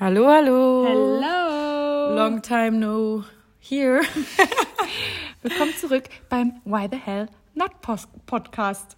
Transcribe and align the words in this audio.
Hallo, 0.00 0.26
hallo. 0.28 0.86
Hello. 0.86 2.14
Long 2.16 2.40
time 2.40 2.80
no 2.80 3.22
here. 3.58 4.00
Willkommen 5.42 5.74
zurück 5.76 6.04
beim 6.30 6.54
Why 6.64 6.88
the 6.90 6.96
Hell 6.96 7.28
Not 7.54 7.82
Post 7.82 8.08
Podcast. 8.24 8.96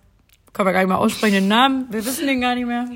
Können 0.53 0.69
wir 0.69 0.73
gar 0.73 0.79
nicht 0.79 0.89
mal 0.89 0.99
aussprechen 0.99 1.35
den 1.35 1.49
Namen. 1.49 1.93
Wir 1.93 2.07
wissen 2.07 2.29
den 2.29 2.41
gar 2.41 2.55
nicht 2.55 2.69
mehr. 2.69 2.89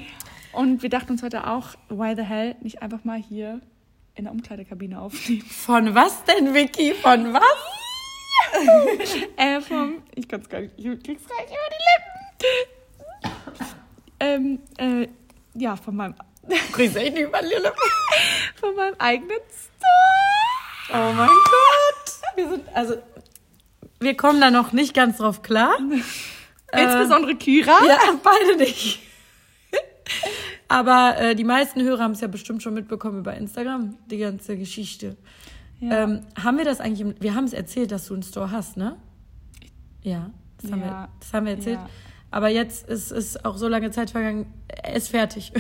Und 0.53 0.85
wir 0.85 0.89
dachten 0.89 1.11
uns 1.11 1.25
heute 1.25 1.49
auch, 1.49 1.71
Why 1.89 2.15
the 2.15 2.23
Hell 2.23 2.55
nicht 2.61 2.81
einfach 2.81 3.03
mal 3.03 3.19
hier 3.19 3.61
in 4.15 4.23
der 4.23 4.33
Umkleidekabine 4.33 5.01
aufnehmen. 5.01 5.43
Von 5.43 5.93
was 5.97 6.23
denn, 6.27 6.55
Vicky? 6.55 6.95
Von 6.95 7.35
was? 7.35 7.43
äh, 9.37 9.61
vom, 9.61 9.97
ich 10.15 10.29
kann 10.29 10.43
es 10.43 10.49
gar 10.49 10.61
nicht, 10.61 10.75
ich 10.77 11.03
krieg's 11.03 11.25
gar 11.29 11.41
nicht 11.41 11.51
über 11.51 11.71
die 11.73 11.83
Lippen. 13.27 13.79
ähm, 14.21 14.61
äh, 14.79 15.09
ja, 15.55 15.75
von 15.75 15.97
meinem, 15.97 16.15
Kriegst 16.73 16.97
echt 16.97 17.15
nicht 17.15 17.27
Lippen. 17.33 17.73
von 18.61 18.75
meinem 18.77 18.95
eigenen 18.99 19.39
Store. 19.51 20.93
Oh 20.93 21.13
mein 21.13 21.29
Gott. 21.29 22.37
Wir 22.37 22.49
sind, 22.51 22.63
also, 22.75 22.95
wir 24.01 24.17
kommen 24.17 24.41
da 24.41 24.51
noch 24.51 24.73
nicht 24.73 24.95
ganz 24.95 25.19
drauf 25.19 25.43
klar. 25.43 25.77
Insbesondere 26.73 27.35
Kira. 27.37 27.79
Ja, 27.87 27.99
beide 28.23 28.57
nicht. 28.59 29.01
Aber 30.69 31.17
äh, 31.19 31.35
die 31.35 31.45
meisten 31.45 31.83
Hörer 31.83 32.03
haben 32.03 32.13
es 32.13 32.21
ja 32.21 32.29
bestimmt 32.29 32.63
schon 32.63 32.75
mitbekommen 32.75 33.21
über 33.21 33.35
Instagram, 33.35 33.97
die 34.11 34.19
ganze 34.19 34.57
Geschichte. 34.57 35.17
Ja. 35.81 36.05
Ähm, 36.05 36.27
haben 36.43 36.59
wir 36.59 36.65
das 36.65 36.81
eigentlich, 36.81 37.01
im, 37.01 37.15
wir 37.21 37.35
haben 37.35 37.45
es 37.45 37.53
erzählt, 37.53 37.93
dass 37.93 38.07
du 38.07 38.15
einen 38.15 38.23
Store 38.23 38.51
hast, 38.51 38.77
ne? 38.77 38.97
Ja, 40.03 40.31
das 40.61 40.71
haben, 40.73 40.81
Ja. 40.81 40.87
wir, 40.87 41.09
das 41.21 41.33
haben 41.33 41.47
wir 41.47 41.53
erzählt. 41.53 41.79
Ja. 41.79 41.89
Aber 42.31 42.49
jetzt 42.49 42.89
ist, 42.89 43.13
ist 43.13 43.45
auch 43.45 43.57
so 43.57 43.69
lange 43.69 43.91
Zeit 43.93 44.11
vergangen, 44.11 44.53
er 44.69 44.95
ist 44.97 45.09
fertig. 45.09 45.53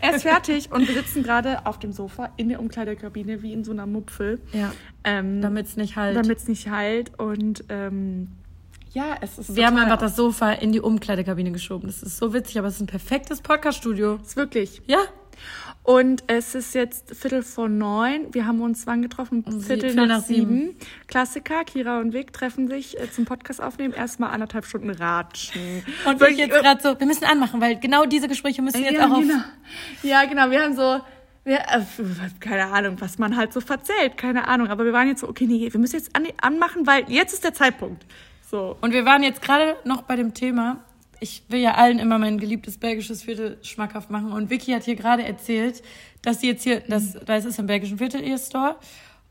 Er 0.00 0.16
ist 0.16 0.22
fertig 0.22 0.70
und 0.70 0.86
wir 0.86 0.94
sitzen 0.94 1.22
gerade 1.22 1.66
auf 1.66 1.78
dem 1.78 1.92
Sofa 1.92 2.30
in 2.36 2.48
der 2.48 2.60
Umkleidekabine 2.60 3.42
wie 3.42 3.52
in 3.52 3.64
so 3.64 3.72
einer 3.72 3.86
Mupfel. 3.86 4.40
Ja. 4.52 4.72
Ähm, 5.04 5.40
Damit 5.40 5.66
es 5.66 5.76
nicht 5.76 5.96
halt. 5.96 6.16
damit 6.16 6.38
es 6.38 6.48
nicht 6.48 6.68
heilt. 6.68 7.18
Und 7.18 7.64
ähm, 7.68 8.28
ja, 8.92 9.16
es 9.20 9.38
ist 9.38 9.56
wir 9.56 9.66
haben 9.66 9.76
einfach 9.76 9.98
das 9.98 10.14
Sofa 10.16 10.52
in 10.52 10.72
die 10.72 10.80
Umkleidekabine 10.80 11.50
geschoben. 11.52 11.86
Das 11.88 12.02
ist 12.02 12.16
so 12.18 12.32
witzig, 12.32 12.58
aber 12.58 12.68
es 12.68 12.74
ist 12.76 12.80
ein 12.82 12.86
perfektes 12.86 13.40
Podcast-Studio. 13.40 14.18
Es 14.22 14.28
ist 14.28 14.36
wirklich. 14.36 14.82
Ja. 14.86 14.98
Und 15.84 16.24
es 16.28 16.54
ist 16.54 16.74
jetzt 16.74 17.14
Viertel 17.14 17.42
vor 17.42 17.68
neun. 17.68 18.32
Wir 18.32 18.46
haben 18.46 18.62
uns 18.62 18.86
wann 18.86 19.02
getroffen? 19.02 19.44
Um 19.46 19.60
Viertel, 19.60 19.90
Viertel 19.90 20.06
nach, 20.06 20.16
nach 20.16 20.24
sieben. 20.24 20.58
sieben. 20.58 20.76
Klassiker, 21.08 21.62
Kira 21.64 22.00
und 22.00 22.14
Vic 22.14 22.32
treffen 22.32 22.68
sich 22.68 22.98
äh, 22.98 23.12
zum 23.12 23.26
Podcast 23.26 23.62
aufnehmen. 23.62 23.92
Erstmal 23.92 24.30
anderthalb 24.30 24.64
Stunden 24.64 24.88
ratschen. 24.88 25.60
Und 26.06 26.14
ich 26.14 26.20
Wirklich, 26.20 26.38
jetzt 26.38 26.58
gerade 26.58 26.82
so, 26.82 26.98
wir 26.98 27.06
müssen 27.06 27.24
anmachen, 27.24 27.60
weil 27.60 27.78
genau 27.78 28.06
diese 28.06 28.28
Gespräche 28.28 28.62
müssen 28.62 28.82
jetzt 28.82 28.94
ja, 28.94 29.06
auch 29.06 29.10
auf. 29.10 29.20
genau. 29.20 29.40
Ja, 30.02 30.24
genau. 30.24 30.50
Wir 30.50 30.62
haben 30.62 30.74
so, 30.74 31.02
wir, 31.44 31.58
äh, 31.58 31.82
keine 32.40 32.68
Ahnung, 32.68 32.96
was 33.00 33.18
man 33.18 33.36
halt 33.36 33.52
so 33.52 33.60
verzählt, 33.60 34.16
keine 34.16 34.48
Ahnung. 34.48 34.68
Aber 34.68 34.86
wir 34.86 34.94
waren 34.94 35.08
jetzt 35.08 35.20
so, 35.20 35.28
okay, 35.28 35.44
nee, 35.46 35.70
wir 35.70 35.80
müssen 35.80 35.96
jetzt 35.96 36.16
an, 36.16 36.26
anmachen, 36.40 36.86
weil 36.86 37.04
jetzt 37.10 37.34
ist 37.34 37.44
der 37.44 37.52
Zeitpunkt. 37.52 38.06
So. 38.50 38.78
Und 38.80 38.94
wir 38.94 39.04
waren 39.04 39.22
jetzt 39.22 39.42
gerade 39.42 39.76
noch 39.84 40.00
bei 40.02 40.16
dem 40.16 40.32
Thema. 40.32 40.82
Ich 41.24 41.42
will 41.48 41.60
ja 41.60 41.72
allen 41.76 42.00
immer 42.00 42.18
mein 42.18 42.36
geliebtes 42.36 42.76
belgisches 42.76 43.22
Viertel 43.22 43.56
schmackhaft 43.62 44.10
machen. 44.10 44.30
Und 44.30 44.50
Vicky 44.50 44.72
hat 44.72 44.84
hier 44.84 44.94
gerade 44.94 45.24
erzählt, 45.24 45.82
dass 46.20 46.42
sie 46.42 46.48
jetzt 46.48 46.64
hier, 46.64 46.80
das, 46.80 47.14
das 47.24 47.46
ist 47.46 47.58
im 47.58 47.66
belgischen 47.66 47.96
Viertel 47.96 48.22
ihr 48.22 48.36
Store. 48.36 48.76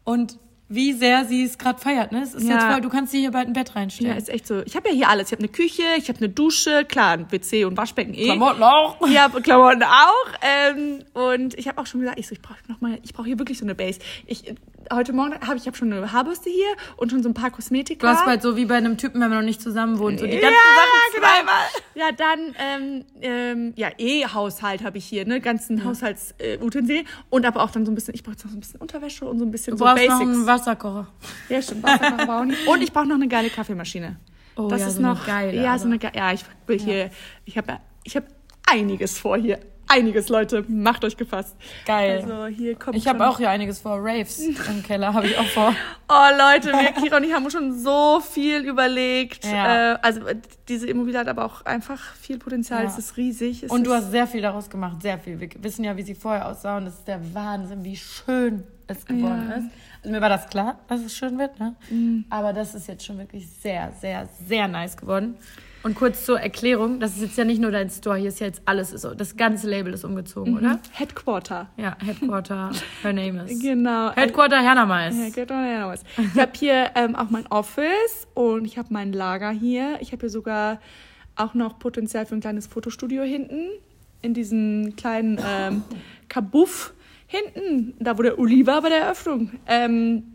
Und 0.03 0.39
wie 0.73 0.93
sehr 0.93 1.25
sie 1.25 1.43
es 1.43 1.57
gerade 1.57 1.79
feiert, 1.79 2.11
ne? 2.11 2.21
Es 2.23 2.33
ist 2.33 2.47
Ja. 2.47 2.55
jetzt 2.55 2.65
voll, 2.65 2.81
du 2.81 2.89
kannst 2.89 3.13
dir 3.13 3.19
hier 3.19 3.31
bald 3.31 3.47
ein 3.47 3.53
Bett 3.53 3.75
reinstellen. 3.75 4.11
Ja, 4.13 4.17
ist 4.17 4.29
echt 4.29 4.47
so. 4.47 4.61
Ich 4.65 4.75
habe 4.75 4.89
ja 4.89 4.95
hier 4.95 5.09
alles. 5.09 5.27
Ich 5.27 5.31
habe 5.33 5.39
eine 5.43 5.51
Küche, 5.51 5.83
ich 5.97 6.09
habe 6.09 6.19
eine 6.19 6.29
Dusche, 6.29 6.85
klar, 6.85 7.11
ein 7.13 7.31
WC 7.31 7.65
und 7.65 7.77
Waschbecken 7.77 8.13
eh. 8.13 8.25
Klamotten 8.25 8.63
auch. 8.63 9.07
Ja, 9.07 9.29
Klamotten 9.29 9.83
auch. 9.83 10.27
Ähm, 10.41 10.99
und 11.13 11.57
ich 11.57 11.67
habe 11.67 11.79
auch 11.81 11.85
schon 11.85 12.01
gesagt, 12.01 12.19
ich 12.19 12.27
so, 12.27 12.33
ich 12.33 12.41
brauche 12.41 12.57
noch 12.67 12.81
mal, 12.81 12.99
ich 13.03 13.13
brauche 13.13 13.27
hier 13.27 13.39
wirklich 13.39 13.57
so 13.59 13.65
eine 13.65 13.75
Base. 13.75 13.99
Ich 14.25 14.47
äh, 14.47 14.55
heute 14.91 15.13
Morgen 15.13 15.33
habe 15.45 15.57
ich 15.57 15.65
habe 15.67 15.77
schon 15.77 15.93
eine 15.93 16.11
Haarbürste 16.11 16.49
hier 16.49 16.65
und 16.97 17.09
schon 17.11 17.23
so 17.23 17.29
ein 17.29 17.33
paar 17.33 17.51
Kosmetika. 17.51 18.05
Du 18.05 18.13
hast 18.13 18.25
bald 18.25 18.41
so 18.41 18.57
wie 18.57 18.65
bei 18.65 18.75
einem 18.75 18.97
Typen, 18.97 19.21
wenn 19.21 19.29
man 19.29 19.39
noch 19.39 19.45
nicht 19.45 19.61
zusammen 19.61 19.99
wohnt, 19.99 20.19
so 20.19 20.25
die 20.25 20.31
ganzen 20.39 20.51
ja, 20.53 20.59
Sachen 20.75 21.13
genau. 21.13 21.27
zweimal. 21.27 21.63
Ja, 21.95 22.11
dann 22.11 22.55
ähm, 22.59 23.05
ähm, 23.21 23.73
ja 23.75 23.89
eh 23.97 24.25
Haushalt 24.25 24.83
habe 24.83 24.97
ich 24.97 25.05
hier, 25.05 25.25
ne, 25.25 25.39
ganzen 25.39 25.83
Haushaltsutensilien 25.85 26.59
Haushaltsutensilien 26.63 27.07
und 27.29 27.45
aber 27.45 27.63
auch 27.63 27.71
dann 27.71 27.85
so 27.85 27.91
ein 27.91 27.95
bisschen, 27.95 28.13
ich 28.15 28.23
brauche 28.23 28.35
noch 28.35 28.49
so 28.49 28.57
ein 28.57 28.59
bisschen 28.59 28.79
Unterwäsche 28.81 29.25
und 29.25 29.39
so 29.39 29.45
ein 29.45 29.51
bisschen 29.51 29.71
Du 29.73 29.77
so 29.77 29.85
Basics. 29.85 30.09
noch 30.13 30.21
einen 30.21 30.47
Wasserkocher. 30.65 31.07
Ja, 31.49 31.61
stimmt. 31.61 31.83
Wasser 31.83 32.25
brauchen. 32.25 32.55
Und 32.67 32.81
ich 32.81 32.91
brauche 32.91 33.07
noch 33.07 33.15
eine 33.15 33.27
geile 33.27 33.49
Kaffeemaschine. 33.49 34.17
Oh 34.55 34.67
das 34.67 34.81
ja, 34.81 34.87
ist 34.87 34.95
so 34.95 35.01
noch 35.01 35.25
geile, 35.25 35.61
Ja, 35.61 35.77
so 35.77 35.85
eine 35.85 35.97
ge 35.97 36.11
Ja, 36.13 36.31
ich 36.31 36.45
will 36.67 36.79
hier. 36.79 37.09
Ich 37.45 37.57
habe 37.57 37.79
ich 38.03 38.15
habe 38.15 38.27
einiges 38.69 39.17
vor 39.17 39.37
hier. 39.37 39.59
Einiges, 39.87 40.29
Leute. 40.29 40.65
Macht 40.67 41.03
euch 41.03 41.17
gefasst. 41.17 41.55
Geil. 41.85 42.21
Also 42.21 42.47
hier 42.47 42.75
kommt. 42.75 42.95
Ich 42.95 43.07
habe 43.07 43.27
auch 43.27 43.37
hier 43.37 43.49
einiges 43.49 43.79
vor. 43.79 43.99
Raves 44.01 44.39
im 44.39 44.81
Keller 44.81 45.13
habe 45.13 45.27
ich 45.27 45.37
auch 45.37 45.45
vor. 45.47 45.75
Oh 46.09 46.29
Leute, 46.37 46.71
wir 46.71 46.91
Kira 46.91 47.17
und 47.17 47.23
ich 47.23 47.33
haben 47.33 47.49
schon 47.49 47.79
so 47.79 48.19
viel 48.19 48.65
überlegt. 48.65 49.45
Ja. 49.45 49.93
Äh, 49.93 49.99
also 50.03 50.21
diese 50.67 50.85
Immobilie 50.85 51.17
hat 51.17 51.27
aber 51.27 51.43
auch 51.43 51.65
einfach 51.65 51.99
viel 52.15 52.37
Potenzial. 52.37 52.83
Ja. 52.83 52.89
Es 52.89 52.99
ist 52.99 53.17
riesig. 53.17 53.63
Es 53.63 53.71
Und 53.71 53.87
du 53.87 53.93
hast 53.93 54.11
sehr 54.11 54.27
viel 54.27 54.41
daraus 54.41 54.69
gemacht, 54.69 55.01
sehr 55.01 55.17
viel. 55.17 55.39
Wir 55.39 55.49
wissen 55.59 55.83
ja, 55.83 55.97
wie 55.97 56.03
sie 56.03 56.13
vorher 56.13 56.47
aussah 56.47 56.77
und 56.77 56.85
es 56.85 56.95
ist 56.95 57.07
der 57.07 57.33
Wahnsinn, 57.33 57.83
wie 57.83 57.95
schön 57.95 58.63
es 58.87 59.05
geworden 59.05 59.47
Ja. 59.49 59.55
ist. 59.57 59.67
Also 60.01 60.13
mir 60.13 60.21
war 60.21 60.29
das 60.29 60.49
klar, 60.49 60.79
dass 60.87 61.01
es 61.01 61.15
schön 61.15 61.37
wird, 61.39 61.59
ne? 61.59 61.75
Aber 62.29 62.51
das 62.53 62.75
ist 62.75 62.87
jetzt 62.87 63.05
schon 63.05 63.17
wirklich 63.17 63.47
sehr, 63.49 63.91
sehr, 64.01 64.27
sehr 64.47 64.67
nice 64.67 64.97
geworden. 64.97 65.35
Und 65.83 65.95
kurz 65.95 66.25
zur 66.25 66.39
Erklärung, 66.39 67.01
das 67.01 67.15
ist 67.17 67.21
jetzt 67.21 67.37
ja 67.37 67.43
nicht 67.43 67.59
nur 67.59 67.71
dein 67.71 67.89
Store, 67.89 68.15
hier 68.17 68.29
ist 68.29 68.39
ja 68.39 68.47
jetzt 68.47 68.61
alles, 68.65 68.93
ist, 68.93 69.05
das 69.17 69.35
ganze 69.35 69.69
Label 69.69 69.93
ist 69.93 70.05
umgezogen, 70.05 70.57
oder? 70.57 70.79
Headquarter. 70.91 71.67
Ja, 71.75 71.97
Headquarter, 72.01 72.71
her 73.01 73.11
name 73.13 73.43
is. 73.43 73.59
Genau. 73.61 74.11
Headquarter 74.15 74.61
doch 75.45 75.55
nicht 75.57 75.77
anders. 75.77 76.03
Ich 76.33 76.39
habe 76.39 76.51
hier 76.55 76.91
ähm, 76.95 77.15
auch 77.17 77.29
mein 77.29 77.45
Office 77.47 78.27
und 78.33 78.63
ich 78.63 78.77
habe 78.77 78.89
mein 78.91 79.11
Lager 79.11 79.51
hier. 79.51 79.97
Ich 79.99 80.13
habe 80.13 80.21
hier 80.21 80.29
sogar 80.29 80.79
auch 81.35 81.53
noch 81.53 81.79
Potenzial 81.79 82.25
für 82.25 82.35
ein 82.35 82.41
kleines 82.41 82.67
Fotostudio 82.67 83.23
hinten. 83.23 83.67
In 84.21 84.33
diesem 84.33 84.95
kleinen 84.95 85.37
ähm, 85.45 85.83
Kabuff 86.29 86.93
hinten, 87.33 87.95
da 87.99 88.17
wo 88.17 88.21
der 88.21 88.37
Uli 88.37 88.65
war 88.67 88.81
bei 88.81 88.89
der 88.89 88.99
Eröffnung. 88.99 89.51
Ähm, 89.67 90.33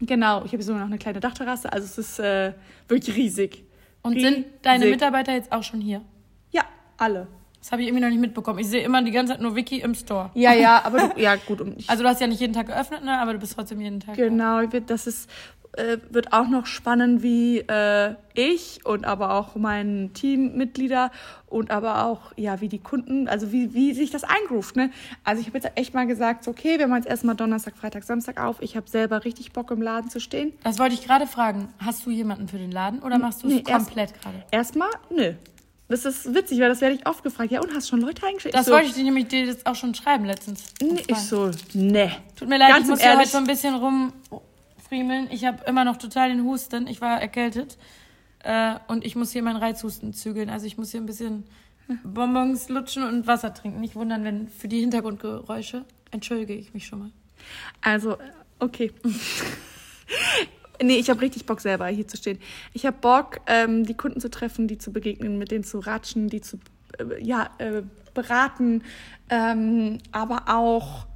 genau, 0.00 0.44
ich 0.44 0.52
habe 0.52 0.62
sogar 0.62 0.80
noch 0.80 0.88
eine 0.88 0.98
kleine 0.98 1.20
Dachterrasse. 1.20 1.72
Also 1.72 1.86
es 1.86 1.98
ist 1.98 2.18
äh, 2.18 2.52
wirklich 2.88 3.16
riesig. 3.16 3.64
Und 4.02 4.18
sind 4.18 4.46
deine 4.62 4.84
Riesig. 4.84 4.96
Mitarbeiter 4.96 5.32
jetzt 5.32 5.52
auch 5.52 5.62
schon 5.62 5.80
hier? 5.80 6.02
Ja, 6.50 6.62
alle. 6.96 7.28
Das 7.62 7.70
habe 7.70 7.82
ich 7.82 7.88
irgendwie 7.88 8.02
noch 8.02 8.10
nicht 8.10 8.20
mitbekommen. 8.20 8.58
Ich 8.58 8.66
sehe 8.66 8.82
immer 8.82 9.02
die 9.02 9.12
ganze 9.12 9.34
Zeit 9.34 9.40
nur 9.40 9.54
Vicky 9.54 9.80
im 9.80 9.94
Store. 9.94 10.30
Ja, 10.34 10.52
ja, 10.52 10.80
aber 10.84 11.08
du, 11.14 11.20
ja 11.20 11.36
gut. 11.36 11.60
Und 11.60 11.78
ich, 11.78 11.88
Also 11.88 12.02
du 12.02 12.08
hast 12.08 12.20
ja 12.20 12.26
nicht 12.26 12.40
jeden 12.40 12.54
Tag 12.54 12.66
geöffnet, 12.66 13.04
ne? 13.04 13.16
aber 13.20 13.34
du 13.34 13.38
bist 13.38 13.54
trotzdem 13.54 13.80
jeden 13.80 14.00
Tag 14.00 14.16
da. 14.16 14.22
Genau, 14.24 14.60
wird, 14.72 14.90
das 14.90 15.06
ist, 15.06 15.30
äh, 15.76 15.98
wird 16.10 16.32
auch 16.32 16.48
noch 16.48 16.66
spannend, 16.66 17.22
wie 17.22 17.60
äh, 17.60 18.16
ich 18.34 18.80
und 18.84 19.04
aber 19.04 19.34
auch 19.34 19.54
mein 19.54 20.10
Teammitglieder 20.12 21.12
und 21.46 21.70
aber 21.70 22.04
auch, 22.04 22.32
ja, 22.36 22.60
wie 22.60 22.68
die 22.68 22.80
Kunden, 22.80 23.28
also 23.28 23.52
wie, 23.52 23.72
wie 23.74 23.94
sich 23.94 24.10
das 24.10 24.24
eingroovt, 24.24 24.74
ne? 24.74 24.90
Also 25.22 25.40
ich 25.40 25.46
habe 25.46 25.58
jetzt 25.58 25.70
echt 25.76 25.94
mal 25.94 26.08
gesagt, 26.08 26.42
so, 26.42 26.50
okay, 26.50 26.80
wir 26.80 26.88
machen 26.88 27.02
jetzt 27.02 27.10
erstmal 27.10 27.36
Donnerstag, 27.36 27.76
Freitag, 27.76 28.02
Samstag 28.02 28.42
auf. 28.42 28.56
Ich 28.60 28.76
habe 28.76 28.90
selber 28.90 29.24
richtig 29.24 29.52
Bock 29.52 29.70
im 29.70 29.80
Laden 29.82 30.10
zu 30.10 30.18
stehen. 30.18 30.52
Das 30.64 30.80
wollte 30.80 30.94
ich 30.94 31.04
gerade 31.04 31.28
fragen. 31.28 31.68
Hast 31.78 32.06
du 32.06 32.10
jemanden 32.10 32.48
für 32.48 32.58
den 32.58 32.72
Laden 32.72 32.98
oder 33.00 33.18
machst 33.18 33.44
du 33.44 33.46
es 33.46 33.54
Nee, 33.54 33.62
komplett 33.62 34.20
gerade? 34.20 34.42
Erstmal, 34.50 34.90
nö. 35.14 35.34
Das 35.92 36.06
ist 36.06 36.34
witzig, 36.34 36.58
weil 36.58 36.70
das 36.70 36.80
werde 36.80 36.94
ich 36.94 37.06
oft 37.06 37.22
gefragt. 37.22 37.50
Ja, 37.50 37.60
und 37.60 37.74
hast 37.74 37.88
schon 37.88 38.00
Leute 38.00 38.26
eingestellt? 38.26 38.54
Das 38.54 38.64
so, 38.64 38.72
wollte 38.72 38.86
ich 38.86 38.94
dir 38.94 39.04
nämlich 39.04 39.28
dir 39.28 39.44
jetzt 39.44 39.66
auch 39.66 39.74
schon 39.74 39.94
schreiben 39.94 40.24
letztens. 40.24 40.72
Nee, 40.80 41.02
ich 41.06 41.18
so, 41.18 41.50
ne. 41.74 42.10
Tut 42.34 42.48
mir 42.48 42.56
leid, 42.56 42.70
Ganz 42.70 42.84
ich 42.84 42.90
muss 42.90 43.04
ja 43.04 43.18
heute 43.18 43.28
so 43.28 43.36
ein 43.36 43.46
bisschen 43.46 43.74
rumfriemeln. 43.74 45.28
Ich 45.30 45.44
habe 45.44 45.62
immer 45.66 45.84
noch 45.84 45.98
total 45.98 46.30
den 46.30 46.44
Husten. 46.44 46.86
Ich 46.86 47.02
war 47.02 47.20
erkältet. 47.20 47.76
Äh, 48.42 48.76
und 48.88 49.04
ich 49.04 49.16
muss 49.16 49.32
hier 49.32 49.42
meinen 49.42 49.58
Reizhusten 49.58 50.14
zügeln. 50.14 50.48
Also 50.48 50.64
ich 50.64 50.78
muss 50.78 50.92
hier 50.92 51.00
ein 51.00 51.06
bisschen 51.06 51.44
Bonbons 52.04 52.70
lutschen 52.70 53.02
und 53.02 53.26
Wasser 53.26 53.52
trinken. 53.52 53.80
Nicht 53.80 53.94
wundern, 53.94 54.24
wenn 54.24 54.48
für 54.48 54.68
die 54.68 54.80
Hintergrundgeräusche 54.80 55.84
entschuldige 56.10 56.54
ich 56.54 56.72
mich 56.72 56.86
schon 56.86 57.00
mal. 57.00 57.10
Also, 57.82 58.12
äh, 58.12 58.30
okay. 58.60 58.92
nee, 60.82 60.96
ich 60.96 61.10
habe 61.10 61.20
richtig 61.20 61.46
Bock 61.46 61.60
selber 61.60 61.86
hier 61.86 62.06
zu 62.06 62.16
stehen. 62.16 62.38
Ich 62.72 62.86
habe 62.86 62.96
Bock, 63.00 63.40
ähm, 63.46 63.84
die 63.84 63.94
Kunden 63.94 64.20
zu 64.20 64.30
treffen, 64.30 64.68
die 64.68 64.78
zu 64.78 64.92
begegnen, 64.92 65.38
mit 65.38 65.50
denen 65.50 65.64
zu 65.64 65.78
ratschen, 65.78 66.28
die 66.28 66.40
zu 66.40 66.58
äh, 66.98 67.22
ja, 67.22 67.50
äh, 67.58 67.82
beraten, 68.14 68.82
ähm, 69.30 69.98
aber 70.12 70.44
auch 70.46 71.06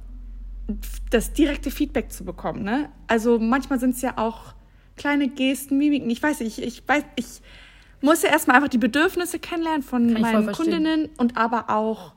das 1.09 1.33
direkte 1.33 1.71
Feedback 1.71 2.11
zu 2.11 2.25
bekommen. 2.25 2.63
Ne? 2.63 2.89
Also 3.07 3.39
manchmal 3.39 3.79
sind 3.79 3.95
es 3.95 4.01
ja 4.01 4.17
auch 4.17 4.53
kleine 4.97 5.29
Gesten, 5.29 5.77
Mimiken. 5.77 6.09
Ich 6.09 6.21
weiß 6.21 6.41
nicht, 6.41 6.57
ich, 6.57 6.65
ich 6.65 6.87
weiß, 6.87 7.03
ich 7.15 7.41
muss 8.01 8.21
ja 8.23 8.29
erstmal 8.29 8.57
einfach 8.57 8.69
die 8.69 8.77
Bedürfnisse 8.77 9.39
kennenlernen 9.39 9.83
von 9.83 10.13
Kann 10.13 10.21
meinen. 10.21 10.51
Kundinnen 10.51 11.09
und 11.17 11.37
aber 11.37 11.69
auch 11.69 12.13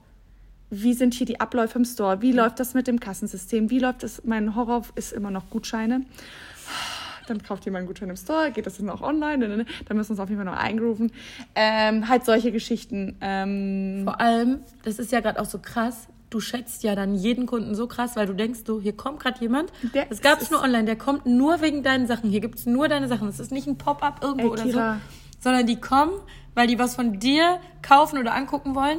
wie 0.71 0.95
sind 0.95 1.15
hier 1.15 1.27
die 1.27 1.41
Abläufe 1.41 1.79
im 1.79 1.85
Store? 1.85 2.23
Wie 2.23 2.33
läuft 2.33 2.61
das 2.61 2.75
mit 2.75 2.87
dem 2.87 3.01
Kassensystem? 3.01 3.71
Wie 3.71 3.81
läuft 3.81 4.05
das? 4.05 4.23
Mein 4.25 4.55
Horror 4.55 4.83
ist 4.95 5.13
immer 5.13 5.33
noch 5.33 5.51
Gutscheine. 5.51 6.03
Dann 7.31 7.43
kauft 7.43 7.65
jemand 7.65 7.81
einen 7.83 7.87
Gutschein 7.87 8.11
im 8.11 8.17
Store, 8.17 8.51
geht 8.51 8.67
das 8.67 8.77
dann 8.79 8.91
auch 8.91 9.03
online? 9.03 9.39
Ne, 9.39 9.49
ne, 9.49 9.57
ne. 9.59 9.67
Da 9.87 9.95
müssen 9.95 10.09
wir 10.09 10.13
uns 10.15 10.21
auf 10.21 10.29
jeden 10.29 10.43
Fall 10.45 10.53
noch 10.53 10.61
eingrooven. 10.61 11.13
Ähm, 11.55 12.09
halt 12.09 12.25
solche 12.25 12.51
Geschichten. 12.53 13.17
Ähm, 13.21 14.03
Vor 14.05 14.21
allem, 14.21 14.59
das 14.85 14.99
ist 14.99 15.13
ja 15.13 15.21
gerade 15.21 15.41
auch 15.41 15.45
so 15.47 15.59
krass, 15.61 16.09
du 16.29 16.41
schätzt 16.41 16.83
ja 16.83 16.95
dann 16.95 17.15
jeden 17.15 17.47
Kunden 17.47 17.75
so 17.75 17.87
krass, 17.87 18.17
weil 18.17 18.27
du 18.27 18.35
denkst, 18.35 18.61
so, 18.67 18.81
hier 18.81 18.97
kommt 18.97 19.21
gerade 19.21 19.41
jemand. 19.41 19.73
Der- 19.95 20.07
Das 20.07 20.21
gab 20.21 20.39
es 20.39 20.45
es 20.45 20.51
nur 20.51 20.63
online, 20.63 20.85
der 20.85 20.97
kommt 20.97 21.27
nur 21.27 21.61
wegen 21.61 21.83
deinen 21.83 22.07
Sachen. 22.07 22.31
Hier 22.31 22.41
gibt's 22.41 22.67
nur 22.67 22.89
deine 22.89 23.09
Sachen. 23.09 23.29
Es 23.29 23.39
ist 23.41 23.53
nicht 23.53 23.67
ein 23.69 23.79
Pop-up 23.79 24.23
irgendwo 24.23 24.47
Ey, 24.55 24.73
oder 24.73 24.97
so. 24.97 25.01
Sondern 25.41 25.67
die 25.67 25.77
kommen, 25.77 26.13
weil 26.55 26.67
die 26.67 26.79
was 26.79 26.95
von 26.97 27.19
dir 27.21 27.59
kaufen 27.83 28.19
oder 28.19 28.35
angucken 28.35 28.75
wollen. 28.75 28.99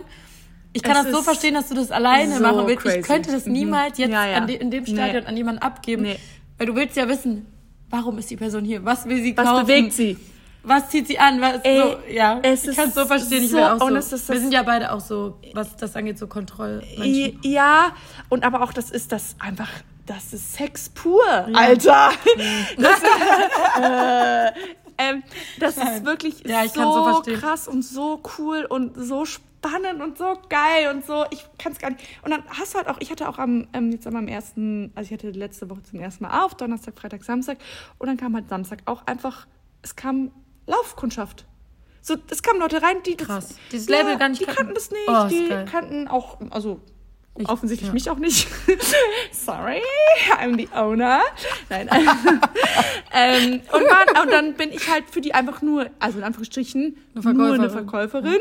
Ich 0.74 0.84
kann 0.84 0.96
Es 0.96 1.04
das 1.04 1.12
so 1.14 1.22
verstehen, 1.22 1.54
dass 1.54 1.68
du 1.68 1.76
das 1.76 1.92
alleine 1.92 2.36
so 2.38 2.42
machen 2.44 2.66
willst. 2.66 2.84
crazy. 2.84 3.00
Ich 3.00 3.06
könnte 3.06 3.32
das 3.32 3.46
Mhm. 3.46 3.52
niemals 3.54 3.98
jetzt 3.98 4.10
Ja, 4.12 4.26
ja. 4.26 4.38
An 4.38 4.48
de, 4.48 4.56
in 4.56 4.72
dem 4.72 4.86
Stadion 4.86 5.24
Nee. 5.24 5.28
an 5.30 5.36
jemanden 5.38 5.62
abgeben. 5.62 6.04
Nee. 6.04 6.18
Weil 6.58 6.68
du 6.68 6.76
willst 6.76 6.96
ja 6.96 7.08
wissen, 7.10 7.46
warum 7.92 8.18
ist 8.18 8.30
die 8.30 8.38
Person 8.38 8.66
hier? 8.66 8.84
Was 8.84 9.06
will 9.06 9.22
sie 9.22 9.38
Was 9.38 9.46
kaufen? 9.46 9.66
bewegt 9.68 9.94
sie? 9.94 10.18
Was 10.64 10.90
zieht 10.90 11.08
sie 11.08 11.18
an? 11.18 11.42
Was, 11.42 11.62
Ey, 11.64 11.78
so, 11.82 11.98
ja, 12.14 12.40
es 12.44 12.68
ich 12.68 12.76
kann 12.76 12.90
es 12.90 12.94
so 12.96 13.06
verstehen. 13.06 13.44
Ich 13.44 13.50
so- 13.52 13.58
will 13.58 13.64
auch 13.64 13.80
so. 13.80 13.96
ist 13.96 14.30
wir 14.30 14.40
sind 14.40 14.54
ja 14.54 14.62
beide 14.64 14.92
auch 14.92 15.00
so, 15.00 15.38
was 15.54 15.76
das 15.76 15.96
angeht, 15.96 16.18
so 16.20 16.28
Kontrollmenschen. 16.28 17.40
Ja, 17.44 17.96
und 18.30 18.44
aber 18.44 18.62
auch 18.62 18.72
das 18.74 18.92
ist 18.92 19.12
das 19.12 19.36
einfach, 19.40 19.70
das 20.06 20.34
ist 20.34 20.54
Sex 20.54 20.90
pur, 20.90 21.24
Alter. 21.54 22.12
Das, 22.78 23.02
äh, 23.82 24.52
ähm, 24.98 25.24
das 25.60 25.78
ist 25.78 26.06
wirklich 26.06 26.44
Ja, 26.46 26.68
so 26.68 27.22
krass 27.26 27.68
und 27.68 27.84
so 27.84 28.22
cool 28.38 28.66
und 28.70 28.94
so 28.98 29.26
spannend 29.26 30.02
und 30.02 30.18
so 30.18 30.38
geil 30.50 30.94
und 30.94 31.06
so. 31.06 31.26
Ich 31.32 31.46
kann 31.58 31.72
es 31.72 31.80
gar 31.80 31.92
nicht. 31.92 32.04
Und 32.24 32.32
dann 32.32 32.44
hast 32.50 32.74
du 32.74 32.78
halt 32.80 32.88
auch, 32.88 32.98
ich 33.00 33.12
hatte 33.12 33.28
auch 33.30 33.38
am, 33.38 33.68
ähm, 33.74 33.92
jetzt 33.92 34.08
am 34.08 34.28
ersten, 34.28 34.92
also 34.96 35.08
ich 35.08 35.14
hatte 35.20 35.30
letzte 35.32 35.70
Woche 35.70 35.84
zum 35.84 36.00
ersten 36.00 36.24
Mal 36.24 36.44
auf, 36.44 36.56
Donnerstag, 36.56 36.98
Freitag, 37.00 37.24
Samstag. 37.24 37.58
Und 37.98 38.08
dann 38.08 38.18
kam 38.18 38.36
halt 38.36 38.50
Samstag 38.50 38.80
auch 38.86 39.06
einfach, 39.08 39.48
es 39.82 39.96
kam 39.96 40.32
Laufkundschaft. 40.68 41.46
So, 42.04 42.16
es 42.32 42.42
kamen 42.42 42.60
Leute 42.60 42.82
rein, 42.82 42.98
die 43.06 43.16
das, 43.16 43.28
Krass. 43.28 43.56
Dieses 43.72 43.88
Label 43.88 44.18
gar 44.18 44.30
nicht 44.30 44.42
die 44.42 44.46
kannten. 44.46 44.58
kannten 44.58 44.74
das 44.74 44.90
nicht, 44.90 45.08
Oh, 45.08 45.28
die 45.30 45.50
geil. 45.50 45.66
kannten 45.72 46.08
auch, 46.08 46.40
also 46.50 46.82
Ich- 47.44 47.50
offensichtlich 47.50 47.88
ja. 47.88 47.94
mich 47.94 48.10
auch 48.10 48.18
nicht. 48.18 48.48
Sorry, 49.32 49.82
I'm 50.40 50.58
the 50.58 50.70
owner. 50.76 51.22
Nein. 51.70 51.90
ähm, 53.14 53.62
und, 53.72 53.82
waren, 53.82 54.24
und 54.24 54.32
dann 54.32 54.54
bin 54.54 54.72
ich 54.72 54.90
halt 54.90 55.06
für 55.10 55.22
die 55.22 55.34
einfach 55.34 55.62
nur, 55.62 55.88
also 56.00 56.18
in 56.18 56.24
Anführungsstrichen, 56.24 56.98
Eine 57.16 57.34
nur 57.34 57.54
eine 57.54 57.70
Verkäuferin. 57.70 58.40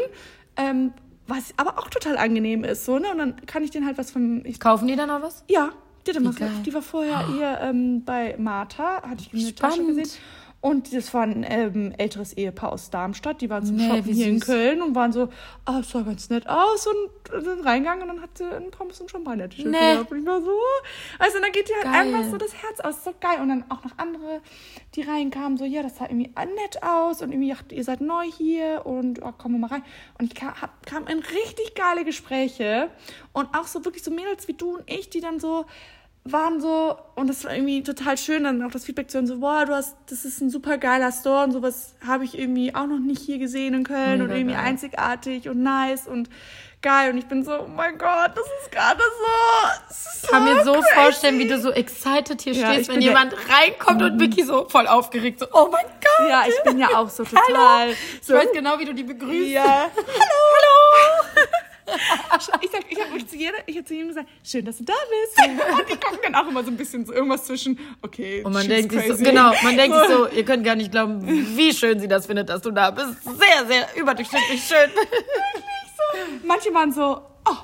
Ähm, 0.57 0.93
was 1.27 1.55
aber 1.57 1.79
auch 1.79 1.89
total 1.89 2.19
angenehm 2.19 2.65
ist, 2.65 2.85
so, 2.85 2.99
ne? 2.99 3.11
Und 3.13 3.19
dann 3.19 3.47
kann 3.47 3.63
ich 3.63 3.71
denen 3.71 3.87
halt 3.87 3.99
was 3.99 4.11
von, 4.11 4.45
ich, 4.45 4.59
Kaufen 4.59 4.89
die 4.89 4.97
dann 4.97 5.09
noch 5.09 5.23
was? 5.23 5.45
ja, 5.49 5.71
die, 6.07 6.11
hat 6.11 6.17
dann 6.17 6.27
was, 6.27 6.63
die 6.65 6.75
war 6.75 6.83
vorher 6.83 7.27
hier 7.29 7.59
ähm, 7.63 8.05
bei 8.05 8.35
Martha, 8.39 9.03
hatte 9.03 9.23
ich 9.23 9.33
in 9.33 9.45
der 9.45 9.55
Tasche 9.55 9.85
gesehen. 9.85 10.09
Und 10.63 10.95
das 10.95 11.15
war 11.15 11.23
ein 11.23 11.45
ähm, 11.49 11.95
älteres 11.97 12.35
Ehepaar 12.35 12.73
aus 12.73 12.91
Darmstadt. 12.91 13.41
Die 13.41 13.49
waren 13.49 13.65
zum 13.65 13.77
Nee, 13.77 13.89
Shoppen 13.89 14.13
hier 14.13 14.27
in. 14.27 14.41
Köln 14.41 14.83
und 14.83 14.95
waren 14.95 15.11
so, 15.11 15.31
ah, 15.65 15.79
es 15.81 15.91
sah 15.91 16.03
ganz 16.03 16.29
nett 16.29 16.47
aus 16.47 16.87
und 16.87 17.43
sind 17.45 17.65
reingegangen 17.65 18.03
und 18.03 18.09
dann 18.09 18.21
hat 18.23 18.37
sie 18.37 18.45
ein 18.45 18.71
Pommes 18.71 19.01
und 19.01 19.11
Champagner 19.11 19.49
T-Shirt 19.49 19.71
Nee. 19.71 19.93
gehabt. 19.95 20.11
Und 20.13 20.19
ich 20.21 20.27
war 20.27 20.43
so, 20.43 20.51
also 21.19 21.39
dann 21.41 21.51
geht 21.53 21.67
dir 21.71 21.77
halt 21.77 21.85
Geil. 21.85 22.15
einfach 22.15 22.31
so 22.31 22.37
das 22.37 22.53
Herz 22.63 22.81
aus, 22.81 23.03
so 23.05 23.15
geil. 23.19 23.41
Und 23.41 23.49
dann 23.49 23.65
auch 23.71 23.83
noch 23.85 23.93
andere, 23.97 24.43
die 24.95 25.01
reinkamen, 25.01 25.57
so, 25.57 25.65
ja, 25.65 25.83
das 25.83 25.97
sah 25.97 26.05
irgendwie 26.05 26.29
nett 26.35 26.83
aus 26.83 27.23
und 27.23 27.33
irgendwie, 27.33 27.55
ach, 27.55 27.63
ihr 27.71 27.83
seid 27.85 28.03
neu 28.03 28.25
hier 28.25 28.83
und 28.85 29.23
oh, 29.23 29.33
kommen 29.33 29.55
wir 29.55 29.61
mal 29.61 29.69
rein. 29.75 29.83
Und 30.19 30.27
ich 30.27 30.35
kam, 30.35 30.61
hab, 30.61 30.85
kam 30.85 31.07
in 31.07 31.21
richtig 31.21 31.75
geile 31.75 32.05
Gespräche 32.05 32.91
und 33.33 33.49
auch 33.57 33.67
so 33.67 33.83
wirklich 33.87 34.03
so 34.03 34.11
Mädels 34.11 34.47
wie 34.47 34.53
du 34.55 34.77
und 34.77 34.91
ich, 34.91 35.09
die 35.09 35.23
dann 35.23 35.41
so 35.41 35.65
waren 36.25 36.61
so, 36.61 36.97
und 37.15 37.29
das 37.29 37.45
war 37.45 37.55
irgendwie 37.55 37.83
total 37.83 38.19
schön, 38.19 38.45
dann 38.45 38.63
auch 38.63 38.71
das 38.71 38.85
Feedback 38.85 39.11
zu 39.11 39.17
hören, 39.19 39.27
so, 39.27 39.39
boah, 39.39 39.65
du 39.65 39.75
hast, 39.75 39.97
das 40.11 40.25
ist 40.25 40.41
ein 40.41 40.51
super 40.51 40.77
geiler 40.79 41.13
Store 41.13 41.45
und 41.45 41.53
sowas 41.53 41.95
habe 42.07 42.25
ich 42.25 42.39
irgendwie 42.39 42.75
auch 42.75 42.87
noch 42.87 42.99
nicht 42.99 43.23
hier 43.23 43.39
gesehen 43.39 43.73
in 43.75 43.85
Köln 43.85 44.19
Mega 44.19 44.25
und 44.25 44.31
irgendwie 44.31 44.55
geil. 44.55 44.65
einzigartig 44.65 45.49
und 45.49 45.63
nice 45.63 46.07
und 46.07 46.29
geil. 46.83 47.13
Und 47.13 47.19
ich 47.19 47.27
bin 47.27 47.43
so, 47.45 47.53
oh 47.61 47.69
mein 47.69 47.97
Gott, 47.99 48.33
das 48.35 48.45
ist 48.63 48.71
gerade 48.71 49.01
so. 49.01 50.01
Ich 50.23 50.29
kann 50.31 50.45
mir 50.45 50.63
so 50.65 50.73
crazy. 50.75 50.95
vorstellen, 50.95 51.39
wie 51.39 51.49
du 51.49 51.59
so 51.59 51.71
excited 51.71 52.41
hier 52.43 52.53
Ja, 52.53 52.73
stehst, 52.73 52.91
wenn 52.91 53.01
jemand 53.01 53.35
reinkommt 53.49 54.03
und 54.03 54.21
Vicky 54.21 54.45
so 54.45 54.69
voll 54.69 54.87
aufgeregt, 54.87 55.41
so, 55.41 55.47
oh 55.53 55.69
mein 55.73 55.85
Gott. 55.87 56.29
Ja, 56.29 56.45
ich 56.47 56.63
bin 56.65 56.79
ja 56.79 56.89
auch 56.97 57.09
so 57.09 57.25
total. 57.25 57.43
Hallo. 57.81 57.95
So, 58.23 58.35
Ich 58.35 58.41
weiß 58.41 58.49
genau, 58.53 58.79
wie 58.79 58.85
du 58.85 58.95
die 58.95 59.05
begrüßt. 59.05 59.49
Ja. 59.51 59.91
Hallo! 59.97 61.47
Ich 62.63 62.71
sag, 62.71 62.85
ich 62.89 63.01
habe 63.01 63.11
mich 63.15 63.27
zu 63.29 63.37
jeder, 63.37 63.59
ich 63.81 63.87
zu 63.87 63.95
jedem 63.95 64.09
gesagt, 64.09 64.29
schön, 64.45 64.65
dass 64.65 64.79
du 64.79 64.85
da 64.85 64.93
bist. 64.93 65.49
Und 65.79 65.89
die 65.89 65.97
gucken 65.97 66.19
dann 66.23 66.35
auch 66.35 66.49
immer 66.49 66.63
so 66.63 66.71
ein 66.71 66.77
bisschen 66.77 67.05
so 67.05 67.13
irgendwas 67.13 67.45
zwischen, 67.45 67.79
okay, 68.03 68.43
Und 68.45 68.53
man 68.53 68.67
denkt 68.69 68.93
sich 68.93 69.03
so, 69.03 69.09
crazy. 69.09 69.25
genau, 69.25 69.53
man 69.63 69.77
denkt 69.77 69.97
sich 69.97 70.09
so, 70.09 70.29
ihr 70.37 70.45
könnt 70.45 70.65
gar 70.65 70.77
nicht 70.77 70.91
glauben, 70.91 71.27
wie 71.27 71.73
schön 71.73 71.99
sie 72.01 72.09
das 72.09 72.27
findet, 72.27 72.49
dass 72.49 72.63
du 72.63 72.71
da 72.71 72.91
bist. 72.91 73.23
Sehr, 73.25 73.67
sehr 73.67 73.89
überdurchschnittlich 73.97 74.63
schön. 74.63 74.91
Manche 76.45 76.73
waren 76.75 76.93
so, 76.93 77.23
oh, 77.49 77.57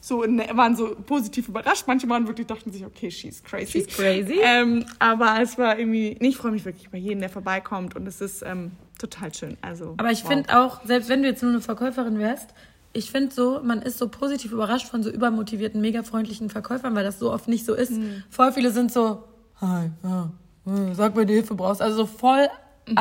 so 0.00 0.22
ne, 0.24 0.46
waren 0.52 0.76
so 0.76 0.94
positiv 1.06 1.48
überrascht. 1.48 1.84
Manche 1.86 2.08
waren 2.08 2.26
wirklich 2.26 2.46
dachten 2.46 2.70
sich, 2.70 2.84
okay, 2.84 3.10
she's 3.10 3.42
crazy. 3.42 3.80
She's 3.80 3.86
crazy. 3.86 4.38
Ähm, 4.42 4.84
aber 4.98 5.38
es 5.40 5.56
war 5.56 5.78
irgendwie, 5.78 6.16
nee, 6.20 6.28
ich 6.28 6.36
freue 6.36 6.52
mich 6.52 6.64
wirklich 6.64 6.86
über 6.86 6.98
jeden, 6.98 7.20
der 7.20 7.30
vorbeikommt 7.30 7.96
und 7.96 8.06
es 8.06 8.20
ist 8.20 8.42
ähm, 8.42 8.72
total 8.98 9.32
schön. 9.32 9.56
Also, 9.62 9.94
Aber 9.96 10.10
ich 10.10 10.22
wow. 10.24 10.30
finde 10.30 10.58
auch, 10.60 10.84
selbst 10.84 11.08
wenn 11.08 11.22
du 11.22 11.28
jetzt 11.28 11.42
nur 11.42 11.52
eine 11.52 11.60
Verkäuferin 11.60 12.18
wärst, 12.18 12.50
ich 12.94 13.10
finde 13.10 13.34
so, 13.34 13.60
man 13.62 13.82
ist 13.82 13.98
so 13.98 14.08
positiv 14.08 14.52
überrascht 14.52 14.88
von 14.88 15.02
so 15.02 15.10
übermotivierten, 15.10 15.80
mega 15.80 16.02
freundlichen 16.02 16.48
Verkäufern, 16.48 16.94
weil 16.94 17.04
das 17.04 17.18
so 17.18 17.32
oft 17.32 17.48
nicht 17.48 17.66
so 17.66 17.74
ist. 17.74 17.90
Mhm. 17.90 18.22
Voll 18.30 18.52
viele 18.52 18.70
sind 18.70 18.92
so, 18.92 19.24
hi, 19.60 19.90
ja, 20.02 20.30
äh, 20.66 20.94
sag, 20.94 21.14
wenn 21.16 21.26
du 21.26 21.34
Hilfe 21.34 21.54
brauchst. 21.54 21.82
Also 21.82 21.96
so 21.98 22.06
voll 22.06 22.48
Mhm. 22.86 22.98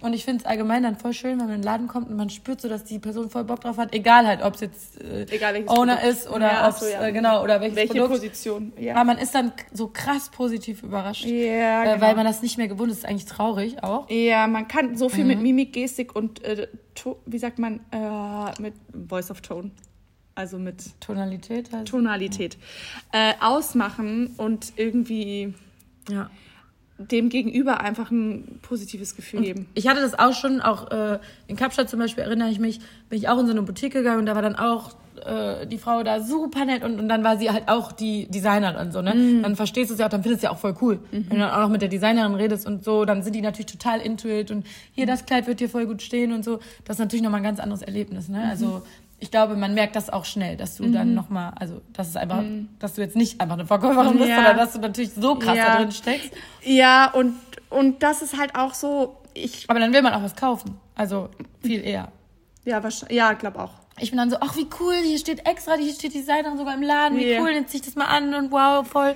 Und 0.00 0.12
ich 0.12 0.24
finde 0.26 0.40
es 0.42 0.46
allgemein 0.46 0.82
dann 0.82 0.96
voll 0.96 1.14
schön, 1.14 1.32
wenn 1.38 1.46
man 1.46 1.54
in 1.56 1.60
den 1.60 1.64
Laden 1.64 1.88
kommt 1.88 2.10
und 2.10 2.16
man 2.16 2.28
spürt 2.28 2.60
so, 2.60 2.68
dass 2.68 2.84
die 2.84 2.98
Person 2.98 3.30
voll 3.30 3.44
Bock 3.44 3.60
drauf 3.60 3.78
hat, 3.78 3.94
egal 3.94 4.26
halt, 4.26 4.42
ob 4.42 4.54
es 4.54 4.60
jetzt 4.60 5.00
äh, 5.00 5.22
Egal 5.30 5.64
Owner 5.68 5.96
Produkt. 5.96 6.12
ist 6.12 6.28
oder 6.30 6.46
Ja, 6.52 6.68
ob's, 6.68 6.80
so, 6.80 6.86
ja. 6.86 7.06
äh, 7.06 7.12
genau, 7.12 7.42
oder 7.42 7.60
welches 7.62 7.76
welche 7.76 7.92
Produkt. 7.94 8.10
Position? 8.10 8.72
Ja, 8.78 8.94
Aber 8.94 9.04
man 9.04 9.18
ist 9.18 9.34
dann 9.34 9.52
so 9.72 9.88
krass 9.88 10.28
positiv 10.28 10.82
überrascht. 10.82 11.24
ja 11.24 11.82
äh, 11.82 11.94
genau. 11.94 12.00
Weil 12.06 12.14
man 12.14 12.26
das 12.26 12.42
nicht 12.42 12.58
mehr 12.58 12.68
gewohnt 12.68 12.90
ist. 12.90 12.98
ist 12.98 13.06
eigentlich 13.06 13.24
traurig 13.24 13.82
auch. 13.82 14.08
Ja, 14.10 14.46
man 14.46 14.68
kann 14.68 14.96
so 14.96 15.08
viel 15.08 15.24
Mhm. 15.24 15.28
mit 15.28 15.40
Mimik, 15.40 15.72
Gestik 15.72 16.14
und, 16.14 16.42
äh, 16.44 16.68
wie 17.24 17.38
sagt 17.38 17.58
man, 17.58 17.80
äh, 17.90 18.60
mit 18.60 18.74
Voice 19.08 19.30
of 19.30 19.40
Tone, 19.40 19.70
also 20.34 20.58
mit 20.58 21.00
Tonalität 21.00 21.72
halt. 21.72 21.88
Tonalität, 21.88 22.58
äh, 23.12 23.32
ausmachen 23.40 24.34
und 24.36 24.74
irgendwie 24.76 25.54
Ja. 26.10 26.28
Dem 26.98 27.28
Gegenüber 27.28 27.80
einfach 27.80 28.10
ein 28.10 28.58
positives 28.62 29.16
Gefühl 29.16 29.42
geben. 29.42 29.66
Ich 29.74 29.86
hatte 29.86 30.00
das 30.00 30.18
auch 30.18 30.32
schon, 30.32 30.60
auch 30.60 30.90
äh, 30.90 31.18
in 31.46 31.56
Kapstadt 31.56 31.90
zum 31.90 31.98
Beispiel 31.98 32.24
erinnere 32.24 32.48
ich 32.48 32.58
mich, 32.58 32.80
bin 33.10 33.18
ich 33.18 33.28
auch 33.28 33.38
in 33.38 33.46
so 33.46 33.52
eine 33.52 33.62
Boutique 33.62 33.92
gegangen 33.92 34.20
und 34.20 34.26
da 34.26 34.34
war 34.34 34.42
dann 34.42 34.56
auch 34.56 34.92
äh, 35.24 35.66
die 35.66 35.76
Frau 35.76 36.02
da 36.02 36.20
super 36.20 36.64
nett 36.64 36.82
und, 36.84 36.98
und 36.98 37.08
dann 37.08 37.22
war 37.22 37.36
sie 37.36 37.50
halt 37.50 37.68
auch 37.68 37.92
die 37.92 38.26
Designerin 38.28 38.92
so, 38.92 39.02
ne? 39.02 39.14
Mhm. 39.14 39.42
Dann 39.42 39.56
verstehst 39.56 39.90
du 39.90 39.94
es 39.94 40.00
ja 40.00 40.06
auch, 40.06 40.10
dann 40.10 40.22
findest 40.22 40.42
du 40.42 40.46
es 40.46 40.50
ja 40.50 40.56
auch 40.56 40.60
voll 40.60 40.74
cool. 40.80 41.00
Wenn 41.10 41.28
du 41.28 41.36
dann 41.36 41.50
auch 41.50 41.60
noch 41.60 41.68
mit 41.68 41.82
der 41.82 41.88
Designerin 41.88 42.34
redest 42.34 42.66
und 42.66 42.82
so, 42.82 43.04
dann 43.04 43.22
sind 43.22 43.34
die 43.34 43.42
natürlich 43.42 43.66
total 43.66 44.00
into 44.00 44.28
it 44.28 44.50
und 44.50 44.66
hier, 44.92 45.06
das 45.06 45.26
Kleid 45.26 45.46
wird 45.46 45.60
dir 45.60 45.68
voll 45.68 45.86
gut 45.86 46.00
stehen 46.02 46.32
und 46.32 46.44
so. 46.44 46.60
Das 46.84 46.96
ist 46.96 47.00
natürlich 47.00 47.22
nochmal 47.22 47.40
ein 47.40 47.44
ganz 47.44 47.60
anderes 47.60 47.82
Erlebnis, 47.82 48.28
ne? 48.28 48.38
Mhm. 48.38 48.50
Also 48.50 48.82
ich 49.18 49.30
glaube, 49.30 49.56
man 49.56 49.72
merkt 49.74 49.96
das 49.96 50.10
auch 50.10 50.24
schnell, 50.24 50.56
dass 50.56 50.76
du 50.76 50.90
dann 50.90 51.14
nochmal, 51.14 51.52
also 51.58 51.80
das 51.92 52.08
ist 52.08 52.16
einfach, 52.16 52.42
dass 52.78 52.94
du 52.94 53.00
jetzt 53.00 53.16
nicht 53.16 53.40
einfach 53.40 53.54
eine 53.54 53.66
Verkäuferin 53.66 54.12
bist, 54.18 54.24
Mhm. 54.24 54.28
Ja. 54.28 54.36
sondern 54.36 54.56
dass 54.58 54.72
du 54.74 54.78
natürlich 54.80 55.12
so 55.14 55.36
krass 55.36 55.56
Ja. 55.56 55.66
da 55.72 55.76
drin 55.78 55.92
steckst. 55.92 56.30
Ja, 56.62 57.10
und, 57.12 57.34
und 57.70 58.02
das 58.02 58.20
ist 58.22 58.36
halt 58.38 58.54
auch 58.54 58.74
so, 58.74 59.16
ich, 59.34 59.64
Aber 59.68 59.80
dann 59.80 59.92
will 59.94 60.02
man 60.02 60.12
auch 60.14 60.22
was 60.22 60.36
kaufen. 60.36 60.78
Also 60.94 61.28
viel 61.62 61.82
eher. 61.84 62.08
ja, 62.64 62.82
wahrscheinlich, 62.82 63.16
ja, 63.16 63.32
glaube 63.32 63.58
auch. 63.60 63.72
Ich 63.98 64.10
bin 64.10 64.18
dann 64.18 64.28
so, 64.28 64.36
ach 64.40 64.54
wie 64.56 64.66
cool, 64.80 64.94
hier 65.02 65.18
steht 65.18 65.46
extra, 65.48 65.74
hier 65.74 65.92
steht 65.94 66.12
die 66.12 66.18
Designerin 66.18 66.58
sogar 66.58 66.74
im 66.74 66.82
Laden, 66.82 67.16
wie 67.16 67.26
Ja. 67.32 67.40
cool, 67.40 67.48
jetzt 67.50 67.70
zieh 67.70 67.78
ich 67.78 67.82
das 67.84 67.94
mal 67.94 68.04
an 68.06 68.34
und 68.34 68.50
wow, 68.52 68.86
voll 68.86 69.14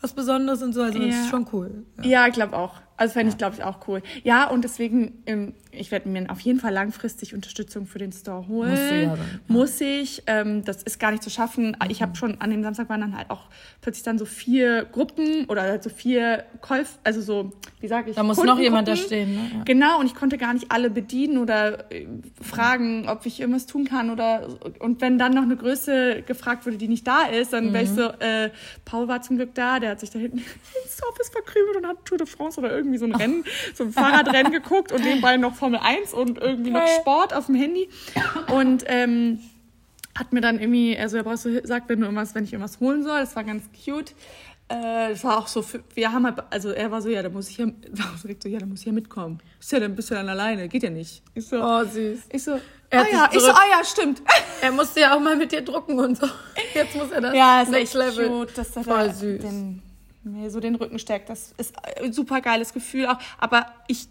was 0.00 0.14
Besonderes 0.14 0.62
und 0.62 0.72
so. 0.72 0.82
Also 0.82 0.98
das 0.98 1.08
Ja. 1.14 1.20
ist 1.20 1.28
schon 1.28 1.46
cool. 1.52 1.84
Ja, 2.02 2.26
ich 2.26 2.32
glaube 2.32 2.56
auch. 2.56 2.72
Also 2.96 3.14
fände 3.14 3.30
ich, 3.32 3.38
glaube 3.38 3.56
ich, 3.56 3.64
auch 3.64 3.88
cool. 3.88 4.02
Ja, 4.22 4.48
und 4.48 4.62
deswegen, 4.64 5.22
ähm, 5.26 5.54
ich 5.70 5.90
werde 5.90 6.08
mir 6.08 6.30
auf 6.30 6.40
jeden 6.40 6.60
Fall 6.60 6.72
langfristig 6.72 7.34
Unterstützung 7.34 7.86
für 7.86 7.98
den 7.98 8.12
Store 8.12 8.46
holen. 8.46 8.70
Musst 8.70 8.90
du 8.90 8.94
ja 8.94 9.02
ja. 9.02 9.14
Muss 9.48 9.80
ich. 9.80 10.22
Ähm, 10.26 10.64
das 10.64 10.82
ist 10.82 11.00
gar 11.00 11.10
nicht 11.10 11.22
zu 11.22 11.30
schaffen. 11.30 11.76
Ich 11.88 12.00
Mhm. 12.00 12.02
habe 12.04 12.16
schon 12.16 12.40
an 12.40 12.50
dem 12.50 12.62
Samstag 12.62 12.88
waren 12.88 13.00
dann 13.00 13.16
halt 13.16 13.30
auch 13.30 13.48
plötzlich 13.80 14.02
dann 14.04 14.18
so 14.18 14.24
vier 14.24 14.84
Gruppen 14.84 15.46
oder 15.46 15.62
halt 15.62 15.82
so 15.82 15.90
vier 15.90 16.44
Käuf, 16.60 16.98
also 17.02 17.20
so, 17.22 17.52
wie 17.80 17.88
sage 17.88 18.10
ich, 18.10 18.16
Da 18.16 18.22
muss 18.22 18.36
noch 18.42 18.58
jemand 18.58 18.86
da 18.88 18.94
stehen. 18.96 19.34
Ne? 19.34 19.50
Ja. 19.54 19.64
Genau, 19.64 19.98
und 20.00 20.06
ich 20.06 20.14
konnte 20.14 20.36
gar 20.38 20.52
nicht 20.54 20.70
alle 20.70 20.90
bedienen 20.90 21.38
oder 21.38 21.90
äh, 21.90 22.06
fragen, 22.40 23.08
ob 23.08 23.24
ich 23.26 23.40
irgendwas 23.40 23.66
tun 23.66 23.84
kann 23.86 24.10
oder 24.10 24.48
und 24.78 25.00
wenn 25.00 25.18
dann 25.18 25.32
noch 25.34 25.42
eine 25.42 25.56
Größe 25.56 26.22
gefragt 26.26 26.66
wurde, 26.66 26.76
die 26.76 26.88
nicht 26.88 27.06
da 27.06 27.22
ist, 27.26 27.52
dann 27.52 27.72
wäre 27.72 27.84
ich 27.84 27.90
so, 27.90 28.02
äh, 28.20 28.50
Paul 28.84 29.08
war 29.08 29.22
zum 29.22 29.36
Glück 29.36 29.54
da, 29.54 29.80
der 29.80 29.90
hat 29.90 30.00
sich 30.00 30.10
da 30.10 30.18
hinten 30.18 30.38
ins 30.84 31.00
Office 31.10 31.30
verkrümelt 31.30 31.76
und 31.76 31.86
hat 31.86 32.04
Tour 32.04 32.18
de 32.18 32.26
France 32.26 32.60
oder 32.60 32.70
irgendwie 32.82 32.98
so 32.98 33.06
ein 33.06 33.14
Rennen, 33.14 33.44
so 33.74 33.84
ein 33.84 33.92
Fahrradrennen 33.92 34.52
geguckt 34.60 34.92
und 34.92 35.02
nebenbei 35.02 35.36
noch 35.36 35.54
Formel 35.54 35.80
1 35.82 36.12
und 36.12 36.38
irgendwie 36.38 36.70
noch. 36.70 36.86
Sport 37.00 37.34
auf 37.34 37.46
dem 37.46 37.54
Handy. 37.54 37.88
Und 38.54 38.84
ähm, 38.86 39.40
hat 40.18 40.32
mir 40.32 40.40
dann 40.42 40.60
irgendwie, 40.60 40.96
also 40.98 41.16
er 41.16 41.22
brauchst 41.22 41.44
du, 41.46 41.66
sagt, 41.66 41.88
wenn 41.88 42.00
du 42.00 42.06
irgendwas, 42.06 42.34
wenn 42.34 42.44
ich 42.44 42.52
irgendwas 42.52 42.80
holen 42.80 43.02
soll, 43.02 43.20
das 43.20 43.34
war 43.34 43.44
ganz 43.44 43.64
cute. 43.84 44.10
Äh, 44.68 45.10
das 45.10 45.24
war 45.24 45.38
auch 45.38 45.48
so, 45.48 45.62
für, 45.62 45.82
wir 45.94 46.12
haben 46.12 46.24
halt, 46.26 46.42
also 46.50 46.70
er 46.70 46.90
war 46.90 47.00
so, 47.02 47.08
ja, 47.08 47.22
da 47.22 47.28
muss 47.30 47.48
ich 47.48 47.58
ja, 47.58 47.66
war 47.92 48.12
so 48.16 48.22
direkt 48.22 48.42
so, 48.42 48.48
ja, 48.48 48.58
da 48.58 48.66
muss 48.66 48.80
ich 48.80 48.86
ja 48.86 48.92
mitkommen. 48.92 49.38
Ist 49.60 49.72
ja 49.72 49.80
dann 49.80 49.94
bist 49.94 50.10
du 50.10 50.14
dann 50.14 50.28
alleine, 50.28 50.68
geht 50.68 50.82
ja 50.82 50.90
nicht. 50.90 51.22
Ich 51.34 51.46
so, 51.46 51.62
Oh, 51.62 51.84
süß. 51.84 52.20
ich 52.30 52.42
so, 52.44 52.52
ah 52.52 52.58
hat 52.98 53.06
ja, 53.12 53.28
ich 53.32 53.40
so, 53.40 53.50
ah 53.50 53.64
ja, 53.70 53.84
stimmt. 53.84 54.22
Er 54.62 54.70
musste 54.70 55.00
ja 55.00 55.16
auch 55.16 55.20
mal 55.20 55.34
mit 55.34 55.50
dir 55.50 55.62
drucken 55.62 55.98
und 55.98 56.16
so. 56.18 56.26
Jetzt 56.72 56.94
muss 56.94 57.10
er 57.10 57.20
das 57.20 57.34
Ja, 57.34 57.62
ist 57.62 57.70
Next 57.72 57.94
Level. 57.94 58.28
cute, 58.28 58.56
dass 58.58 58.76
er 58.76 58.84
Voll 58.84 59.08
da 59.08 59.12
süß. 59.12 59.40
Den, 59.42 59.82
mir 60.24 60.50
so 60.50 60.60
den 60.60 60.74
Rücken 60.74 60.98
stärkt. 60.98 61.28
Das 61.28 61.52
ist 61.58 61.74
ein 62.00 62.12
super 62.12 62.40
geiles 62.40 62.72
Gefühl 62.72 63.06
auch. 63.06 63.18
Aber 63.38 63.66
ich, 63.88 64.08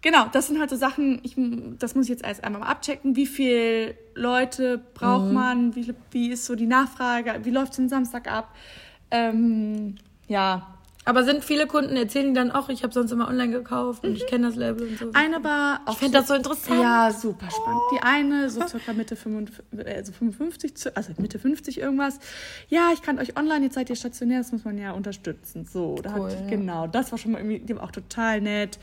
genau, 0.00 0.26
das 0.32 0.48
sind 0.48 0.58
halt 0.60 0.70
so 0.70 0.76
Sachen, 0.76 1.20
ich, 1.22 1.36
das 1.78 1.94
muss 1.94 2.04
ich 2.06 2.10
jetzt 2.10 2.24
erst 2.24 2.44
einmal 2.44 2.60
mal 2.60 2.68
abchecken. 2.68 3.16
Wie 3.16 3.26
viele 3.26 3.96
Leute 4.14 4.78
braucht 4.94 5.28
Mhm. 5.28 5.34
man? 5.34 5.76
Wie, 5.76 5.94
wie 6.10 6.30
ist 6.32 6.44
so 6.44 6.54
die 6.54 6.66
Nachfrage? 6.66 7.40
Wie 7.44 7.50
läuft 7.50 7.72
es 7.72 7.78
am 7.78 7.88
Samstag 7.88 8.30
ab? 8.30 8.54
Ähm, 9.10 9.96
ja, 10.28 10.71
Aber 11.04 11.24
sind 11.24 11.42
viele 11.42 11.66
Kunden, 11.66 11.96
erzählen 11.96 12.28
die 12.28 12.32
dann 12.34 12.52
auch, 12.52 12.68
ich 12.68 12.84
habe 12.84 12.92
sonst 12.92 13.10
immer 13.10 13.26
online 13.26 13.50
gekauft 13.52 14.04
und 14.04 14.12
ich 14.14 14.24
kenne 14.28 14.46
das 14.46 14.54
Label 14.56 14.86
und 14.86 14.98
so. 14.98 15.10
eine 15.14 15.42
war 15.42 15.80
auch 15.86 15.94
ich 15.94 15.98
finde 15.98 16.18
das 16.18 16.28
so 16.28 16.34
interessant. 16.34 16.80
Ja, 16.80 17.10
super 17.10 17.50
spannend. 17.50 17.80
Die 17.92 18.02
eine, 18.02 18.48
so 18.48 18.64
circa 18.68 18.92
Mitte 18.92 19.16
55, 19.16 19.64
also 19.96 20.12
55, 20.12 20.76
zu- 20.76 20.96
also 20.96 21.12
Mitte 21.18 21.40
50 21.40 21.80
irgendwas. 21.80 22.20
Ja, 22.68 22.90
ich 22.94 23.02
kann 23.02 23.18
euch 23.18 23.36
online, 23.36 23.64
jetzt 23.64 23.74
seid 23.74 23.90
ihr 23.90 23.96
stationär, 23.96 24.38
das 24.38 24.52
muss 24.52 24.64
man 24.64 24.78
ja 24.78 24.92
unterstützen. 24.92 25.64
So, 25.64 25.96
da 26.02 26.14
Cool, 26.16 26.30
hat, 26.30 26.40
ja. 26.40 26.46
genau, 26.48 26.86
das 26.86 27.10
war 27.10 27.18
schon 27.18 27.32
mal 27.32 27.38
irgendwie, 27.38 27.58
die 27.58 27.74
war 27.74 27.82
auch 27.82 27.90
total 27.92 28.40
nett. 28.40 28.78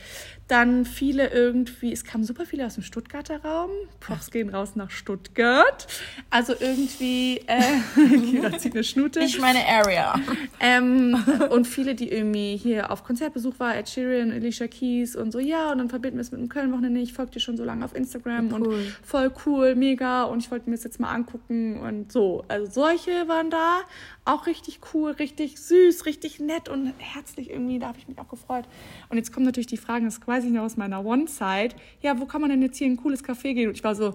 Dann 0.50 0.84
viele 0.84 1.28
irgendwie, 1.28 1.94
es 1.94 2.04
kamen 2.04 2.24
super 2.24 2.44
viele 2.44 2.66
aus 2.66 2.74
dem 2.74 2.82
Stuttgarter 2.82 3.44
Raum. 3.44 3.70
Props 4.00 4.32
gehen 4.32 4.50
raus 4.50 4.76
nach 4.76 4.90
Stuttgart. 4.90 5.86
Also 6.32 6.56
irgendwie, 6.60 7.38
äh, 7.46 8.58
zieht 8.58 8.74
eine 8.74 8.84
Schnute. 8.84 9.20
Ich 9.20 9.40
meine 9.40 9.64
Area. 9.68 10.20
Ähm, 10.60 11.24
und 11.52 11.68
viele, 11.68 11.94
die 11.94 12.12
irgendwie 12.12 12.58
hier 12.58 12.92
auf 12.92 13.04
Konzertbesuch 13.04 13.60
war, 13.60 13.78
Ed 13.78 13.90
Sheeran, 13.90 14.32
Alicia 14.32 14.68
Keys 14.68 15.16
und 15.16 15.32
so, 15.32 15.38
ja, 15.38 15.72
und 15.72 15.78
dann 15.78 15.90
verbinden 15.90 16.18
wir 16.18 16.22
es 16.22 16.32
mit 16.32 16.42
dem 16.42 16.50
Köln-Wochenende. 16.50 17.00
Ich 17.00 17.14
folge 17.14 17.34
dir 17.34 17.42
schon 17.42 17.56
so 17.56 17.64
lange 17.64 17.86
auf 17.86 17.96
Instagram 17.96 18.52
Cool. 18.52 18.62
und 18.62 18.88
voll 19.04 19.32
cool, 19.46 19.76
mega. 19.76 20.24
Und 20.24 20.40
ich 20.40 20.50
wollte 20.50 20.68
mir 20.68 20.76
das 20.78 20.84
jetzt 20.84 21.00
mal 21.00 21.14
angucken 21.14 21.80
und 21.80 22.12
so. 22.12 22.44
Also 22.48 22.72
solche 22.72 23.28
waren 23.28 23.52
da. 23.52 23.82
Auch 24.30 24.46
richtig 24.46 24.80
cool, 24.94 25.12
richtig 25.12 25.58
süß, 25.60 26.06
richtig 26.06 26.40
nett 26.40 26.70
und 26.70 26.94
herzlich 26.98 27.50
irgendwie. 27.50 27.80
Da 27.80 27.88
habe 27.88 27.98
ich 27.98 28.08
mich 28.08 28.20
auch 28.20 28.28
gefreut. 28.28 28.66
Und 29.10 29.18
jetzt 29.18 29.34
kommen 29.34 29.46
natürlich 29.46 29.68
die 29.68 29.78
Fragen, 29.78 30.06
das 30.06 30.20
weiß 30.26 30.44
ich 30.44 30.52
noch 30.52 30.64
aus 30.64 30.78
meiner 30.78 31.04
One-Side. 31.04 31.76
Ja, 32.02 32.20
wo 32.20 32.26
kann 32.26 32.42
man 32.42 32.50
denn 32.50 32.62
jetzt 32.62 32.78
hier 32.78 32.88
in 32.88 32.94
ein 32.94 32.98
cooles 32.98 33.24
Café 33.24 33.54
gehen? 33.54 33.70
Und 33.70 33.76
ich 33.76 33.84
war 33.84 33.96
so, 33.96 34.14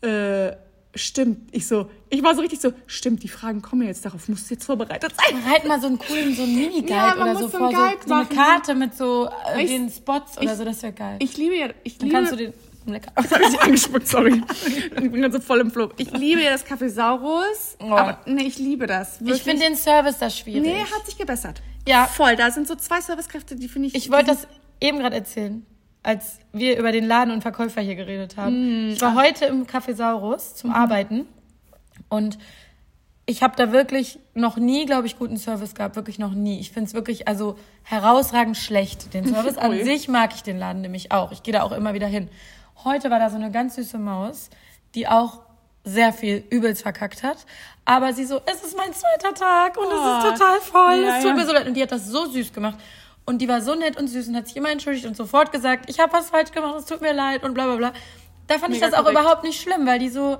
äh, 0.00 0.52
stimmt. 0.94 1.48
Ich 1.54 1.66
so, 1.66 1.90
ich 2.10 2.22
war 2.22 2.34
so 2.34 2.40
richtig 2.40 2.60
so, 2.60 2.72
stimmt, 2.86 3.22
die 3.22 3.28
Fragen 3.28 3.62
kommen 3.62 3.82
ja 3.82 3.88
jetzt, 3.88 4.04
darauf 4.04 4.28
musst 4.28 4.48
du 4.50 4.54
jetzt 4.54 4.64
vorbereitet 4.64 5.12
sein. 5.16 5.44
Halt 5.44 5.66
mal 5.66 5.80
so 5.80 5.86
einen 5.86 5.98
coolen, 5.98 6.34
so 6.34 6.42
einen 6.44 6.54
Mini-Guide 6.56 6.90
Ja, 6.90 7.14
man 7.16 7.22
oder 7.30 7.34
so 7.36 7.42
muss 7.44 7.52
so 7.52 7.58
vor, 7.58 7.68
einen 7.68 7.76
so, 8.02 8.08
so 8.08 8.14
eine 8.14 8.24
machen. 8.24 8.36
Karte 8.36 8.74
mit 8.74 8.94
so 8.94 9.28
äh, 9.54 9.62
Ich- 9.64 9.70
den 9.70 9.90
Spots 9.90 10.36
oder 10.38 10.52
ich- 10.52 10.58
so, 10.58 10.64
das 10.64 10.82
wäre 10.82 10.92
geil. 10.92 11.16
Ich 11.20 11.36
liebe 11.36 11.56
ja, 11.56 11.68
ich 11.84 11.98
Dann 11.98 12.08
liebe, 12.08 12.18
kannst 12.18 12.32
du 12.32 12.36
den 12.36 12.52
lecker. 12.90 13.12
Jetzt 13.20 13.32
habe 13.32 13.44
ich 13.44 13.60
angespuckt, 13.60 14.08
sorry. 14.08 14.42
Ich 14.66 15.10
bin 15.10 15.20
ganz 15.22 15.34
so 15.34 15.40
voll 15.40 15.60
im 15.60 15.70
Flow. 15.70 15.90
Ich 15.98 16.10
liebe 16.12 16.42
ja 16.42 16.50
das 16.50 16.66
Café 16.66 16.88
Saurus, 16.88 17.76
Oh. 17.80 17.92
aber 17.92 18.18
nee, 18.26 18.42
ich 18.44 18.58
liebe 18.58 18.86
das. 18.86 19.20
Ich 19.20 19.26
Wirklich. 19.26 19.42
finde 19.42 19.64
den 19.66 19.76
Service 19.76 20.18
da 20.18 20.30
schwierig. 20.30 20.62
Nee, 20.62 20.80
hat 20.80 21.06
sich 21.06 21.16
gebessert. 21.18 21.62
Ja. 21.86 22.06
Voll, 22.06 22.36
da 22.36 22.50
sind 22.50 22.66
so 22.68 22.74
zwei 22.74 23.00
Servicekräfte, 23.00 23.56
die 23.56 23.68
finde 23.68 23.88
ich... 23.88 23.94
Ich 23.94 24.10
wollte 24.10 24.26
das 24.26 24.46
eben 24.80 24.98
gerade 24.98 25.16
erzählen, 25.16 25.64
als 26.02 26.38
wir 26.52 26.78
über 26.78 26.92
den 26.92 27.04
Laden 27.06 27.32
und 27.32 27.42
Verkäufer 27.42 27.80
hier 27.80 27.94
geredet 27.96 28.36
haben. 28.36 28.90
Ich 28.90 29.00
war 29.00 29.14
heute 29.14 29.46
im 29.46 29.66
Café 29.66 29.94
Saurus 29.94 30.54
zum 30.54 30.72
Arbeiten 30.72 31.26
und 32.08 32.38
ich 33.24 33.42
habe 33.42 33.54
da 33.56 33.70
wirklich 33.70 34.18
noch 34.34 34.56
nie, 34.56 34.84
glaube 34.84 35.06
ich, 35.06 35.16
guten 35.16 35.36
Service 35.36 35.74
gehabt. 35.76 35.94
Wirklich 35.94 36.18
noch 36.18 36.32
nie. 36.32 36.58
Ich 36.58 36.72
finde 36.72 36.88
es 36.88 36.94
wirklich, 36.94 37.28
also 37.28 37.56
herausragend 37.84 38.56
schlecht, 38.56 39.14
den 39.14 39.26
Service. 39.26 39.58
An 39.58 39.72
sich 39.84 40.08
mag 40.08 40.34
ich 40.34 40.42
den 40.42 40.58
Laden 40.58 40.82
nämlich 40.82 41.12
auch. 41.12 41.30
Ich 41.30 41.44
gehe 41.44 41.54
da 41.54 41.62
auch 41.62 41.70
immer 41.72 41.94
wieder 41.94 42.08
hin. 42.08 42.28
Heute 42.84 43.10
war 43.10 43.18
da 43.18 43.30
so 43.30 43.36
eine 43.36 43.50
ganz 43.50 43.76
süße 43.76 43.98
Maus, 43.98 44.50
die 44.94 45.06
auch 45.08 45.40
sehr 45.84 46.12
viel 46.12 46.44
übelst 46.50 46.82
verkackt 46.82 47.22
hat. 47.22 47.38
Aber 47.84 48.12
sie 48.12 48.24
so, 48.24 48.40
es 48.46 48.62
ist 48.62 48.76
mein 48.76 48.92
zweiter 48.92 49.34
Tag 49.34 49.76
und 49.76 49.86
Oh. 49.86 49.90
es 49.90 50.24
ist 50.24 50.38
total 50.38 50.60
voll. 50.60 51.02
Ja, 51.04 51.18
es 51.18 51.24
tut 51.24 51.34
mir 51.34 51.46
so 51.46 51.52
leid. 51.52 51.66
Und 51.66 51.74
die 51.74 51.82
hat 51.82 51.92
das 51.92 52.06
so 52.06 52.26
süß 52.26 52.52
gemacht. 52.52 52.78
Und 53.24 53.38
die 53.38 53.48
war 53.48 53.60
so 53.60 53.74
nett 53.74 53.96
und 53.98 54.08
süß 54.08 54.28
und 54.28 54.36
hat 54.36 54.48
sich 54.48 54.56
immer 54.56 54.70
entschuldigt 54.70 55.06
und 55.06 55.16
sofort 55.16 55.52
gesagt, 55.52 55.88
ich 55.88 56.00
habe 56.00 56.12
was 56.12 56.30
falsch 56.30 56.50
gemacht, 56.52 56.74
es 56.78 56.86
tut 56.86 57.00
mir 57.00 57.12
leid 57.12 57.44
und 57.44 57.54
bla 57.54 57.66
bla 57.66 57.76
bla. 57.76 57.92
Da 58.48 58.58
fand 58.58 58.74
ich 58.74 58.80
Mega 58.80 58.90
das 58.90 58.94
auch 58.98 59.04
korrekt. 59.04 59.20
überhaupt 59.20 59.44
nicht 59.44 59.60
schlimm, 59.60 59.86
weil 59.86 59.98
die 60.00 60.08
so 60.08 60.38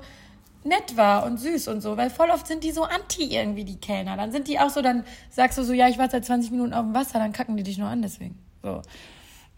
nett 0.65 0.95
war 0.97 1.25
und 1.25 1.37
süß 1.37 1.67
und 1.69 1.81
so. 1.81 1.95
Weil 1.97 2.09
voll 2.09 2.29
oft 2.29 2.45
sind 2.47 2.63
die 2.63 2.71
so 2.71 2.83
anti 2.83 3.23
irgendwie, 3.35 3.63
die 3.65 3.77
Kellner. 3.79 4.17
Dann 4.17 4.31
sind 4.31 4.47
die 4.47 4.59
auch 4.59 4.69
so, 4.69 4.81
dann 4.81 5.05
sagst 5.29 5.57
du 5.57 5.63
so, 5.63 5.71
ja, 5.73 5.87
ich 5.87 5.97
warte 5.97 6.11
seit 6.13 6.25
20 6.25 6.51
Minuten 6.51 6.73
auf 6.73 6.83
dem 6.83 6.93
Wasser, 6.93 7.19
dann 7.19 7.31
kacken 7.33 7.55
die 7.57 7.63
dich 7.63 7.77
nur 7.77 7.87
an 7.87 8.01
deswegen. 8.01 8.37
So. 8.61 8.81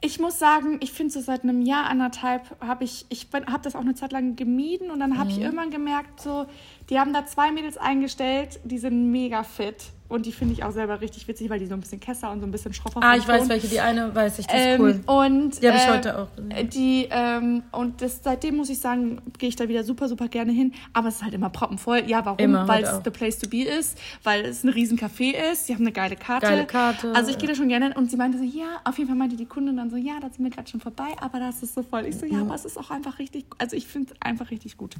Ich 0.06 0.20
muss 0.20 0.38
sagen, 0.38 0.78
ich 0.82 0.92
finde 0.92 1.12
so 1.12 1.20
seit 1.20 1.42
einem 1.42 1.64
Jahr, 1.64 1.88
anderthalb, 1.88 2.44
habe 2.62 2.84
ich, 2.84 3.08
ich 3.10 3.28
habe 3.34 3.64
das 3.64 3.76
auch 3.76 3.80
eine 3.82 3.96
Zeit 3.96 4.12
lang 4.12 4.36
gemieden 4.36 4.92
und 4.92 5.00
dann 5.00 5.18
habe 5.18 5.32
Mhm. 5.32 5.36
ich 5.36 5.42
irgendwann 5.42 5.72
gemerkt, 5.72 6.22
so, 6.22 6.46
die 6.92 7.00
haben 7.00 7.12
da 7.12 7.26
zwei 7.26 7.52
Mädels 7.52 7.78
eingestellt, 7.78 8.60
die 8.64 8.78
sind 8.78 9.10
mega 9.12 9.42
fit 9.42 9.78
und 10.08 10.26
die 10.26 10.32
finde 10.32 10.54
ich 10.54 10.64
auch 10.64 10.72
selber 10.72 11.02
richtig 11.02 11.28
witzig, 11.28 11.50
weil 11.50 11.60
die 11.60 11.66
so 11.66 11.74
ein 11.74 11.80
bisschen 11.80 12.00
Kesser 12.00 12.32
und 12.32 12.40
so 12.40 12.46
ein 12.46 12.52
bisschen 12.52 12.74
schroffer 12.74 13.00
Ah, 13.02 13.12
vom 13.14 13.20
ich 13.22 13.28
weiß 13.28 13.40
Ton. 13.42 13.50
welche. 13.50 13.68
Die 13.68 13.80
eine 13.80 14.14
weiß 14.14 14.40
ich, 14.40 14.48
die 14.48 14.56
ist 14.56 14.62
Ähm, 14.64 14.82
cool. 14.82 15.00
Und 15.08 15.62
Die 15.64 15.68
hab 15.68 15.76
ich 15.76 15.82
äh, 15.82 15.92
heute 15.92 16.20
auch. 16.20 16.28
Die, 16.74 17.08
ähm, 17.10 17.64
und 17.72 18.02
das, 18.02 18.20
seitdem 18.24 18.56
muss 18.58 18.70
ich 18.70 18.80
sagen, 18.80 19.22
gehe 19.40 19.50
ich 19.50 19.56
da 19.56 19.68
wieder 19.68 19.84
super, 19.84 20.08
super 20.08 20.28
gerne 20.28 20.52
hin. 20.52 20.74
Aber 20.94 21.08
es 21.08 21.16
ist 21.16 21.24
halt 21.24 21.34
immer 21.34 21.50
proppenvoll. 21.50 22.04
Ja, 22.08 22.24
warum? 22.26 22.68
Weil 22.68 22.84
es 22.84 23.02
the 23.04 23.10
place 23.10 23.40
to 23.40 23.50
be 23.50 23.64
ist, 23.64 23.98
weil 24.24 24.46
es 24.46 24.64
ein 24.64 24.70
riesen 24.70 24.98
Café 24.98 25.34
ist. 25.52 25.68
Sie 25.68 25.74
haben 25.74 25.82
eine 25.82 25.92
geile 25.92 26.16
Karte. 26.16 26.46
Geile 26.48 26.66
Karte, 26.66 27.12
Also 27.16 27.32
ich 27.32 27.38
gehe 27.38 27.48
da 27.50 27.56
schon 27.56 27.68
gerne 27.70 27.86
hin. 27.88 27.96
Und 27.96 28.12
sie 28.12 28.18
meinte 28.18 28.38
so, 28.38 28.44
ja, 28.44 28.80
auf 28.84 28.98
jeden 28.98 29.10
Fall 29.10 29.18
meinte 29.18 29.36
die 29.36 29.46
Kundin 29.46 29.78
dann 29.78 29.90
so, 29.90 29.96
ja, 29.98 30.14
da 30.22 30.30
sind 30.30 30.44
wir 30.44 30.52
gerade 30.52 30.70
schon 30.70 30.80
vorbei, 30.82 31.08
aber 31.20 31.40
das 31.40 31.64
ist 31.64 31.74
so 31.74 31.82
voll. 31.84 32.06
Ich 32.06 32.18
so, 32.18 32.26
ja, 32.26 32.42
aber 32.42 32.54
es 32.56 32.66
ist 32.66 32.78
auch 32.78 32.92
einfach 32.92 33.18
richtig, 33.20 33.46
also 33.58 33.76
ich 33.76 33.88
finde 33.88 34.14
es 34.14 34.22
einfach 34.22 34.52
richtig 34.52 34.78
gut. 34.78 34.96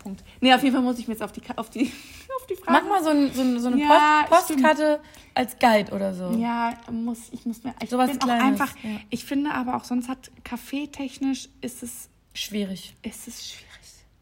Punkt. 0.00 0.22
Nee, 0.40 0.52
auf 0.54 0.62
jeden 0.62 0.74
Fall 0.74 0.82
muss 0.82 0.98
ich 0.98 1.08
mir 1.08 1.14
jetzt 1.14 1.22
auf 1.22 1.32
die, 1.32 1.42
auf 1.56 1.68
die, 1.70 1.82
auf 2.40 2.46
die 2.46 2.54
Frage. 2.56 2.80
Mach 2.84 2.88
mal 2.88 3.02
so, 3.04 3.10
ein, 3.10 3.30
so, 3.32 3.58
so 3.60 3.68
eine 3.68 3.80
Ja, 3.80 4.24
Post, 4.28 4.49
Postkarte 4.52 5.00
als 5.34 5.58
Guide 5.58 5.92
oder 5.92 6.14
so. 6.14 6.30
Ja, 6.32 6.74
muss, 6.90 7.28
ich 7.32 7.46
muss 7.46 7.62
mir, 7.64 7.74
ich 7.82 7.90
Sowas 7.90 8.10
bin 8.10 8.20
auch 8.22 8.26
Kleines, 8.26 8.44
einfach, 8.60 8.74
ja. 8.82 8.90
ich 9.10 9.24
finde 9.24 9.52
aber 9.52 9.76
auch 9.76 9.84
sonst 9.84 10.08
hat 10.08 10.30
kaffeetechnisch 10.44 11.48
ist 11.60 11.82
es, 11.82 12.08
Schwierig. 12.34 12.96
ist 13.02 13.28
es 13.28 13.50
schwierig. 13.50 13.66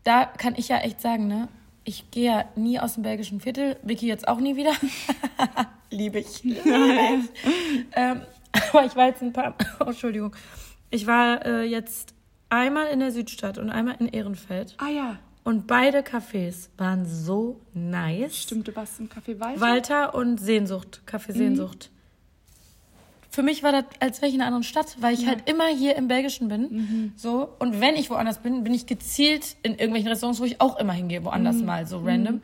Da 0.04 0.24
kann 0.24 0.54
ich 0.56 0.68
ja 0.68 0.78
echt 0.78 1.00
sagen, 1.00 1.26
ne? 1.26 1.48
Ich 1.84 2.10
gehe 2.10 2.26
ja 2.26 2.44
nie 2.54 2.78
aus 2.78 2.94
dem 2.94 3.02
belgischen 3.02 3.40
Viertel. 3.40 3.78
Vicky 3.82 4.06
jetzt 4.06 4.28
auch 4.28 4.40
nie 4.40 4.56
wieder. 4.56 4.72
Liebe 5.90 6.18
ich. 6.18 6.42
Liebe 6.44 6.60
ich. 6.64 7.30
ähm, 7.92 8.22
aber 8.72 8.84
ich 8.84 8.94
war 8.96 9.06
jetzt 9.06 9.22
ein 9.22 9.32
paar. 9.32 9.54
Oh, 9.80 9.84
Entschuldigung. 9.84 10.34
Ich 10.90 11.06
war 11.06 11.44
äh, 11.44 11.62
jetzt 11.62 12.14
einmal 12.50 12.88
in 12.88 13.00
der 13.00 13.12
Südstadt 13.12 13.58
und 13.58 13.70
einmal 13.70 13.96
in 13.98 14.08
Ehrenfeld. 14.08 14.74
Ah 14.78 14.88
ja, 14.88 15.18
Und 15.48 15.66
beide 15.66 16.00
Cafés 16.00 16.68
waren 16.76 17.06
so 17.06 17.58
nice. 17.72 18.36
stimmt, 18.36 18.68
du 18.68 18.76
warst 18.76 19.00
im 19.00 19.08
Café 19.08 19.40
Walter. 19.40 19.60
Walter 19.62 20.14
und 20.14 20.36
Sehnsucht, 20.38 21.00
Café 21.10 21.32
Sehnsucht. 21.32 21.88
Für 23.30 23.42
mich 23.42 23.62
war 23.62 23.72
das, 23.72 23.84
als 23.98 24.20
wäre 24.20 24.28
ich 24.28 24.34
in 24.34 24.42
einer 24.42 24.48
anderen 24.48 24.62
Stadt, 24.62 24.98
weil 25.00 25.14
ich 25.14 25.26
halt 25.26 25.48
immer 25.48 25.68
hier 25.68 25.96
im 25.96 26.06
Belgischen 26.06 26.48
bin. 26.48 27.14
So. 27.16 27.48
Und 27.60 27.80
wenn 27.80 27.96
ich 27.96 28.10
woanders 28.10 28.40
bin, 28.40 28.62
bin 28.62 28.74
ich 28.74 28.84
gezielt 28.84 29.56
in 29.62 29.72
irgendwelchen 29.72 30.10
Restaurants, 30.10 30.38
wo 30.38 30.44
ich 30.44 30.60
auch 30.60 30.78
immer 30.78 30.92
hingehe, 30.92 31.24
woanders 31.24 31.62
mal, 31.62 31.86
so 31.86 32.00
random. 32.00 32.42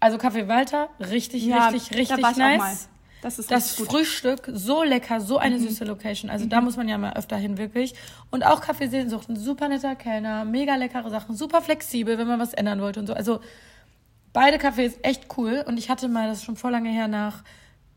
Also 0.00 0.16
Café 0.16 0.48
Walter, 0.48 0.88
richtig, 0.98 1.44
richtig, 1.44 1.52
da 1.52 1.66
richtig 1.68 2.30
ich 2.32 2.36
nice. 2.36 2.88
Das 3.22 3.38
ist 3.38 3.50
Das. 3.50 3.76
Frühstück, 3.76 4.50
so 4.52 4.82
lecker, 4.82 5.20
so 5.20 5.38
eine 5.38 5.58
süße 5.58 5.84
Location. 5.84 6.28
Also 6.30 6.44
da 6.46 6.60
muss 6.60 6.76
man 6.76 6.88
ja 6.88 6.98
mal 6.98 7.14
öfter 7.14 7.36
hin, 7.36 7.56
wirklich. 7.56 7.94
Und 8.30 8.44
auch 8.44 8.62
Café 8.62 8.90
Sehnsucht, 8.90 9.28
ein 9.30 9.36
super 9.36 9.68
netter 9.68 9.94
Kellner, 9.94 10.44
mega 10.44 10.74
leckere 10.74 11.08
Sachen, 11.08 11.34
super 11.36 11.62
flexibel, 11.62 12.18
wenn 12.18 12.26
man 12.26 12.40
was 12.40 12.52
ändern 12.52 12.80
wollte 12.80 13.00
und 13.00 13.06
so. 13.06 13.14
Also 13.14 13.40
beide 14.32 14.58
Cafés 14.58 14.94
echt 15.02 15.28
cool. 15.38 15.64
Und 15.66 15.78
ich 15.78 15.88
hatte 15.88 16.08
mal, 16.08 16.28
das 16.28 16.42
schon 16.44 16.56
vor 16.56 16.70
lange 16.72 16.90
her, 16.90 17.06
nach 17.08 17.44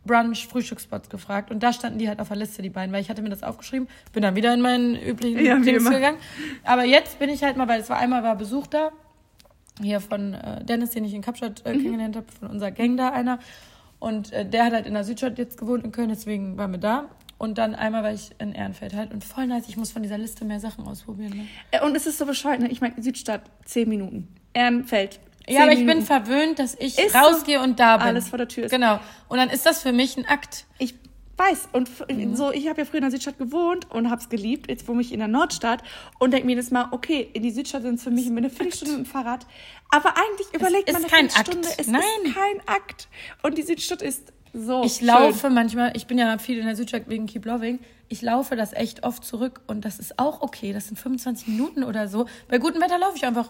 Brunch, 0.05 0.45
Frühstücksspots 0.47 1.09
gefragt. 1.09 1.49
Und 1.49 1.63
da 1.63 1.73
standen 1.73 1.97
die 1.97 2.07
halt 2.07 2.19
auf 2.19 2.27
der 2.27 2.37
Liste, 2.37 2.61
die 2.61 2.69
beiden, 2.69 2.93
weil 2.93 3.01
ich 3.01 3.09
hatte 3.09 3.23
mir 3.23 3.29
das 3.29 3.41
aufgeschrieben. 3.41 3.87
Bin 4.13 4.21
dann 4.21 4.35
wieder 4.35 4.53
in 4.53 4.61
meinen 4.61 4.95
üblichen 4.95 5.43
Ja, 5.43 5.57
Dings 5.57 5.89
gegangen. 5.89 6.19
Aber 6.63 6.83
jetzt 6.85 7.17
bin 7.17 7.31
ich 7.31 7.43
halt 7.43 7.57
mal, 7.57 7.67
weil 7.67 7.81
es 7.81 7.89
war 7.89 7.97
einmal 7.97 8.21
war 8.21 8.35
Besuch 8.35 8.67
da. 8.67 8.91
Hier 9.81 9.99
von 9.99 10.35
äh, 10.35 10.63
Dennis, 10.63 10.91
den 10.91 11.03
ich 11.03 11.15
in 11.15 11.23
Kapstadt 11.23 11.63
äh, 11.65 11.69
Mhm. 11.73 11.77
kennengelernt 11.81 12.15
habe, 12.15 12.27
von 12.39 12.49
unserer 12.51 12.69
Gang 12.69 12.95
da 12.95 13.09
einer. 13.09 13.39
Und 13.99 14.31
äh, 14.33 14.47
der 14.47 14.65
hat 14.65 14.73
halt 14.73 14.85
in 14.85 14.93
der 14.93 15.03
Südstadt 15.03 15.37
jetzt 15.37 15.57
gewohnt 15.57 15.83
in 15.83 15.91
Köln, 15.91 16.09
deswegen 16.09 16.57
waren 16.57 16.71
wir 16.71 16.79
da. 16.79 17.05
Und 17.37 17.57
dann 17.57 17.75
einmal 17.75 18.03
war 18.03 18.13
ich 18.13 18.31
in 18.39 18.53
Ehrenfeld 18.53 18.93
halt. 18.93 19.13
Und 19.13 19.23
voll 19.23 19.47
nice, 19.47 19.67
ich 19.67 19.75
muss 19.77 19.91
von 19.91 20.03
dieser 20.03 20.17
Liste 20.17 20.45
mehr 20.45 20.59
Sachen 20.59 20.85
ausprobieren. 20.87 21.33
Ne? 21.37 21.47
Äh, 21.71 21.83
Und 21.83 21.95
es 21.95 22.05
ist 22.07 22.17
so 22.17 22.25
bescheuert, 22.25 22.59
ne? 22.61 22.69
Ich 22.69 22.79
meine, 22.81 23.01
Südstadt, 23.01 23.41
zehn 23.65 23.89
Minuten. 23.89 24.27
Ehrenfeld. 24.53 25.19
Ja, 25.47 25.63
aber 25.63 25.71
ich 25.73 25.79
zehn 25.79 25.87
bin 25.87 25.97
Minuten. 25.99 26.05
verwöhnt, 26.07 26.59
dass 26.59 26.75
ich 26.75 26.97
Ist 26.97 27.13
rausgehe 27.15 27.61
und 27.61 27.79
da 27.79 27.97
bin. 27.97 28.07
Alles 28.07 28.29
vor 28.29 28.37
der 28.37 28.47
Tür 28.47 28.65
ist. 28.65 28.71
Genau. 28.71 28.99
Und 29.27 29.37
dann 29.37 29.49
ist 29.49 29.65
das 29.65 29.81
für 29.81 29.91
mich 29.91 30.17
ein 30.17 30.25
Akt. 30.25 30.65
Ich, 30.79 30.95
weiß. 31.37 31.69
Und 31.73 31.89
f- 31.89 32.05
so, 32.33 32.51
ich 32.51 32.67
habe 32.69 32.79
ja 32.81 32.85
früher 32.85 32.97
in 32.97 33.01
der 33.03 33.11
Südstadt 33.11 33.37
gewohnt 33.37 33.89
und 33.91 34.09
habe 34.09 34.21
es 34.21 34.29
geliebt. 34.29 34.69
Jetzt 34.69 34.87
wohne 34.87 35.01
ich 35.01 35.11
in 35.11 35.19
der 35.19 35.27
Nordstadt 35.27 35.83
und 36.19 36.31
denke 36.31 36.45
mir 36.47 36.55
das 36.55 36.71
mal, 36.71 36.87
okay, 36.91 37.29
in 37.33 37.43
die 37.43 37.51
Südstadt 37.51 37.81
sind 37.83 37.95
es 37.95 38.03
für 38.03 38.11
mich 38.11 38.27
eine 38.27 38.49
Viertelstunde 38.49 38.97
mit 38.97 39.05
dem 39.05 39.09
Fahrrad. 39.11 39.45
Aber 39.91 40.13
eigentlich 40.17 40.47
überlegt 40.53 40.87
man 40.91 40.97
eine 41.03 41.07
kein 41.07 41.29
Viertelstunde, 41.29 41.67
Akt. 41.69 41.79
es 41.79 41.87
Nein. 41.87 42.01
ist 42.23 42.33
kein 42.35 42.67
Akt. 42.75 43.07
Und 43.43 43.57
die 43.57 43.63
Südstadt 43.63 44.01
ist 44.01 44.33
so 44.53 44.83
Ich 44.83 44.97
schön. 44.97 45.07
laufe 45.07 45.49
manchmal, 45.49 45.91
ich 45.95 46.07
bin 46.07 46.17
ja 46.17 46.37
viel 46.37 46.57
in 46.59 46.65
der 46.65 46.75
Südstadt 46.75 47.09
wegen 47.09 47.25
Keep 47.27 47.45
Loving, 47.45 47.79
ich 48.07 48.21
laufe 48.21 48.55
das 48.55 48.71
echt 48.73 49.03
oft 49.03 49.23
zurück 49.25 49.61
und 49.67 49.83
das 49.83 49.99
ist 49.99 50.17
auch 50.19 50.41
okay. 50.41 50.71
Das 50.73 50.87
sind 50.87 50.97
25 50.97 51.47
Minuten 51.47 51.83
oder 51.83 52.07
so. 52.07 52.25
Bei 52.47 52.57
gutem 52.59 52.81
Wetter 52.81 52.97
laufe 52.99 53.17
ich 53.17 53.25
einfach 53.25 53.49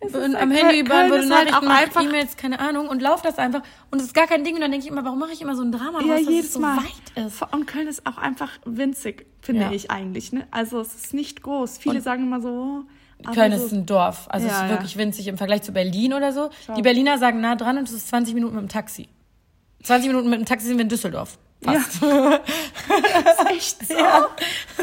am 0.00 0.50
Handy 0.50 0.82
beantworte 0.84 1.24
ist 1.24 1.32
halt 1.34 1.50
Nachrichten, 1.50 1.66
auch 1.68 1.74
einfach- 1.74 2.02
E-Mails, 2.04 2.36
keine 2.36 2.60
Ahnung 2.60 2.88
und 2.88 3.02
laufe 3.02 3.22
das 3.24 3.38
einfach 3.38 3.62
und 3.90 3.98
es 3.98 4.06
ist 4.06 4.14
gar 4.14 4.26
kein 4.26 4.44
Ding 4.44 4.54
und 4.54 4.60
dann 4.60 4.70
denke 4.70 4.86
ich 4.86 4.92
immer, 4.92 5.04
warum 5.04 5.18
mache 5.18 5.32
ich 5.32 5.40
immer 5.42 5.56
so 5.56 5.62
ein 5.62 5.72
Drama 5.72 6.00
Ja, 6.00 6.14
draus, 6.16 6.26
dass 6.26 6.34
es 6.34 6.52
so 6.52 6.60
Mal. 6.60 6.76
weit 6.76 7.26
ist. 7.26 7.42
Und 7.52 7.66
Köln 7.66 7.88
ist 7.88 8.06
auch 8.06 8.16
einfach 8.18 8.50
winzig, 8.64 9.26
finde 9.42 9.62
Ja. 9.62 9.72
ich 9.72 9.90
eigentlich. 9.90 10.32
Ne? 10.32 10.46
Also 10.50 10.80
es 10.80 10.94
ist 10.94 11.14
nicht 11.14 11.42
groß. 11.42 11.78
Viele 11.78 12.00
sagen 12.00 12.22
immer 12.24 12.40
so. 12.40 12.84
oh, 13.26 13.30
Köln 13.32 13.58
so, 13.58 13.64
ist 13.66 13.72
ein 13.72 13.86
Dorf, 13.86 14.26
also 14.30 14.46
es 14.46 14.52
Ja, 14.52 14.58
ist 14.58 14.64
ja. 14.70 14.76
wirklich 14.76 14.96
winzig 14.96 15.26
im 15.26 15.36
Vergleich 15.36 15.62
zu 15.62 15.72
Berlin 15.72 16.12
oder 16.14 16.32
so. 16.32 16.50
Die 16.76 16.82
Berliner 16.82 17.18
sagen 17.18 17.40
nah 17.40 17.56
dran 17.56 17.76
und 17.78 17.88
es 17.88 17.92
ist 17.94 18.08
20 18.08 18.34
Minuten 18.34 18.54
mit 18.54 18.62
dem 18.62 18.68
Taxi. 18.68 19.08
20 19.82 20.08
Minuten 20.08 20.28
mit 20.30 20.38
dem 20.38 20.46
Taxi 20.46 20.66
sind 20.66 20.76
wir 20.78 20.82
in 20.84 20.88
Düsseldorf. 20.88 21.38
Fast. 21.62 22.00
echt 23.50 23.88
so. 23.88 23.94
Ja. 23.94 24.28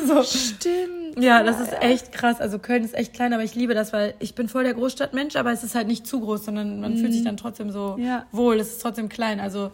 so. 0.06 0.24
Stimmt. 0.24 1.24
Ja, 1.24 1.44
das 1.44 1.60
ist 1.62 1.74
echt 1.82 2.12
krass. 2.12 2.42
Also 2.42 2.60
Köln 2.60 2.84
ist 2.84 2.94
echt 2.94 3.14
klein, 3.14 3.34
aber 3.34 3.44
ich 3.44 3.56
liebe 3.56 3.74
das, 3.74 3.94
weil 3.94 4.14
ich 4.20 4.36
bin 4.36 4.50
voll 4.50 4.64
der 4.66 4.74
Großstadtmensch, 4.74 5.36
aber 5.38 5.52
es 5.52 5.64
ist 5.64 5.76
halt 5.76 5.88
nicht 5.88 6.06
zu 6.06 6.20
groß, 6.20 6.46
sondern 6.46 6.82
man 6.82 6.98
fühlt 6.98 7.14
sich 7.14 7.24
dann 7.24 7.38
trotzdem 7.38 7.72
so 7.72 7.96
Ja. 7.98 8.26
wohl. 8.32 8.60
Es 8.60 8.72
ist 8.74 8.82
trotzdem 8.82 9.08
klein. 9.08 9.40
Also 9.40 9.72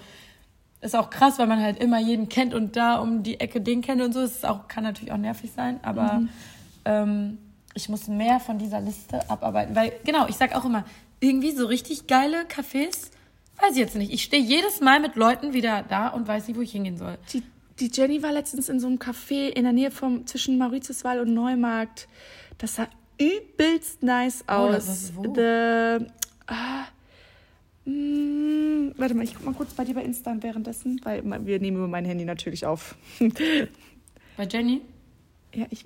ist 0.82 0.96
auch 0.96 1.10
krass, 1.10 1.40
weil 1.40 1.48
man 1.48 1.62
halt 1.62 1.80
immer 1.80 2.00
jeden 2.00 2.30
kennt 2.30 2.54
und 2.54 2.76
da 2.76 2.98
um 3.00 3.24
die 3.24 3.40
Ecke 3.40 3.62
den 3.62 3.82
kennt 3.82 4.02
und 4.02 4.14
so. 4.14 4.20
Es 4.22 4.36
ist 4.38 4.46
auch, 4.46 4.68
kann 4.68 4.84
natürlich 4.84 5.12
auch 5.12 5.18
nervig 5.18 5.52
sein, 5.56 5.80
aber 5.84 6.24
ähm, 6.86 7.38
ich 7.74 7.90
muss 7.90 8.08
mehr 8.08 8.40
von 8.40 8.58
dieser 8.58 8.82
Liste 8.82 9.30
abarbeiten. 9.30 9.76
Weil, 9.76 9.92
genau, 10.04 10.28
ich 10.28 10.36
sag 10.38 10.56
auch 10.56 10.66
immer, 10.66 10.84
irgendwie 11.20 11.52
so 11.52 11.66
richtig 11.68 12.08
geile 12.08 12.44
Cafés, 12.44 13.12
weiß 13.62 13.72
ich 13.74 13.78
jetzt 13.78 13.96
nicht. 13.96 14.12
Ich 14.12 14.24
stehe 14.24 14.42
jedes 14.42 14.80
Mal 14.82 15.00
mit 15.00 15.16
Leuten 15.16 15.54
wieder 15.54 15.84
da 15.88 16.08
und 16.10 16.28
weiß 16.28 16.48
nicht, 16.48 16.58
wo 16.58 16.62
ich 16.62 16.72
hingehen 16.72 16.98
soll. 16.98 17.18
Die, 17.34 17.44
die 17.80 17.90
Jenny 17.94 18.22
war 18.24 18.32
letztens 18.32 18.70
in 18.70 18.80
so 18.80 18.88
einem 18.88 18.98
Café 18.98 19.50
in 19.50 19.64
der 19.64 19.74
Nähe 19.74 19.92
vom 19.92 20.26
zwischen 20.28 20.58
Mauritiuswall 20.58 21.20
und 21.20 21.34
Neumarkt. 21.34 22.08
Das 22.58 22.76
sah 22.76 22.88
übelst 23.20 24.04
nice 24.04 24.44
Oh, 24.48 24.52
aus. 24.54 25.12
wo? 25.16 25.34
The, 25.36 26.06
ah, 26.48 26.86
mm, 27.86 28.92
warte 28.98 29.14
mal, 29.16 29.24
ich 29.24 29.36
guck 29.36 29.46
mal 29.46 29.54
kurz 29.54 29.74
bei 29.74 29.84
dir 29.84 29.94
bei 29.96 30.04
Insta 30.04 30.36
währenddessen, 30.40 31.00
weil 31.04 31.24
wir 31.46 31.60
nehmen 31.60 31.78
über 31.78 31.88
mein 31.88 32.06
Handy 32.06 32.26
natürlich 32.26 32.66
auf. 32.66 32.96
Bei 34.38 34.48
Jenny? 34.48 34.82
ja, 35.54 35.66
ich 35.70 35.86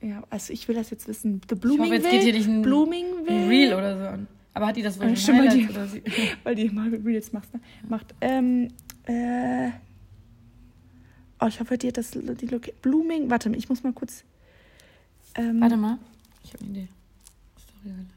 ja, 0.00 0.22
also 0.30 0.52
ich 0.52 0.66
will 0.68 0.74
das 0.74 0.90
jetzt 0.90 1.06
wissen. 1.08 1.40
The 1.48 1.54
Ich 1.54 1.60
Blooming 1.60 1.80
hoffe, 1.86 1.94
jetzt 1.94 2.10
geht 2.10 2.22
hier 2.22 2.32
nicht 2.34 2.48
ein, 2.48 2.62
Bloomingville. 2.62 3.30
ein 3.30 3.48
Reel 3.48 3.74
oder 3.74 3.96
so 3.98 4.04
an. 4.08 4.26
Aber 4.54 4.66
hat 4.68 4.76
die 4.76 4.82
das 4.82 4.98
wohl 4.98 5.08
Ja, 5.08 5.16
schon 5.16 5.34
stimmt, 5.34 5.38
weil 5.40 5.48
die, 5.50 5.66
Highlights 5.66 6.36
weil 6.44 6.54
die 6.54 6.66
immer 6.66 6.86
Reels 7.04 7.32
macht. 7.32 7.52
Ne? 7.52 7.60
macht. 7.88 8.14
Ähm, 8.20 8.68
äh, 9.06 9.70
oh, 11.40 11.46
ich 11.46 11.60
hoffe, 11.60 11.76
die 11.76 11.88
hat 11.88 11.96
das 11.96 12.12
die 12.12 12.46
Loca 12.46 12.70
Blooming. 12.80 13.28
Warte 13.30 13.50
mal, 13.50 13.58
ich 13.58 13.68
muss 13.68 13.82
mal 13.82 13.92
kurz. 13.92 14.24
Ähm, 15.34 15.60
Warte 15.60 15.76
mal. 15.76 15.98
Ich 16.44 16.52
habe 16.52 16.64
eine 16.64 16.70
Idee. 16.72 16.88
Story 17.58 17.90
Highlights. 17.94 18.10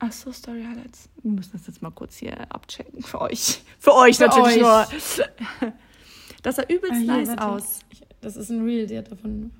Ach 0.00 0.12
so, 0.12 0.32
Story 0.32 0.62
Highlights. 0.62 1.08
Wir 1.22 1.30
müssen 1.32 1.52
das 1.52 1.66
jetzt 1.66 1.80
mal 1.80 1.90
kurz 1.90 2.16
hier 2.16 2.38
abchecken 2.52 3.02
für 3.02 3.20
euch. 3.22 3.62
Für 3.78 3.94
euch 3.94 4.18
Für 4.18 4.26
natürlich 4.26 4.56
euch. 4.56 4.60
nur. 4.60 4.86
Das 6.42 6.56
sah 6.56 6.62
übelst 6.64 6.92
Ah, 6.92 6.96
hier, 6.98 7.06
nice 7.06 7.28
warte. 7.28 7.46
aus. 7.46 7.78
Ich, 7.90 8.02
das 8.20 8.36
ist 8.36 8.50
ein 8.50 8.62
Reel, 8.64 8.86
die 8.86 8.98
hat 8.98 9.10
davon. 9.10 9.50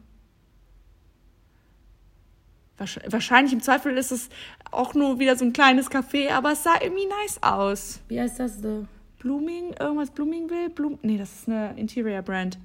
Wahrsch- 2.79 3.01
Wahrscheinlich 3.11 3.53
im 3.53 3.61
Zweifel 3.61 3.97
ist 3.97 4.11
es 4.13 4.29
auch 4.71 4.95
nur 4.95 5.19
wieder 5.19 5.37
so 5.37 5.45
ein 5.45 5.53
kleines 5.53 5.91
Café, 5.91 6.31
aber 6.33 6.53
es 6.53 6.63
sah 6.63 6.75
irgendwie 6.83 7.07
nice 7.07 7.43
aus. 7.43 8.01
Wie 8.09 8.21
heißt 8.21 8.41
das? 8.41 8.61
The 8.63 8.85
Blooming, 9.21 9.75
irgendwas 9.79 10.11
Bloomingville? 10.11 10.71
Bloom 10.71 10.99
nee, 11.03 11.17
das 11.17 11.33
ist 11.33 11.49
eine 11.49 11.75
Interior 11.79 12.23
Brand. 12.23 12.59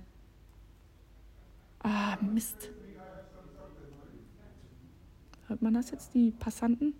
Ah, 1.83 2.17
Mist. 2.21 2.69
Hört 5.47 5.61
man 5.61 5.73
das 5.73 5.91
jetzt, 5.91 6.13
die 6.13 6.31
Passanten? 6.31 6.93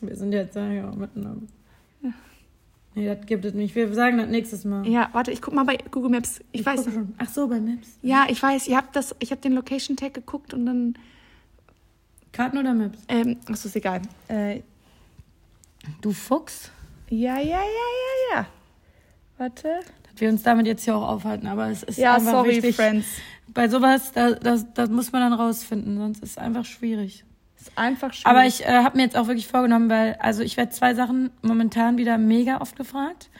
Wir 0.00 0.16
sind 0.16 0.32
jetzt 0.32 0.56
ja, 0.56 0.66
ja 0.70 0.90
mitten 0.94 1.26
am. 1.26 1.48
Nee, 2.94 3.06
das 3.14 3.26
gibt 3.26 3.44
es 3.44 3.52
nicht. 3.52 3.74
Wir 3.74 3.92
sagen 3.92 4.16
das 4.16 4.28
nächstes 4.28 4.64
Mal. 4.64 4.86
Ja, 4.88 5.10
warte, 5.12 5.30
ich 5.30 5.42
guck 5.42 5.52
mal 5.52 5.64
bei 5.64 5.76
Google 5.90 6.10
Maps. 6.10 6.40
Ich, 6.52 6.64
weiß 6.64 6.84
guck 6.84 6.94
schon. 6.94 7.14
Ach 7.18 7.28
so, 7.28 7.46
bei 7.46 7.60
Maps. 7.60 7.98
Ja, 8.00 8.24
ich 8.28 8.42
weiß, 8.42 8.68
ihr 8.68 8.76
habt 8.78 8.96
das, 8.96 9.14
ich 9.18 9.30
habe 9.32 9.40
den 9.42 9.52
Location 9.52 9.96
Tag 9.98 10.14
geguckt 10.14 10.54
und 10.54 10.64
dann, 10.64 10.94
Karten 12.36 12.58
oder 12.58 12.74
Maps? 12.74 12.98
ähm, 13.08 13.38
das 13.48 13.64
ist 13.64 13.76
egal. 13.76 14.02
Äh, 14.28 14.60
Du 16.00 16.12
Fuchs. 16.12 16.70
ja, 17.10 17.36
ja, 17.38 17.40
ja, 17.40 17.60
ja, 17.62 18.36
ja. 18.36 18.46
Warte. 19.38 19.80
Dass 20.10 20.20
wir 20.20 20.28
uns 20.28 20.42
damit 20.42 20.66
jetzt 20.66 20.84
hier 20.84 20.96
auch 20.96 21.08
aufhalten, 21.08 21.46
aber 21.46 21.68
es 21.70 21.82
ist 21.82 21.98
Ja, 21.98 22.14
einfach 22.16 22.32
sorry, 22.32 22.56
wichtig. 22.56 22.74
Friends. 22.76 23.06
Bei 23.48 23.68
sowas, 23.68 24.12
da, 24.12 24.32
das, 24.32 24.66
das 24.74 24.90
muss 24.90 25.12
man 25.12 25.22
dann 25.22 25.32
rausfinden, 25.32 25.96
sonst 25.98 26.22
ist 26.22 26.30
es 26.32 26.38
einfach 26.38 26.64
schwierig. 26.64 27.24
Ist 27.60 27.70
einfach 27.76 28.12
schön. 28.12 28.26
Aber 28.26 28.44
ich 28.46 28.64
äh, 28.64 28.68
habe 28.82 28.96
mir 28.96 29.04
jetzt 29.04 29.16
auch 29.16 29.28
wirklich 29.28 29.46
vorgenommen, 29.46 29.88
weil, 29.88 30.14
also 30.20 30.42
ich 30.42 30.56
werde 30.56 30.72
zwei 30.72 30.94
Sachen 30.94 31.30
momentan 31.42 31.96
wieder 31.98 32.18
mega 32.18 32.60
oft 32.60 32.76
gefragt. 32.76 33.30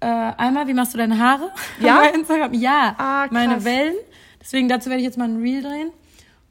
Äh, 0.00 0.06
einmal, 0.06 0.66
wie 0.66 0.74
machst 0.74 0.92
du 0.94 0.98
deine 0.98 1.18
Haare? 1.18 1.52
Ja? 1.80 2.00
Bei 2.00 2.10
Instagram. 2.10 2.52
Ja, 2.54 2.94
Ah, 2.98 3.22
krass. 3.22 3.32
meine 3.32 3.64
Wellen. 3.64 3.94
Deswegen 4.40 4.68
dazu 4.68 4.88
werde 4.90 5.00
ich 5.00 5.06
jetzt 5.06 5.16
mal 5.18 5.28
ein 5.28 5.40
Reel 5.40 5.62
drehen. 5.62 5.90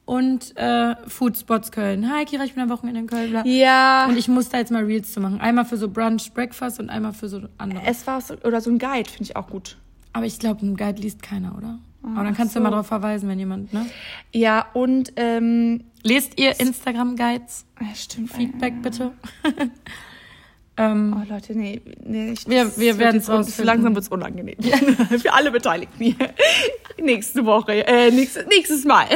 Und 0.06 0.56
äh, 0.56 0.94
Food 1.08 1.36
Spots 1.36 1.72
Köln. 1.72 2.08
Hi 2.10 2.24
Kira, 2.24 2.44
ich 2.44 2.54
bin 2.54 2.62
am 2.62 2.70
Wochenende 2.70 3.00
in 3.00 3.06
Köln. 3.08 3.30
Bla. 3.30 3.44
Ja. 3.44 4.06
Und 4.06 4.16
ich 4.16 4.28
muss 4.28 4.48
da 4.48 4.58
jetzt 4.58 4.70
mal 4.70 4.84
Reels 4.84 5.12
zu 5.12 5.20
machen. 5.20 5.40
Einmal 5.40 5.64
für 5.64 5.76
so 5.76 5.88
Brunch, 5.90 6.32
Breakfast 6.32 6.78
und 6.80 6.88
einmal 6.90 7.12
für 7.12 7.28
so 7.28 7.40
andere. 7.58 7.82
Es 7.84 8.06
war 8.06 8.20
so, 8.20 8.34
oder 8.44 8.60
so 8.60 8.70
ein 8.70 8.78
Guide, 8.78 9.10
finde 9.10 9.24
ich 9.24 9.36
auch 9.36 9.48
gut. 9.48 9.76
Aber 10.12 10.24
ich 10.24 10.38
glaube, 10.38 10.64
ein 10.64 10.76
Guide 10.76 11.02
liest 11.02 11.22
keiner, 11.22 11.56
oder? 11.58 11.78
Aber 12.04 12.22
dann 12.22 12.34
kannst 12.36 12.54
so. 12.54 12.60
du 12.60 12.62
mal 12.64 12.70
darauf 12.70 12.86
verweisen, 12.86 13.28
wenn 13.28 13.38
jemand, 13.40 13.72
ne? 13.72 13.84
Ja, 14.32 14.66
und, 14.74 15.12
ähm, 15.16 15.82
Lest 16.04 16.38
ihr 16.38 16.58
Instagram-Guides? 16.60 17.66
ja, 17.80 17.94
stimmt. 17.96 18.30
Feedback 18.32 18.80
bitte. 18.80 19.10
ähm, 20.76 21.16
Oh 21.20 21.28
Leute, 21.32 21.58
nee, 21.58 21.82
nee 22.04 22.30
ich, 22.30 22.48
Wir- 22.48 22.76
wir 22.76 22.94
jetzt 22.94 23.28
un- 23.28 23.34
rausfinden. 23.38 23.64
Langsam 23.66 23.94
wird 23.96 24.04
es 24.04 24.08
unangenehm. 24.08 24.54
Für 25.20 25.32
alle 25.32 25.50
Beteiligten 25.50 26.04
hier. 26.04 26.14
Nächste 27.02 27.44
Woche, 27.44 27.84
äh, 27.86 28.10
nächstes, 28.12 28.46
nächstes 28.46 28.84
Mal. 28.84 29.06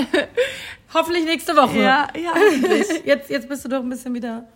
Hoffentlich 0.95 1.25
nächste 1.25 1.57
Woche. 1.57 1.79
Ja, 1.79 2.09
ja, 2.17 2.31
hoffentlich. 2.35 2.87
Jetzt, 3.05 3.31
jetzt 3.31 3.49
bist 3.49 3.65
du 3.65 3.69
doch 3.69 3.81
ein 3.81 3.89
bisschen 3.89 4.15
wieder. 4.15 4.49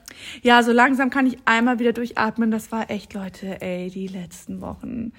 Ja, 0.42 0.62
so 0.62 0.72
langsam 0.72 1.10
kann 1.10 1.26
ich 1.26 1.38
einmal 1.44 1.78
wieder 1.78 1.92
durchatmen. 1.92 2.50
Das 2.50 2.70
war 2.72 2.90
echt, 2.90 3.14
Leute, 3.14 3.60
ey, 3.60 3.90
die 3.90 4.06
letzten 4.06 4.60
Wochen. 4.60 5.12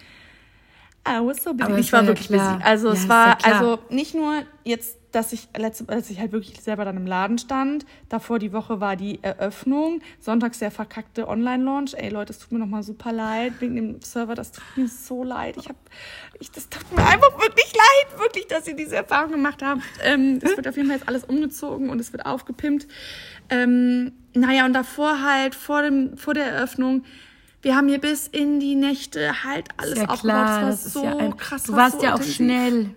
I 1.08 1.20
was 1.22 1.44
so 1.44 1.54
busy. 1.54 1.64
Aber 1.64 1.78
ich 1.80 1.92
war 1.94 2.00
war 2.00 2.04
ja 2.04 2.08
wirklich 2.10 2.28
klar. 2.28 2.54
busy. 2.58 2.64
Also 2.66 2.88
Ja, 2.88 2.94
es 2.94 3.10
war, 3.10 3.38
klar. 3.38 3.54
also 3.54 3.80
nicht 3.90 4.16
nur 4.16 4.44
jetzt, 4.64 4.98
dass 5.16 5.32
ich 5.32 5.48
letzte, 5.56 5.86
dass 5.86 6.10
ich 6.10 6.20
halt 6.20 6.34
wirklich 6.34 6.62
selber 6.62 6.84
dann 6.84 6.98
im 6.98 7.08
Laden 7.08 7.38
stand. 7.38 7.86
Davor 8.10 8.38
die 8.38 8.52
Woche 8.52 8.82
war 8.82 8.96
die 8.96 9.24
Eröffnung. 9.24 10.02
Sonntags 10.20 10.60
der 10.60 10.72
verkackte 10.72 11.28
Online-Launch. 11.28 11.94
Ey 11.94 12.10
Leute, 12.10 12.34
es 12.34 12.40
tut 12.40 12.52
mir 12.52 12.60
nochmal 12.60 12.84
super 12.84 13.14
leid 13.14 13.54
wegen 13.60 13.76
dem 13.76 14.02
Server. 14.02 14.36
Das 14.36 14.52
tut 14.52 14.64
mir 14.76 14.88
so 14.90 15.24
leid. 15.24 15.56
Ich 15.58 15.70
habe, 15.70 15.78
ich, 16.40 16.52
das 16.52 16.68
tut 16.68 16.92
mir 16.96 17.06
einfach 17.06 17.32
wirklich 17.40 17.74
leid, 17.74 18.20
wirklich, 18.20 18.48
dass 18.48 18.68
ihr 18.68 18.76
diese 18.76 18.98
Erfahrung 18.98 19.32
gemacht 19.32 19.64
habt. 19.64 19.82
Ähm, 20.04 20.40
das 20.40 20.58
wird 20.58 20.68
auf 20.68 20.76
jeden 20.76 20.90
Fall 20.90 20.98
jetzt 20.98 21.08
alles 21.08 21.24
umgezogen 21.24 21.90
und 21.90 22.00
es 22.02 22.12
wird 22.12 22.26
aufgepimpt. 22.26 22.88
Ähm, 23.50 24.12
naja, 24.34 24.66
und 24.66 24.74
davor 24.74 25.22
halt, 25.22 25.56
vor, 25.56 25.82
dem, 25.82 26.18
vor 26.18 26.34
der 26.34 26.46
Eröffnung, 26.46 27.06
wir 27.62 27.76
haben 27.76 27.88
hier 27.88 28.00
bis 28.00 28.28
in 28.28 28.60
die 28.60 28.76
Nächte 28.76 29.44
halt 29.44 29.70
alles 29.78 29.98
ja 29.98 30.10
aufgebaut. 30.10 30.20
klar, 30.20 30.62
das 30.62 30.62
war 30.62 30.70
das 30.70 30.94
so 30.94 31.04
ja 31.04 31.18
ein, 31.18 31.38
krass. 31.38 31.64
Du 31.64 31.72
war 31.72 31.80
warst 31.80 32.00
so 32.00 32.04
ja 32.04 32.14
auch 32.14 32.18
intensiv. 32.18 32.36
schnell. 32.36 32.96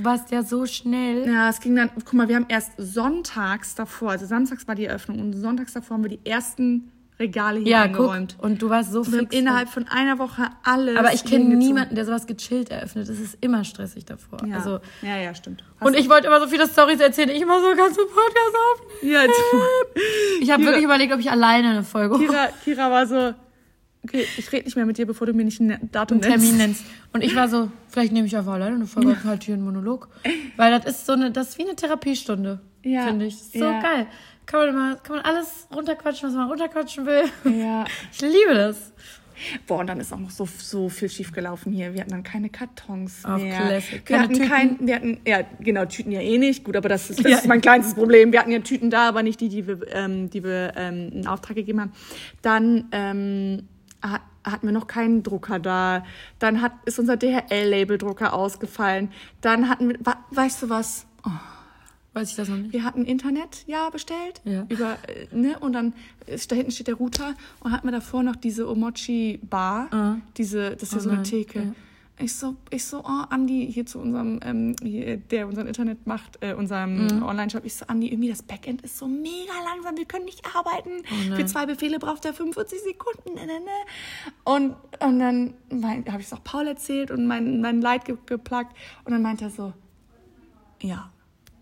Du 0.00 0.06
warst 0.06 0.30
ja 0.30 0.42
so 0.42 0.64
schnell. 0.64 1.26
Ja, 1.28 1.50
es 1.50 1.60
ging 1.60 1.76
dann, 1.76 1.90
guck 1.94 2.14
mal, 2.14 2.26
wir 2.26 2.36
haben 2.36 2.46
erst 2.48 2.72
sonntags 2.78 3.74
davor, 3.74 4.12
also 4.12 4.24
samstags 4.24 4.66
war 4.66 4.74
die 4.74 4.86
Eröffnung 4.86 5.20
und 5.20 5.34
sonntags 5.34 5.74
davor 5.74 5.96
haben 5.98 6.04
wir 6.04 6.08
die 6.16 6.20
ersten 6.24 6.90
Regale 7.18 7.58
hier 7.60 7.68
Ja, 7.68 7.82
guck. 7.86 7.96
eingeräumt. 8.08 8.36
Und 8.40 8.62
du 8.62 8.70
warst 8.70 8.92
so 8.92 9.04
Wir 9.04 9.12
haben 9.18 9.26
fix. 9.28 9.36
innerhalb 9.36 9.68
von 9.68 9.86
einer 9.88 10.18
Woche 10.18 10.48
alles. 10.64 10.96
aber 10.96 11.12
ich 11.12 11.22
kenne 11.24 11.54
niemanden, 11.54 11.96
der 11.96 12.06
sowas 12.06 12.26
gechillt 12.26 12.70
eröffnet. 12.70 13.10
Es 13.10 13.20
ist 13.20 13.36
immer 13.42 13.62
stressig 13.64 14.06
davor. 14.06 14.38
Ja. 14.46 14.56
Also, 14.56 14.80
ja, 15.02 15.18
ja, 15.18 15.34
stimmt. 15.34 15.62
und 15.80 15.94
ich 15.94 16.08
wollte 16.08 16.28
immer 16.28 16.40
so 16.40 16.46
viele 16.46 16.66
Stories 16.66 16.98
erzählen. 17.00 17.28
Ich 17.28 17.42
immer 17.42 17.60
so, 17.60 17.66
du 17.74 17.82
einen 17.82 17.94
Podcast 17.94 18.54
aufnehmen? 18.72 19.12
ja, 19.12 19.22
jetzt, 19.24 19.34
Ich 20.40 20.50
habe 20.50 20.64
wirklich 20.64 20.84
überlegt, 20.84 21.12
ob 21.12 21.20
ich 21.20 21.30
alleine 21.30 21.68
eine 21.68 21.82
Folge 21.84 22.16
Kira, 22.16 22.48
Kira 22.64 22.90
war 22.90 23.06
so, 23.06 23.34
okay, 24.04 24.24
ich 24.36 24.52
rede 24.52 24.64
nicht 24.64 24.76
mehr 24.76 24.86
mit 24.86 24.98
dir, 24.98 25.06
bevor 25.06 25.26
du 25.26 25.32
mir 25.32 25.44
nicht 25.44 25.60
ein 25.60 25.88
Datum 25.92 26.20
einen 26.20 26.30
Termin 26.30 26.56
nennst. 26.56 26.84
Und 27.12 27.22
ich 27.22 27.34
war 27.34 27.48
so, 27.48 27.70
vielleicht 27.88 28.12
nehme 28.12 28.26
ich 28.26 28.36
einfach 28.36 28.52
alleine 28.54 28.76
eine 28.76 28.86
Folge 28.86 29.12
auf, 29.12 29.24
halt 29.24 29.44
hier 29.44 29.54
einen 29.54 29.64
Monolog. 29.64 30.08
Weil 30.56 30.78
das 30.78 30.86
ist 30.86 31.06
so 31.06 31.12
eine, 31.12 31.30
das 31.30 31.50
ist 31.50 31.58
wie 31.58 31.62
eine 31.64 31.76
Therapiestunde, 31.76 32.60
Ja, 32.82 33.06
finde 33.06 33.26
ich. 33.26 33.36
So 33.36 33.58
ja. 33.64 33.80
geil. 33.80 34.06
Kann 34.46 34.60
man, 34.60 34.68
immer, 34.70 34.96
kann 34.96 35.16
man 35.16 35.24
alles 35.24 35.68
runterquatschen, 35.74 36.28
was 36.28 36.34
man 36.34 36.48
runterquatschen 36.48 37.06
will. 37.06 37.24
Ja. 37.44 37.84
Ich 38.12 38.20
liebe 38.20 38.54
das. 38.54 38.92
Boah, 39.66 39.78
und 39.78 39.86
dann 39.86 39.98
ist 40.00 40.12
auch 40.12 40.18
noch 40.18 40.30
so, 40.30 40.46
so 40.58 40.88
viel 40.90 41.08
schiefgelaufen 41.08 41.72
hier. 41.72 41.94
Wir 41.94 42.00
hatten 42.02 42.10
dann 42.10 42.22
keine 42.22 42.50
Kartons 42.50 43.24
Auf 43.24 43.40
mehr. 43.40 43.56
Classic. 43.58 43.92
Wir 43.92 44.00
Keine 44.04 44.22
hatten 44.24 44.34
Tüten? 44.34 44.48
kein, 44.48 44.76
wir 44.80 44.94
hatten, 44.96 45.20
ja, 45.26 45.38
genau, 45.60 45.84
Tüten 45.86 46.12
ja 46.12 46.20
eh 46.20 46.36
nicht. 46.36 46.62
Gut, 46.64 46.76
aber 46.76 46.90
das 46.90 47.08
ist, 47.08 47.24
das 47.24 47.30
Ja. 47.30 47.38
ist 47.38 47.46
mein 47.46 47.62
kleinstes 47.62 47.94
Problem. 47.94 48.32
Wir 48.32 48.40
hatten 48.40 48.50
ja 48.50 48.58
Tüten 48.58 48.90
da, 48.90 49.08
aber 49.08 49.22
nicht 49.22 49.40
die, 49.40 49.48
die 49.48 49.66
wir, 49.66 49.80
ähm, 49.92 50.28
die 50.28 50.44
wir 50.44 50.72
ähm, 50.76 51.10
in 51.12 51.26
Auftrag 51.26 51.56
gegeben 51.56 51.80
haben. 51.80 51.92
Dann 52.42 52.88
ähm, 52.92 53.68
hatten 54.02 54.66
wir 54.66 54.72
noch 54.72 54.86
keinen 54.86 55.22
Drucker 55.22 55.58
da. 55.58 56.04
Dann 56.38 56.62
hat, 56.62 56.72
ist 56.86 56.98
unser 56.98 57.16
DHL-Label-Drucker 57.16 58.32
ausgefallen. 58.32 59.10
Dann 59.40 59.68
hatten 59.68 59.90
wir, 59.90 59.98
wa, 60.04 60.16
weißt 60.30 60.62
du 60.62 60.68
was? 60.70 61.06
Weiß 62.12 62.30
ich 62.30 62.36
das 62.36 62.48
noch 62.48 62.56
nicht? 62.56 62.72
Wir 62.72 62.82
hatten 62.82 63.04
Internet, 63.04 63.64
ja, 63.66 63.88
bestellt. 63.90 64.40
Ja. 64.44 64.66
Über, 64.68 64.96
äh, 65.08 65.26
ne, 65.34 65.58
und 65.60 65.74
dann 65.74 65.92
ist, 66.26 66.50
da 66.50 66.56
hinten 66.56 66.72
steht 66.72 66.88
der 66.88 66.96
Router 66.96 67.34
und 67.60 67.70
hatten 67.70 67.86
wir 67.86 67.92
davor 67.92 68.22
noch 68.22 68.36
diese 68.36 68.68
Omochi-Bar. 68.68 69.88
Ah. 69.92 70.16
Diese, 70.36 70.70
das 70.72 70.82
ist 70.84 70.92
ja 70.92 70.98
Oh 70.98 71.02
so 71.02 71.08
eine 71.10 71.18
nein, 71.18 71.24
Theke. 71.24 71.58
ja. 71.60 71.72
Ich 72.22 72.34
so, 72.36 72.54
ich 72.70 72.84
so, 72.84 73.00
oh, 73.00 73.24
Andi, 73.30 73.70
hier 73.72 73.86
zu 73.86 73.98
unserem, 73.98 74.40
ähm, 74.44 74.76
hier, 74.82 75.16
der 75.16 75.46
unseren 75.48 75.66
Internet 75.66 76.06
macht, 76.06 76.38
äh, 76.42 76.52
unserem 76.54 77.06
Mhm. 77.06 77.22
Online-Shop. 77.22 77.64
Ich 77.64 77.74
so, 77.74 77.86
Andi, 77.86 78.08
irgendwie 78.12 78.28
das 78.28 78.42
Backend 78.42 78.82
ist 78.82 78.98
so 78.98 79.06
mega 79.08 79.52
langsam, 79.64 79.96
wir 79.96 80.04
können 80.04 80.26
nicht 80.26 80.44
arbeiten. 80.54 80.90
Oh 81.10 81.14
nein. 81.28 81.36
Für 81.36 81.46
zwei 81.46 81.66
Befehle 81.66 81.98
braucht 81.98 82.24
er 82.26 82.34
45 82.34 82.80
Sekunden. 82.82 83.34
Ne, 83.34 83.46
ne, 83.46 83.60
ne. 83.60 83.70
Und, 84.44 84.76
und 85.00 85.18
dann 85.18 85.54
habe 86.08 86.20
ich 86.20 86.26
es 86.26 86.32
auch 86.32 86.44
Paul 86.44 86.66
erzählt 86.66 87.10
und 87.10 87.26
mein, 87.26 87.60
mein 87.60 87.80
Leid 87.80 88.04
ge 88.04 88.16
geplagt. 88.26 88.76
Und 89.04 89.12
dann 89.12 89.22
meint 89.22 89.40
er 89.42 89.50
so, 89.50 89.72
ja, 90.82 91.10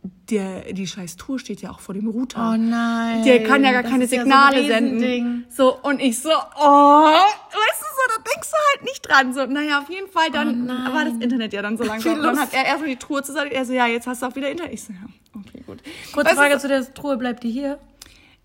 der, 0.03 0.73
die 0.73 0.87
scheiß 0.87 1.17
Tour 1.17 1.39
steht 1.39 1.63
ja 1.63 1.71
auch 1.71 1.81
vor 1.81 1.95
dem 1.95 2.09
Router. 2.09 2.53
Oh 2.53 2.57
nein. 2.57 3.25
Der 3.25 3.43
kann 3.45 3.65
ja 3.65 3.73
gar 3.73 3.83
keine 3.83 4.05
ist 4.05 4.13
ja 4.13 4.19
so 4.19 4.25
Signale 4.25 4.67
senden. 4.67 5.47
So, 5.49 5.79
und 5.81 6.01
ich 6.01 6.19
so, 6.19 6.29
oh, 6.29 6.33
weißt 6.33 7.81
du 7.81 7.87
so, 7.97 8.17
da 8.17 8.23
denkst 8.33 8.51
du 8.51 8.57
halt 8.73 8.85
nicht 8.85 9.09
dran. 9.09 9.33
So, 9.33 9.47
naja, 9.47 9.81
auf 9.81 9.91
jeden 9.91 10.09
Fall, 10.09 10.31
dann 10.31 10.71
Oh 10.71 10.95
war 10.95 11.05
das 11.05 11.15
Internet 11.15 11.53
ja 11.53 11.63
dann 11.63 11.77
so 11.77 11.85
langsam. 11.85 12.15
Und 12.15 12.23
dann 12.23 12.39
hat 12.39 12.53
er 12.53 12.65
erst 12.65 12.81
mal 12.81 12.89
die 12.89 12.97
Truhe 12.97 13.23
zusammen, 13.23 13.51
er 13.51 13.65
so, 13.65 13.73
ja, 13.73 13.87
jetzt 13.87 14.07
hast 14.07 14.23
du 14.23 14.27
auch 14.27 14.37
wieder 14.37 14.51
Internet. 14.51 14.75
Ich 14.75 14.85
so, 14.85 14.93
ja, 14.93 15.09
okay, 15.35 15.63
gut. 15.67 15.83
Kurze 16.13 16.27
Weißt 16.27 16.37
du, 16.37 16.43
Frage 16.43 16.59
zu 16.59 16.69
der 16.69 16.95
Truhe, 16.95 17.17
bleibt 17.17 17.43
die 17.43 17.51
hier? 17.51 17.79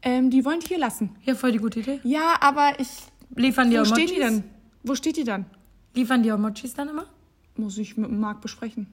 Ähm, 0.02 0.30
die 0.30 0.44
wollen 0.44 0.60
die 0.60 0.68
hier 0.68 0.80
lassen. 0.80 1.16
Hier, 1.22 1.36
voll 1.36 1.52
die 1.52 1.60
gute 1.60 1.80
Idee. 1.80 2.00
Ja, 2.04 2.36
aber 2.42 2.74
ich, 2.80 2.90
Liefern 3.36 3.70
die 3.70 3.78
wo 3.78 3.82
auch 3.82 3.86
steht 3.86 4.10
Mochis? 4.10 4.14
die 4.14 4.20
denn? 4.20 4.44
Wo 4.84 4.96
steht 4.96 5.18
die 5.18 5.24
dann? 5.24 5.46
Liefern 5.94 6.24
die 6.24 6.32
auch 6.32 6.38
Mochis 6.38 6.74
dann 6.74 6.90
immer? 6.90 7.06
Muss 7.56 7.78
ich 7.78 7.96
mit 7.98 8.10
dem 8.10 8.20
Marc 8.20 8.42
besprechen. 8.42 8.88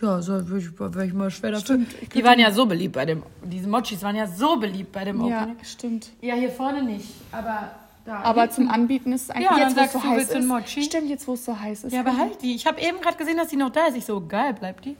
Ja, 0.00 0.22
so 0.22 0.48
würde 0.48 1.04
ich, 1.06 1.12
mal 1.12 1.30
schwer 1.30 1.50
dafür. 1.52 1.64
Stimmt, 1.84 2.14
Die 2.14 2.22
waren 2.22 2.38
ja 2.38 2.52
so 2.52 2.66
beliebt 2.66 2.94
bei 2.94 3.04
dem, 3.04 3.22
diese 3.44 3.68
Mochis 3.68 4.00
waren 4.02 4.14
ja 4.14 4.26
so 4.28 4.56
beliebt 4.56 4.92
bei 4.92 5.04
dem 5.04 5.20
Ja, 5.26 5.42
Opening. 5.42 5.56
stimmt. 5.64 6.10
Ja, 6.20 6.34
hier 6.36 6.50
vorne 6.50 6.82
nicht, 6.84 7.08
aber 7.32 7.72
da. 8.04 8.20
Aber 8.20 8.48
zum 8.48 8.68
Anbieten 8.70 9.12
ist 9.12 9.22
es 9.22 9.30
eigentlich 9.30 9.46
Ja, 9.50 9.58
jetzt, 9.58 9.76
dann 9.76 9.76
wo 9.76 9.80
es 9.86 9.92
so 9.92 9.98
sagst 9.98 10.04
du, 10.06 10.10
heiß 10.10 10.22
ist. 10.28 10.36
einen 10.36 10.46
Mochi? 10.46 10.82
Stimmt, 10.84 11.08
jetzt, 11.10 11.26
wo 11.26 11.32
es 11.34 11.44
so 11.44 11.58
heiß 11.58 11.84
ist. 11.84 11.92
ja, 11.92 12.02
behalt 12.02 12.40
die. 12.42 12.54
Ich 12.54 12.66
habe 12.66 12.80
eben 12.80 13.00
gerade 13.00 13.16
gesehen, 13.16 13.36
dass 13.38 13.48
die 13.48 13.56
noch 13.56 13.70
da 13.70 13.86
ist. 13.88 13.96
Ich 13.96 14.04
so, 14.04 14.24
geil, 14.24 14.54
bleibt 14.54 14.84
die. 14.84 14.94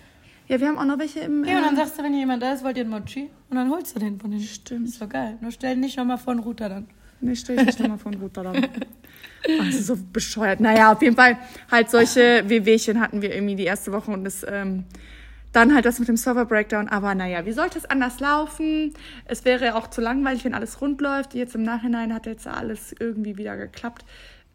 Ja, 0.48 0.58
wir 0.58 0.66
haben 0.66 0.78
auch 0.78 0.84
noch 0.84 0.98
welche 0.98 1.20
im. 1.20 1.44
Ja, 1.44 1.58
und 1.58 1.62
äh, 1.62 1.66
dann 1.66 1.76
sagst 1.76 1.96
du, 1.98 2.02
wenn 2.02 2.12
hier 2.12 2.20
jemand 2.22 2.42
da 2.42 2.52
ist, 2.52 2.64
wollt 2.64 2.76
ihr 2.76 2.82
einen 2.82 2.90
Mochi? 2.90 3.30
Und 3.50 3.56
dann 3.56 3.70
holst 3.70 3.94
du 3.94 4.00
den 4.00 4.18
von 4.18 4.30
denen. 4.30 4.42
Stimmt. 4.42 4.88
Ist 4.88 5.00
doch 5.00 5.08
geil. 5.08 5.36
Nur 5.40 5.52
stell 5.52 5.76
nicht 5.76 5.96
nochmal 5.96 6.18
vor 6.18 6.34
den 6.34 6.40
Router 6.42 6.68
dann. 6.70 6.86
Ne, 7.20 7.36
stell 7.36 7.58
ich 7.60 7.66
nicht 7.66 7.80
nochmal 7.80 7.98
von 7.98 8.14
Router 8.14 8.42
dann. 8.44 8.56
Ist 9.68 9.86
so 9.86 9.96
bescheuert. 10.12 10.60
Naja, 10.60 10.92
auf 10.92 11.00
jeden 11.02 11.16
Fall 11.16 11.38
halt 11.70 11.90
solche 11.90 12.48
WWchen 12.48 13.00
hatten 13.00 13.22
wir 13.22 13.34
irgendwie 13.34 13.56
die 13.56 13.64
erste 13.64 13.92
Woche 13.92 14.10
und 14.10 14.24
das, 14.24 14.44
ähm, 14.48 14.84
dann 15.52 15.74
halt 15.74 15.84
das 15.86 15.98
mit 15.98 16.08
dem 16.08 16.16
Server-Breakdown. 16.16 16.88
Aber 16.88 17.14
naja, 17.14 17.46
wie 17.46 17.52
sollte 17.52 17.78
es 17.78 17.86
anders 17.86 18.20
laufen? 18.20 18.92
Es 19.24 19.44
wäre 19.44 19.74
auch 19.76 19.88
zu 19.88 20.00
langweilig, 20.00 20.44
wenn 20.44 20.54
alles 20.54 20.80
rund 20.80 21.00
läuft. 21.00 21.34
Jetzt 21.34 21.54
im 21.54 21.62
Nachhinein 21.62 22.12
hat 22.12 22.26
jetzt 22.26 22.46
alles 22.46 22.94
irgendwie 22.98 23.36
wieder 23.38 23.56
geklappt. 23.56 24.04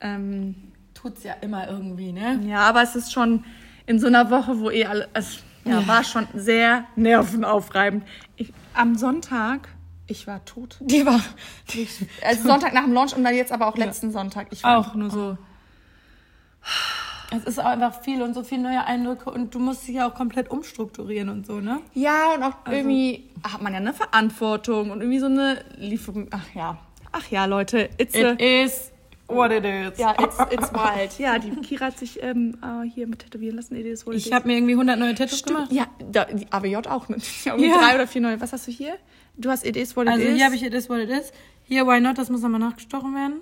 Ähm, 0.01 0.55
Tut's 0.93 1.23
ja 1.23 1.33
immer 1.41 1.67
irgendwie, 1.69 2.11
ne? 2.11 2.39
ja, 2.47 2.59
aber 2.59 2.83
es 2.83 2.95
ist 2.95 3.11
schon 3.11 3.43
in 3.87 3.99
so 3.99 4.07
einer 4.07 4.29
Woche, 4.29 4.59
wo 4.59 4.69
eh 4.69 4.85
alle, 4.85 5.07
es 5.13 5.39
ja, 5.65 5.79
Ja. 5.79 5.87
war 5.87 6.03
schon 6.03 6.27
sehr 6.33 6.85
nervenaufreibend. 6.95 8.03
Ich, 8.35 8.53
am 8.73 8.95
Sonntag, 8.95 9.69
ich 10.07 10.27
war 10.27 10.43
tot. 10.45 10.77
Die 10.81 11.05
war 11.05 11.21
Also 12.23 12.47
Sonntag 12.47 12.73
nach 12.73 12.83
dem 12.83 12.93
Launch 12.93 13.15
und 13.15 13.23
dann 13.23 13.35
jetzt 13.35 13.51
aber 13.51 13.67
auch 13.67 13.77
letzten 13.77 14.11
Sonntag. 14.11 14.47
Ich 14.51 14.63
war 14.63 14.77
auch 14.79 14.95
nur 14.95 15.09
so. 15.09 15.37
Es 17.35 17.45
ist 17.45 17.59
auch 17.59 17.65
einfach 17.65 18.01
viel 18.01 18.21
und 18.21 18.33
so 18.35 18.43
viele 18.43 18.61
neue 18.61 18.85
Eindrücke 18.85 19.31
und 19.31 19.55
du 19.55 19.59
musst 19.59 19.87
dich 19.87 19.95
ja 19.95 20.07
auch 20.07 20.13
komplett 20.13 20.51
umstrukturieren 20.51 21.29
und 21.29 21.47
so, 21.47 21.59
ne? 21.59 21.79
Ja, 21.93 22.33
und 22.35 22.43
auch 22.43 22.53
irgendwie 22.69 23.23
hat 23.43 23.61
man 23.61 23.73
ja 23.73 23.79
eine 23.79 23.93
Verantwortung 23.93 24.91
und 24.91 25.01
irgendwie 25.01 25.19
so 25.19 25.25
eine 25.25 25.63
Lieferung. 25.77 26.27
Ach 26.31 26.45
ja. 26.53 26.77
Ach 27.11 27.27
ja, 27.29 27.45
Leute, 27.45 27.89
it's 27.97 28.13
It 28.15 28.39
is 28.39 28.91
what 29.27 29.51
it 29.51 29.65
is. 29.65 29.97
ja, 29.97 30.13
it's, 30.19 30.37
it's 30.51 30.71
wild. 30.73 31.11
Ja, 31.19 31.39
die 31.39 31.49
Kira 31.61 31.85
hat 31.85 31.97
sich 31.97 32.21
ähm, 32.21 32.57
äh, 32.61 32.87
hier 32.87 33.07
mit 33.07 33.19
tätowieren 33.19 33.55
lassen. 33.55 33.75
It 33.77 33.85
is 33.85 34.05
what 34.05 34.13
it 34.13 34.25
Ich 34.25 34.31
habe 34.31 34.47
mir 34.47 34.55
irgendwie 34.55 34.73
100 34.73 34.99
neue 34.99 35.15
Tattoos 35.15 35.43
gemacht. 35.43 35.71
Ja, 35.71 35.87
da, 36.11 36.25
die 36.25 36.51
AWJ 36.51 36.87
auch. 36.87 37.09
Ne? 37.09 37.17
Ja, 37.45 37.53
irgendwie 37.53 37.69
Ja. 37.69 37.77
Drei 37.79 37.95
oder 37.95 38.05
vier 38.07 38.21
neue. 38.21 38.39
Was 38.41 38.53
hast 38.53 38.67
du 38.67 38.71
hier? 38.71 38.95
Du 39.37 39.49
hast 39.49 39.65
It 39.65 39.75
is 39.75 39.95
what 39.95 40.05
it 40.07 40.11
Also 40.13 40.25
is. 40.27 40.35
hier 40.35 40.45
habe 40.45 40.55
ich 40.55 40.63
It 40.63 40.73
is 40.73 40.89
what 40.89 40.99
it 40.99 41.09
is. 41.09 41.31
Hier 41.63 41.85
Why 41.87 41.99
Not, 42.01 42.17
das 42.17 42.29
muss 42.29 42.41
nochmal 42.41 42.59
nachgestochen 42.59 43.13
werden. 43.15 43.41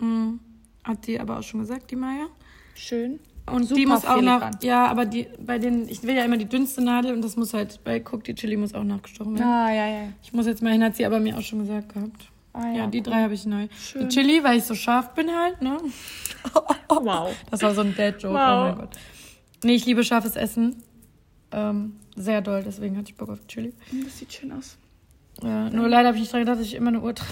Mhm. 0.00 0.40
Hat 0.84 1.06
die 1.06 1.18
aber 1.20 1.38
auch 1.38 1.42
schon 1.42 1.60
gesagt, 1.60 1.90
die 1.90 1.96
Maya. 1.96 2.26
Schön. 2.74 3.20
Und 3.50 3.64
Super 3.64 3.74
die 3.80 3.86
muss 3.86 4.04
auch 4.04 4.14
filigran. 4.18 4.40
nach, 4.52 4.62
ja, 4.62 4.86
aber 4.86 5.04
die, 5.04 5.26
bei 5.44 5.58
den, 5.58 5.88
ich 5.88 6.02
will 6.04 6.14
ja 6.14 6.24
immer 6.24 6.36
die 6.36 6.44
dünnste 6.44 6.80
Nadel 6.82 7.12
und 7.12 7.22
das 7.22 7.36
muss 7.36 7.54
halt, 7.54 7.80
bei 7.84 8.00
Cook 8.00 8.22
die 8.24 8.34
Chili 8.34 8.56
muss 8.56 8.72
auch 8.74 8.84
nachgestochen 8.84 9.34
werden. 9.34 9.48
Ah, 9.48 9.72
ja, 9.72 9.88
ja. 9.88 10.08
Ich 10.22 10.32
muss 10.32 10.46
jetzt 10.46 10.62
mal 10.62 10.72
hin, 10.72 10.82
hat 10.84 10.94
sie 10.96 11.04
aber 11.04 11.18
mir 11.18 11.36
auch 11.36 11.42
schon 11.42 11.60
gesagt 11.60 11.92
gehabt. 11.94 12.28
Ah, 12.52 12.68
ja, 12.68 12.72
ja, 12.78 12.86
die 12.86 12.98
cool. 12.98 13.04
drei 13.04 13.22
habe 13.22 13.34
ich 13.34 13.44
neu. 13.46 13.66
Schön. 13.76 14.08
Die 14.08 14.14
Chili, 14.14 14.44
weil 14.44 14.58
ich 14.58 14.64
so 14.64 14.74
scharf 14.74 15.14
bin 15.14 15.30
halt, 15.30 15.60
ne? 15.62 15.78
Wow. 16.88 17.34
Das 17.50 17.62
war 17.62 17.74
so 17.74 17.80
ein 17.80 17.94
Dad-Joke, 17.96 18.34
Wow. 18.34 18.38
oh 18.38 18.68
mein 18.68 18.74
Gott. 18.76 18.90
Nee, 19.64 19.74
ich 19.74 19.86
liebe 19.86 20.04
scharfes 20.04 20.36
Essen. 20.36 20.76
Ähm, 21.50 21.96
sehr 22.14 22.42
doll, 22.42 22.62
deswegen 22.64 22.96
hatte 22.96 23.10
ich 23.10 23.16
Bock 23.16 23.30
auf 23.30 23.44
Chili. 23.48 23.72
Das 24.04 24.18
sieht 24.18 24.32
schön 24.32 24.52
aus. 24.52 24.76
Ja, 25.42 25.70
nur 25.70 25.88
leider 25.88 26.08
habe 26.08 26.16
ich 26.16 26.22
nicht 26.22 26.32
dran 26.32 26.40
gedacht, 26.42 26.58
dass 26.60 26.66
ich 26.66 26.74
immer 26.74 26.88
eine 26.88 27.00
Uhr 27.00 27.14
trage. 27.14 27.30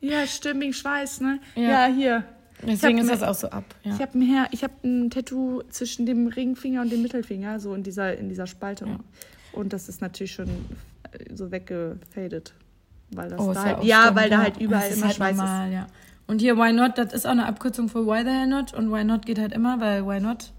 Ja, 0.00 0.26
stimmt, 0.26 0.60
wegen 0.62 0.72
Schweiß, 0.72 1.20
ne? 1.20 1.40
Ja. 1.54 1.86
Ja, 1.88 1.94
hier. 1.94 2.24
Deswegen 2.62 2.98
ist 2.98 3.10
das 3.10 3.22
auch 3.22 3.34
so 3.34 3.48
ab. 3.50 3.64
Ja. 3.84 3.94
Ich 3.94 4.00
habe 4.02 4.18
ein, 4.18 4.22
Her- 4.22 4.48
ich 4.50 4.62
hab 4.64 4.84
ein 4.84 5.10
Tattoo 5.10 5.62
zwischen 5.70 6.04
dem 6.06 6.26
Ringfinger 6.26 6.82
und 6.82 6.90
dem 6.92 7.00
Mittelfinger, 7.02 7.58
so 7.60 7.74
in 7.74 7.82
dieser, 7.82 8.16
in 8.18 8.28
dieser 8.28 8.46
Spalte. 8.46 8.84
Ja. 8.86 8.96
Und 9.52 9.72
das 9.72 9.88
ist 9.88 10.00
natürlich 10.02 10.32
schon 10.32 10.48
äh, 10.48 11.34
so 11.34 11.50
weggefadet. 11.50 12.52
Weil 13.12 13.30
das 13.30 13.40
Oh, 13.40 13.52
da 13.52 13.60
ist 13.60 13.66
halt, 13.76 13.84
ja, 13.84 14.14
weil 14.14 14.28
da 14.30 14.38
halt 14.42 14.58
überall 14.58 14.82
Das 14.82 14.90
ist 14.90 14.96
immer 14.98 15.06
halt 15.06 15.16
Schweiß 15.16 15.36
normal, 15.36 15.72
Ja. 15.72 15.86
Und 16.26 16.40
hier 16.40 16.56
Why 16.56 16.72
Not, 16.72 16.96
das 16.98 17.12
ist 17.12 17.26
auch 17.26 17.30
eine 17.32 17.46
Abkürzung 17.46 17.88
für 17.88 18.06
Why 18.06 18.22
the 18.24 18.30
Hell 18.30 18.46
Not. 18.46 18.72
Und 18.74 18.92
Why 18.92 19.02
Not 19.04 19.26
geht 19.26 19.38
halt 19.38 19.52
immer, 19.52 19.80
weil 19.80 20.06
Why 20.06 20.20
Not 20.20 20.52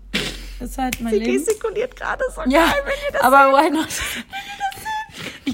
ist 0.59 0.77
halt 0.77 0.99
mein 1.01 1.13
ist. 1.13 1.19
Sie 1.19 1.25
Leben. 1.25 1.45
gestikuliert 1.45 1.95
gerade 1.95 2.23
so 2.35 2.41
Ja, 2.41 2.65
geil, 2.65 2.73
wenn 2.83 2.93
ihr 3.07 3.11
das 3.13 3.21
aber 3.21 3.53
Why 3.57 3.69
Not? 3.71 3.87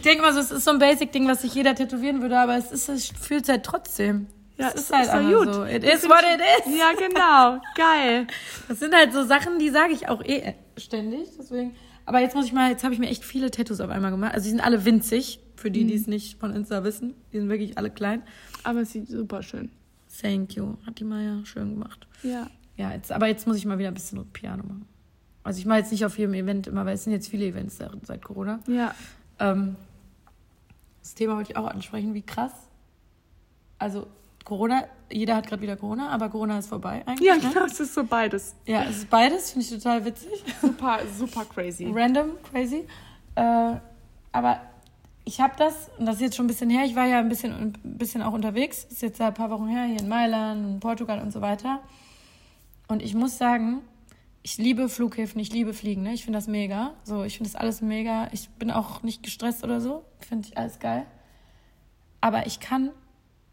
Ich 0.08 0.13
denke 0.13 0.24
mal 0.26 0.34
so, 0.34 0.39
es 0.39 0.52
ist 0.52 0.63
so 0.63 0.72
ein 0.72 0.80
Basic-Ding, 0.80 1.28
was 1.28 1.41
sich 1.41 1.54
jeder 1.54 1.76
tätowieren 1.76 2.22
würde, 2.22 2.39
aber 2.39 2.56
es 2.56 2.72
ist, 2.72 2.88
es 2.88 3.08
fühlt 3.10 3.50
halt 3.50 3.63
trotzdem. 3.63 4.28
Ja, 4.58 4.70
es 4.70 4.76
ist 4.76 4.93
halt 4.93 5.04
ist 5.04 5.12
doch 5.12 5.17
einfach 5.20 5.43
gut. 5.46 5.54
so. 5.54 5.65
It 5.65 5.84
is 5.84 6.08
what 6.08 6.22
it 6.22 6.39
is. 6.65 6.74
Ja, 6.80 6.93
genau. 6.93 7.62
Geil. 7.76 8.26
Das 8.70 8.80
sind 8.80 8.96
halt 8.96 9.12
so 9.12 9.26
Sachen, 9.26 9.60
die 9.60 9.70
sage 9.70 9.91
ich 9.91 10.08
auch 10.08 10.24
eh 10.24 10.54
ständig. 10.78 11.28
Deswegen. 11.38 11.76
Aber 12.06 12.22
jetzt 12.22 12.36
muss 12.38 12.46
ich 12.46 12.54
mal, 12.54 12.70
jetzt 12.72 12.86
habe 12.86 12.93
ich 12.93 13.02
mir 13.02 13.10
echt 13.10 13.26
viele 13.26 13.52
Tattoos 13.52 13.82
auf 13.82 13.89
einmal 13.89 14.12
gemacht. 14.12 14.34
Also 14.34 14.46
die 14.46 14.52
sind 14.52 14.62
alle 14.62 14.86
winzig, 14.86 15.41
für 15.58 15.70
die, 15.70 15.84
die 15.84 15.96
Mhm. 15.96 16.00
es 16.00 16.08
nicht 16.08 16.39
von 16.39 16.56
Insta 16.56 16.86
wissen. 16.86 17.13
Die 17.34 17.39
sind 17.39 17.50
wirklich 17.50 17.78
alle 17.78 17.89
klein. 17.89 18.22
Aber 18.63 18.80
es 18.80 18.93
sieht 18.93 19.10
super 19.10 19.43
schön. 19.43 19.72
Thank 20.22 20.54
you. 20.56 20.78
Hat 20.86 21.00
die 21.00 21.04
Maya 21.04 21.41
schön 21.43 21.74
gemacht. 21.74 22.08
Ja. 22.24 22.48
Ja, 22.78 22.93
jetzt, 22.93 23.12
aber 23.12 23.28
jetzt 23.28 23.46
muss 23.46 23.58
ich 23.58 23.65
mal 23.65 23.78
wieder 23.78 23.89
ein 23.89 23.93
bisschen 23.93 24.26
Piano 24.32 24.63
machen. 24.63 24.88
Also 25.43 25.60
ich 25.60 25.65
mache 25.65 25.80
jetzt 25.80 25.91
nicht 25.91 26.06
auf 26.06 26.17
jedem 26.17 26.34
Event 26.34 26.67
immer, 26.67 26.86
weil 26.86 26.96
es 26.96 27.04
sind 27.04 27.12
jetzt 27.12 27.28
viele 27.28 27.46
Events 27.46 27.76
seit, 27.76 27.91
seit 28.06 28.24
Corona. 28.24 28.62
Ja. 28.67 28.96
Ähm, 29.39 29.76
das 31.08 31.13
Thema 31.13 31.38
wollte 31.38 31.54
ich 31.54 31.58
auch 31.58 31.67
ansprechen, 31.67 32.13
wie 32.13 32.22
krass. 32.22 32.52
Also 33.80 34.08
Corona, 34.43 34.84
jeder 35.10 35.38
hat 35.38 35.48
gerade 35.48 35.62
wieder 35.62 35.78
Corona, 35.78 36.10
aber 36.10 36.28
Corona 36.28 36.60
ist 36.60 36.67
vorbei 36.67 37.02
eigentlich. 37.06 37.26
Ja, 37.26 37.36
ne? 37.36 37.41
genau, 37.41 37.63
es 37.63 37.80
ist 37.80 37.93
so 37.93 38.04
beides. 38.04 38.56
Ja, 38.65 38.84
es 38.84 38.98
ist 38.98 39.10
beides, 39.10 39.52
finde 39.52 39.65
ich 39.65 39.72
total 39.72 40.04
witzig. 40.04 40.43
Super, 40.62 41.00
super 41.17 41.46
crazy. 41.46 41.89
Random, 41.93 42.32
crazy. 42.52 42.86
Äh, 43.36 43.76
aber 44.34 44.62
ich 45.24 45.39
habe 45.39 45.54
das, 45.58 45.89
und 45.98 46.08
das 46.08 46.15
ist 46.15 46.22
jetzt 46.22 46.36
schon 46.36 46.43
ein 46.43 46.50
bisschen 46.50 46.70
her, 46.70 46.84
ich 46.84 46.96
war 46.96 47.06
ja 47.06 47.20
ein 47.20 47.30
bisschen, 47.30 47.54
ein 47.54 47.74
bisschen 47.84 48.22
auch 48.22 48.34
unterwegs, 48.34 48.84
ist 48.84 49.02
jetzt 49.02 49.20
ja 49.22 49.28
ein 49.28 49.34
paar 49.34 49.50
Wochen 49.50 49.67
her, 49.67 49.86
hier 49.86 50.02
in 50.02 50.10
Mailand, 50.10 50.65
in 50.65 50.80
Portugal 50.82 51.22
und 51.22 51.32
so 51.32 51.39
weiter. 51.39 51.80
Und 52.89 53.02
ich 53.02 53.15
muss 53.15 53.38
sagen, 53.38 53.80
ich 54.48 54.58
liebe 54.58 54.88
Flughäfen, 54.88 55.42
ich 55.42 55.52
liebe 55.52 55.74
Fliegen, 55.74 56.04
ne? 56.04 56.14
ich 56.14 56.24
finde 56.24 56.38
das 56.38 56.48
mega. 56.48 56.94
So, 57.04 57.26
ich 57.26 57.36
finde 57.36 57.52
das 57.52 57.60
alles 57.60 57.82
mega. 57.82 58.30
Ich 58.32 58.48
bin 58.52 58.72
auch 58.72 59.04
nicht 59.04 59.22
gestresst 59.22 59.62
oder 59.62 59.82
so, 59.82 60.06
finde 60.22 60.48
ich 60.48 60.58
alles 60.58 60.80
geil. 60.80 61.06
Aber 62.22 62.48
ich 62.48 62.62
kann 62.62 62.92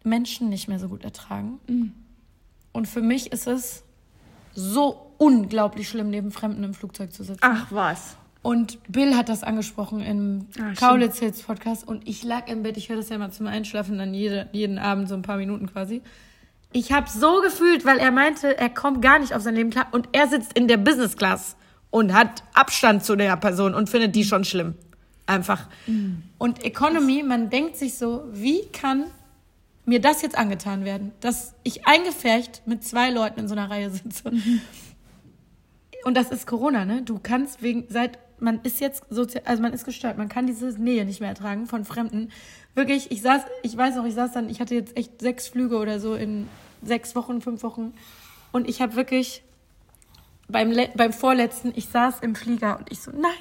Menschen 0.04 0.50
nicht 0.50 0.68
mehr 0.68 0.78
so 0.78 0.88
gut 0.88 1.02
ertragen. 1.02 1.58
Und 2.72 2.86
für 2.86 3.02
mich 3.02 3.32
ist 3.32 3.48
es 3.48 3.82
so 4.54 5.10
unglaublich 5.18 5.88
schlimm, 5.88 6.10
neben 6.10 6.30
Fremden 6.30 6.62
im 6.62 6.74
Flugzeug 6.74 7.12
zu 7.12 7.24
sitzen. 7.24 7.40
Ach 7.42 7.72
was. 7.72 8.16
Und 8.42 8.78
Bill 8.86 9.16
hat 9.16 9.28
das 9.28 9.42
angesprochen 9.42 10.00
im 10.00 10.46
Ah, 10.60 10.74
Kaulitz 10.78 11.18
Hits 11.18 11.42
Podcast 11.42 11.88
und 11.88 12.06
ich 12.06 12.22
lag 12.22 12.46
im 12.46 12.62
Bett, 12.62 12.76
ich 12.76 12.88
höre 12.88 12.98
das 12.98 13.08
ja 13.08 13.18
mal 13.18 13.32
zum 13.32 13.48
Einschlafen, 13.48 13.98
dann 13.98 14.14
jede, 14.14 14.48
jeden 14.52 14.78
Abend 14.78 15.08
so 15.08 15.16
ein 15.16 15.22
paar 15.22 15.38
Minuten 15.38 15.66
quasi. 15.66 16.02
Ich 16.76 16.90
habe 16.90 17.08
so 17.08 17.40
gefühlt, 17.40 17.84
weil 17.84 17.98
er 17.98 18.10
meinte, 18.10 18.58
er 18.58 18.68
kommt 18.68 19.00
gar 19.00 19.20
nicht 19.20 19.32
auf 19.32 19.42
sein 19.42 19.54
Leben 19.54 19.70
klar 19.70 19.86
und 19.92 20.08
er 20.10 20.26
sitzt 20.26 20.58
in 20.58 20.66
der 20.66 20.76
Business 20.76 21.16
Class 21.16 21.54
und 21.90 22.12
hat 22.12 22.42
Abstand 22.52 23.04
zu 23.04 23.14
der 23.14 23.36
Person 23.36 23.74
und 23.74 23.88
findet 23.88 24.16
die 24.16 24.24
schon 24.24 24.44
schlimm. 24.44 24.74
Einfach. 25.24 25.68
Und 26.36 26.64
Economy, 26.64 27.22
man 27.22 27.48
denkt 27.48 27.76
sich 27.76 27.96
so, 27.96 28.24
wie 28.32 28.66
kann 28.72 29.04
mir 29.86 30.00
das 30.00 30.20
jetzt 30.22 30.36
angetan 30.36 30.84
werden, 30.84 31.12
dass 31.20 31.54
ich 31.62 31.86
eingefärcht 31.86 32.62
mit 32.66 32.82
zwei 32.82 33.10
Leuten 33.10 33.38
in 33.38 33.46
so 33.46 33.54
einer 33.54 33.70
Reihe 33.70 33.90
sitze. 33.90 34.32
Und 36.04 36.16
das 36.16 36.32
ist 36.32 36.48
Corona, 36.48 36.84
ne? 36.84 37.02
Du 37.02 37.20
kannst 37.22 37.62
wegen, 37.62 37.84
seit, 37.88 38.18
man 38.40 38.60
ist 38.62 38.80
jetzt 38.80 39.04
sozial, 39.10 39.42
also 39.46 39.62
man 39.62 39.72
ist 39.72 39.84
gestört, 39.84 40.18
man 40.18 40.28
kann 40.28 40.46
diese 40.46 40.68
Nähe 40.80 41.04
nicht 41.04 41.20
mehr 41.20 41.28
ertragen 41.30 41.66
von 41.66 41.84
Fremden. 41.84 42.30
Wirklich, 42.74 43.10
ich 43.10 43.22
saß, 43.22 43.42
ich 43.62 43.76
weiß 43.76 43.96
noch, 43.96 44.04
ich 44.04 44.14
saß 44.14 44.32
dann, 44.32 44.48
ich 44.48 44.60
hatte 44.60 44.74
jetzt 44.74 44.96
echt 44.96 45.20
sechs 45.20 45.48
Flüge 45.48 45.76
oder 45.78 46.00
so 46.00 46.14
in 46.14 46.48
sechs 46.82 47.14
Wochen, 47.14 47.40
fünf 47.40 47.62
Wochen. 47.62 47.94
Und 48.52 48.68
ich 48.68 48.80
habe 48.82 48.96
wirklich 48.96 49.42
beim, 50.48 50.70
le- 50.70 50.90
beim 50.94 51.12
vorletzten, 51.12 51.72
ich 51.74 51.88
saß 51.88 52.20
im 52.20 52.34
Flieger 52.34 52.78
und 52.78 52.90
ich 52.90 53.00
so, 53.00 53.10
nein. 53.10 53.32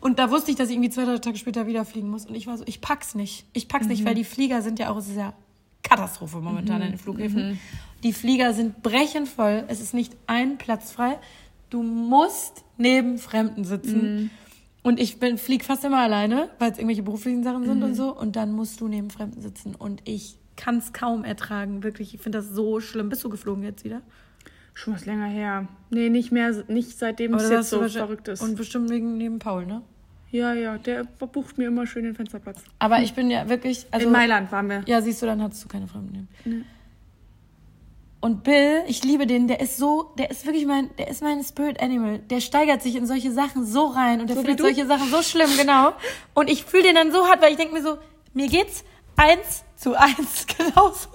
Und 0.00 0.18
da 0.18 0.30
wusste 0.30 0.50
ich, 0.50 0.56
dass 0.56 0.68
ich 0.68 0.74
irgendwie 0.74 0.90
zwei, 0.90 1.04
drei 1.04 1.18
Tage 1.18 1.36
später 1.38 1.66
wieder 1.66 1.84
fliegen 1.84 2.08
muss. 2.08 2.26
Und 2.26 2.34
ich 2.34 2.46
war 2.46 2.56
so, 2.56 2.64
ich 2.66 2.80
pack's 2.80 3.14
nicht. 3.14 3.46
Ich 3.52 3.68
pack's 3.68 3.86
nicht, 3.86 4.04
weil 4.04 4.14
die 4.14 4.24
Flieger 4.24 4.62
sind 4.62 4.78
ja 4.78 4.90
auch, 4.90 4.96
es 4.96 5.08
ist 5.08 5.16
ja 5.16 5.32
Katastrophe 5.82 6.38
momentan 6.38 6.82
an 6.82 6.90
den 6.90 6.98
Flughäfen. 6.98 7.58
Die 8.02 8.12
Flieger 8.12 8.52
sind 8.54 8.82
brechend 8.82 9.28
voll. 9.28 9.64
Es 9.68 9.80
ist 9.80 9.94
nicht 9.94 10.12
ein 10.26 10.58
Platz 10.58 10.92
frei. 10.92 11.18
Du 11.70 11.82
musst 11.82 12.62
neben 12.76 13.18
Fremden 13.18 13.64
sitzen. 13.64 14.30
Und 14.82 15.00
ich 15.00 15.18
bin, 15.18 15.36
flieg 15.38 15.64
fast 15.64 15.84
immer 15.84 15.98
alleine, 15.98 16.48
weil 16.58 16.70
es 16.70 16.78
irgendwelche 16.78 17.02
beruflichen 17.02 17.42
Sachen 17.42 17.64
sind 17.64 17.82
und 17.82 17.94
so. 17.94 18.16
Und 18.16 18.36
dann 18.36 18.52
musst 18.52 18.80
du 18.80 18.88
neben 18.88 19.10
Fremden 19.10 19.40
sitzen. 19.40 19.74
Und 19.74 20.02
ich 20.04 20.36
kann 20.56 20.78
es 20.78 20.92
kaum 20.92 21.24
ertragen, 21.24 21.82
wirklich. 21.82 22.14
Ich 22.14 22.20
finde 22.20 22.38
das 22.38 22.50
so 22.50 22.80
schlimm. 22.80 23.08
Bist 23.08 23.24
du 23.24 23.28
geflogen 23.28 23.62
jetzt 23.62 23.84
wieder? 23.84 24.02
Schon 24.74 24.94
was 24.94 25.06
länger 25.06 25.26
her. 25.26 25.68
Nee, 25.90 26.08
nicht 26.08 26.32
mehr, 26.32 26.52
nicht 26.68 26.98
seitdem 26.98 27.34
es 27.34 27.50
jetzt 27.50 27.70
so 27.70 27.86
verrückt 27.88 28.28
ist. 28.28 28.42
Und 28.42 28.56
bestimmt 28.56 28.90
wegen 28.90 29.16
neben 29.16 29.38
Paul, 29.38 29.66
ne? 29.66 29.82
ja, 30.30 30.52
ja, 30.52 30.78
der 30.78 31.04
bucht 31.04 31.58
mir 31.58 31.68
immer 31.68 31.86
schön 31.86 32.04
den 32.04 32.14
Fensterplatz. 32.14 32.62
Aber 32.78 33.00
ich 33.00 33.14
bin 33.14 33.30
ja 33.30 33.48
wirklich. 33.48 33.86
Also, 33.90 34.06
In 34.06 34.12
Mailand 34.12 34.52
waren 34.52 34.68
wir. 34.68 34.82
Ja, 34.86 35.00
siehst 35.00 35.22
du, 35.22 35.26
dann 35.26 35.42
hattest 35.42 35.64
du 35.64 35.68
keine 35.68 35.86
Fremden. 35.86 36.28
Und 38.26 38.42
Bill, 38.42 38.82
ich 38.88 39.04
liebe 39.04 39.24
den, 39.24 39.46
der 39.46 39.60
ist 39.60 39.76
so, 39.76 40.12
der 40.18 40.32
ist 40.32 40.44
wirklich 40.46 40.66
mein, 40.66 40.90
der 40.96 41.06
ist 41.06 41.22
mein 41.22 41.44
Spirit 41.44 41.80
Animal. 41.80 42.18
Der 42.18 42.40
steigert 42.40 42.82
sich 42.82 42.96
in 42.96 43.06
solche 43.06 43.30
Sachen 43.30 43.64
so 43.64 43.86
rein 43.86 44.20
und 44.20 44.26
der 44.26 44.34
So 44.34 44.42
findet 44.42 44.58
solche 44.58 44.84
Sachen 44.84 45.08
so 45.12 45.22
schlimm, 45.22 45.48
genau. 45.56 45.92
Und 46.34 46.50
ich 46.50 46.64
fühle 46.64 46.82
den 46.82 46.96
dann 46.96 47.12
so 47.12 47.28
hart, 47.28 47.40
weil 47.40 47.52
ich 47.52 47.56
denke 47.56 47.72
mir 47.72 47.82
so, 47.82 47.98
mir 48.34 48.48
geht's 48.48 48.82
eins 49.14 49.62
zu 49.76 49.94
eins 49.94 50.44
genauso. 50.58 51.08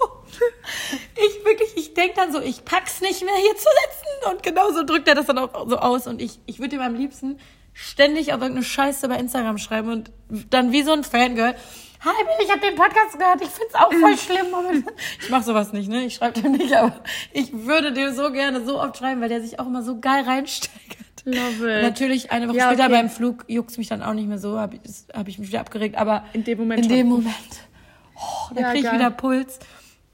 Ich 1.14 1.44
wirklich, 1.44 1.76
ich 1.76 1.92
denke 1.92 2.14
dann 2.16 2.32
so, 2.32 2.40
ich 2.40 2.64
pack's 2.64 3.02
nicht 3.02 3.22
mehr 3.22 3.36
hier 3.36 3.56
zu 3.56 3.68
sitzen. 3.82 4.34
Und 4.34 4.42
genauso 4.42 4.82
drückt 4.82 5.06
er 5.06 5.14
das 5.14 5.26
dann 5.26 5.36
auch 5.36 5.68
so 5.68 5.76
aus. 5.76 6.06
Und 6.06 6.22
ich, 6.22 6.40
ich 6.46 6.60
würde 6.60 6.76
ihm 6.76 6.82
am 6.82 6.94
liebsten 6.94 7.38
ständig 7.74 8.32
auf 8.32 8.40
irgendeine 8.40 8.64
Scheiße 8.64 9.06
bei 9.06 9.18
Instagram 9.18 9.58
schreiben 9.58 9.90
und 9.90 10.10
dann 10.48 10.72
wie 10.72 10.82
so 10.82 10.92
ein 10.92 11.04
Fangirl. 11.04 11.56
Hi 12.04 12.24
Bill, 12.24 12.44
ich 12.44 12.50
habe 12.50 12.60
den 12.60 12.74
Podcast 12.74 13.16
gehört, 13.16 13.40
ich 13.42 13.48
find's 13.48 13.74
auch 13.74 13.92
voll 13.92 14.16
schlimm. 14.18 14.50
momentan." 14.50 14.92
Ich 15.20 15.30
mache 15.30 15.44
sowas 15.44 15.72
nicht, 15.72 15.88
ne? 15.88 16.04
Ich 16.04 16.14
schreibe 16.16 16.40
dem 16.40 16.52
nicht, 16.52 16.72
aber 16.74 17.00
ich 17.32 17.52
würde 17.52 17.92
dem 17.92 18.12
so 18.12 18.32
gerne 18.32 18.64
so 18.64 18.80
oft 18.80 18.96
schreiben, 18.96 19.20
weil 19.20 19.28
der 19.28 19.40
sich 19.40 19.60
auch 19.60 19.66
immer 19.66 19.82
so 19.82 20.00
geil 20.00 20.24
reinsteigert. 20.24 20.98
Love 21.24 21.76
it. 21.76 21.82
Natürlich, 21.82 22.32
eine 22.32 22.48
Woche 22.48 22.56
Ja, 22.56 22.66
später 22.66 22.84
okay. 22.86 22.92
beim 22.92 23.08
Flug 23.08 23.44
juckt's 23.46 23.78
mich 23.78 23.88
dann 23.88 24.02
auch 24.02 24.14
nicht 24.14 24.26
mehr 24.26 24.38
so, 24.38 24.58
habe 24.58 24.76
ich, 24.82 24.82
hab 25.14 25.28
ich 25.28 25.38
mich 25.38 25.48
wieder 25.48 25.60
abgeregt, 25.60 25.96
aber 25.96 26.24
In 26.32 26.42
dem 26.42 26.58
Moment 26.58 26.82
in 26.82 26.88
dem 26.88 27.06
Moment, 27.08 27.36
oh, 28.16 28.52
da 28.54 28.60
Ja, 28.62 28.70
krieg 28.72 28.84
ich 28.84 28.92
wieder 28.92 29.10
Puls. 29.10 29.60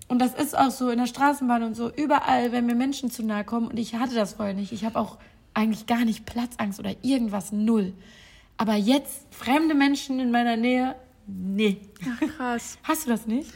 Und 0.08 0.18
das 0.20 0.34
ist 0.34 0.56
auch 0.58 0.70
so 0.70 0.90
in 0.90 0.98
der 0.98 1.06
Straßenbahn 1.06 1.62
und 1.62 1.74
so, 1.74 1.90
überall, 1.90 2.52
wenn 2.52 2.66
mir 2.66 2.74
Menschen 2.74 3.10
zu 3.10 3.22
nahe 3.22 3.44
kommen, 3.44 3.68
und 3.68 3.78
ich 3.78 3.94
hatte 3.94 4.14
das 4.14 4.34
vorher 4.34 4.52
nicht, 4.54 4.72
ich 4.72 4.84
habe 4.84 4.98
auch 4.98 5.16
eigentlich 5.54 5.86
gar 5.86 6.04
nicht 6.04 6.26
Platzangst 6.26 6.78
oder 6.78 6.94
irgendwas, 7.00 7.52
null. 7.52 7.94
Aber 8.58 8.74
jetzt, 8.74 9.22
fremde 9.30 9.74
Menschen 9.74 10.20
in 10.20 10.30
meiner 10.30 10.56
Nähe, 10.56 10.94
nee. 11.28 11.76
Ach, 12.04 12.36
krass. 12.36 12.78
Hast 12.82 13.06
du 13.06 13.10
das 13.10 13.26
nicht? 13.26 13.52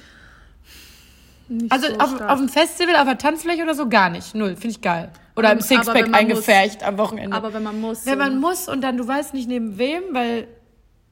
Nicht 1.48 1.72
Also 1.72 1.88
so 1.88 1.94
auf, 1.98 2.20
auf 2.20 2.38
dem 2.38 2.48
Festival, 2.48 2.96
auf 2.96 3.04
der 3.04 3.18
Tanzfläche 3.18 3.62
oder 3.62 3.74
so 3.74 3.88
gar 3.88 4.08
nicht, 4.11 4.35
null, 4.35 4.54
finde 4.54 4.68
ich 4.70 4.80
geil. 4.80 5.11
Oder 5.35 5.52
im 5.52 5.58
Aber 5.58 5.68
wenn 5.70 5.78
Sixpack 5.78 6.02
man 6.08 6.14
eingefärcht 6.14 6.82
am 6.82 6.98
Wochenende. 6.98 7.37
Aber 7.37 7.52
wenn 7.52 7.62
man 7.62 7.80
muss. 7.80 8.06
Wenn 8.06 8.18
man 8.18 8.38
muss 8.38 8.68
und 8.68 8.80
dann 8.82 8.96
du 8.96 9.06
weißt 9.08 9.35
nicht 9.35 9.48
neben 9.48 9.76
wem, 9.78 10.02
weil 10.12 10.46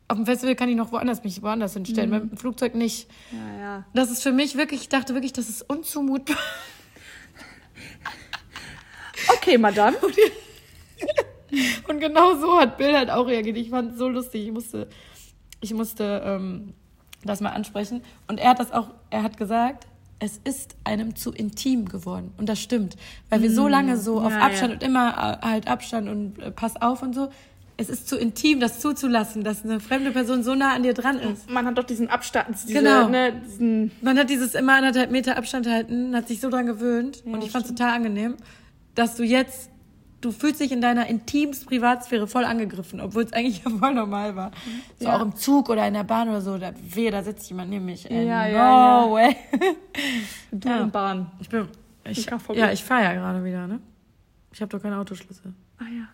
auf 0.09 0.17
dem 0.17 0.27
Festival 0.27 0.55
kann 0.57 0.69
ich 0.69 0.77
noch 0.77 0.93
woanders 0.93 1.23
mich 1.25 1.41
woanders 1.43 1.75
hinstellen, 1.75 2.11
Mhm. 2.11 2.29
beim 2.31 2.37
Flugzeug 2.37 2.75
nicht. 2.75 3.09
Ja, 3.33 3.61
ja. 3.61 3.85
Das 3.95 4.11
ist 4.11 4.23
für 4.23 4.33
mich 4.33 4.57
wirklich, 4.57 4.83
ich 4.83 4.89
dachte 4.89 5.15
wirklich, 5.15 5.33
das 5.33 5.49
ist 5.49 5.63
unzumutbar. 5.69 6.37
Okay, 9.37 9.59
Madame. 9.59 9.97
Und 11.89 12.01
genau 12.01 12.37
so 12.37 12.59
hat 12.59 12.79
Bill 12.79 12.97
halt 12.97 13.11
auch 13.11 13.27
reagiert. 13.27 13.57
Ich 13.57 13.71
fand 13.71 13.93
es 13.93 13.99
so 13.99 14.09
lustig. 14.09 14.47
Ich 14.47 14.53
musste, 14.53 14.89
ich 15.61 15.75
musste 15.75 16.23
ähm, 16.25 16.75
das 17.25 17.41
mal 17.41 17.51
ansprechen. 17.51 18.03
Und 18.29 18.39
er 18.41 18.51
hat 18.51 18.59
das 18.61 18.73
auch, 18.73 18.89
er 19.11 19.23
hat 19.23 19.37
gesagt, 19.37 19.87
es 20.19 20.39
ist 20.45 20.77
einem 20.85 21.17
zu 21.17 21.33
intim 21.33 21.87
geworden. 21.89 22.33
Und 22.37 22.49
das 22.49 22.61
stimmt. 22.61 22.97
Weil 23.31 23.43
wir 23.43 23.51
so 23.51 23.69
lange 23.69 23.97
so 23.97 24.21
auf 24.21 24.33
Ja, 24.33 24.41
Abstand 24.41 24.73
ja. 24.73 24.75
und 24.79 24.83
immer 24.83 25.39
äh, 25.43 25.47
halt 25.47 25.67
Abstand 25.69 26.09
und 26.09 26.39
äh, 26.39 26.51
pass 26.51 26.81
auf 26.81 27.03
und 27.03 27.15
so. 27.15 27.31
Es 27.79 27.89
ist 27.89 28.07
zu 28.11 28.19
intim, 28.19 28.61
das 28.61 28.81
zuzulassen, 28.81 29.43
dass 29.43 29.65
eine 29.65 29.81
fremde 29.81 30.11
Person 30.11 30.43
so 30.43 30.55
nah 30.55 30.75
an 30.75 30.83
dir 30.83 30.93
dran 30.93 31.19
ist. 31.19 31.49
Man 31.51 31.65
hat 31.65 31.79
doch 31.79 31.85
diesen 31.85 32.11
Abstand, 32.11 32.49
diese, 32.69 32.75
Genau. 32.75 33.09
ne, 33.09 33.33
diesen, 33.47 33.91
Man 34.03 34.19
hat 34.19 34.29
dieses 34.29 34.55
immer 34.55 34.75
anderthalb 34.75 35.11
Meter 35.11 35.39
Abstand 35.39 35.67
halten, 35.67 36.15
hat 36.15 36.29
sich 36.29 36.41
so 36.43 36.51
dran 36.51 36.67
gewöhnt 36.67 37.23
und 37.25 37.43
ich 37.43 37.51
fand 37.51 37.65
es 37.65 37.71
total 37.71 37.95
angenehm, 37.95 38.37
dass 38.95 39.17
du 39.17 39.23
jetzt, 39.25 39.70
du 40.21 40.33
fühlst 40.33 40.61
dich 40.61 40.73
in 40.73 40.81
deiner 40.81 41.07
intimsten 41.07 41.67
Privatsphäre 41.69 42.27
voll 42.27 42.45
angegriffen, 42.45 43.01
obwohl 43.01 43.25
es 43.25 43.33
eigentlich 43.33 43.63
ja 43.65 43.71
voll 43.71 43.95
normal 43.95 44.37
war. 44.37 44.51
So 44.99 45.07
Ja. 45.07 45.17
auch 45.17 45.23
im 45.23 45.35
Zug 45.37 45.69
oder 45.69 45.87
in 45.87 45.95
der 45.95 46.05
Bahn 46.05 46.29
oder 46.29 46.41
so, 46.41 46.59
da 46.59 46.73
wehe, 46.83 47.11
da 47.11 47.23
sitzt 47.23 47.49
jemand 47.49 47.71
neben 47.71 47.85
mich. 47.87 48.11
Äh, 48.11 48.27
Ja, 48.27 48.47
no 48.47 48.53
ja, 48.55 49.05
ja. 49.07 49.11
way. 49.13 49.37
du 50.53 50.69
Ja. 50.69 50.83
und 50.83 50.93
Bahn. 50.93 51.31
Ich 51.41 51.49
bin, 51.49 51.69
ich, 52.05 52.19
Ich 52.19 52.57
ja, 52.57 52.73
ich 52.73 52.85
fahre 52.85 53.03
ja 53.05 53.13
gerade 53.15 53.45
wieder, 53.45 53.67
ne? 53.67 53.81
Ich 54.53 54.61
habe 54.61 54.69
doch 54.71 54.83
keinen 54.83 54.95
Autoschlüssel. 54.95 55.53
Ah 55.79 55.85
ja. 55.85 56.09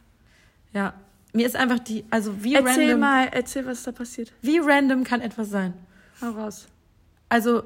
Ja, 0.72 0.94
mir 1.32 1.46
ist 1.46 1.56
einfach 1.56 1.78
die, 1.78 2.04
also 2.10 2.42
wie 2.44 2.54
Erzähl 2.54 2.82
random, 2.84 3.00
mal, 3.00 3.28
erzähl, 3.32 3.64
was 3.66 3.82
da 3.82 3.92
passiert. 3.92 4.32
wie 4.42 4.58
random 4.58 5.04
kann 5.04 5.20
etwas 5.20 5.50
sein? 5.50 5.72
Hau 6.20 6.30
raus. 6.30 6.66
Also, 7.28 7.62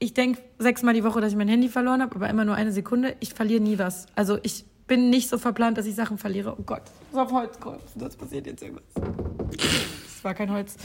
ich 0.00 0.14
denke 0.14 0.40
sechsmal 0.58 0.94
die 0.94 1.04
Woche, 1.04 1.20
dass 1.20 1.30
ich 1.32 1.38
mein 1.38 1.48
Handy 1.48 1.68
verloren 1.68 2.02
habe, 2.02 2.14
aber 2.16 2.28
immer 2.28 2.44
nur 2.44 2.54
eine 2.54 2.72
Sekunde. 2.72 3.16
Ich 3.20 3.34
verliere 3.34 3.60
nie 3.60 3.78
was. 3.78 4.06
Also, 4.14 4.38
ich 4.42 4.64
bin 4.88 5.10
nicht 5.10 5.28
so 5.28 5.38
verplant, 5.38 5.78
dass 5.78 5.86
ich 5.86 5.94
Sachen 5.94 6.18
verliere. 6.18 6.56
Oh 6.58 6.62
Gott, 6.62 6.82
ich 6.86 7.14
muss 7.14 7.26
auf 7.26 7.32
Holz 7.32 7.60
klopfen, 7.60 8.00
das 8.00 8.16
passiert 8.16 8.46
jetzt 8.46 8.62
irgendwas. 8.62 8.84
Das 8.94 10.24
war 10.24 10.34
kein 10.34 10.50
Holz. 10.50 10.76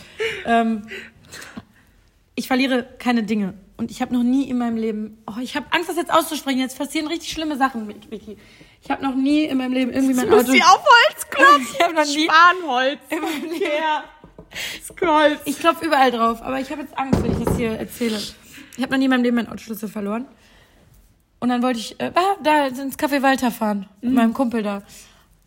Ähm, 0.46 0.84
ich 2.36 2.48
verliere 2.48 2.88
keine 3.00 3.24
Dinge. 3.24 3.56
Und 3.78 3.90
ich 3.90 4.02
habe 4.02 4.14
noch 4.14 4.24
nie 4.24 4.48
in 4.50 4.58
meinem 4.60 4.78
Leben, 4.78 5.18
oh, 5.28 5.40
ich 5.42 5.56
habe 5.56 5.66
Angst, 5.72 5.90
das 5.90 5.96
jetzt 5.98 6.14
auszusprechen. 6.14 6.60
Jetzt 6.60 6.78
passieren 6.78 7.08
richtig 7.08 7.32
schlimme 7.32 7.58
Sachen 7.58 7.88
mit 7.88 8.12
Vicky. 8.12 8.38
Ich 8.82 8.92
habe 8.92 9.04
noch 9.04 9.16
nie 9.16 9.46
in 9.46 9.58
meinem 9.58 9.74
Leben 9.74 9.92
irgendwie 9.92 10.14
mein 10.14 10.30
Auto. 10.32 10.52
auf 10.52 10.84
Holz 10.84 11.30
klopfen. 11.30 11.68
Ich 11.74 11.82
habe 11.82 11.94
noch 11.96 12.06
nie. 12.06 12.28
Spanholz. 12.30 13.00
Ja. 13.60 14.04
Scrolls. 14.84 15.40
Ich 15.46 15.58
klopfe 15.58 15.86
überall 15.86 16.12
drauf, 16.12 16.42
aber 16.42 16.60
ich 16.60 16.70
habe 16.72 16.82
jetzt 16.82 16.96
Angst, 16.98 17.24
wenn 17.24 17.32
ich 17.32 17.44
das 17.44 17.58
hier 17.58 17.72
erzähle. 17.72 18.20
Ich 18.78 18.84
habe 18.84 18.92
noch 18.92 18.98
nie 19.00 19.06
in 19.06 19.12
meinem 19.12 19.24
Leben 19.24 19.36
meinen 19.36 19.50
Autoschlüssel 19.50 19.90
verloren. 19.90 20.26
Und 21.44 21.50
dann 21.50 21.62
wollte 21.62 21.78
ich 21.78 22.00
äh, 22.00 22.10
ah, 22.16 22.38
da 22.42 22.68
ins 22.68 22.98
Café 22.98 23.22
Walter 23.22 23.52
fahren, 23.52 23.86
mit 24.00 24.14
meinem 24.14 24.34
Kumpel 24.34 24.64
da. 24.64 24.82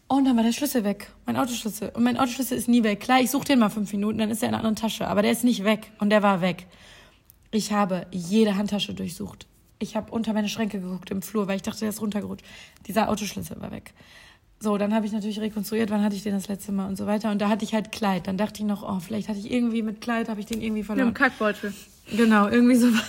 Und 0.09 0.27
dann 0.27 0.37
war 0.37 0.43
der 0.43 0.53
Schlüssel 0.53 0.85
weg, 0.85 1.11
mein 1.25 1.39
Autoschlüssel. 1.39 1.89
Und 1.95 2.03
mein 2.03 2.19
Autoschlüssel 2.19 2.59
ist 2.59 2.69
nie 2.69 2.83
weg. 2.83 3.01
Klar, 3.01 3.23
ich 3.23 3.31
suche 3.31 3.47
den 3.47 3.61
mal 3.61 3.71
fünf 3.71 3.91
Minuten, 3.93 4.19
dann 4.19 4.31
ist 4.31 4.43
er 4.43 4.51
in 4.51 4.55
einer 4.55 4.59
anderen 4.59 4.77
Tasche. 4.77 5.09
Aber 5.09 5.23
der 5.23 5.33
ist 5.33 5.43
nicht 5.43 5.65
weg. 5.65 5.91
Und 5.99 6.11
der 6.11 6.23
war 6.23 6.43
weg. 6.43 6.67
Ich 7.51 7.73
habe 7.73 8.07
jede 8.11 8.57
Handtasche 8.57 8.93
durchsucht. 8.93 9.47
Ich 9.79 9.97
habe 9.97 10.13
unter 10.13 10.35
meine 10.35 10.51
Schränke 10.51 10.81
geguckt 10.81 11.11
im 11.11 11.23
Flur, 11.23 11.49
weil 11.49 11.57
ich 11.57 11.63
dachte, 11.63 11.81
der 11.81 11.89
ist 11.89 12.03
runtergerutscht. 12.03 12.45
Dieser 12.87 13.09
Autoschlüssel 13.09 13.59
war 13.63 13.71
weg. 13.71 13.95
So, 14.61 14.77
dann 14.77 14.93
habe 14.93 15.07
ich 15.07 15.13
natürlich 15.13 15.41
rekonstruiert, 15.41 15.89
wann 15.89 16.03
hatte 16.03 16.15
ich 16.15 16.25
den 16.25 16.35
das 16.35 16.49
letzte 16.49 16.73
Mal 16.73 16.89
und 16.89 16.97
so 16.97 17.07
weiter. 17.07 17.31
Und 17.31 17.41
da 17.41 17.49
hatte 17.49 17.65
ich 17.65 17.73
halt 17.73 17.91
Kleid. 17.91 18.27
Dann 18.27 18.37
dachte 18.37 18.61
ich 18.61 18.67
noch, 18.67 18.83
oh, 18.83 19.01
vielleicht 19.01 19.31
hatte 19.31 19.39
ich 19.39 19.51
irgendwie 19.51 19.81
mit 19.81 20.03
Kleid, 20.03 20.29
habe 20.29 20.41
ich 20.41 20.47
den 20.47 20.61
irgendwie 20.61 20.81
Mit 20.81 20.87
verloren. 20.89 21.09
dem 21.09 21.15
Kackbeutel. 21.15 21.73
Genau, 22.15 22.49
irgendwie 22.49 22.77
sowas. 22.77 23.01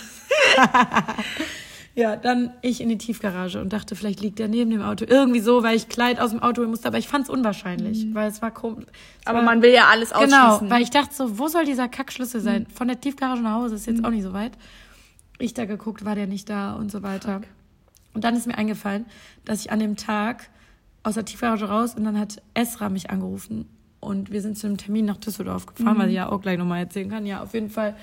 ja, 1.98 2.14
dann 2.16 2.52
ich 2.62 2.80
in 2.80 2.88
die 2.88 2.96
Tiefgarage 2.98 3.60
und 3.60 3.72
dachte, 3.72 3.96
vielleicht 3.96 4.20
liegt 4.20 4.38
der 4.38 4.46
neben 4.48 4.70
dem 4.70 4.82
Auto. 4.82 5.04
Irgendwie 5.06 5.40
so, 5.40 5.62
weil 5.64 5.76
ich 5.76 5.88
Kleid 5.88 6.20
aus 6.20 6.30
dem 6.30 6.40
Auto 6.40 6.60
holen 6.60 6.70
musste. 6.70 6.86
Aber 6.88 6.98
ich 6.98 7.08
fand 7.08 7.24
es 7.24 7.30
unwahrscheinlich, 7.30 8.06
weil 8.14 8.28
es 8.30 8.40
war 8.40 8.50
komisch. 8.52 8.86
Aber 9.24 9.38
war- 9.38 9.44
man 9.44 9.62
will 9.62 9.72
ja 9.72 9.86
alles 9.90 10.10
Genau, 10.10 10.22
ausschließen. 10.54 10.70
weil 10.70 10.82
ich 10.82 10.90
dachte 10.90 11.12
so, 11.14 11.38
wo 11.38 11.48
soll 11.48 11.64
dieser 11.64 11.88
Kackschlüssel 11.88 12.40
sein? 12.40 12.66
Von 12.72 12.86
der 12.88 13.00
Tiefgarage 13.00 13.42
nach 13.42 13.54
Hause 13.54 13.74
ist 13.74 13.86
jetzt 13.86 14.04
auch 14.04 14.10
nicht 14.10 14.22
so 14.22 14.32
weit. 14.32 14.52
Ich 15.40 15.54
da 15.54 15.64
geguckt, 15.64 16.04
war 16.04 16.14
der 16.14 16.26
nicht 16.28 16.48
da 16.48 16.74
und 16.74 16.90
so 16.92 17.02
weiter. 17.02 17.40
Und 18.14 18.22
dann 18.24 18.36
ist 18.36 18.46
mir 18.46 18.56
eingefallen, 18.56 19.04
dass 19.44 19.60
ich 19.60 19.70
an 19.72 19.80
dem 19.80 19.96
Tag 19.96 20.48
aus 21.02 21.14
der 21.14 21.24
Tiefgarage 21.24 21.64
raus 21.68 21.94
und 21.96 22.04
dann 22.04 22.18
hat 22.18 22.40
Esra 22.54 22.88
mich 22.88 23.10
angerufen 23.10 23.66
und 24.00 24.30
wir 24.30 24.40
sind 24.42 24.56
zu 24.58 24.66
einem 24.66 24.76
Termin 24.76 25.04
nach 25.04 25.16
Düsseldorf 25.16 25.66
gefahren, 25.66 25.96
was 25.98 26.06
ich 26.08 26.14
ja 26.14 26.28
auch 26.30 26.40
gleich 26.40 26.58
nochmal 26.58 26.80
erzählen 26.80 27.08
kann. 27.10 27.26
Ja, 27.26 27.42
auf 27.42 27.54
jeden 27.54 27.70
Fall 27.70 27.96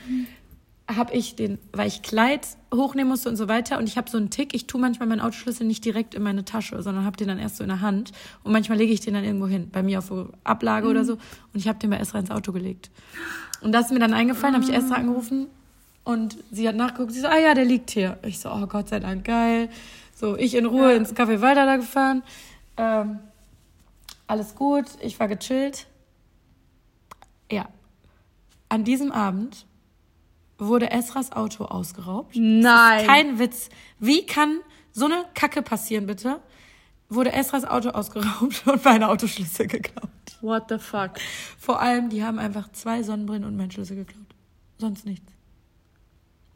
habe 0.87 1.13
ich 1.13 1.35
den, 1.35 1.57
weil 1.73 1.87
ich 1.87 2.03
Kleid 2.03 2.47
hochnehmen 2.73 3.09
musste 3.09 3.29
und 3.29 3.37
so 3.37 3.47
weiter. 3.47 3.79
Und 3.79 3.87
ich 3.87 3.97
habe 3.97 4.09
so 4.09 4.17
einen 4.17 4.29
Tick, 4.29 4.53
ich 4.53 4.67
tue 4.67 4.79
manchmal 4.79 5.07
meinen 5.07 5.19
Autoschlüssel 5.19 5.65
nicht 5.65 5.83
direkt 5.83 6.13
in 6.13 6.21
meine 6.21 6.45
Tasche, 6.45 6.81
sondern 6.83 7.05
habe 7.05 7.17
den 7.17 7.27
dann 7.27 7.39
erst 7.39 7.57
so 7.57 7.63
in 7.63 7.69
der 7.69 7.81
Hand. 7.81 8.11
Und 8.43 8.51
manchmal 8.51 8.77
lege 8.77 8.93
ich 8.93 8.99
den 8.99 9.15
dann 9.15 9.23
irgendwo 9.23 9.47
hin, 9.47 9.69
bei 9.71 9.81
mir 9.81 9.99
auf 9.99 10.11
Ablage 10.43 10.87
oder 10.87 11.03
so. 11.03 11.13
Und 11.13 11.55
ich 11.55 11.67
habe 11.67 11.79
den 11.79 11.89
bei 11.89 11.97
Esra 11.97 12.19
ins 12.19 12.29
Auto 12.29 12.51
gelegt. 12.51 12.91
Und 13.61 13.71
das 13.71 13.87
ist 13.87 13.91
mir 13.91 13.99
dann 13.99 14.13
eingefallen, 14.13 14.55
habe 14.55 14.63
ich 14.63 14.73
Esra 14.73 14.95
angerufen 14.95 15.47
und 16.03 16.37
sie 16.51 16.67
hat 16.67 16.75
nachgeguckt. 16.75 17.13
Sie 17.13 17.21
so, 17.21 17.27
ah 17.27 17.39
ja, 17.39 17.55
der 17.55 17.65
liegt 17.65 17.89
hier. 17.89 18.19
Ich 18.23 18.39
so, 18.39 18.51
oh 18.51 18.67
Gott 18.67 18.89
sei 18.89 18.99
Dank, 18.99 19.25
geil. 19.25 19.69
So, 20.13 20.37
ich 20.37 20.53
in 20.53 20.67
Ruhe 20.67 20.93
ins 20.93 21.13
Café 21.13 21.41
Walder 21.41 21.65
da 21.65 21.77
gefahren. 21.77 22.21
Ähm, 22.77 23.19
alles 24.27 24.53
gut, 24.53 24.85
ich 25.01 25.19
war 25.19 25.27
gechillt. 25.27 25.87
Ja. 27.51 27.67
An 28.69 28.83
diesem 28.83 29.11
Abend 29.11 29.65
wurde 30.57 30.91
Esras 30.91 31.31
Auto 31.31 31.65
ausgeraubt. 31.65 32.35
Nein. 32.35 33.05
Kein 33.05 33.39
Witz. 33.39 33.69
Wie 33.99 34.25
kann 34.25 34.59
so 34.91 35.05
eine 35.05 35.25
Kacke 35.33 35.61
passieren, 35.61 36.05
bitte? 36.05 36.39
Wurde 37.09 37.33
Esras 37.33 37.65
Auto 37.65 37.89
ausgeraubt 37.89 38.63
und 38.65 38.83
meine 38.83 39.09
Autoschlüssel 39.09 39.67
geklaut. 39.67 40.09
What 40.41 40.65
the 40.69 40.77
fuck? 40.77 41.11
Vor 41.59 41.81
allem, 41.81 42.09
die 42.09 42.23
haben 42.23 42.39
einfach 42.39 42.71
zwei 42.71 43.03
Sonnenbrillen 43.03 43.43
und 43.43 43.57
meinen 43.57 43.71
Schlüssel 43.71 43.97
geklaut. 43.97 44.25
Sonst 44.77 45.05
nichts. 45.05 45.31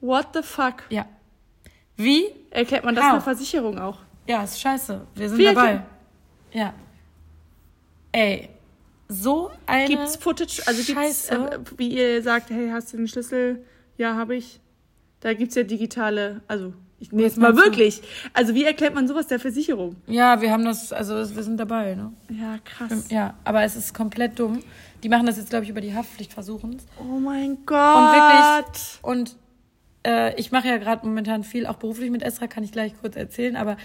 What 0.02 0.30
the 0.34 0.42
fuck? 0.42 0.84
Ja. 0.90 1.06
Wie? 1.96 2.28
Erklärt 2.50 2.86
man 2.86 2.96
das 2.96 3.04
How? 3.04 3.12
einer 3.12 3.22
Versicherung 3.22 3.78
auch? 3.80 4.00
Ja, 4.28 4.44
ist 4.44 4.60
scheiße. 4.60 5.06
Wir 5.16 5.30
sind 5.30 5.38
Wie 5.38 5.46
dabei. 5.46 5.84
Ja. 6.54 6.74
Ey, 8.12 8.50
so 9.08 9.52
eine 9.66 9.88
Gibt's 9.88 10.16
Footage? 10.16 10.62
Also 10.66 10.84
gibt's, 10.84 11.30
äh, 11.30 11.60
wie 11.78 11.90
ihr 11.90 12.22
sagt, 12.24 12.50
hey, 12.50 12.70
hast 12.72 12.94
du 12.94 12.98
den 12.98 13.08
Schlüssel? 13.08 13.66
Ja, 14.00 14.16
habe 14.16 14.36
ich. 14.36 14.62
Da 15.20 15.34
gibt's 15.34 15.56
ja 15.56 15.64
digitale, 15.64 16.42
also 16.48 16.74
ich 17.00 17.12
nee, 17.12 17.24
Was 17.24 17.32
jetzt 17.34 17.38
mal 17.38 17.56
wirklich. 17.58 18.02
Also 18.34 18.56
wie 18.56 18.64
erklärt 18.64 18.96
man 18.96 19.08
sowas 19.10 19.28
der 19.28 19.40
Versicherung? 19.40 19.98
Ja, 20.08 20.42
wir 20.42 20.52
haben 20.52 20.64
das, 20.64 20.94
also 20.94 21.14
wir 21.16 21.44
sind 21.44 21.58
dabei, 21.58 21.96
ne? 21.96 22.14
Ja, 22.30 22.58
krass. 22.64 23.06
Ja, 23.10 23.34
aber 23.44 23.64
es 23.64 23.76
ist 23.76 23.94
komplett 23.94 24.40
dumm. 24.40 24.62
Die 25.04 25.10
machen 25.10 25.26
das 25.26 25.36
jetzt, 25.38 25.50
glaube 25.50 25.66
ich, 25.66 25.70
über 25.70 25.82
die 25.82 25.94
Haftpflicht, 25.94 26.32
versuchen 26.34 26.78
es. 26.78 26.86
Oh 26.98 27.20
mein 27.20 27.52
Und 27.52 27.66
Gott. 27.66 28.12
wirklich, 28.14 29.00
und 29.02 29.36
äh, 30.08 30.34
ich 30.40 30.52
mache 30.54 30.70
ja 30.70 30.78
gerade 30.78 31.06
momentan 31.06 31.44
viel, 31.44 31.66
auch 31.68 31.76
beruflich 31.76 32.10
mit 32.12 32.24
Esra, 32.24 32.48
kann 32.48 32.64
ich 32.64 32.72
gleich 32.72 32.94
kurz 33.02 33.18
erzählen, 33.18 33.58
aber 33.58 33.76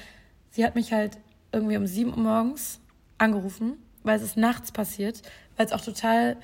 sie 0.50 0.64
hat 0.64 0.76
mich 0.76 0.92
halt 0.92 1.18
irgendwie 1.52 1.76
um 1.76 1.86
7 1.86 2.10
Uhr 2.10 2.16
morgens 2.18 2.80
angerufen, 3.18 3.74
weil 4.04 4.16
es 4.16 4.22
ist 4.22 4.36
nachts 4.36 4.70
passiert, 4.70 5.22
weil 5.56 5.66
es 5.66 5.72
auch 5.72 5.80
total, 5.80 6.36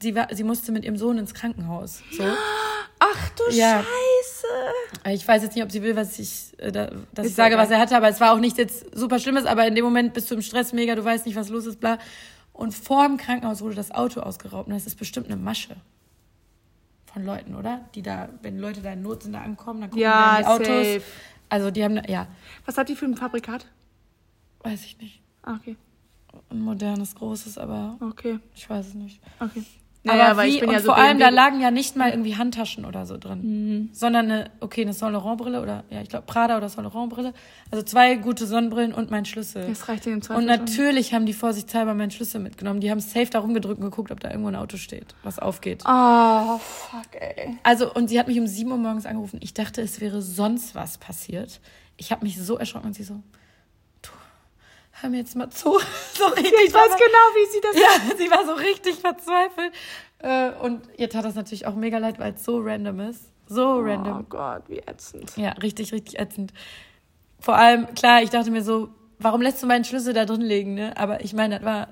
sie, 0.00 0.14
war, 0.14 0.28
sie 0.34 0.44
musste 0.44 0.72
mit 0.72 0.84
ihrem 0.86 0.96
Sohn 0.96 1.18
ins 1.18 1.34
Krankenhaus. 1.34 2.02
So. 2.12 2.24
Ach 3.14 3.28
du 3.30 3.42
Ja. 3.54 3.82
Scheiße. 3.82 5.12
Ich 5.14 5.26
weiß 5.26 5.42
jetzt 5.42 5.54
nicht, 5.54 5.64
ob 5.64 5.70
sie 5.72 5.82
will, 5.82 5.96
was 5.96 6.18
ich, 6.18 6.54
äh, 6.58 6.70
da, 6.72 6.90
dass 7.14 7.26
Ist 7.26 7.30
ich 7.32 7.36
sage, 7.36 7.54
egal. 7.54 7.64
was 7.64 7.70
er 7.70 7.78
hatte, 7.80 7.96
aber 7.96 8.08
es 8.08 8.20
war 8.20 8.32
auch 8.32 8.38
nichts 8.40 8.58
jetzt 8.58 8.96
super 8.96 9.18
Schlimmes, 9.18 9.44
aber 9.46 9.66
in 9.66 9.74
dem 9.74 9.84
Moment 9.84 10.14
bist 10.14 10.30
du 10.30 10.34
im 10.34 10.42
Stress 10.42 10.72
mega, 10.72 10.94
du 10.94 11.04
weißt 11.04 11.26
nicht, 11.26 11.36
was 11.36 11.48
los 11.48 11.66
ist, 11.66 11.80
bla. 11.80 11.98
Und 12.52 12.72
vor 12.74 13.06
dem 13.06 13.16
Krankenhaus 13.16 13.60
wurde 13.62 13.74
das 13.76 13.90
Auto 13.92 14.20
ausgeraubt 14.20 14.66
und 14.68 14.74
das 14.74 14.86
ist 14.86 14.96
bestimmt 14.98 15.26
eine 15.26 15.36
Masche 15.36 15.76
von 17.12 17.24
Leuten, 17.24 17.54
oder? 17.54 17.88
Die 17.94 18.02
da, 18.02 18.28
wenn 18.42 18.58
Leute 18.58 18.80
da 18.82 18.92
in 18.92 19.02
Not 19.02 19.22
sind, 19.22 19.32
da 19.32 19.40
ankommen, 19.40 19.80
dann 19.80 19.90
gucken 19.90 20.02
Ja, 20.02 20.38
die 20.40 20.46
Autos. 20.46 20.66
safe. 20.66 21.02
Also 21.48 21.70
die 21.70 21.82
haben, 21.84 22.00
ja, 22.08 22.26
Was 22.66 22.76
hat 22.76 22.88
die 22.88 22.96
für 22.96 23.06
ein 23.06 23.16
Fabrikat? 23.16 23.66
weiß 24.60 24.84
ich 24.84 24.98
nicht. 24.98 25.20
Ah, 25.42 25.54
okay. 25.54 25.76
Ein 26.50 26.60
modernes, 26.60 27.14
großes, 27.14 27.56
aber 27.58 27.96
Okay. 28.00 28.38
ich 28.54 28.68
weiß 28.68 28.88
es 28.88 28.94
nicht. 28.94 29.20
Okay. 29.40 29.62
Aber 30.06 30.16
Naja, 30.16 30.36
weil 30.36 30.48
wie, 30.48 30.54
ich 30.54 30.60
bin 30.60 30.68
und 30.68 30.74
ja 30.74 30.80
so 30.80 30.86
vor 30.86 30.96
allem, 30.96 31.18
da 31.18 31.28
lagen 31.28 31.60
ja 31.60 31.70
nicht 31.70 31.96
mal 31.96 32.10
irgendwie 32.10 32.36
Handtaschen 32.36 32.84
oder 32.84 33.04
so 33.04 33.16
drin. 33.16 33.40
Mhm. 33.42 33.88
Sondern 33.92 34.30
eine, 34.30 34.50
okay, 34.60 34.82
eine 34.82 34.92
Saint 34.92 35.12
Laurent 35.12 35.38
Brille 35.38 35.60
oder, 35.60 35.84
ja, 35.90 36.00
ich 36.00 36.08
glaube 36.08 36.24
Prada 36.26 36.56
oder 36.56 36.68
Saint 36.68 36.84
Laurent 36.84 37.12
Brille. 37.12 37.34
Also 37.70 37.84
zwei 37.84 38.14
gute 38.16 38.46
Sonnenbrillen 38.46 38.94
und 38.94 39.10
mein 39.10 39.24
Schlüssel. 39.24 39.66
Das 39.66 39.88
reicht 39.88 40.04
dir 40.06 40.12
im 40.12 40.22
Zweifel 40.22 40.42
Und 40.42 40.48
schon. 40.48 40.58
natürlich 40.58 41.12
haben 41.12 41.26
die 41.26 41.32
vorsichtshalber 41.32 41.94
meinen 41.94 42.10
Schlüssel 42.10 42.40
mitgenommen. 42.40 42.80
Die 42.80 42.90
haben 42.90 43.00
safe 43.00 43.28
da 43.30 43.40
rumgedrückt 43.40 43.78
und 43.80 43.84
geguckt, 43.90 44.10
ob 44.10 44.20
da 44.20 44.30
irgendwo 44.30 44.48
ein 44.48 44.56
Auto 44.56 44.76
steht, 44.76 45.14
was 45.24 45.38
aufgeht. 45.38 45.82
Oh, 45.86 46.58
fuck, 46.58 47.20
ey. 47.20 47.58
Also, 47.62 47.92
und 47.92 48.08
sie 48.08 48.18
hat 48.18 48.28
mich 48.28 48.38
um 48.38 48.46
7 48.46 48.70
Uhr 48.70 48.78
morgens 48.78 49.04
angerufen. 49.06 49.40
Ich 49.42 49.54
dachte, 49.54 49.82
es 49.82 50.00
wäre 50.00 50.22
sonst 50.22 50.74
was 50.74 50.98
passiert. 50.98 51.60
Ich 51.96 52.12
habe 52.12 52.24
mich 52.24 52.38
so 52.38 52.56
erschrocken 52.56 52.86
und 52.86 52.94
sie 52.94 53.02
so, 53.02 53.20
hör 55.00 55.10
mir 55.10 55.18
jetzt 55.18 55.36
mal 55.36 55.50
zu. 55.50 55.78
So 56.14 56.24
richtig. 56.26 56.52
Ich 56.66 56.74
weiß 56.74 56.90
genau, 56.90 57.24
wie 57.34 57.52
sie 57.52 57.60
das 57.60 57.76
Ja, 57.76 58.16
sie 58.16 58.30
war 58.30 58.44
so 58.44 58.52
richtig 58.54 58.96
verzweifelt. 58.96 59.72
Äh, 60.18 60.50
Und 60.64 60.82
ihr 60.96 61.08
tat 61.08 61.24
das 61.24 61.34
natürlich 61.36 61.66
auch 61.66 61.74
mega 61.76 61.98
leid, 61.98 62.18
weil 62.18 62.34
es 62.34 62.44
so 62.44 62.58
random 62.60 63.00
ist. 63.00 63.30
So 63.46 63.64
Oh 63.76 63.80
random. 63.80 64.26
Gott, 64.28 64.64
wie 64.68 64.78
ätzend. 64.78 65.36
Ja, 65.36 65.50
richtig, 65.52 65.92
richtig 65.92 66.18
ätzend. 66.18 66.52
Vor 67.40 67.56
allem, 67.56 67.94
klar, 67.94 68.22
ich 68.22 68.30
dachte 68.30 68.50
mir 68.50 68.62
so, 68.62 68.88
warum 69.20 69.40
lässt 69.42 69.62
du 69.62 69.66
meinen 69.68 69.84
Schlüssel 69.84 70.12
da 70.12 70.24
drin 70.24 70.40
liegen, 70.40 70.74
ne? 70.74 70.96
Aber 70.96 71.22
ich 71.22 71.32
meine, 71.34 71.56
das 71.56 71.64
war. 71.64 71.88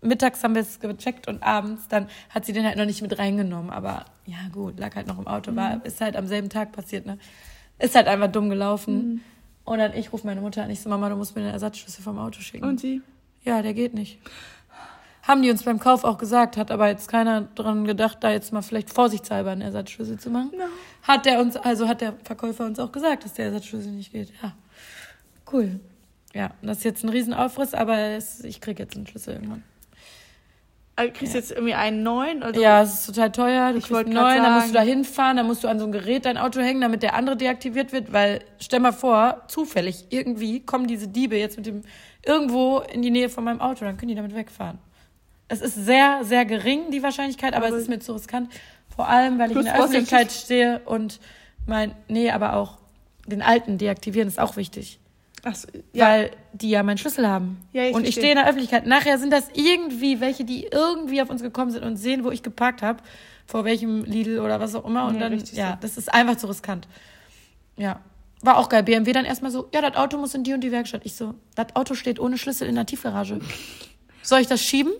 Mittags 0.00 0.44
haben 0.44 0.54
wir 0.54 0.60
es 0.62 0.80
gecheckt 0.80 1.28
und 1.28 1.42
abends, 1.42 1.88
dann 1.88 2.08
hat 2.28 2.44
sie 2.44 2.52
den 2.52 2.66
halt 2.66 2.76
noch 2.76 2.84
nicht 2.84 3.00
mit 3.00 3.18
reingenommen. 3.18 3.70
Aber 3.70 4.04
ja, 4.26 4.36
gut, 4.52 4.78
lag 4.78 4.94
halt 4.94 5.06
noch 5.06 5.18
im 5.18 5.26
Auto, 5.26 5.56
war, 5.56 5.84
ist 5.84 6.00
halt 6.02 6.14
am 6.16 6.26
selben 6.26 6.50
Tag 6.50 6.72
passiert, 6.72 7.06
ne? 7.06 7.18
Ist 7.78 7.94
halt 7.94 8.06
einfach 8.06 8.30
dumm 8.30 8.50
gelaufen. 8.50 9.24
Und 9.64 9.78
dann 9.78 9.94
ich 9.94 10.12
rufe 10.12 10.26
meine 10.26 10.40
Mutter 10.40 10.62
an, 10.62 10.70
ich 10.70 10.80
so, 10.80 10.88
Mama, 10.88 11.08
du 11.08 11.16
musst 11.16 11.34
mir 11.34 11.42
den 11.42 11.52
Ersatzschlüssel 11.52 12.02
vom 12.02 12.18
Auto 12.18 12.40
schicken. 12.40 12.64
Und 12.64 12.80
sie? 12.80 13.02
Ja, 13.44 13.62
der 13.62 13.74
geht 13.74 13.94
nicht. 13.94 14.18
Haben 15.22 15.42
die 15.42 15.50
uns 15.50 15.62
beim 15.62 15.78
Kauf 15.78 16.04
auch 16.04 16.18
gesagt, 16.18 16.58
hat 16.58 16.70
aber 16.70 16.88
jetzt 16.88 17.08
keiner 17.08 17.42
dran 17.54 17.86
gedacht, 17.86 18.18
da 18.20 18.30
jetzt 18.30 18.52
mal 18.52 18.60
vielleicht 18.60 18.92
vorsichtshalber 18.92 19.52
einen 19.52 19.62
Ersatzschlüssel 19.62 20.18
zu 20.18 20.28
machen. 20.28 20.50
No. 20.52 20.64
Hat 21.02 21.24
der 21.24 21.40
uns, 21.40 21.56
also 21.56 21.88
hat 21.88 22.02
der 22.02 22.12
Verkäufer 22.24 22.66
uns 22.66 22.78
auch 22.78 22.92
gesagt, 22.92 23.24
dass 23.24 23.32
der 23.32 23.46
Ersatzschlüssel 23.46 23.92
nicht 23.92 24.12
geht. 24.12 24.30
Ja. 24.42 24.52
Cool. 25.50 25.80
Ja, 26.34 26.50
das 26.60 26.78
ist 26.78 26.84
jetzt 26.84 27.04
ein 27.04 27.08
Riesenaufriss, 27.08 27.72
aber 27.72 27.96
es, 27.96 28.44
ich 28.44 28.60
krieg 28.60 28.78
jetzt 28.78 28.96
einen 28.96 29.06
Schlüssel 29.06 29.34
irgendwann. 29.34 29.62
Also, 30.96 31.12
kriegst 31.12 31.34
du 31.34 31.38
jetzt 31.38 31.50
irgendwie 31.50 31.74
einen 31.74 32.02
neuen? 32.04 32.42
Also, 32.42 32.60
Ja, 32.60 32.82
es 32.82 32.94
ist 32.94 33.06
total 33.06 33.32
teuer. 33.32 33.72
Du 33.72 33.78
Ich 33.78 33.84
kriegst 33.84 34.04
einen 34.04 34.14
neuen, 34.14 34.42
dann 34.42 34.54
musst 34.54 34.68
du 34.68 34.74
da 34.74 34.80
hinfahren, 34.82 35.36
dann 35.36 35.46
musst 35.46 35.64
du 35.64 35.68
an 35.68 35.78
so 35.80 35.86
ein 35.86 35.92
Gerät 35.92 36.24
dein 36.24 36.38
Auto 36.38 36.60
hängen, 36.60 36.80
damit 36.80 37.02
der 37.02 37.14
andere 37.14 37.36
deaktiviert 37.36 37.92
wird, 37.92 38.12
weil 38.12 38.40
stell 38.60 38.78
mal 38.80 38.92
vor, 38.92 39.42
zufällig 39.48 40.06
irgendwie 40.10 40.60
kommen 40.60 40.86
diese 40.86 41.08
Diebe 41.08 41.36
jetzt 41.36 41.56
mit 41.56 41.66
dem 41.66 41.82
irgendwo 42.24 42.78
in 42.78 43.02
die 43.02 43.10
Nähe 43.10 43.28
von 43.28 43.42
meinem 43.44 43.60
Auto, 43.60 43.84
dann 43.84 43.96
können 43.96 44.10
die 44.10 44.14
damit 44.14 44.34
wegfahren. 44.34 44.78
Es 45.48 45.60
ist 45.60 45.74
sehr, 45.74 46.20
sehr 46.22 46.44
gering, 46.44 46.90
die 46.90 47.02
Wahrscheinlichkeit, 47.02 47.54
aber, 47.54 47.66
Aber- 47.66 47.76
es 47.76 47.82
ist 47.82 47.88
mir 47.88 47.98
zu 47.98 48.12
riskant. 48.12 48.50
Vor 48.94 49.08
allem, 49.08 49.38
weil 49.38 49.50
ich 49.50 49.56
in 49.56 49.64
der. 49.64 49.74
Öffentlichkeit 49.78 50.30
stehe 50.30 50.80
und 50.84 51.18
mein, 51.66 51.92
nee, 52.08 52.30
aber 52.30 52.54
auch 52.54 52.78
den 53.26 53.42
alten 53.42 53.78
deaktivieren 53.78 54.28
ist 54.28 54.38
auch 54.38 54.56
wichtig. 54.56 55.00
Ach 55.44 55.54
so, 55.54 55.68
ja. 55.92 56.06
Weil 56.08 56.30
die 56.54 56.70
ja 56.70 56.82
meinen 56.82 56.96
Schlüssel 56.98 57.28
haben. 57.28 57.60
Ja, 57.72 57.82
ich 57.84 57.94
und 57.94 58.02
ich 58.02 58.14
verstehe. 58.14 58.22
stehe 58.22 58.32
in 58.32 58.38
der 58.38 58.46
Öffentlichkeit. 58.46 58.86
Nachher 58.86 59.18
sind 59.18 59.30
das 59.32 59.48
irgendwie 59.52 60.20
welche, 60.20 60.44
die 60.44 60.64
irgendwie 60.64 61.20
auf 61.20 61.28
uns 61.30 61.42
gekommen 61.42 61.70
sind 61.70 61.84
und 61.84 61.96
sehen, 61.96 62.24
wo 62.24 62.30
ich 62.30 62.42
geparkt 62.42 62.80
habe, 62.82 63.02
vor 63.46 63.64
welchem 63.64 64.04
Lidl 64.04 64.40
oder 64.40 64.58
was 64.58 64.74
auch 64.74 64.86
immer. 64.86 65.06
Und 65.06 65.14
Ja, 65.20 65.28
dann, 65.28 65.38
ja, 65.52 65.70
so. 65.72 65.78
das 65.82 65.98
ist 65.98 66.12
einfach 66.12 66.36
zu 66.36 66.46
riskant. 66.46 66.88
Ja. 67.76 68.00
War 68.40 68.56
auch 68.58 68.68
geil. 68.68 68.82
BMW 68.82 69.12
dann 69.12 69.24
erstmal 69.24 69.50
so, 69.50 69.68
ja, 69.74 69.80
das 69.82 69.96
Auto 69.96 70.16
muss 70.18 70.34
in 70.34 70.44
die 70.44 70.52
und 70.54 70.60
die 70.62 70.72
Werkstatt. 70.72 71.02
Ich 71.04 71.14
so, 71.14 71.34
das 71.54 71.74
Auto 71.74 71.94
steht 71.94 72.18
ohne 72.20 72.38
Schlüssel 72.38 72.68
in 72.68 72.74
der 72.74 72.86
Tiefgarage. 72.86 73.38
Soll 74.22 74.40
ich 74.40 74.46
das 74.46 74.62
schieben? 74.62 74.92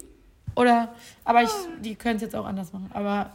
Oder, 0.57 0.95
aber 1.25 1.43
ich, 1.43 1.51
die 1.81 1.95
können 1.95 2.17
es 2.17 2.23
jetzt 2.23 2.37
auch 2.37 2.45
anders 2.47 2.73
machen. 2.73 2.91
Aber, 2.95 3.31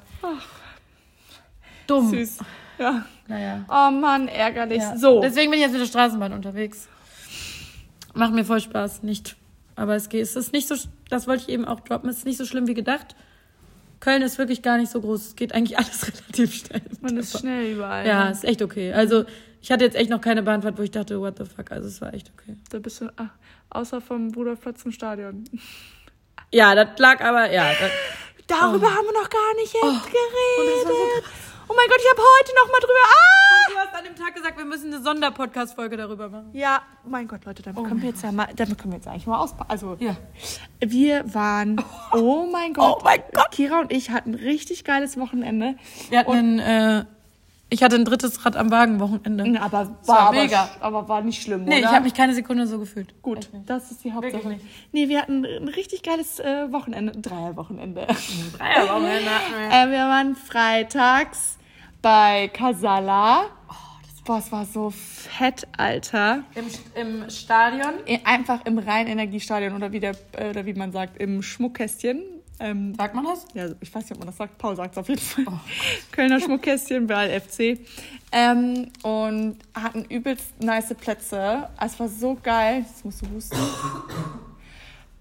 dumm. 1.87 2.09
Süß. 2.09 2.39
Ja. 2.79 3.05
Naja. 3.27 3.65
Oh 3.67 3.91
Mann, 3.91 4.27
ärgerlich. 4.27 4.79
Ja. 4.79 4.97
So. 4.97 5.21
Deswegen 5.21 5.51
bin 5.51 5.59
ich 5.59 5.65
jetzt 5.65 5.73
mit 5.73 5.81
der 5.81 5.87
Straßenbahn 5.87 6.33
unterwegs. 6.33 6.87
Macht 8.13 8.33
mir 8.33 8.43
voll 8.45 8.59
Spaß, 8.59 9.03
nicht. 9.03 9.35
Aber 9.75 9.95
es 9.95 10.09
geht. 10.09 10.23
Es 10.23 10.35
ist 10.35 10.51
nicht 10.51 10.67
so, 10.67 10.75
das 11.09 11.27
wollte 11.27 11.43
ich 11.43 11.49
eben 11.49 11.65
auch 11.65 11.79
droppen, 11.79 12.09
es 12.09 12.17
ist 12.19 12.25
nicht 12.25 12.37
so 12.37 12.45
schlimm 12.45 12.67
wie 12.67 12.73
gedacht. 12.73 13.15
Köln 13.99 14.21
ist 14.21 14.37
wirklich 14.37 14.61
gar 14.61 14.77
nicht 14.77 14.91
so 14.91 15.01
groß. 15.01 15.27
Es 15.27 15.35
geht 15.35 15.53
eigentlich 15.53 15.77
alles 15.77 16.07
relativ 16.07 16.53
schnell. 16.53 16.81
Man 17.01 17.17
ist 17.17 17.37
schnell 17.39 17.73
überall. 17.73 18.05
Ja, 18.05 18.25
ne? 18.25 18.31
ist 18.31 18.43
echt 18.45 18.61
okay. 18.61 18.93
Also, 18.93 19.25
ich 19.61 19.71
hatte 19.71 19.83
jetzt 19.83 19.95
echt 19.95 20.09
noch 20.09 20.21
keine 20.21 20.43
Bahnfahrt, 20.43 20.77
wo 20.77 20.81
ich 20.83 20.91
dachte, 20.91 21.19
what 21.19 21.37
the 21.37 21.45
fuck. 21.45 21.71
Also, 21.71 21.87
es 21.87 22.01
war 22.01 22.13
echt 22.13 22.31
okay. 22.37 22.55
Da 22.69 22.79
bist 22.79 23.01
du, 23.01 23.11
ah, 23.17 23.29
außer 23.69 23.99
vom 24.01 24.33
Rudolfplatz 24.33 24.81
zum 24.81 24.91
Stadion. 24.91 25.43
Ja, 26.51 26.73
das 26.73 26.97
lag 26.97 27.21
aber, 27.21 27.51
ja. 27.51 27.69
Das, 27.79 27.91
Darüber 28.47 28.87
haben 28.87 29.05
wir 29.05 29.13
noch 29.21 29.29
gar 29.29 29.53
nicht 29.57 29.71
jetzt 29.71 29.83
Oh. 29.83 29.91
das 29.91 30.03
geredet. 30.05 30.87
so 30.87 30.93
oh 31.67 31.73
mein 31.75 31.87
Gott, 31.87 31.99
ich 31.99 32.09
habe 32.09 32.21
heute 32.21 32.51
noch 32.55 32.71
mal 32.71 32.79
drüber. 32.79 33.05
Ah! 33.05 33.38
Du 33.69 33.77
hast 33.77 33.95
an 33.97 34.03
dem 34.03 34.15
Tag 34.15 34.35
gesagt, 34.35 34.57
wir 34.57 34.65
müssen 34.65 34.93
eine 34.93 35.01
Sonderpodcast-Folge 35.03 35.97
darüber 35.97 36.29
machen. 36.29 36.49
Ja, 36.53 36.81
mein 37.07 37.27
Gott, 37.27 37.45
Leute, 37.45 37.61
damit 37.63 37.83
können 37.85 38.01
wir 38.01 38.09
jetzt 38.09 38.23
ja 38.23 38.31
mal, 38.31 38.47
damit 38.55 38.77
können 38.77 38.93
wir 38.93 38.97
jetzt 38.97 39.07
eigentlich 39.07 39.27
mal 39.27 39.39
auspacken. 39.39 39.69
Also, 39.71 39.95
Ja. 39.99 40.15
wir 40.79 41.33
waren, 41.33 41.81
oh 42.13 42.47
mein 42.51 42.73
Gott. 42.73 42.97
Oh 42.99 43.03
mein 43.03 43.21
Gott. 43.33 43.51
Kira 43.51 43.79
und 43.81 43.91
ich 43.91 44.09
hatten 44.11 44.31
ein 44.31 44.35
richtig 44.35 44.83
geiles 44.83 45.17
Wochenende. 45.17 45.75
Wir 46.09 46.19
hatten 46.19 46.31
ein, 46.31 46.59
äh, 46.59 47.05
ich 47.71 47.83
hatte 47.83 47.95
ein 47.97 48.05
drittes 48.05 48.43
Rad 48.45 48.55
am 48.57 48.71
Wagen-Wochenende. 48.71 49.45
Ja, 49.47 49.61
aber 49.61 49.95
war 50.07 50.25
war, 50.25 50.31
mega. 50.31 50.69
Aber, 50.79 50.97
aber 50.99 51.09
war 51.09 51.21
nicht 51.21 51.43
schlimm, 51.43 51.65
Nee, 51.65 51.75
ich 51.79 51.83
oder? 51.83 51.91
habe 51.93 52.05
mich 52.05 52.15
keine 52.15 52.33
Sekunde 52.33 52.65
so 52.65 52.79
gefühlt. 52.79 53.21
Gut, 53.21 53.49
das 53.67 53.91
ist 53.91 54.03
die 54.03 54.11
Hauptsache. 54.11 54.43
Wirklich 54.43 54.61
Nee, 54.91 55.07
wir 55.07 55.21
hatten 55.21 55.45
ein 55.45 55.67
richtig 55.67 56.01
geiles 56.01 56.39
äh, 56.39 56.71
Wochenende. 56.71 57.11
Dreierwochenende. 57.13 58.07
Dreierwochenende 58.57 59.29
äh, 59.71 59.87
wir 59.91 59.99
waren 60.07 60.35
freitags 60.35 61.58
bei 62.01 62.49
Casala. 62.53 63.45
Boah, 64.25 64.37
es 64.37 64.51
war 64.51 64.65
so 64.65 64.91
fett, 64.91 65.67
Alter. 65.75 66.43
Im, 66.53 66.65
Im 67.21 67.29
Stadion. 67.31 67.93
Einfach 68.23 68.63
im 68.65 68.77
Rhein-Energiestadion 68.77 69.73
oder 69.73 69.91
wie, 69.91 69.99
der, 69.99 70.15
äh, 70.33 70.51
oder 70.51 70.65
wie 70.67 70.73
man 70.73 70.91
sagt, 70.91 71.17
im 71.19 71.41
Schmuckkästchen. 71.41 72.21
Ähm, 72.59 72.93
Sagt 72.95 73.15
man 73.15 73.23
das? 73.23 73.47
ja, 73.53 73.69
ich 73.79 73.93
weiß 73.93 74.03
nicht, 74.03 74.11
ob 74.11 74.19
man 74.19 74.27
das 74.27 74.37
sagt. 74.37 74.57
Paul 74.57 74.75
sagt 74.75 74.91
es 74.91 74.97
auf 74.97 75.07
jeden 75.07 75.21
Fall. 75.21 75.45
Kölner 76.11 76.39
Schmuckkästchen 76.39 77.07
bei 77.07 77.39
FC. 77.39 77.79
Ähm, 78.31 78.91
und 79.01 79.57
hatten 79.73 80.03
übelst 80.05 80.61
nice 80.61 80.93
Plätze. 80.93 81.69
Es 81.83 81.99
war 81.99 82.09
so 82.09 82.37
geil. 82.43 82.85
Jetzt 82.87 83.03
musst 83.05 83.21
du 83.21 83.29
husten. 83.33 83.57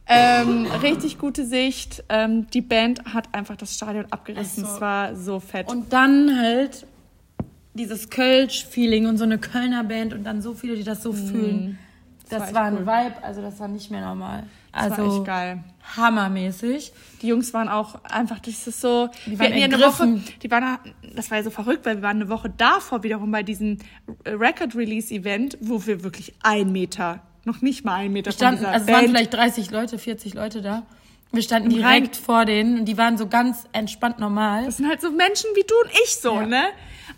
Ähm, 0.08 0.66
richtig 0.82 1.18
gute 1.18 1.44
Sicht. 1.44 2.02
Ähm, 2.08 2.46
die 2.50 2.60
Band 2.62 3.04
hat 3.12 3.34
einfach 3.34 3.56
das 3.56 3.74
Stadion 3.74 4.06
abgerissen. 4.10 4.64
Ach 4.64 4.68
so. 4.70 4.74
Es 4.76 4.80
war 4.80 5.16
so 5.16 5.40
fett. 5.40 5.68
Und 5.68 5.92
dann 5.92 6.38
halt 6.40 6.86
dieses 7.74 8.10
Kölsch-Feeling 8.10 9.06
und 9.06 9.18
so 9.18 9.24
eine 9.24 9.38
Kölner 9.38 9.84
Band 9.84 10.12
und 10.14 10.24
dann 10.24 10.42
so 10.42 10.54
viele, 10.54 10.74
die 10.76 10.84
das 10.84 11.02
so 11.02 11.12
fühlen. 11.12 11.78
Das, 12.28 12.40
war 12.40 12.46
echt 12.46 12.54
war 12.54 12.62
ein 12.64 12.74
cool. 12.78 12.86
Vibe, 12.86 13.22
also 13.22 13.40
das 13.40 13.58
war 13.60 13.68
nicht 13.68 13.90
mehr 13.90 14.00
normal. 14.02 14.42
das 14.72 14.90
war 14.90 14.98
Also 14.98 15.16
echt 15.18 15.26
geil. 15.26 15.64
hammermäßig. 15.96 16.92
Die 17.22 17.28
Jungs 17.28 17.54
waren 17.54 17.68
auch 17.68 18.02
einfach, 18.04 18.38
das 18.40 18.66
ist 18.66 18.80
so, 18.80 19.08
Die 19.26 19.30
wir 19.30 19.38
waren 19.38 19.46
hatten 19.52 19.58
ja 19.58 19.64
eine 19.66 19.78
Woche, 19.80 20.20
die 20.42 20.50
waren, 20.50 20.78
das 21.14 21.30
war 21.30 21.38
ja 21.38 21.44
so 21.44 21.50
verrückt, 21.50 21.86
weil 21.86 21.96
wir 21.96 22.02
waren 22.02 22.20
eine 22.20 22.28
Woche 22.28 22.50
davor 22.54 23.02
wiederum 23.02 23.30
bei 23.30 23.42
diesem 23.42 23.78
Record-Release-Event, 24.26 25.58
wo 25.60 25.86
wir 25.86 26.02
wirklich 26.02 26.34
ein 26.42 26.72
Meter, 26.72 27.20
noch 27.48 27.60
nicht 27.62 27.84
mal 27.84 27.94
ein 27.96 28.12
Meter 28.12 28.30
standen, 28.32 28.62
von 28.62 28.66
dieser 28.66 28.72
also 28.74 28.86
es 28.86 28.92
waren 28.92 29.00
Band 29.06 29.16
vielleicht 29.16 29.34
30 29.34 29.70
Leute, 29.72 29.98
40 29.98 30.34
Leute 30.34 30.62
da. 30.62 30.82
Wir 31.32 31.42
standen 31.42 31.70
Im 31.70 31.76
direkt 31.78 32.16
Rhein- 32.16 32.22
vor 32.24 32.44
denen 32.44 32.78
und 32.80 32.84
die 32.86 32.96
waren 32.96 33.18
so 33.18 33.26
ganz 33.26 33.64
entspannt 33.72 34.18
normal. 34.18 34.64
Das 34.66 34.76
sind 34.78 34.88
halt 34.88 35.00
so 35.00 35.10
Menschen 35.10 35.50
wie 35.54 35.62
du 35.62 35.74
und 35.84 35.90
ich 36.04 36.16
so, 36.16 36.34
Ja. 36.34 36.46
ne? 36.46 36.62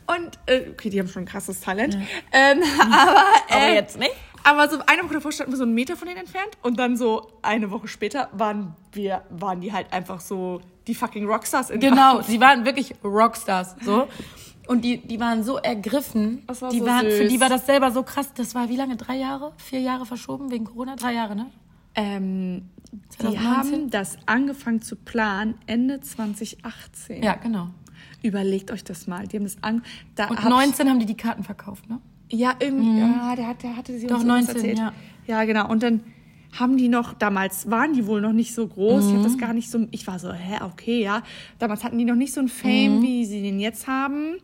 Und, 0.06 0.30
äh, 0.46 0.70
okay, 0.72 0.90
die 0.90 0.98
haben 0.98 1.06
schon 1.08 1.22
ein 1.22 1.26
krasses 1.26 1.60
Talent. 1.60 1.96
Ähm, 2.32 2.60
aber, 2.80 3.24
äh, 3.48 3.54
Aber 3.54 3.72
jetzt 3.74 3.98
nicht. 3.98 4.10
Aber 4.42 4.68
so 4.70 4.78
eine 4.86 5.04
Woche 5.04 5.14
davor 5.14 5.30
standen 5.32 5.52
wir 5.52 5.58
so 5.58 5.64
einen 5.64 5.74
Meter 5.74 5.96
von 5.96 6.08
denen 6.08 6.20
entfernt 6.20 6.48
und 6.62 6.78
dann 6.78 6.96
so 6.96 7.30
eine 7.42 7.70
Woche 7.70 7.86
später 7.88 8.28
waren 8.32 8.74
wir, 8.92 9.22
waren 9.30 9.60
die 9.60 9.72
halt 9.72 9.92
einfach 9.92 10.18
so 10.20 10.60
die 10.86 10.94
fucking 10.94 11.26
Rockstars 11.26 11.70
in 11.70 11.78
Genau, 11.78 12.22
sie 12.22 12.40
waren 12.40 12.64
wirklich 12.64 12.94
Rockstars, 13.04 13.76
so. 13.84 14.08
Und 14.70 14.84
die, 14.84 14.98
die 14.98 15.18
waren 15.18 15.42
so 15.42 15.56
ergriffen. 15.56 16.44
Das 16.46 16.62
war 16.62 16.70
die 16.70 16.78
so 16.78 16.86
waren, 16.86 17.04
Für 17.06 17.16
süß. 17.24 17.28
die 17.32 17.40
war 17.40 17.48
das 17.48 17.66
selber 17.66 17.90
so 17.90 18.04
krass. 18.04 18.32
Das 18.34 18.54
war 18.54 18.68
wie 18.68 18.76
lange? 18.76 18.96
Drei 18.96 19.16
Jahre? 19.16 19.52
Vier 19.56 19.80
Jahre 19.80 20.06
verschoben 20.06 20.52
wegen 20.52 20.64
Corona? 20.64 20.94
Drei 20.94 21.12
Jahre, 21.12 21.34
ne? 21.34 21.46
Ähm, 21.96 22.68
die 22.92 23.16
2019? 23.18 23.42
haben 23.42 23.90
das 23.90 24.16
angefangen 24.26 24.80
zu 24.80 24.94
planen 24.94 25.56
Ende 25.66 26.00
2018. 26.00 27.20
Ja, 27.20 27.34
genau. 27.34 27.70
Überlegt 28.22 28.70
euch 28.70 28.84
das 28.84 29.08
mal. 29.08 29.26
Die 29.26 29.38
haben 29.38 29.42
das 29.42 29.60
an. 29.60 29.82
Da 30.14 30.28
Und 30.28 30.40
hab 30.40 30.48
19 30.48 30.88
haben 30.88 31.00
die 31.00 31.06
die 31.06 31.16
Karten 31.16 31.42
verkauft, 31.42 31.90
ne? 31.90 31.98
Ja, 32.30 32.54
irgendwie. 32.60 33.00
Ja, 33.00 33.34
der, 33.34 33.48
hat, 33.48 33.64
der 33.64 33.76
hatte 33.76 33.98
sie 33.98 34.06
Doch, 34.06 34.20
uns 34.20 34.24
irgendwas 34.24 34.54
19, 34.54 34.56
erzählt. 34.56 34.78
ja. 34.78 34.92
Ja, 35.26 35.44
genau. 35.46 35.68
Und 35.68 35.82
dann 35.82 36.00
haben 36.58 36.76
die 36.76 36.88
noch, 36.88 37.14
damals 37.14 37.70
waren 37.70 37.92
die 37.92 38.06
wohl 38.06 38.20
noch 38.20 38.32
nicht 38.32 38.54
so 38.54 38.66
groß. 38.66 39.04
Ich 39.04 39.10
habe 39.10 39.18
Mhm. 39.20 39.24
das 39.24 39.38
gar 39.38 39.52
nicht 39.52 39.70
so, 39.70 39.86
ich 39.90 40.06
war 40.06 40.18
so, 40.18 40.32
hä, 40.32 40.58
okay, 40.64 41.02
ja. 41.02 41.22
Damals 41.58 41.84
hatten 41.84 41.96
die 41.98 42.04
noch 42.04 42.14
nicht 42.16 42.32
so 42.32 42.40
ein 42.40 42.48
Fame, 42.48 42.98
Mhm. 42.98 43.02
wie 43.02 43.24
sie 43.24 43.42
den 43.42 43.60
jetzt 43.60 43.86
haben. 43.86 44.36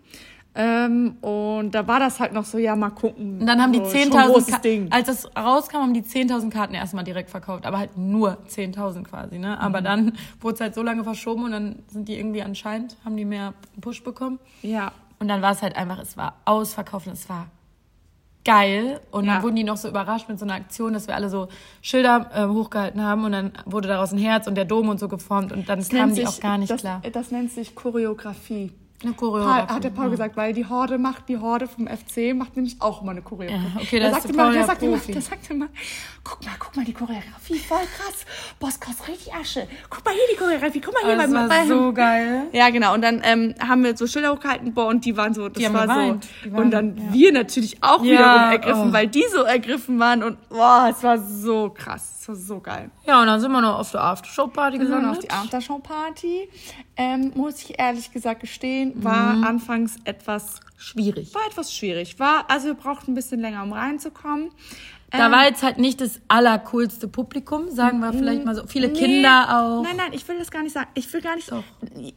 Ähm, 0.58 1.16
und 1.20 1.72
da 1.74 1.86
war 1.86 2.00
das 2.00 2.18
halt 2.18 2.32
noch 2.32 2.46
so, 2.46 2.56
ja, 2.56 2.74
mal 2.76 2.88
gucken. 2.88 3.40
Und 3.40 3.46
dann 3.46 3.60
haben 3.60 3.72
die 3.72 3.78
so, 3.80 3.84
schon 3.84 3.94
ein 4.00 4.10
10.000 4.10 4.32
großes 4.32 4.54
Ka- 4.54 4.58
Ding. 4.60 4.86
Als 4.90 5.06
das 5.08 5.36
rauskam, 5.36 5.76
haben 5.78 5.92
die 5.94 6.00
10.000 6.02 6.50
Karten 6.50 6.72
erstmal 6.74 7.04
direkt 7.04 7.28
verkauft, 7.28 7.66
aber 7.66 7.78
halt 7.78 7.98
nur 7.98 8.38
10.000 8.48 9.04
quasi, 9.04 9.38
ne? 9.38 9.48
Mhm. 9.48 9.54
Aber 9.60 9.82
dann 9.82 10.12
wurde 10.40 10.54
es 10.54 10.60
halt 10.62 10.74
so 10.74 10.82
lange 10.82 11.04
verschoben 11.04 11.44
und 11.44 11.50
dann 11.52 11.76
sind 11.88 12.08
die 12.08 12.14
irgendwie 12.18 12.40
anscheinend, 12.42 12.96
haben 13.04 13.18
die 13.18 13.26
mehr 13.26 13.52
Push 13.82 14.02
bekommen. 14.02 14.38
Ja. 14.62 14.92
Und 15.18 15.28
dann 15.28 15.42
war 15.42 15.52
es 15.52 15.60
halt 15.60 15.76
einfach, 15.76 15.98
es 15.98 16.16
war 16.16 16.36
ausverkauft 16.46 17.06
und 17.06 17.12
es 17.14 17.28
war 17.28 17.48
geil. 18.46 19.00
Und 19.10 19.24
Ja. 19.26 19.34
dann 19.34 19.42
wurden 19.42 19.56
die 19.56 19.64
noch 19.64 19.76
so 19.76 19.88
überrascht 19.88 20.28
mit 20.28 20.38
so 20.38 20.44
einer 20.46 20.54
Aktion, 20.54 20.92
dass 20.94 21.06
wir 21.08 21.14
alle 21.14 21.28
so 21.28 21.48
Schilder 21.82 22.30
äh, 22.34 22.46
hochgehalten 22.46 23.02
haben 23.02 23.24
und 23.24 23.32
dann 23.32 23.52
wurde 23.66 23.88
daraus 23.88 24.12
ein 24.12 24.18
Herz 24.18 24.46
und 24.46 24.54
der 24.54 24.64
Dom 24.64 24.88
und 24.88 24.98
so 24.98 25.08
geformt 25.08 25.52
und 25.52 25.68
dann 25.68 25.78
Das 25.80 25.88
kamen 25.90 26.14
die 26.14 26.20
sich- 26.22 26.28
auch 26.28 26.40
gar 26.40 26.56
nicht 26.56 26.70
das, 26.70 26.80
klar. 26.80 27.02
Das 27.12 27.30
nennt 27.30 27.50
sich 27.52 27.74
Choreografie. 27.74 28.72
Eine 29.02 29.12
Paul, 29.12 29.30
Choreografie. 29.30 29.74
hat 29.74 29.84
der 29.84 29.90
Paul 29.90 30.04
ja. 30.06 30.10
gesagt, 30.10 30.36
weil 30.36 30.54
die 30.54 30.66
Horde 30.66 30.96
macht, 30.96 31.28
die 31.28 31.36
Horde 31.36 31.68
vom 31.68 31.86
FC 31.86 32.34
macht 32.34 32.56
nämlich 32.56 32.76
auch 32.80 33.02
immer 33.02 33.10
eine 33.10 33.20
Choreografie. 33.20 33.62
Ja, 33.74 33.80
okay, 33.80 34.00
da 34.00 34.10
sagte 34.10 34.28
der 34.28 34.36
mal, 34.36 34.42
Paul 34.44 34.52
der 34.52 34.60
ja 34.62 34.66
sagte 34.66 34.86
immer, 34.86 34.96
Profi. 34.96 35.12
der 35.12 35.22
sagte 35.22 35.52
immer, 35.52 35.68
guck 36.24 36.44
mal, 36.44 36.52
guck 36.58 36.76
mal, 36.76 36.84
die 36.84 36.94
Choreografie, 36.94 37.58
voll 37.58 37.78
krass. 37.78 38.24
Boss 38.58 38.80
kostet 38.80 39.08
richtig 39.08 39.34
Asche. 39.34 39.68
Guck 39.90 40.02
mal 40.04 40.14
hier 40.14 40.22
die 40.32 40.36
Choreografie, 40.36 40.80
guck 40.80 40.94
mal 40.94 41.02
hier 41.04 41.16
Das 41.16 41.26
beim, 41.26 41.34
war 41.34 41.48
beim 41.48 41.68
so 41.68 41.92
geil. 41.92 42.48
ja, 42.52 42.70
genau. 42.70 42.94
Und 42.94 43.02
dann 43.02 43.20
ähm, 43.22 43.54
haben 43.60 43.84
wir 43.84 43.94
so 43.96 44.06
Schilder 44.06 44.32
hochgehalten, 44.32 44.72
boah, 44.72 44.86
und 44.86 45.04
die 45.04 45.14
waren 45.16 45.34
so, 45.34 45.48
das 45.50 45.62
Die 45.62 45.72
war 45.72 45.86
so. 45.86 46.18
Und 46.56 46.70
dann 46.70 46.96
ja. 46.96 47.12
wir 47.12 47.32
natürlich 47.32 47.82
auch 47.82 48.02
wiederum 48.02 48.50
ergriffen, 48.50 48.88
oh. 48.88 48.92
weil 48.94 49.08
die 49.08 49.24
so 49.30 49.42
ergriffen 49.42 49.98
waren 49.98 50.22
und 50.22 50.48
boah, 50.48 50.88
es 50.90 51.02
war 51.02 51.18
so 51.18 51.68
krass, 51.68 52.15
es 52.34 52.40
war 52.48 52.56
so 52.56 52.60
geil. 52.60 52.90
Ja, 53.06 53.20
und 53.20 53.26
dann 53.26 53.40
sind 53.40 53.52
wir 53.52 53.60
noch 53.60 53.78
auf 53.78 53.90
der 53.90 54.02
Aftershow-Party 54.02 54.78
Wir 54.80 54.90
waren 54.90 54.98
gegangen. 55.00 55.10
auf 55.16 55.18
die 55.18 55.30
Aftershow-Party. 55.30 56.48
Ähm, 56.96 57.32
muss 57.34 57.62
ich 57.62 57.78
ehrlich 57.78 58.12
gesagt 58.12 58.40
gestehen, 58.40 58.92
war 59.04 59.34
Mhm. 59.34 59.44
anfangs 59.44 59.96
etwas 60.04 60.60
Schwierig. 60.78 61.34
war 61.34 61.42
etwas 61.46 61.74
schwierig. 61.74 62.18
War, 62.18 62.44
also 62.50 62.66
wir 62.68 62.74
brauchten 62.74 63.12
ein 63.12 63.14
bisschen 63.14 63.40
länger, 63.40 63.62
um 63.62 63.72
reinzukommen. 63.72 64.50
Da 65.10 65.26
Ähm, 65.26 65.32
war 65.32 65.44
jetzt 65.46 65.62
halt 65.62 65.78
nicht 65.78 66.00
das 66.00 66.20
allercoolste 66.28 67.06
Publikum, 67.06 67.70
sagen 67.70 68.00
wir 68.00 68.12
vielleicht 68.12 68.44
mal 68.44 68.54
so. 68.56 68.66
Viele 68.66 68.88
nee, 68.88 68.98
Kinder 68.98 69.46
auch. 69.48 69.82
Nein, 69.84 69.96
nein, 69.96 70.12
ich 70.12 70.26
will 70.26 70.36
das 70.38 70.50
gar 70.50 70.62
nicht 70.64 70.72
sagen. 70.72 70.88
Ich 70.94 71.10
will 71.12 71.20
gar 71.22 71.36
nicht. 71.36 71.50
Doch. 71.52 71.62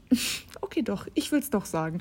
Okay, 0.61 0.81
doch. 0.83 1.07
Ich 1.15 1.31
will 1.31 1.39
es 1.39 1.49
doch 1.49 1.65
sagen. 1.65 1.99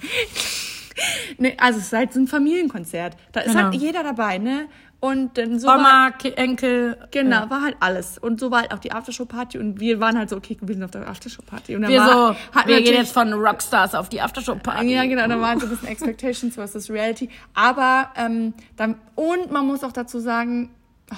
nee, 1.38 1.56
also 1.58 1.78
es 1.78 1.86
ist 1.86 1.92
halt 1.92 2.12
so 2.12 2.20
ein 2.20 2.26
Familienkonzert. 2.26 3.16
Da 3.32 3.40
ist 3.40 3.52
Genau. 3.52 3.64
halt 3.64 3.74
jeder 3.74 4.02
dabei, 4.02 4.38
ne? 4.38 4.68
Und 5.00 5.38
dann 5.38 5.60
so 5.60 5.68
Oma, 5.68 6.10
Ki- 6.10 6.32
Enkel. 6.32 6.96
Genau, 7.12 7.44
äh, 7.46 7.50
war 7.50 7.62
halt 7.62 7.76
alles. 7.78 8.18
Und 8.18 8.40
so 8.40 8.50
war 8.50 8.62
halt 8.62 8.72
auch 8.72 8.80
die 8.80 8.90
Aftershow-Party 8.90 9.56
und 9.58 9.78
wir 9.78 10.00
waren 10.00 10.18
halt 10.18 10.28
so, 10.28 10.36
okay, 10.36 10.56
wir 10.60 10.74
sind 10.74 10.82
auf 10.82 10.90
der 10.90 11.08
Aftershow-Party. 11.08 11.76
Und 11.76 11.82
dann 11.82 11.90
Wir 11.92 12.00
war, 12.00 12.34
so, 12.34 12.36
hatten 12.52 12.68
wir 12.68 12.82
gehen 12.82 12.94
jetzt 12.94 13.12
von 13.12 13.32
Rockstars 13.32 13.94
auf 13.94 14.08
die 14.08 14.20
Aftershow-Party. 14.20 14.92
Ja, 14.92 15.04
genau, 15.04 15.28
da 15.28 15.40
waren 15.40 15.60
so 15.60 15.66
ein 15.66 15.70
bisschen 15.70 15.86
Expectations 15.88 16.54
versus 16.56 16.90
Reality. 16.90 17.28
Aber, 17.54 18.10
ähm, 18.16 18.54
dann, 18.76 18.96
und 19.14 19.52
man 19.52 19.66
muss 19.66 19.84
auch 19.84 19.92
dazu 19.92 20.18
sagen, 20.18 20.70
oh, 21.12 21.16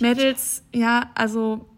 Mädels, 0.00 0.62
ja, 0.74 1.10
also, 1.14 1.68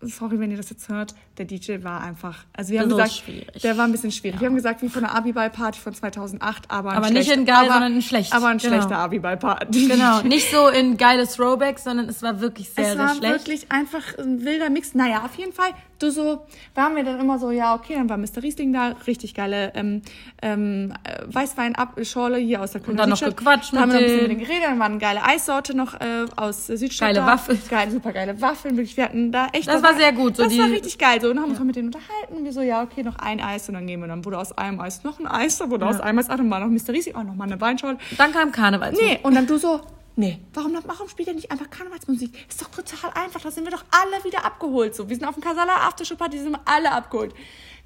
sorry, 0.00 0.40
wenn 0.40 0.50
ihr 0.50 0.56
das 0.56 0.70
jetzt 0.70 0.88
hört, 0.88 1.14
der 1.40 1.46
DJ 1.46 1.82
war 1.82 2.02
einfach, 2.02 2.44
also 2.52 2.70
wir 2.72 2.80
haben 2.80 2.90
gesagt, 2.90 3.12
schwierig. 3.12 3.62
der 3.62 3.76
war 3.78 3.86
ein 3.86 3.92
bisschen 3.92 4.12
schwierig. 4.12 4.40
Wir 4.40 4.46
haben 4.48 4.54
gesagt, 4.54 4.82
wie 4.82 4.88
von 4.90 5.02
der 5.02 5.14
Abiball-Party 5.14 5.80
von 5.80 5.94
2008, 5.94 6.70
aber, 6.70 6.90
ein 6.90 6.96
Aber 6.98 7.10
nicht 7.10 7.30
in 7.32 7.46
geil, 7.46 7.56
aber, 7.64 7.72
sondern 7.72 7.94
in 7.94 8.02
schlecht. 8.02 8.32
Aber 8.34 8.48
ein 8.48 8.58
Genau. 8.58 8.74
schlechter 8.74 8.98
Abiball-Party. 8.98 9.88
Genau, 9.88 10.20
nicht 10.24 10.50
so 10.50 10.68
in 10.68 10.96
geile 10.98 11.26
Throwbacks, 11.26 11.84
sondern 11.84 12.08
es 12.08 12.22
war 12.22 12.40
wirklich 12.40 12.68
sehr, 12.70 12.84
es 12.84 12.90
sehr 12.92 12.98
war 12.98 13.14
schlecht. 13.14 13.32
wirklich 13.32 13.72
einfach 13.72 14.18
ein 14.18 14.44
wilder 14.44 14.68
Mix. 14.70 14.94
Naja, 14.94 15.22
auf 15.24 15.34
jeden 15.36 15.52
Fall, 15.52 15.70
du 15.98 16.10
so, 16.10 16.46
waren 16.74 16.94
wir 16.94 17.04
dann 17.04 17.18
immer 17.18 17.38
so, 17.38 17.50
ja, 17.50 17.74
okay, 17.74 17.94
dann 17.94 18.08
war 18.10 18.18
Mr. 18.18 18.42
Riesling 18.42 18.72
da, 18.72 18.94
richtig 19.06 19.34
geile 19.34 19.72
ähm, 19.74 20.02
ähm, 20.42 20.92
äh, 21.04 21.22
Weißwein-Schorle 21.34 22.38
hier 22.38 22.60
aus 22.62 22.72
der 22.72 22.80
Kölner 22.82 23.02
dann 23.02 23.10
noch 23.10 23.20
gequatscht 23.20 23.72
Da 23.72 23.80
haben 23.80 23.92
wir 23.92 23.98
ein 23.98 24.04
bisschen 24.04 24.22
mit 24.22 24.30
denen. 24.32 24.40
geredet, 24.40 24.64
dann 24.64 24.78
war 24.78 24.86
eine 24.86 24.98
geile 24.98 25.22
Eissorte 25.24 25.74
noch 25.76 25.94
äh, 25.94 26.26
aus 26.36 26.68
äh, 26.68 26.76
Südstadt. 26.76 27.14
Geile. 27.14 27.26
Waffeln. 27.26 27.58
Geile, 27.70 27.90
super 27.90 28.12
geile 28.12 28.40
Waffeln, 28.40 28.76
wirklich, 28.76 28.96
wir 28.96 29.04
hatten 29.04 29.32
da 29.32 29.48
echt... 29.52 29.68
Das 29.68 29.82
war 29.82 29.94
sehr 29.94 30.12
gut, 30.12 30.36
so 30.36 30.44
das 30.44 30.56
war 30.58 30.66
richtig 30.66 30.98
geil, 30.98 31.20
so, 31.20 31.29
und 31.30 31.40
haben 31.40 31.50
uns 31.50 31.60
mit 31.60 31.76
denen 31.76 31.88
unterhalten 31.88 32.34
und 32.36 32.44
wir 32.44 32.52
so, 32.52 32.62
ja, 32.62 32.82
okay, 32.82 33.02
noch 33.02 33.16
ein 33.16 33.40
Eis 33.40 33.68
und 33.68 33.74
dann 33.74 33.86
gehen 33.86 34.00
wir. 34.00 34.08
Dann 34.08 34.24
wurde 34.24 34.38
aus 34.38 34.52
einem 34.56 34.80
Eis 34.80 35.04
noch 35.04 35.18
ein 35.18 35.26
Eis, 35.26 35.58
dann 35.58 35.70
wurde 35.70 35.86
aus 35.86 36.00
einem 36.00 36.18
Eis, 36.18 36.28
ach, 36.28 36.36
dann 36.36 36.50
war 36.50 36.60
noch 36.60 36.68
Mr. 36.68 36.92
Riesling, 36.92 37.14
auch 37.14 37.24
noch 37.24 37.34
mal 37.34 37.44
eine 37.44 37.60
Weinschorle. 37.60 37.98
Dann 38.16 38.32
kam 38.32 38.52
Karneval. 38.52 38.92
Nee, 38.92 39.18
und 39.22 39.34
dann 39.34 39.46
du 39.46 39.58
so, 39.58 39.80
nee, 40.16 40.38
warum, 40.54 40.76
warum 40.84 41.08
spielt 41.08 41.28
er 41.28 41.34
nicht 41.34 41.50
einfach 41.50 41.70
Karnevalsmusik? 41.70 42.32
Ist 42.48 42.62
doch 42.62 42.68
total 42.68 43.10
einfach, 43.14 43.40
da 43.40 43.50
sind 43.50 43.64
wir 43.64 43.72
doch 43.72 43.84
alle 43.90 44.24
wieder 44.24 44.44
abgeholt. 44.44 44.94
So, 44.94 45.08
wir 45.08 45.16
sind 45.16 45.26
auf 45.26 45.34
dem 45.34 45.42
Kasala 45.42 45.86
Aftershow 45.86 46.16
Party, 46.16 46.38
sind 46.38 46.52
wir 46.52 46.60
alle 46.64 46.92
abgeholt. 46.92 47.34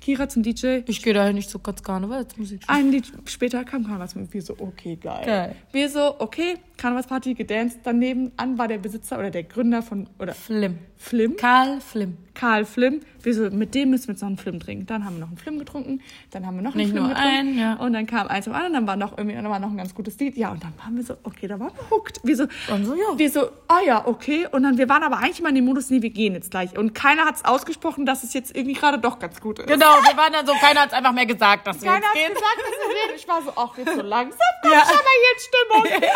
Kira 0.00 0.28
zum 0.28 0.42
DJ. 0.42 0.80
Ich 0.86 1.02
gehe 1.02 1.14
da 1.14 1.32
nicht 1.32 1.48
so 1.48 1.58
ganz 1.58 1.82
Karnevalsmusik. 1.82 2.60
Ein 2.66 2.90
Lied 2.90 3.10
später 3.24 3.64
kam 3.64 3.84
Karnevalsmusik. 3.84 4.34
Wir 4.34 4.42
so, 4.42 4.54
okay, 4.58 4.96
geil. 4.96 5.24
Geil. 5.24 5.56
Wir 5.72 5.88
so, 5.88 6.16
okay, 6.18 6.58
Karnevalsparty, 6.76 7.34
gedanced. 7.34 7.80
Daneben 7.84 8.32
an 8.36 8.58
war 8.58 8.68
der 8.68 8.78
Besitzer 8.78 9.18
oder 9.18 9.30
der 9.30 9.44
Gründer 9.44 9.82
von, 9.82 10.08
oder 10.18 10.34
Flim. 10.34 10.78
Flim. 10.96 11.36
Karl 11.36 11.80
Flim. 11.80 12.16
Karl 12.34 12.64
Flim. 12.64 13.00
Wir 13.22 13.34
so, 13.34 13.48
mit 13.50 13.74
dem 13.74 13.90
müssen 13.90 14.08
wir 14.08 14.14
jetzt 14.14 14.22
noch 14.22 14.28
einen 14.28 14.38
Flim 14.38 14.58
trinken. 14.58 14.86
Dann 14.86 15.04
haben 15.04 15.14
wir 15.16 15.20
noch 15.20 15.28
einen 15.28 15.36
Flim 15.36 15.58
getrunken. 15.58 16.00
Dann 16.32 16.46
haben 16.46 16.56
wir 16.56 16.62
noch 16.62 16.72
einen 16.72 16.78
Nicht 16.78 16.90
Flim 16.90 17.02
nur 17.04 17.10
getrunken. 17.14 17.30
einen, 17.38 17.58
ja. 17.58 17.74
Und 17.74 17.92
dann 17.92 18.06
kam 18.06 18.26
eins 18.26 18.44
zum 18.46 18.54
anderen. 18.54 18.72
Dann 18.72 18.86
war 18.86 18.96
noch 18.96 19.16
irgendwie, 19.16 19.36
dann 19.36 19.48
war 19.48 19.58
noch 19.60 19.70
ein 19.70 19.76
ganz 19.76 19.94
gutes 19.94 20.18
Lied. 20.18 20.36
Ja, 20.36 20.50
und 20.50 20.62
dann 20.64 20.72
waren 20.78 20.96
wir 20.96 21.04
so, 21.04 21.16
okay, 21.22 21.46
da 21.46 21.60
waren 21.60 21.70
wir 21.76 21.90
hooked. 21.90 22.20
Wir 22.24 22.36
so, 22.36 22.46
Dann 22.68 22.84
so, 22.84 22.94
ja. 22.94 23.04
wir 23.16 23.30
so, 23.30 23.48
ah 23.68 23.80
ja, 23.86 24.06
okay. 24.06 24.46
Und 24.50 24.62
dann, 24.64 24.76
wir 24.78 24.88
waren 24.88 25.02
aber 25.04 25.18
eigentlich 25.18 25.40
immer 25.40 25.50
in 25.50 25.54
dem 25.56 25.64
Modus, 25.66 25.90
nee, 25.90 26.02
wir 26.02 26.10
gehen 26.10 26.34
jetzt 26.34 26.50
gleich. 26.50 26.76
Und 26.76 26.94
keiner 26.94 27.24
hat 27.24 27.36
es 27.36 27.44
ausgesprochen, 27.44 28.04
dass 28.06 28.24
es 28.24 28.32
jetzt 28.34 28.54
irgendwie 28.56 28.74
gerade 28.74 28.98
doch 28.98 29.18
ganz 29.18 29.40
gut 29.40 29.58
ist. 29.60 29.68
Genau, 29.68 29.86
wir 30.02 30.16
waren 30.16 30.32
dann 30.32 30.46
so, 30.46 30.54
keiner 30.54 30.80
hat 30.80 30.88
es 30.88 30.94
einfach 30.94 31.12
mehr 31.12 31.26
gesagt, 31.26 31.66
dass 31.66 31.80
wir 31.82 31.90
Keiner 31.92 32.06
jetzt 32.06 32.08
hat 32.08 32.14
gehen. 32.14 32.34
gesagt, 32.34 32.58
dass 32.58 32.88
wir 32.88 32.94
gehen. 32.94 33.16
Ich 33.16 33.28
war 33.28 33.42
so, 33.42 33.52
ach, 33.56 33.78
jetzt 33.78 33.94
so 33.94 34.02
langsam, 34.02 34.38
komm 34.62 34.72
Ja. 34.72 34.80
schon 34.80 34.94
mal 34.96 35.04
hier 35.20 35.84
in 35.84 35.92
Stimmung. 36.00 36.10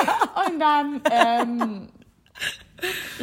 Und 0.48 0.60
dann, 0.60 1.00
ähm, 1.10 1.88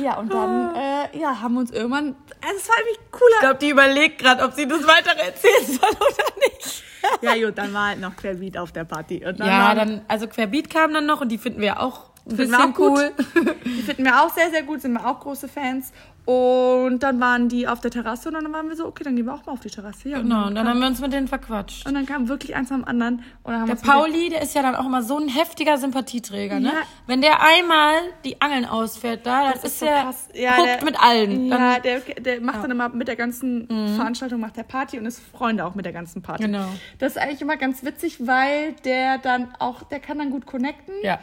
ja, 0.02 0.18
und 0.18 0.34
dann, 0.34 0.76
äh, 0.76 1.18
ja, 1.18 1.40
haben 1.42 1.54
wir 1.54 1.62
uns 1.62 1.72
irgendwann, 1.72 2.16
also 2.42 2.56
es 2.58 2.68
war 2.70 2.76
irgendwie 2.80 3.00
cooler. 3.12 3.34
Ich 3.36 3.40
glaube, 3.40 3.60
die 3.60 3.70
überlegt 3.70 4.20
gerade, 4.20 4.44
ob 4.44 4.54
sie 4.54 4.68
das 4.68 4.86
weiter 4.86 5.12
erzählen 5.18 5.66
soll 5.66 5.90
oder 5.90 6.26
nicht. 6.48 6.84
ja, 7.22 7.36
gut, 7.48 7.58
dann 7.58 7.74
war 7.74 7.88
halt 7.90 8.02
noch 8.02 8.16
Querbeat 8.16 8.58
auf 8.58 8.72
der 8.72 8.84
Party. 8.84 9.26
Und 9.26 9.40
dann 9.40 9.48
Ja, 9.48 9.60
waren- 9.70 9.78
dann, 9.78 10.02
also 10.08 10.28
Querbeat 10.28 10.70
kam 10.70 10.94
dann 10.94 11.06
noch 11.06 11.22
und 11.22 11.30
die 11.30 11.38
finden 11.38 11.62
wir 11.62 11.80
auch 11.80 12.10
Finden 12.28 12.50
wir 12.52 12.60
auch 12.60 12.74
gut. 12.74 12.98
cool. 12.98 13.14
Die 13.66 13.84
finden 13.84 14.04
wir 14.04 14.20
auch 14.24 14.34
sehr, 14.34 14.50
sehr 14.50 14.64
gut, 14.64 14.82
sind 14.82 14.94
wir 14.94 15.06
auch 15.06 15.20
große 15.20 15.48
Fans. 15.48 15.92
Und 16.26 17.00
dann 17.00 17.20
waren 17.20 17.50
die 17.50 17.68
auf 17.68 17.82
der 17.82 17.92
Terrasse 17.92 18.30
und 18.30 18.34
dann 18.34 18.52
waren 18.52 18.68
wir 18.68 18.76
so, 18.76 18.88
okay, 18.88 19.04
dann 19.04 19.16
gehen 19.16 19.26
wir 19.26 19.34
auch 19.34 19.46
mal 19.46 19.52
auf 19.54 19.60
die 19.60 19.70
Terrasse. 19.70 20.10
Ja, 20.10 20.18
Genau, 20.20 20.48
und 20.48 20.56
dann 20.56 20.66
kam, 20.66 20.74
haben 20.74 20.80
wir 20.80 20.88
uns 20.88 21.00
mit 21.00 21.14
denen 21.14 21.28
verquatscht. 21.28 21.86
und 21.88 21.94
dann 21.94 22.06
kam 22.08 22.28
wirklich 22.28 22.56
eins 22.56 22.72
am 22.72 22.84
anderen. 22.84 23.24
Und 23.44 23.52
dann 23.54 23.62
haben 23.62 23.68
Der 23.68 23.76
Pauli, 23.76 24.30
der 24.30 24.42
ist 24.42 24.56
ja 24.56 24.64
dann 24.64 24.76
auch 24.76 24.86
immer 24.88 25.04
so 25.04 25.18
ein 25.20 25.28
heftiger 25.28 25.78
Sympathieträger, 25.78 26.60
ne? 26.60 26.70
Ja. 26.70 26.82
Wenn 27.06 27.22
der 27.22 27.42
einmal 27.44 27.94
die 28.24 28.42
Angeln 28.42 28.66
ausfährt 28.66 29.26
da, 29.26 29.52
dann 29.52 29.62
ist, 29.62 29.80
so 29.80 29.86
der 29.86 30.02
krass. 30.02 30.30
Ja, 30.34 30.56
guckt 30.56 30.68
der- 30.68 30.84
mit 30.86 31.00
allen. 31.00 31.50
Dann, 31.50 31.62
Ja, 31.62 31.80
der, 31.80 32.00
der 32.00 32.42
macht 32.42 32.64
dann 32.64 32.72
immer 32.72 32.90
mit 32.90 33.08
der 33.08 33.16
ganzen 33.16 33.68
Veranstaltung, 33.96 34.40
macht 34.40 34.58
der 34.58 34.64
Party 34.64 34.98
und 34.98 35.06
ist 35.06 35.20
Freunde 35.20 35.64
auch 35.66 35.76
mit 35.76 35.86
der 35.86 35.94
ganzen 35.94 36.22
Party. 36.24 36.44
Genau. 36.46 36.66
Das 36.98 37.12
ist 37.14 37.18
eigentlich 37.20 37.42
immer 37.42 37.58
ganz 37.58 37.84
witzig, 37.84 38.26
weil 38.26 38.74
der 38.84 39.20
dann 39.20 39.54
auch, 39.60 39.84
der 39.84 40.00
kann 40.00 40.18
dann 40.18 40.32
gut 40.32 40.46
connecten. 40.46 40.94
ja. 41.04 41.20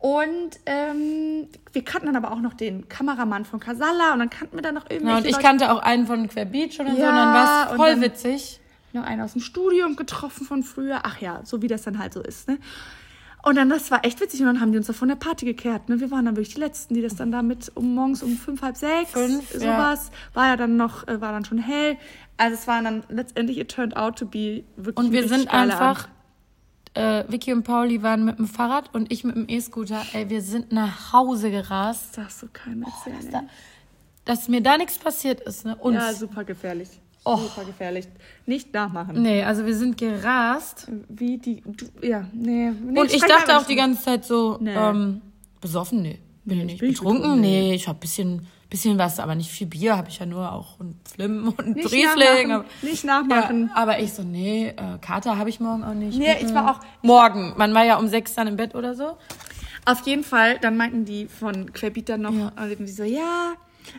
Und 0.00 0.50
ähm, 0.66 1.48
wir 1.72 1.82
kannten 1.84 2.06
dann 2.06 2.16
aber 2.16 2.30
auch 2.32 2.40
noch 2.40 2.54
den 2.54 2.88
Kameramann 2.88 3.44
von 3.44 3.58
Casalla 3.58 4.12
und 4.12 4.20
dann 4.20 4.30
kannten 4.30 4.56
wir 4.56 4.62
dann 4.62 4.74
noch 4.76 4.84
irgendwelche 4.88 5.00
Genau, 5.04 5.16
und 5.18 5.26
ich 5.26 5.32
Leute. 5.32 5.44
kannte 5.44 5.72
auch 5.72 5.82
einen 5.82 6.06
von 6.06 6.28
Querbeat 6.28 6.72
schon 6.74 6.86
und 6.86 6.94
so, 6.96 7.02
Ja, 7.02 7.08
und 7.10 7.16
dann 7.16 7.34
war 7.34 7.70
es 7.70 7.76
voll 7.76 7.90
dann- 7.90 8.00
witzig. 8.02 8.60
noch 8.92 9.02
einen 9.04 9.20
aus 9.22 9.32
dem 9.32 9.42
Studium 9.42 9.96
getroffen 9.96 10.46
von 10.46 10.62
früher. 10.62 11.00
Ach 11.02 11.20
ja, 11.20 11.40
so 11.44 11.60
wie 11.62 11.68
das 11.68 11.82
dann 11.82 11.98
halt 11.98 12.14
so 12.14 12.22
ist, 12.22 12.48
ne? 12.48 12.58
Und 13.42 13.56
dann, 13.56 13.68
das 13.70 13.90
war 13.90 14.04
echt 14.04 14.20
witzig. 14.20 14.40
Und 14.40 14.46
dann 14.46 14.60
haben 14.60 14.72
die 14.72 14.78
uns 14.78 14.88
da 14.88 14.92
von 14.92 15.08
der 15.08 15.14
Party 15.16 15.44
gekehrt. 15.46 15.88
Ne? 15.88 16.00
Wir 16.00 16.10
waren 16.10 16.24
dann 16.24 16.36
wirklich 16.36 16.54
die 16.54 16.60
Letzten, 16.60 16.94
die 16.94 17.02
das 17.02 17.14
dann 17.14 17.30
damit 17.30 17.70
um 17.76 17.94
morgens 17.94 18.22
um 18.22 18.36
fünf, 18.36 18.62
halb 18.62 18.76
sechs, 18.76 19.12
Fünf, 19.12 19.52
sowas. 19.52 20.10
War 20.34 20.48
ja 20.48 20.56
dann 20.56 20.76
noch, 20.76 21.06
äh, 21.06 21.20
war 21.20 21.30
dann 21.32 21.44
schon 21.44 21.58
hell. 21.58 21.96
Also 22.36 22.54
es 22.54 22.66
war 22.66 22.82
dann 22.82 23.04
letztendlich, 23.08 23.58
it 23.58 23.70
turned 23.70 23.96
out 23.96 24.18
to 24.18 24.26
be 24.26 24.64
wirklich 24.76 24.96
Und 25.06 25.12
wir 25.12 25.28
sind 25.28 25.52
einfach, 25.54 25.80
Abend. 26.00 26.08
Äh, 26.94 27.24
Vicky 27.28 27.52
und 27.52 27.62
Pauli 27.62 28.02
waren 28.02 28.24
mit 28.24 28.38
dem 28.38 28.46
Fahrrad 28.46 28.94
und 28.94 29.12
ich 29.12 29.24
mit 29.24 29.36
dem 29.36 29.46
E-Scooter. 29.48 30.02
Ey, 30.12 30.28
wir 30.30 30.42
sind 30.42 30.72
nach 30.72 31.12
Hause 31.12 31.50
gerast. 31.50 32.16
Das 32.16 32.24
darfst 32.24 32.42
du 32.42 32.48
keinem 32.52 32.82
erzählen. 32.84 33.30
Da, 33.32 33.42
dass 34.24 34.48
mir 34.48 34.60
da 34.60 34.76
nichts 34.76 34.98
passiert 34.98 35.40
ist, 35.40 35.64
ne? 35.64 35.76
Uns. 35.76 35.96
ja, 35.96 36.12
super 36.12 36.44
gefährlich. 36.44 36.88
Oh. 37.24 37.36
Super 37.36 37.64
gefährlich. 37.66 38.06
Nicht 38.46 38.72
nachmachen. 38.72 39.20
nee, 39.22 39.42
also 39.42 39.66
wir 39.66 39.74
sind 39.76 39.98
gerast. 39.98 40.90
Wie 41.08 41.36
die, 41.38 41.62
du, 41.66 41.86
ja, 42.06 42.26
nee. 42.32 42.70
nee 42.70 43.00
und 43.00 43.12
ich 43.12 43.20
dachte 43.22 43.56
auch 43.58 43.66
die 43.66 43.74
ganze 43.74 44.02
Zeit 44.02 44.24
so, 44.24 44.56
Nee. 44.60 44.74
ähm, 44.74 45.20
besoffen? 45.60 46.00
Nee, 46.02 46.18
bin 46.44 46.60
ich 46.60 46.64
nicht. 46.64 46.80
bin 46.80 46.90
betrunken? 46.90 47.20
betrunken, 47.22 47.40
Nee, 47.42 47.74
ich 47.74 47.86
hab 47.88 48.00
bisschen, 48.00 48.46
bisschen 48.70 48.98
was, 48.98 49.18
aber 49.20 49.34
nicht 49.34 49.50
viel 49.50 49.66
Bier 49.66 49.96
habe 49.96 50.08
ich 50.10 50.18
ja 50.18 50.26
nur 50.26 50.52
auch 50.52 50.78
und 50.78 50.96
Flimmen 51.08 51.48
und 51.48 51.76
Nicht 51.76 51.90
Riesling. 51.90 52.48
nachmachen. 52.48 52.52
Aber, 52.52 52.64
Nicht 52.82 53.04
ja, 53.04 53.20
nachmachen. 53.22 53.70
aber 53.74 53.98
ich 54.00 54.12
so, 54.12 54.22
nee, 54.22 54.68
äh, 54.68 54.98
Kater 55.00 55.38
habe 55.38 55.48
ich 55.48 55.58
morgen 55.60 55.84
auch 55.84 55.94
nicht. 55.94 56.18
Nee, 56.18 56.36
ich 56.40 56.52
war 56.54 56.72
auch- 56.72 56.80
Morgen. 57.02 57.54
Man 57.56 57.74
war 57.74 57.84
ja 57.84 57.96
um 57.96 58.08
sechs 58.08 58.34
dann 58.34 58.46
im 58.46 58.56
Bett 58.56 58.74
oder 58.74 58.94
so. 58.94 59.16
Auf 59.86 60.02
jeden 60.06 60.22
Fall, 60.24 60.58
dann 60.58 60.76
meinten 60.76 61.04
die 61.06 61.26
von 61.28 61.72
Querbeat 61.72 62.08
dann 62.10 62.20
noch, 62.22 62.32
Ja. 62.34 62.52
irgendwie 62.60 62.92
so, 62.92 63.04
ja, 63.04 63.52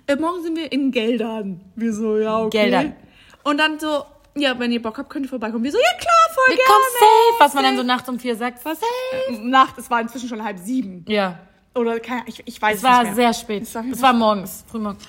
äh, 0.05 0.15
morgen 0.15 0.43
sind 0.43 0.55
wir 0.55 0.71
in 0.71 0.91
Geldern. 0.91 1.61
Wir 1.75 1.91
so, 1.93 2.17
ja, 2.17 2.39
okay. 2.39 2.61
Geldern. 2.63 2.93
Und 3.43 3.57
dann 3.57 3.79
so, 3.79 4.03
ja, 4.35 4.57
wenn 4.59 4.71
ihr 4.71 4.81
Bock 4.83 4.99
habt, 4.99 5.09
könnt 5.09 5.25
ihr 5.25 5.29
vorbeikommen. 5.29 5.63
Wir 5.63 5.71
so, 5.71 5.79
ja 5.79 5.97
klar, 5.99 6.13
voll 6.35 6.49
Wir 6.49 6.57
gerne. 6.57 6.67
kommen 6.67 6.85
safe, 6.99 7.43
was 7.43 7.53
man 7.55 7.63
dann 7.63 7.77
so 7.77 7.81
nachts 7.83 8.07
um 8.07 8.19
vier 8.19 8.35
sagt. 8.35 8.63
Was? 8.65 8.77
Äh, 9.29 9.39
Nacht, 9.39 9.79
es 9.79 9.89
war 9.89 9.99
inzwischen 9.99 10.29
schon 10.29 10.43
halb 10.43 10.59
sieben. 10.59 11.03
Ja. 11.07 11.39
Oder 11.79 11.99
keine, 11.99 12.23
ich, 12.27 12.41
ich 12.45 12.61
weiß 12.61 12.77
Es 12.77 12.83
war 12.83 13.03
nicht 13.03 13.15
mehr. 13.15 13.31
sehr 13.31 13.33
spät. 13.33 13.63
Es 13.63 13.75
war- 13.75 13.85
Es 13.91 14.01
war 14.01 14.13
morgens, 14.13 14.63
frühmorgens. 14.69 15.03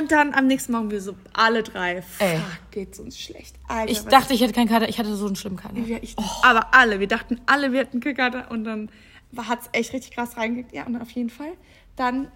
Und 0.00 0.12
dann 0.12 0.32
am 0.32 0.46
nächsten 0.46 0.70
Morgen 0.72 0.90
wir 0.92 1.00
so, 1.00 1.16
alle 1.32 1.64
drei, 1.64 2.02
fuck, 2.02 2.20
Ey. 2.26 2.40
geht's 2.70 3.00
uns 3.00 3.18
schlecht. 3.18 3.56
Alter, 3.66 3.90
Ich 3.90 4.00
dachte, 4.02 4.32
ich 4.32 4.40
hätte 4.40 4.52
keinen 4.52 4.68
Kater. 4.68 4.88
Ich 4.88 4.98
hatte 4.98 5.14
so 5.16 5.26
einen 5.26 5.34
schlimmen 5.34 5.56
Kater. 5.56 5.76
Ja, 5.78 5.98
ich, 6.00 6.14
Aber 6.44 6.72
alle, 6.72 7.00
wir 7.00 7.08
dachten 7.08 7.40
alle, 7.46 7.72
wir 7.72 7.80
hätten 7.80 7.98
Kicker 7.98 8.46
und 8.50 8.62
dann 8.62 8.90
hat 9.36 9.62
es 9.62 9.68
echt 9.72 9.92
richtig 9.92 10.12
krass 10.14 10.36
reingekriegt. 10.36 10.72
Ja, 10.72 10.86
und 10.86 11.00
auf 11.02 11.10
jeden 11.10 11.30
Fall. 11.30 11.52
Dann 11.96 12.28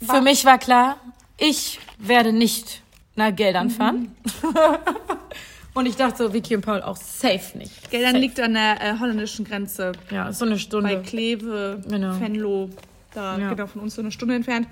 Für 0.00 0.20
mich 0.20 0.44
war 0.44 0.58
klar, 0.58 0.96
ich 1.38 1.80
werde 1.98 2.32
nicht 2.32 2.82
nach 3.16 3.34
Geldern 3.34 3.68
fahren. 3.70 4.14
und 5.74 5.86
ich 5.86 5.96
dachte 5.96 6.18
so, 6.24 6.32
Vicky 6.32 6.54
und 6.54 6.62
Paul 6.64 6.82
auch 6.82 6.96
safe 6.96 7.56
nicht. 7.58 7.90
Geldern 7.90 8.12
safe. 8.12 8.20
liegt 8.22 8.38
an 8.40 8.54
der 8.54 8.80
äh, 8.80 8.98
holländischen 9.00 9.44
Grenze 9.44 9.92
Ja, 10.10 10.32
so 10.32 10.44
eine 10.44 10.54
bei 10.54 10.58
Stunde. 10.60 11.02
Kleve, 11.02 11.82
Genau. 11.88 12.20
Venlo, 12.20 12.70
da 13.14 13.38
Ja. 13.38 13.50
genau 13.50 13.66
von 13.66 13.80
uns 13.82 13.94
so 13.94 14.02
eine 14.02 14.10
Stunde 14.12 14.34
entfernt. 14.34 14.66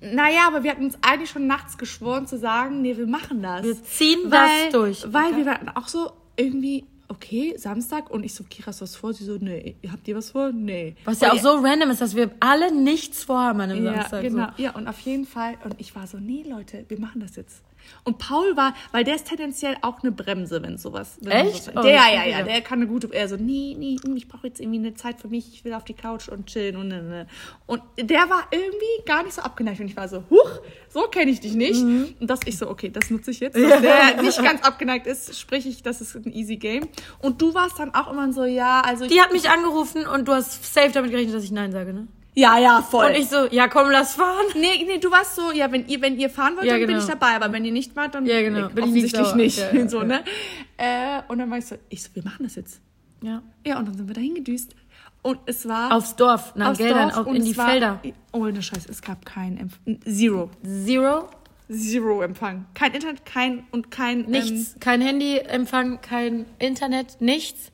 Naja, 0.00 0.46
aber 0.46 0.62
wir 0.62 0.70
hatten 0.70 0.84
uns 0.84 0.98
eigentlich 1.02 1.30
schon 1.30 1.46
nachts 1.46 1.76
geschworen 1.76 2.26
zu 2.26 2.38
sagen, 2.38 2.80
nee, 2.80 2.96
wir 2.96 3.06
machen 3.06 3.42
das. 3.42 3.64
Wir 3.64 3.82
ziehen 3.82 4.18
weil, 4.30 4.64
das 4.64 4.72
durch. 4.72 5.04
Weil 5.12 5.36
wir 5.36 5.46
waren 5.46 5.68
auch 5.70 5.88
so 5.88 6.12
irgendwie, 6.36 6.84
okay, 7.08 7.54
Samstag 7.58 8.08
und 8.08 8.22
ich 8.24 8.32
so, 8.34 8.44
Kira, 8.44 8.68
hast 8.68 8.80
du 8.80 8.84
was 8.84 8.94
vor? 8.96 9.12
Sie 9.12 9.24
so, 9.24 9.36
nee, 9.38 9.74
habt 9.90 10.06
ihr 10.06 10.16
was 10.16 10.30
vor? 10.30 10.52
Nee. 10.52 10.94
Was 11.04 11.20
ja 11.20 11.32
Und 11.32 11.38
auch 11.38 11.42
so 11.42 11.50
random 11.58 11.90
ist, 11.90 12.00
dass 12.00 12.14
wir 12.14 12.30
alle 12.40 12.72
nichts 12.74 13.24
vorhaben 13.24 13.60
an 13.60 13.70
einem 13.72 13.84
Ja, 13.84 13.94
Samstag. 13.94 14.22
genau. 14.22 14.46
So. 14.56 14.62
Ja, 14.62 14.70
und 14.76 14.86
auf 14.86 15.00
jeden 15.00 15.26
Fall. 15.26 15.56
Und 15.64 15.74
ich 15.78 15.94
war 15.96 16.06
so, 16.06 16.18
nee, 16.18 16.44
Leute, 16.48 16.84
wir 16.88 17.00
machen 17.00 17.20
das 17.20 17.36
jetzt. 17.36 17.62
Und 18.04 18.18
Paul 18.18 18.56
war, 18.56 18.74
weil 18.92 19.04
der 19.04 19.14
ist 19.16 19.26
tendenziell 19.28 19.76
auch 19.82 20.00
eine 20.02 20.12
Bremse, 20.12 20.62
wenn 20.62 20.78
sowas. 20.78 21.18
Wenn 21.20 21.46
Echt? 21.48 21.64
So, 21.64 21.72
Oh, 21.76 21.82
der, 21.82 21.92
ja, 21.92 22.24
ja, 22.26 22.38
wieder- 22.38 22.44
der 22.44 22.60
kann 22.62 22.78
eine 22.80 22.86
gute, 22.88 23.12
er 23.12 23.28
so, 23.28 23.36
nee, 23.36 23.76
nee, 23.78 23.96
ich 24.16 24.28
brauche 24.28 24.46
jetzt 24.46 24.60
irgendwie 24.60 24.78
eine 24.78 24.94
Zeit 24.94 25.20
für 25.20 25.28
mich, 25.28 25.52
ich 25.52 25.64
will 25.64 25.74
auf 25.74 25.84
die 25.84 25.94
Couch 25.94 26.28
und 26.28 26.46
chillen 26.46 26.76
und 26.76 26.88
ne, 26.88 27.02
ne. 27.02 27.26
Und 27.66 27.82
der 27.98 28.28
war 28.30 28.44
irgendwie 28.50 29.04
gar 29.06 29.22
nicht 29.22 29.34
so 29.34 29.42
abgeneigt. 29.42 29.80
Und 29.80 29.86
ich 29.86 29.96
war 29.96 30.08
so, 30.08 30.24
huch, 30.30 30.50
so 30.88 31.02
kenne 31.02 31.30
ich 31.30 31.40
dich 31.40 31.54
nicht. 31.54 31.82
Mhm. 31.82 32.14
Und 32.20 32.28
das 32.30 32.40
ich 32.46 32.56
so, 32.58 32.68
okay, 32.70 32.88
das 32.90 33.10
nutze 33.10 33.30
ich 33.30 33.40
jetzt. 33.40 33.56
Dass 33.56 33.80
der 33.80 34.22
nicht 34.22 34.42
ganz 34.42 34.62
abgeneigt 34.62 35.06
ist, 35.06 35.38
sprich 35.38 35.66
ich, 35.66 35.82
das 35.82 36.00
ist 36.00 36.14
ein 36.16 36.32
easy 36.32 36.56
game. 36.56 36.88
Und 37.20 37.40
du 37.42 37.54
warst 37.54 37.78
dann 37.78 37.94
auch 37.94 38.10
immer 38.10 38.32
so, 38.32 38.44
ja, 38.44 38.80
also 38.80 39.06
Die 39.06 39.20
hat 39.20 39.32
mich 39.32 39.48
angerufen 39.50 40.06
und 40.06 40.26
du 40.26 40.32
hast 40.32 40.72
safe 40.74 40.90
damit 40.92 41.10
gerechnet, 41.10 41.34
dass 41.36 41.44
ich 41.44 41.52
Nein 41.52 41.72
sage, 41.72 41.92
ne? 41.92 42.08
Ja, 42.34 42.58
ja, 42.58 42.82
voll. 42.82 43.06
Und 43.06 43.16
ich 43.16 43.28
so, 43.28 43.46
ja 43.50 43.68
komm, 43.68 43.90
lass 43.90 44.14
fahren. 44.14 44.46
Nee, 44.54 44.84
nee, 44.86 44.98
du 44.98 45.10
warst 45.10 45.36
so, 45.36 45.52
ja, 45.52 45.70
wenn 45.72 45.86
ihr, 45.88 46.00
wenn 46.00 46.18
ihr 46.18 46.30
fahren 46.30 46.56
wollt, 46.56 46.66
Ja, 46.66 46.72
dann 46.74 46.80
bin 46.82 46.88
genau. 46.96 47.00
ich 47.00 47.06
dabei, 47.06 47.34
aber 47.34 47.52
wenn 47.52 47.64
ihr 47.64 47.72
nicht 47.72 47.96
wart, 47.96 48.14
dann 48.14 48.24
Ja, 48.26 48.40
genau. 48.40 48.68
Bin 48.68 48.84
ich 48.94 49.02
nicht 49.02 49.18
offensichtlich 49.18 49.72
nicht. 49.72 49.90
So, 49.90 50.02
ne? 50.02 50.22
Äh, 50.76 51.22
und 51.28 51.38
dann 51.38 51.50
war 51.50 51.58
ich 51.58 51.66
so, 51.66 51.76
ich 51.88 52.02
so, 52.02 52.10
wir 52.14 52.22
machen 52.24 52.44
das 52.44 52.54
jetzt. 52.54 52.80
Ja. 53.22 53.42
Ja, 53.66 53.78
und 53.78 53.88
dann 53.88 53.96
sind 53.96 54.06
wir 54.06 54.14
dahin 54.14 54.34
gedüst. 54.34 54.74
Und 55.22 55.38
es 55.46 55.68
war 55.68 55.92
Aufs 55.92 56.16
Dorf, 56.16 56.54
nach 56.54 56.70
aufs 56.70 56.78
Geldern, 56.78 57.10
Dorf 57.10 57.26
auf, 57.26 57.34
in 57.34 57.44
die 57.44 57.56
war, 57.56 57.68
Felder. 57.68 58.00
Oh, 58.32 58.46
ne 58.46 58.62
Scheiß, 58.62 58.86
es 58.88 59.02
gab 59.02 59.26
keinen 59.26 59.58
Empfang. 59.58 60.00
Zero. 60.04 60.50
Zero, 60.64 61.28
Zero 61.70 62.22
Empfang. 62.22 62.64
Kein 62.74 62.94
Internet, 62.94 63.26
kein 63.26 63.64
und 63.70 63.90
kein 63.90 64.22
nichts. 64.22 64.76
kein 64.80 65.02
Handyempfang, 65.02 66.00
kein 66.00 66.46
Internet, 66.58 67.20
nichts. 67.20 67.70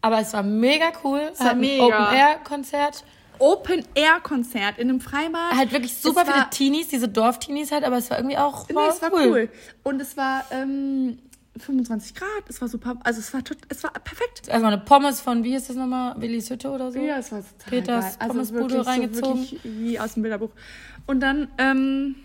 Aber 0.00 0.20
es 0.20 0.32
war 0.32 0.42
mega 0.42 0.86
cool. 1.04 1.20
Es 1.32 1.40
war 1.40 1.54
mega. 1.54 1.84
Open-Air-Konzert. 1.84 3.04
Open-Air-Konzert 3.38 4.78
in 4.78 4.88
einem 4.88 5.00
Freibad. 5.00 5.54
Halt 5.54 5.72
wirklich 5.72 5.96
super 5.96 6.22
Es 6.26 6.32
viele 6.32 6.50
Teenies, 6.50 6.88
diese 6.88 7.08
Dorfteenies 7.08 7.72
halt, 7.72 7.84
aber 7.84 7.98
es 7.98 8.10
war 8.10 8.18
irgendwie 8.18 8.38
auch 8.38 8.68
Nee, 8.68 8.74
es 8.88 9.02
war 9.02 9.12
cool. 9.12 9.48
Und 9.82 10.00
es 10.00 10.16
war 10.16 10.44
ähm, 10.50 11.18
25 11.58 12.14
Grad. 12.14 12.28
Es 12.48 12.60
war 12.60 12.68
super. 12.68 12.96
Also 13.04 13.20
es 13.20 13.32
war, 13.34 13.42
tot, 13.44 13.58
es 13.68 13.82
war 13.82 13.92
perfekt. 13.92 14.50
Also 14.50 14.66
eine 14.66 14.78
Pommes 14.78 15.20
von, 15.20 15.44
wie 15.44 15.54
ist 15.54 15.68
das 15.68 15.76
nochmal, 15.76 16.20
Willis 16.20 16.50
Hütte 16.50 16.70
oder 16.70 16.92
so? 16.92 16.98
Ja, 16.98 17.18
es 17.18 17.32
war 17.32 17.40
total 17.40 17.70
Peters 17.70 18.04
geil. 18.04 18.14
Also 18.18 18.32
Pommesbude 18.32 18.74
so 18.74 18.80
reingezogen. 18.82 19.40
wirklich 19.42 19.60
wie 19.64 19.98
aus 20.00 20.14
dem 20.14 20.22
Bilderbuch. 20.22 20.50
Und 21.06 21.20
dann 21.20 21.48
ähm, 21.58 22.16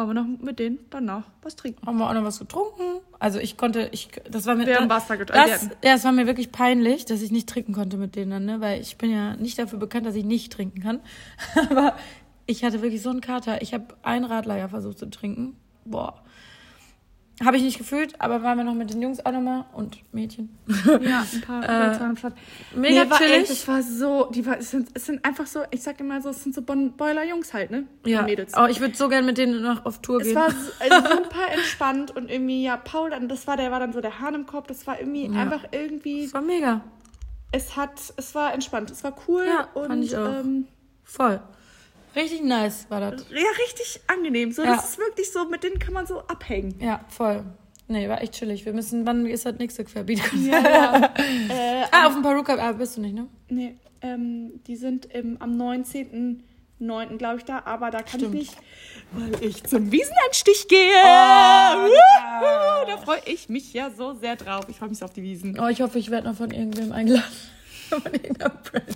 waren 0.00 0.08
wir 0.08 0.14
noch 0.14 0.42
mit 0.42 0.58
denen 0.58 0.78
danach 0.90 1.24
was 1.42 1.56
trinken. 1.56 1.86
Haben 1.86 1.98
wir 1.98 2.08
auch 2.08 2.14
noch 2.14 2.24
was 2.24 2.38
getrunken. 2.38 3.00
Also 3.18 3.38
ich 3.38 3.56
konnte, 3.56 3.88
ich, 3.92 4.08
das 4.30 4.46
war 4.46 4.54
mir, 4.54 4.66
Wir 4.66 4.76
haben 4.76 4.88
Wasser 4.88 5.16
getrunken. 5.16 5.50
das, 5.50 5.68
ja, 5.84 5.94
es 5.94 6.04
war 6.04 6.12
mir 6.12 6.26
wirklich 6.26 6.52
peinlich, 6.52 7.04
dass 7.04 7.20
ich 7.20 7.30
nicht 7.30 7.48
trinken 7.48 7.72
konnte 7.72 7.96
mit 7.96 8.16
denen 8.16 8.44
ne? 8.46 8.60
Weil 8.60 8.80
ich 8.80 8.96
bin 8.96 9.10
ja 9.10 9.36
nicht 9.36 9.58
dafür 9.58 9.78
bekannt, 9.78 10.06
dass 10.06 10.14
ich 10.14 10.24
nicht 10.24 10.52
trinken 10.52 10.80
kann. 10.80 11.00
Aber 11.70 11.96
ich 12.46 12.64
hatte 12.64 12.82
wirklich 12.82 13.02
so 13.02 13.10
einen 13.10 13.20
Kater. 13.20 13.60
Ich 13.62 13.74
habe 13.74 13.94
einen 14.02 14.24
Radler 14.24 14.56
ja 14.56 14.68
versucht 14.68 14.98
zu 14.98 15.10
trinken. 15.10 15.56
Boah. 15.84 16.22
Habe 17.42 17.56
ich 17.56 17.62
nicht 17.62 17.78
gefühlt, 17.78 18.20
aber 18.20 18.42
waren 18.42 18.58
wir 18.58 18.64
noch 18.64 18.74
mit 18.74 18.92
den 18.92 19.00
Jungs 19.00 19.24
auch 19.24 19.32
nochmal 19.32 19.64
und 19.72 19.98
Mädchen. 20.12 20.50
Ja, 21.00 21.24
ein 21.32 21.40
paar 21.40 21.62
Äh, 22.22 22.30
mega 22.76 23.08
war 23.08 23.16
chillig. 23.16 23.34
echt, 23.42 23.50
Es 23.50 23.66
war 23.66 23.82
so, 23.82 24.26
die 24.30 24.44
war, 24.44 24.58
es, 24.58 24.70
sind, 24.70 24.90
es 24.92 25.06
sind 25.06 25.24
einfach 25.24 25.46
so, 25.46 25.60
ich 25.70 25.82
sag 25.82 25.98
immer 26.00 26.20
so, 26.20 26.28
es 26.28 26.42
sind 26.42 26.54
so 26.54 26.60
Bon- 26.60 26.92
Boiler-Jungs 26.96 27.54
halt, 27.54 27.70
ne? 27.70 27.86
Ja. 28.04 28.22
Mädels. 28.22 28.52
Oh, 28.58 28.66
ich 28.66 28.80
würde 28.80 28.94
so 28.94 29.08
gern 29.08 29.24
mit 29.24 29.38
denen 29.38 29.62
noch 29.62 29.86
auf 29.86 30.02
Tour 30.02 30.20
Es 30.20 30.26
gehen. 30.26 30.36
war 30.36 30.50
so- 30.50 30.56
also 30.80 31.08
super 31.16 31.50
entspannt 31.52 32.14
und 32.14 32.30
irgendwie, 32.30 32.62
ja, 32.64 32.76
Paul, 32.76 33.08
dann, 33.10 33.26
das 33.28 33.46
war, 33.46 33.56
der 33.56 33.70
war 33.70 33.80
dann 33.80 33.94
so 33.94 34.00
der 34.02 34.20
Hahn 34.20 34.34
im 34.34 34.44
Kopf, 34.44 34.66
das 34.66 34.86
war 34.86 35.00
irgendwie 35.00 35.26
Ja. 35.26 35.40
einfach 35.40 35.64
irgendwie, 35.72 36.24
Das 36.24 36.34
war 36.34 36.42
mega. 36.42 36.82
es 37.52 37.74
hat, 37.74 37.98
es 38.18 38.34
war 38.34 38.52
entspannt, 38.52 38.90
es 38.90 39.02
war 39.02 39.14
cool 39.28 39.44
Ja, 39.46 39.68
und 39.72 39.86
fand 39.86 40.04
ich 40.04 40.14
auch. 40.16 40.40
Ähm, 40.40 40.66
Voll. 41.04 41.40
Richtig 42.16 42.42
nice 42.42 42.86
war 42.88 43.00
das. 43.00 43.24
ja, 43.30 43.36
richtig 43.66 44.00
angenehm. 44.08 44.52
So, 44.52 44.62
Ja. 44.62 44.76
das 44.76 44.90
ist 44.90 44.98
wirklich 44.98 45.30
so, 45.32 45.44
mit 45.48 45.62
denen 45.62 45.78
kann 45.78 45.94
man 45.94 46.06
so 46.06 46.20
abhängen. 46.20 46.74
Ja, 46.80 47.04
voll. 47.08 47.44
Nee, 47.88 48.08
war 48.08 48.20
echt 48.22 48.34
chillig. 48.34 48.64
Wir 48.64 48.72
müssen, 48.72 49.04
wann 49.06 49.26
ist 49.26 49.46
das 49.46 49.56
nächste 49.58 49.84
Querbeat? 49.84 50.20
Ja, 50.34 51.12
äh, 51.48 51.84
Ah, 51.90 52.06
auf 52.06 52.14
dem 52.14 52.22
Peruka, 52.22 52.56
ah, 52.58 52.72
bist 52.72 52.96
du 52.96 53.00
nicht, 53.00 53.14
ne? 53.14 53.26
nee, 53.48 53.76
ähm, 54.02 54.60
die 54.66 54.76
sind 54.76 55.06
im, 55.06 55.36
am 55.40 55.56
19. 55.56 56.44
9. 56.82 57.18
glaube 57.18 57.36
ich 57.38 57.44
da, 57.44 57.60
aber 57.66 57.90
da 57.90 58.00
kann 58.02 58.20
ich 58.22 58.28
nicht, 58.30 58.56
weil 59.12 59.44
ich 59.44 59.62
zum 59.64 59.92
Wiesenanstich 59.92 60.66
gehe. 60.66 60.94
Oh, 61.04 61.76
Wuhu, 61.84 62.86
da 62.86 62.96
freue 63.04 63.20
ich 63.26 63.48
mich 63.50 63.72
ja 63.74 63.90
so 63.90 64.14
sehr 64.14 64.36
drauf. 64.36 64.64
Ich 64.68 64.76
freue 64.78 64.88
mich 64.88 64.98
so 64.98 65.04
auf 65.04 65.12
die 65.12 65.22
Wiesen. 65.22 65.60
Oh, 65.60 65.66
ich 65.66 65.82
hoffe, 65.82 65.98
ich 65.98 66.10
werde 66.10 66.28
noch 66.28 66.36
von 66.36 66.50
irgendwem 66.52 66.92
eingeladen. 66.92 67.26
von 67.90 68.02
irgendeiner 68.06 68.48
Brand. 68.50 68.86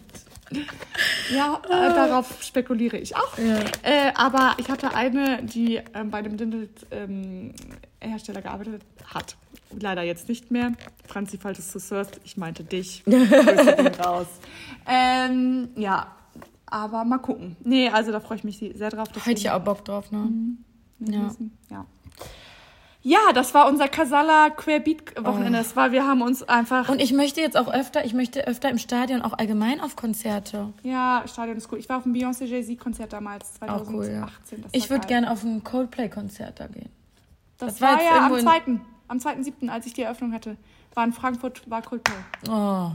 Ja, 1.32 1.60
äh, 1.64 1.68
darauf 1.68 2.42
spekuliere 2.42 2.98
ich 2.98 3.16
auch. 3.16 3.38
Ja. 3.38 3.60
Äh, 3.82 4.12
aber 4.14 4.54
ich 4.58 4.68
hatte 4.68 4.94
eine, 4.94 5.42
die 5.42 5.80
ähm, 5.94 6.10
bei 6.10 6.18
einem 6.18 6.36
Dintel-Hersteller 6.36 8.42
gearbeitet 8.42 8.82
hat. 9.06 9.36
Leider 9.78 10.02
jetzt 10.02 10.28
nicht 10.28 10.50
mehr. 10.50 10.72
Franzi, 11.06 11.38
falls 11.38 11.58
du 11.58 11.78
es 11.78 11.88
zuhörst, 11.88 12.20
ich 12.24 12.36
meinte 12.36 12.64
dich. 12.64 13.02
Raus. 14.04 14.26
Ähm, 14.86 15.68
ja, 15.76 16.08
aber 16.66 17.04
mal 17.04 17.18
gucken. 17.18 17.56
Nee, 17.64 17.88
also 17.88 18.12
da 18.12 18.20
freue 18.20 18.38
ich 18.38 18.44
mich 18.44 18.58
sehr 18.74 18.90
drauf. 18.90 19.08
Hätte 19.24 19.40
ich 19.40 19.50
auch 19.50 19.60
Bock 19.60 19.84
drauf, 19.84 20.10
ne? 20.12 20.28
Ja. 21.00 21.30
Ja. 21.70 21.86
Ja, 23.06 23.18
das 23.34 23.52
war 23.52 23.68
unser 23.68 23.86
Casala 23.86 24.48
Querbeat-Wochenende. 24.48 25.58
Das 25.58 25.76
war, 25.76 25.92
wir 25.92 26.06
haben 26.06 26.22
uns 26.22 26.42
einfach. 26.42 26.88
Und 26.88 27.02
ich 27.02 27.12
möchte 27.12 27.42
jetzt 27.42 27.54
auch 27.54 27.68
öfter, 27.68 28.06
ich 28.06 28.14
möchte 28.14 28.46
öfter 28.46 28.70
im 28.70 28.78
Stadion 28.78 29.20
auch 29.20 29.34
allgemein 29.34 29.78
auf 29.82 29.94
Konzerte. 29.94 30.72
ja, 30.82 31.22
Stadion 31.26 31.58
ist 31.58 31.70
cool. 31.70 31.78
Ich 31.78 31.88
war 31.90 31.98
auf 31.98 32.04
dem 32.04 32.14
Beyoncé 32.14 32.46
Jay-Z-Konzert 32.46 33.12
damals, 33.12 33.54
2018. 33.54 33.68
Auch 33.68 33.98
cool, 33.98 34.10
ja. 34.10 34.26
Ich 34.72 34.88
würde 34.88 35.06
gerne 35.06 35.30
auf 35.30 35.44
ein 35.44 35.62
Coldplay-Konzert 35.62 36.60
da 36.60 36.66
gehen. 36.66 36.88
Das, 37.58 37.74
das 37.74 37.82
war 37.82 37.98
war, 37.98 38.02
ja 38.02 38.26
am 38.26 38.38
2. 38.38 38.80
Am 39.08 39.18
2.7., 39.18 39.68
als 39.68 39.84
ich 39.84 39.92
die 39.92 40.02
Eröffnung 40.02 40.32
hatte. 40.32 40.56
War 40.94 41.04
in 41.04 41.12
Frankfurt, 41.12 41.68
war 41.70 41.82
Coldplay. 41.82 42.16
Oh. 42.48 42.92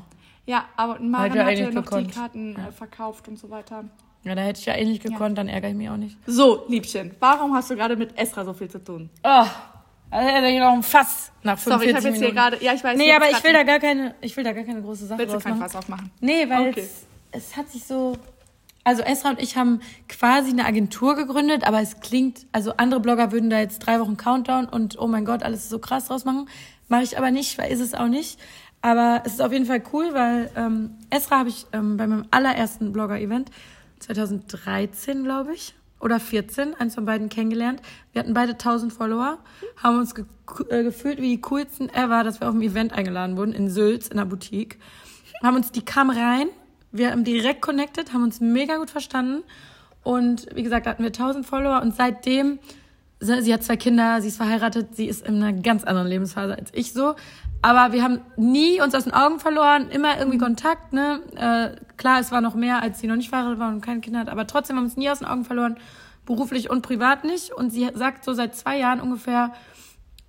Ja, 0.48 0.66
aber 0.76 1.00
Maren 1.00 1.36
ja 1.36 1.44
hatte 1.44 1.46
eigentlich 1.46 1.76
noch 1.76 1.84
gekonnt. 1.84 2.08
die 2.08 2.16
Karten 2.16 2.56
äh, 2.56 2.72
verkauft 2.72 3.28
und 3.28 3.38
so 3.38 3.52
weiter. 3.52 3.84
Ja, 4.24 4.34
da 4.34 4.42
hätte 4.42 4.60
ich 4.60 4.66
ja 4.66 4.76
nicht 4.76 5.04
gekonnt, 5.04 5.38
dann 5.38 5.48
ärgere 5.48 5.70
ich 5.70 5.76
mich 5.76 5.90
auch 5.90 5.98
nicht. 5.98 6.18
So, 6.26 6.66
Liebchen, 6.68 7.12
warum 7.20 7.54
hast 7.54 7.70
du 7.70 7.76
gerade 7.76 7.96
mit 7.96 8.18
Esra 8.18 8.44
so 8.44 8.54
viel 8.54 8.70
zu 8.70 8.84
tun? 8.84 9.10
Oh, 9.24 9.46
also 10.12 10.28
hätte 10.30 10.48
ich 10.48 10.60
noch 10.60 10.74
ein 10.74 10.84
Fass 10.84 11.32
nach 11.44 11.58
45 11.58 11.64
Sorry, 11.64 11.90
ich 11.90 11.96
habe 11.96 12.08
jetzt 12.08 12.20
hier 12.20 12.32
gerade. 12.34 12.64
Ja, 12.64 12.74
ich 12.74 12.84
weiß 12.84 12.98
Nee, 12.98 13.14
aber 13.14 13.30
ich 13.30 13.44
will 13.44 13.54
da 13.54 13.64
gar 13.64 13.80
keine, 13.80 14.16
ich 14.22 14.36
will 14.38 14.44
da 14.44 14.54
gar 14.54 14.64
keine 14.64 14.82
große 14.82 15.06
Sache 15.06 15.20
Willst 15.20 15.36
du 15.36 15.40
kein 15.40 15.58
machen. 15.58 15.62
Fass 15.70 15.76
aufmachen? 15.76 16.12
Nee, 16.22 16.50
weil 16.50 16.70
Okay. 16.70 16.88
es, 17.32 17.48
es 17.50 17.58
hat 17.58 17.70
sich 17.70 17.84
so. 17.86 18.18
Also 18.86 19.04
Esra 19.04 19.32
und 19.32 19.42
ich 19.42 19.56
haben 19.58 19.82
quasi 20.08 20.50
eine 20.52 20.66
Agentur 20.66 21.16
gegründet, 21.16 21.68
aber 21.68 21.82
es 21.82 22.00
klingt, 22.00 22.48
also 22.54 22.74
andere 22.78 23.00
Blogger 23.02 23.32
würden 23.32 23.50
da 23.50 23.60
jetzt 23.60 23.80
drei 23.80 24.00
Wochen 24.00 24.18
Countdown 24.18 24.66
und 24.66 24.98
oh 24.98 25.06
mein 25.08 25.26
Gott, 25.26 25.44
alles 25.44 25.70
so 25.70 25.80
krass 25.80 26.06
draus 26.06 26.26
machen. 26.26 26.48
Mache 26.88 27.04
ich 27.04 27.18
aber 27.18 27.30
nicht, 27.30 27.58
weil 27.58 27.72
ist 27.72 27.82
es 27.82 27.94
auch 27.94 28.08
nicht. 28.08 28.40
Aber 28.82 29.22
es 29.26 29.34
ist 29.34 29.42
auf 29.42 29.52
jeden 29.52 29.66
Fall 29.66 29.84
cool, 29.94 30.14
weil 30.14 30.50
ähm, 30.56 30.96
Esra 31.10 31.40
habe 31.40 31.50
ich 31.50 31.68
ähm, 31.74 31.98
bei 31.98 32.08
meinem 32.08 32.26
allerersten 32.32 32.94
Blogger-Event 32.94 33.52
2013, 34.00 35.24
glaube 35.24 35.54
ich, 35.54 35.74
oder 36.00 36.20
14, 36.20 36.76
eins 36.76 36.96
von 36.96 37.06
beiden 37.06 37.30
kennengelernt. 37.30 37.82
Wir 38.14 38.22
hatten 38.22 38.34
beide 38.34 38.54
1000 38.54 38.92
Follower, 38.94 39.40
haben 39.78 39.98
uns 39.98 40.16
ge 40.16 40.26
äh, 40.70 40.84
gefühlt 40.84 41.20
wie 41.20 41.36
die 41.36 41.42
coolsten 41.42 41.90
ever, 41.90 42.24
dass 42.24 42.40
wir 42.40 42.50
auf 42.50 42.56
ein 42.56 42.62
Event 42.62 42.94
eingeladen 42.94 43.38
wurden 43.38 43.54
in 43.54 43.70
Sülz 43.70 44.08
in 44.08 44.18
der 44.18 44.26
Boutique. 44.26 44.80
Haben 45.44 45.58
uns, 45.58 45.72
die 45.72 45.84
kam 45.84 46.10
rein, 46.10 46.48
wir 46.92 47.12
haben 47.12 47.24
direkt 47.24 47.62
connected, 47.62 48.14
haben 48.14 48.24
uns 48.24 48.40
mega 48.40 48.78
gut 48.78 48.90
verstanden. 48.90 49.44
Und 50.04 50.48
wie 50.56 50.64
gesagt, 50.64 50.88
hatten 50.88 51.04
wir 51.04 51.10
1000 51.10 51.46
Follower 51.46 51.82
und 51.82 51.96
seitdem, 51.96 52.60
sie 53.20 53.42
sie 53.42 53.54
hat 53.54 53.64
zwei 53.64 53.78
Kinder, 53.78 54.22
sie 54.22 54.30
ist 54.30 54.38
verheiratet, 54.38 54.96
sie 54.96 55.08
ist 55.08 55.28
in 55.28 55.44
einer 55.44 55.54
ganz 55.54 55.84
anderen 55.84 56.08
Lebensphase 56.08 56.58
als 56.58 56.72
ich 56.74 56.94
so. 56.94 57.16
Aber 57.62 57.92
wir 57.92 58.04
haben 58.04 58.22
nie 58.38 58.82
uns 58.82 58.96
aus 58.96 59.04
den 59.04 59.14
Augen 59.14 59.40
verloren, 59.40 59.90
immer 59.90 60.18
irgendwie 60.18 60.38
Kontakt, 60.38 60.94
ne? 60.94 61.22
Äh, 61.36 61.82
klar, 61.98 62.20
es 62.20 62.32
war 62.32 62.40
noch 62.40 62.56
mehr, 62.56 62.82
als 62.82 63.00
sie 63.00 63.08
noch 63.08 63.18
nicht 63.18 63.30
verheiratet 63.30 63.60
war 63.60 63.70
und 63.70 63.82
keine 63.82 64.00
Kinder 64.00 64.20
hat, 64.20 64.30
aber 64.30 64.48
trotzdem 64.48 64.78
haben 64.78 64.84
wir 64.84 64.88
uns 64.88 64.98
nie 64.98 65.10
aus 65.10 65.20
den 65.20 65.28
Augen 65.28 65.44
verloren, 65.44 65.78
beruflich 66.26 66.70
und 66.70 66.84
privat 66.84 67.26
nicht. 67.26 67.52
Und 67.52 67.72
sie 67.72 67.90
sagt 67.94 68.24
so 68.24 68.34
seit 68.34 68.56
zwei 68.56 68.78
Jahren 68.78 69.02
ungefähr, 69.02 69.52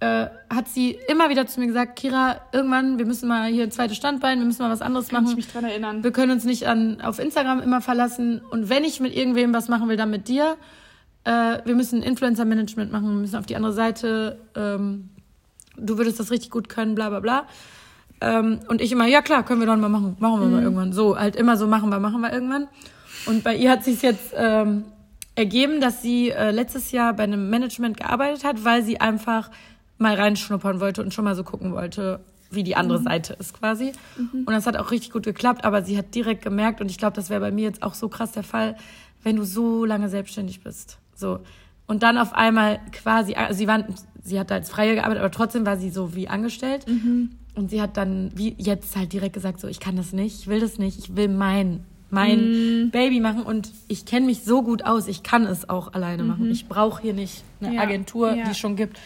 äh, 0.00 0.26
hat 0.48 0.66
sie 0.66 0.98
immer 1.08 1.28
wieder 1.28 1.46
zu 1.46 1.60
mir 1.60 1.66
gesagt, 1.66 1.96
Kira, 1.96 2.40
irgendwann, 2.52 2.98
wir 2.98 3.06
müssen 3.06 3.28
mal 3.28 3.48
hier 3.50 3.64
ein 3.64 3.70
zweites 3.70 3.98
Standbein, 3.98 4.38
wir 4.38 4.46
müssen 4.46 4.62
mal 4.62 4.70
was 4.70 4.82
anderes 4.82 5.08
Kann 5.08 5.22
machen. 5.22 5.32
ich 5.32 5.44
mich 5.44 5.52
dran 5.52 5.64
erinnern. 5.64 6.02
Wir 6.02 6.10
können 6.10 6.32
uns 6.32 6.44
nicht 6.44 6.66
an, 6.66 7.00
auf 7.00 7.18
Instagram 7.18 7.60
immer 7.60 7.80
verlassen. 7.80 8.40
Und 8.50 8.70
wenn 8.70 8.82
ich 8.82 8.98
mit 8.98 9.14
irgendwem 9.14 9.52
was 9.52 9.68
machen 9.68 9.88
will, 9.88 9.96
dann 9.96 10.10
mit 10.10 10.26
dir. 10.26 10.56
Äh, 11.24 11.58
wir 11.64 11.76
müssen 11.76 12.02
Influencer-Management 12.02 12.90
machen, 12.90 13.08
wir 13.08 13.20
müssen 13.20 13.36
auf 13.36 13.46
die 13.46 13.56
andere 13.56 13.74
Seite. 13.74 14.38
Ähm, 14.56 15.10
du 15.80 15.98
würdest 15.98 16.20
das 16.20 16.30
richtig 16.30 16.50
gut 16.50 16.68
können, 16.68 16.94
bla 16.94 17.08
bla 17.08 17.20
bla. 17.20 17.46
Ähm, 18.20 18.60
und 18.68 18.80
ich 18.80 18.92
immer, 18.92 19.06
ja 19.06 19.22
klar, 19.22 19.44
können 19.44 19.60
wir 19.60 19.66
doch 19.66 19.76
mal 19.76 19.88
machen. 19.88 20.16
Machen 20.18 20.40
wir 20.40 20.48
mal 20.48 20.62
irgendwann. 20.62 20.92
So, 20.92 21.18
halt 21.18 21.36
immer 21.36 21.56
so 21.56 21.66
machen 21.66 21.90
wir, 21.90 21.98
machen 21.98 22.20
wir 22.20 22.32
irgendwann. 22.32 22.68
Und 23.26 23.44
bei 23.44 23.56
ihr 23.56 23.70
hat 23.70 23.84
sich 23.84 24.02
jetzt 24.02 24.32
ähm, 24.36 24.84
ergeben, 25.34 25.80
dass 25.80 26.02
sie 26.02 26.30
äh, 26.30 26.50
letztes 26.50 26.92
Jahr 26.92 27.14
bei 27.14 27.24
einem 27.24 27.50
Management 27.50 27.96
gearbeitet 27.96 28.44
hat, 28.44 28.64
weil 28.64 28.82
sie 28.82 29.00
einfach 29.00 29.50
mal 29.98 30.14
reinschnuppern 30.14 30.80
wollte 30.80 31.02
und 31.02 31.12
schon 31.12 31.24
mal 31.24 31.34
so 31.34 31.44
gucken 31.44 31.72
wollte, 31.72 32.20
wie 32.50 32.62
die 32.62 32.74
andere 32.74 32.98
Seite 33.00 33.34
ist 33.34 33.58
quasi. 33.58 33.92
Und 34.32 34.50
das 34.50 34.66
hat 34.66 34.76
auch 34.76 34.90
richtig 34.90 35.12
gut 35.12 35.24
geklappt, 35.24 35.64
aber 35.64 35.82
sie 35.82 35.96
hat 35.96 36.14
direkt 36.14 36.42
gemerkt, 36.42 36.80
und 36.80 36.90
ich 36.90 36.98
glaube, 36.98 37.14
das 37.14 37.30
wäre 37.30 37.40
bei 37.40 37.50
mir 37.50 37.64
jetzt 37.64 37.82
auch 37.82 37.94
so 37.94 38.08
krass 38.08 38.32
der 38.32 38.42
Fall, 38.42 38.76
wenn 39.22 39.36
du 39.36 39.44
so 39.44 39.84
lange 39.84 40.08
selbstständig 40.08 40.62
bist. 40.64 40.98
So. 41.14 41.40
Und 41.86 42.02
dann 42.02 42.18
auf 42.18 42.32
einmal 42.32 42.80
quasi, 42.92 43.34
also 43.34 43.54
sie 43.54 43.68
war, 43.68 43.84
sie 44.22 44.38
hat 44.38 44.50
da 44.50 44.54
als 44.56 44.70
Freie 44.70 44.94
gearbeitet, 44.94 45.22
aber 45.22 45.30
trotzdem 45.30 45.64
war 45.66 45.76
sie 45.76 45.90
so 45.90 46.14
wie 46.14 46.28
angestellt. 46.28 46.86
Und 47.54 47.70
sie 47.70 47.80
hat 47.82 47.96
dann 47.96 48.30
wie 48.34 48.54
jetzt 48.58 48.96
halt 48.96 49.12
direkt 49.12 49.34
gesagt, 49.34 49.60
so, 49.60 49.68
ich 49.68 49.80
kann 49.80 49.96
das 49.96 50.12
nicht, 50.12 50.40
ich 50.40 50.46
will 50.48 50.60
das 50.60 50.78
nicht, 50.78 50.98
ich 50.98 51.16
will 51.16 51.28
mein, 51.28 51.84
mein 52.10 52.90
Baby 52.92 53.20
machen 53.20 53.42
und 53.42 53.70
ich 53.88 54.04
kenne 54.06 54.26
mich 54.26 54.44
so 54.44 54.62
gut 54.62 54.84
aus, 54.84 55.08
ich 55.08 55.22
kann 55.22 55.44
es 55.46 55.68
auch 55.68 55.92
alleine 55.94 56.22
machen. 56.24 56.50
Ich 56.50 56.68
brauche 56.68 57.02
hier 57.02 57.12
nicht 57.14 57.44
eine 57.60 57.74
Ja, 57.74 57.82
Agentur, 57.82 58.34
ja. 58.34 58.44
die 58.44 58.50
es 58.50 58.58
schon 58.58 58.76
gibt. 58.76 58.98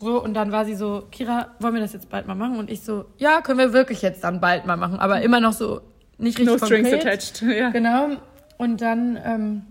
So, 0.00 0.22
und 0.22 0.32
dann 0.32 0.50
war 0.50 0.64
sie 0.64 0.74
so, 0.76 1.02
Kira, 1.12 1.48
wollen 1.58 1.74
wir 1.74 1.80
das 1.82 1.92
jetzt 1.92 2.08
bald 2.08 2.26
mal 2.26 2.34
machen? 2.34 2.56
Und 2.58 2.70
ich 2.70 2.80
so, 2.80 3.04
ja, 3.18 3.42
können 3.42 3.58
wir 3.58 3.72
wirklich 3.74 4.00
jetzt 4.00 4.24
dann 4.24 4.40
bald 4.40 4.64
mal 4.66 4.76
machen, 4.78 4.98
aber 4.98 5.20
immer 5.20 5.40
noch 5.40 5.52
so 5.52 5.82
nicht 6.16 6.38
richtig 6.38 6.58
No 6.60 6.66
strings 6.66 6.88
konkret. 6.90 7.06
attached. 7.06 7.42
Ja. 7.56 7.68
Genau. 7.70 8.08
Und 8.56 8.80
dann 8.80 9.18
ähm, 9.24 9.62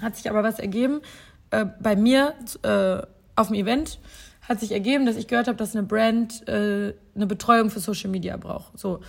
hat 0.00 0.16
sich 0.16 0.28
aber 0.30 0.42
was 0.42 0.58
ergeben. 0.58 1.00
Äh, 1.50 1.66
bei 1.82 1.96
mir 1.96 2.32
äh, 2.62 3.02
auf 3.36 3.48
dem 3.48 3.54
Event 3.56 3.98
hat 4.48 4.60
sich 4.60 4.72
ergeben, 4.72 5.06
dass 5.06 5.16
ich 5.16 5.28
gehört 5.28 5.46
habe, 5.48 5.56
dass 5.56 5.74
eine 5.76 5.86
Brand 5.86 6.46
äh, 6.48 6.94
eine 7.14 7.26
Betreuung 7.26 7.70
für 7.70 7.80
Social 7.80 8.10
Media 8.10 8.36
braucht. 8.36 8.76
So. 8.78 9.00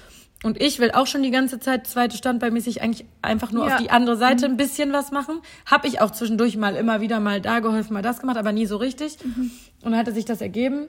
Und 0.43 0.61
ich 0.61 0.79
will 0.79 0.91
auch 0.91 1.07
schon 1.07 1.23
die 1.23 1.31
ganze 1.31 1.59
Zeit 1.59 1.87
zweite 1.87 2.17
Standbeimäßig 2.17 2.81
eigentlich 2.81 3.05
einfach 3.21 3.51
nur 3.51 3.67
Ja. 3.67 3.75
auf 3.75 3.81
die 3.81 3.89
andere 3.89 4.17
Seite 4.17 4.45
ein 4.45 4.57
bisschen 4.57 4.91
was 4.93 5.11
machen. 5.11 5.39
Hab 5.65 5.85
ich 5.85 6.01
auch 6.01 6.11
zwischendurch 6.11 6.57
mal 6.57 6.75
immer 6.75 7.01
wieder 7.01 7.19
mal 7.19 7.39
da 7.41 7.59
geholfen, 7.61 7.93
mal 7.93 8.01
das 8.03 8.19
gemacht, 8.19 8.37
aber 8.37 8.51
nie 8.51 8.65
so 8.65 8.75
richtig. 8.77 9.17
Und 9.23 9.51
dann 9.83 9.97
hatte 9.97 10.11
sich 10.11 10.25
das 10.25 10.41
ergeben. 10.41 10.87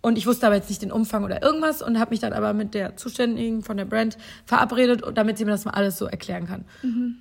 Und 0.00 0.18
ich 0.18 0.26
wusste 0.26 0.46
aber 0.46 0.56
jetzt 0.56 0.68
nicht 0.68 0.82
den 0.82 0.92
Umfang 0.92 1.24
oder 1.24 1.42
irgendwas 1.42 1.80
und 1.80 1.98
habe 1.98 2.10
mich 2.10 2.20
dann 2.20 2.32
aber 2.34 2.52
mit 2.52 2.74
der 2.74 2.96
Zuständigen 2.96 3.62
von 3.62 3.76
der 3.78 3.84
Brand 3.86 4.18
verabredet, 4.44 5.02
damit 5.14 5.38
sie 5.38 5.44
mir 5.46 5.52
das 5.52 5.64
mal 5.64 5.70
alles 5.72 5.96
so 5.98 6.06
erklären 6.06 6.46
kann. 6.46 6.64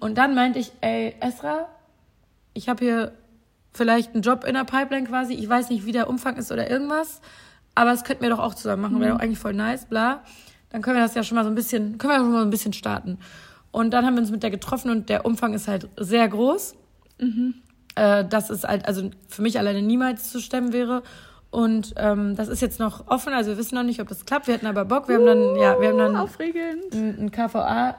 Und 0.01 0.18
dann 0.18 0.36
meinte 0.36 0.59
ich, 0.59 0.72
ey, 0.82 1.16
Esra, 1.22 1.68
ich 2.53 2.68
habe 2.68 2.84
hier 2.84 3.11
vielleicht 3.74 4.13
einen 4.13 4.21
Job 4.21 4.43
in 4.45 4.53
der 4.53 4.63
Pipeline 4.63 5.07
quasi. 5.07 5.34
Ich 5.34 5.49
weiß 5.49 5.69
nicht, 5.69 5.86
wie 5.86 5.91
der 5.91 6.09
Umfang 6.09 6.38
ist 6.38 6.51
oder 6.51 6.69
irgendwas, 6.69 7.21
aber 7.76 7.91
es 7.91 8.03
könnten 8.03 8.24
wir 8.24 8.30
doch 8.30 8.39
auch 8.39 8.53
zusammen 8.53 8.84
machen. 8.84 8.99
Wäre 8.99 9.13
doch 9.13 9.19
eigentlich 9.19 9.39
voll 9.39 9.53
nice, 9.53 9.86
bla. 9.86 10.24
Dann 10.69 10.82
können 10.82 10.97
wir 10.97 11.03
das 11.03 11.15
ja 11.15 11.24
schon 11.24 11.36
mal 11.36 11.43
so 11.43 11.49
ein 11.49 11.55
bisschen, 11.55 11.97
können 11.97 12.13
wir 12.13 12.17
schon 12.19 12.32
mal 12.32 12.39
so 12.39 12.45
ein 12.45 12.51
bisschen 12.51 12.74
starten. 12.74 13.19
Und 13.71 13.91
dann 13.91 14.05
haben 14.05 14.15
wir 14.15 14.21
uns 14.21 14.32
mit 14.32 14.43
der 14.43 14.51
getroffen 14.51 14.91
und 14.91 15.09
der 15.09 15.26
Umfang 15.26 15.53
ist 15.53 15.67
halt 15.67 15.89
sehr 15.97 16.28
groß. 16.28 16.76
Äh, 17.95 18.26
das 18.26 18.49
ist 18.49 18.63
halt, 18.65 18.88
also 18.88 19.09
für 19.28 19.41
mich 19.41 19.57
alleine 19.57 19.82
niemals 19.82 20.32
zu 20.32 20.39
stemmen 20.39 20.74
wäre. 20.74 21.03
Und 21.49 21.93
ähm, 21.97 22.36
das 22.36 22.47
ist 22.47 22.61
jetzt 22.61 22.80
noch 22.80 23.07
offen, 23.07 23.34
also 23.34 23.51
wir 23.51 23.57
wissen 23.57 23.76
noch 23.76 23.84
nicht, 23.84 24.01
ob 24.01 24.07
das 24.07 24.26
klappt. 24.26 24.47
Wir 24.47 24.55
hatten 24.55 24.65
aber 24.65 24.86
Bock. 24.86 25.07
Wir 25.07 25.17
haben 25.17 25.26
dann, 25.26 25.55
ja, 25.55 25.80
wir 25.80 25.89
haben 25.89 25.97
dann 25.99 26.15
Aufregend. 26.15 26.93
ein, 26.93 27.26
ein 27.26 27.32
KVA 27.32 27.95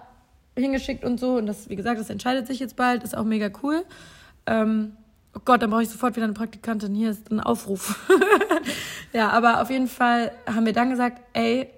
hingeschickt 0.57 1.05
und 1.05 1.21
so. 1.21 1.37
Und 1.37 1.47
das, 1.47 1.69
wie 1.69 1.77
gesagt, 1.77 2.01
das 2.01 2.11
entscheidet 2.11 2.49
sich 2.49 2.59
jetzt 2.59 2.75
bald. 2.75 3.05
Ist 3.05 3.17
auch 3.17 3.25
mega 3.25 3.51
cool. 3.63 3.85
Ähm, 4.47 4.97
oh 5.35 5.41
Gott, 5.45 5.63
dann 5.63 5.71
brauche 5.71 5.83
ich 5.83 5.89
sofort 5.91 6.17
wieder 6.17 6.25
eine 6.25 6.33
Praktikantin. 6.35 6.95
Hier 6.95 7.11
ist 7.11 7.31
ein 7.31 7.41
Aufruf. 7.41 7.99
ja, 9.13 9.31
aber 9.31 9.61
auf 9.63 9.71
jeden 9.71 9.89
Fall 9.89 10.33
haben 10.47 10.67
wir 10.67 10.73
dann 10.73 10.91
gesagt, 10.91 11.21
ey, 11.33 11.69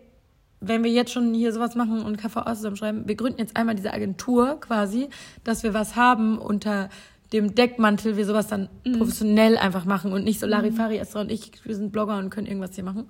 wenn 0.60 0.82
wir 0.84 0.90
jetzt 0.90 1.12
schon 1.12 1.34
hier 1.34 1.52
sowas 1.52 1.74
machen 1.74 2.02
und 2.02 2.16
KVA 2.16 2.54
zusammenschreiben, 2.54 3.06
wir 3.06 3.14
gründen 3.14 3.38
jetzt 3.40 3.56
einmal 3.56 3.74
diese 3.74 3.92
Agentur 3.92 4.58
quasi, 4.60 5.08
dass 5.44 5.62
wir 5.62 5.74
was 5.74 5.96
haben 5.96 6.38
unter 6.38 6.88
dem 7.32 7.54
Deckmantel, 7.54 8.16
wir 8.16 8.24
sowas 8.24 8.46
dann 8.46 8.68
professionell 8.96 9.58
einfach 9.58 9.84
machen 9.84 10.12
und 10.12 10.24
nicht 10.24 10.38
so 10.40 10.46
Larifari, 10.46 10.96
Esra 10.98 11.20
und 11.20 11.30
ich, 11.30 11.50
wir 11.64 11.74
sind 11.74 11.92
Blogger 11.92 12.16
und 12.18 12.30
können 12.30 12.46
irgendwas 12.46 12.74
hier 12.74 12.84
machen. 12.84 13.08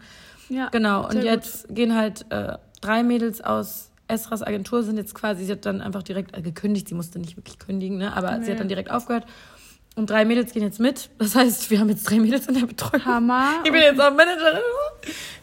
Ja, 0.49 0.68
Genau, 0.70 1.05
und 1.05 1.12
sehr 1.12 1.22
gut. 1.22 1.30
jetzt 1.30 1.74
gehen 1.74 1.94
halt 1.94 2.24
äh, 2.30 2.57
drei 2.80 3.03
Mädels 3.03 3.42
aus 3.42 3.90
Esras 4.09 4.42
Agentur, 4.42 4.82
sind 4.82 4.97
jetzt 4.97 5.14
quasi, 5.14 5.44
sie 5.44 5.53
hat 5.53 5.66
dann 5.66 5.80
einfach 5.82 6.03
direkt 6.03 6.36
äh, 6.36 6.40
gekündigt, 6.40 6.88
sie 6.88 6.94
musste 6.94 7.18
nicht 7.18 7.36
wirklich 7.36 7.59
kündigen, 7.59 7.99
ne? 7.99 8.16
aber 8.16 8.32
sie 8.40 8.47
Nee. 8.47 8.51
hat 8.53 8.61
dann 8.61 8.68
direkt 8.68 8.90
aufgehört. 8.90 9.26
Und 9.97 10.11
drei 10.11 10.24
Mädels 10.26 10.53
gehen 10.53 10.62
jetzt 10.62 10.78
mit. 10.78 11.09
Das 11.18 11.34
heißt, 11.34 11.70
wir 11.70 11.80
haben 11.80 11.88
jetzt 11.88 12.05
drei 12.05 12.20
Mädels 12.20 12.47
in 12.47 12.55
der 12.55 12.66
Betreuung. 12.66 13.05
Hammer. 13.05 13.62
Ich 13.64 13.72
bin 13.72 13.80
jetzt 13.80 13.99
auch 14.01 14.11
Managerin. 14.14 14.61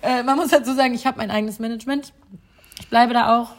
Äh, 0.02 0.24
man 0.24 0.38
muss 0.38 0.50
dazu 0.50 0.74
sagen, 0.76 0.94
ich 0.94 1.06
habe 1.08 1.18
mein 1.18 1.32
eigenes 1.32 1.58
Management. 1.60 2.14
Ich 2.80 2.88
bleibe 2.88 3.14
da 3.14 3.40
auch. 3.42 3.52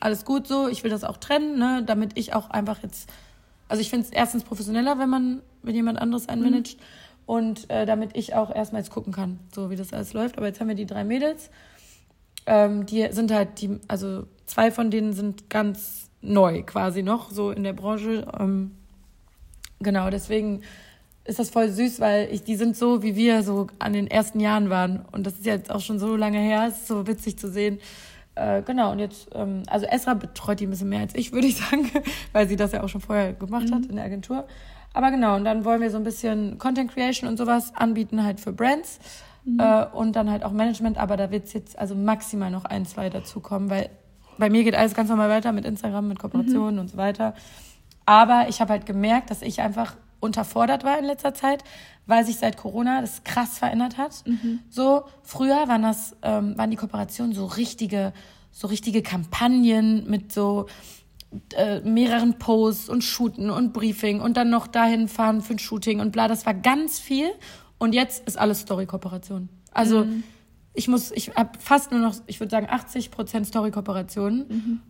Alles 0.00 0.24
gut 0.24 0.46
so. 0.48 0.66
Ich 0.68 0.82
will 0.82 0.90
das 0.90 1.04
auch 1.04 1.18
trennen, 1.18 1.58
ne? 1.58 1.82
damit 1.86 2.18
ich 2.18 2.34
auch 2.34 2.50
einfach 2.50 2.82
jetzt 2.82 3.08
Also 3.68 3.80
ich 3.80 3.90
finde 3.90 4.06
es 4.06 4.12
erstens 4.12 4.42
professioneller, 4.44 4.98
wenn 4.98 5.08
man 5.08 5.40
mit 5.62 5.74
jemand 5.76 5.98
anderes 6.00 6.24
Mhm. 6.24 6.30
einmanagt. 6.30 6.76
Und 7.26 7.70
äh, 7.70 7.86
damit 7.86 8.16
ich 8.16 8.34
auch 8.34 8.52
erstmals 8.52 8.90
gucken 8.90 9.12
kann, 9.12 9.38
so 9.54 9.70
wie 9.70 9.76
das 9.76 9.92
alles 9.92 10.12
läuft. 10.14 10.36
Aber 10.36 10.46
jetzt 10.48 10.58
haben 10.60 10.66
wir 10.68 10.74
die 10.74 10.86
drei 10.86 11.04
Mädels. 11.04 11.48
Ähm, 12.46 12.86
die 12.86 13.06
sind 13.12 13.30
halt, 13.30 13.60
die, 13.60 13.78
also 13.86 14.26
zwei 14.46 14.72
von 14.72 14.90
denen 14.90 15.12
sind 15.12 15.48
ganz 15.48 16.10
neu 16.22 16.62
quasi 16.64 17.04
noch, 17.04 17.30
so 17.30 17.52
in 17.52 17.62
der 17.62 17.72
Branche. 17.74 18.26
Ähm, 18.40 18.72
genau, 19.80 20.10
deswegen 20.10 20.62
ist 21.24 21.38
das 21.38 21.50
voll 21.50 21.68
süß, 21.68 22.00
weil 22.00 22.28
ich, 22.32 22.42
die 22.44 22.56
sind 22.56 22.76
so, 22.76 23.02
wie 23.02 23.14
wir 23.14 23.42
so 23.42 23.66
an 23.78 23.92
den 23.92 24.06
ersten 24.06 24.40
Jahren 24.40 24.70
waren. 24.70 25.04
Und 25.12 25.26
das 25.26 25.34
ist 25.34 25.46
jetzt 25.46 25.70
auch 25.70 25.80
schon 25.80 25.98
so 25.98 26.16
lange 26.16 26.38
her, 26.38 26.66
es 26.68 26.78
ist 26.78 26.86
so 26.88 27.06
witzig 27.06 27.38
zu 27.38 27.50
sehen. 27.50 27.78
Äh, 28.34 28.62
genau, 28.62 28.92
und 28.92 29.00
jetzt, 29.00 29.28
ähm, 29.34 29.62
also 29.66 29.86
Esra 29.86 30.14
betreut 30.14 30.60
die 30.60 30.66
ein 30.66 30.70
bisschen 30.70 30.88
mehr 30.88 31.00
als 31.00 31.14
ich, 31.14 31.32
würde 31.32 31.46
ich 31.46 31.56
sagen, 31.56 31.90
weil 32.32 32.48
sie 32.48 32.56
das 32.56 32.72
ja 32.72 32.82
auch 32.82 32.88
schon 32.88 33.00
vorher 33.00 33.32
gemacht 33.32 33.70
hat 33.72 33.86
in 33.86 33.96
der 33.96 34.04
Agentur. 34.04 34.46
Aber 34.92 35.10
genau, 35.10 35.36
und 35.36 35.44
dann 35.44 35.64
wollen 35.64 35.80
wir 35.80 35.90
so 35.90 35.98
ein 35.98 36.04
bisschen 36.04 36.58
Content 36.58 36.92
Creation 36.92 37.28
und 37.28 37.36
sowas 37.36 37.72
anbieten, 37.76 38.24
halt 38.24 38.40
für 38.40 38.52
Brands. 38.52 38.98
Äh, 39.58 39.86
und 39.92 40.16
dann 40.16 40.30
halt 40.30 40.44
auch 40.44 40.52
Management, 40.52 40.98
aber 40.98 41.16
da 41.16 41.30
wird 41.30 41.52
jetzt 41.54 41.78
also 41.78 41.94
maximal 41.94 42.50
noch 42.50 42.66
ein, 42.66 42.84
zwei 42.84 43.08
dazukommen, 43.08 43.70
weil 43.70 43.88
bei 44.38 44.50
mir 44.50 44.64
geht 44.64 44.74
alles 44.74 44.94
ganz 44.94 45.08
normal 45.08 45.28
weiter 45.28 45.52
mit 45.52 45.64
Instagram, 45.64 46.08
mit 46.08 46.18
Kooperationen 46.18 46.78
und 46.78 46.88
so 46.88 46.96
weiter. 46.96 47.34
Aber 48.06 48.46
ich 48.48 48.60
habe 48.60 48.72
halt 48.72 48.86
gemerkt, 48.86 49.30
dass 49.30 49.42
ich 49.42 49.60
einfach 49.60 49.96
unterfordert 50.20 50.84
war 50.84 50.98
in 50.98 51.04
letzter 51.04 51.34
Zeit, 51.34 51.64
weil 52.06 52.24
sich 52.24 52.36
seit 52.36 52.56
Corona 52.56 53.00
das 53.00 53.24
krass 53.24 53.58
verändert 53.58 53.96
hat. 53.98 54.22
So 54.68 55.04
früher 55.22 55.68
waren 55.68 55.82
das 55.82 56.16
ähm, 56.22 56.56
waren 56.58 56.70
die 56.70 56.76
Kooperationen 56.76 57.34
so 57.34 57.46
richtige 57.46 58.12
so 58.52 58.66
richtige 58.66 59.02
Kampagnen 59.02 60.10
mit 60.10 60.32
so 60.32 60.66
äh, 61.56 61.80
mehreren 61.80 62.38
Posts 62.38 62.88
und 62.88 63.04
Shooten 63.04 63.50
und 63.50 63.72
Briefing 63.72 64.20
und 64.20 64.36
dann 64.36 64.50
noch 64.50 64.66
dahin 64.66 65.08
fahren 65.08 65.40
für 65.42 65.54
ein 65.54 65.58
Shooting 65.58 66.00
und 66.00 66.10
bla. 66.10 66.28
Das 66.28 66.44
war 66.46 66.54
ganz 66.54 66.98
viel. 66.98 67.30
Und 67.78 67.94
jetzt 67.94 68.26
ist 68.26 68.36
alles 68.36 68.60
Story-Kooperation. 68.60 69.48
Also 69.72 70.04
ich 70.74 70.88
muss, 70.88 71.12
ich 71.12 71.34
habe 71.36 71.58
fast 71.58 71.92
nur 71.92 72.00
noch, 72.00 72.14
ich 72.26 72.40
würde 72.40 72.50
sagen 72.50 72.66
80 72.68 73.10
Prozent 73.10 73.46
Story-Kooperationen. 73.46 74.46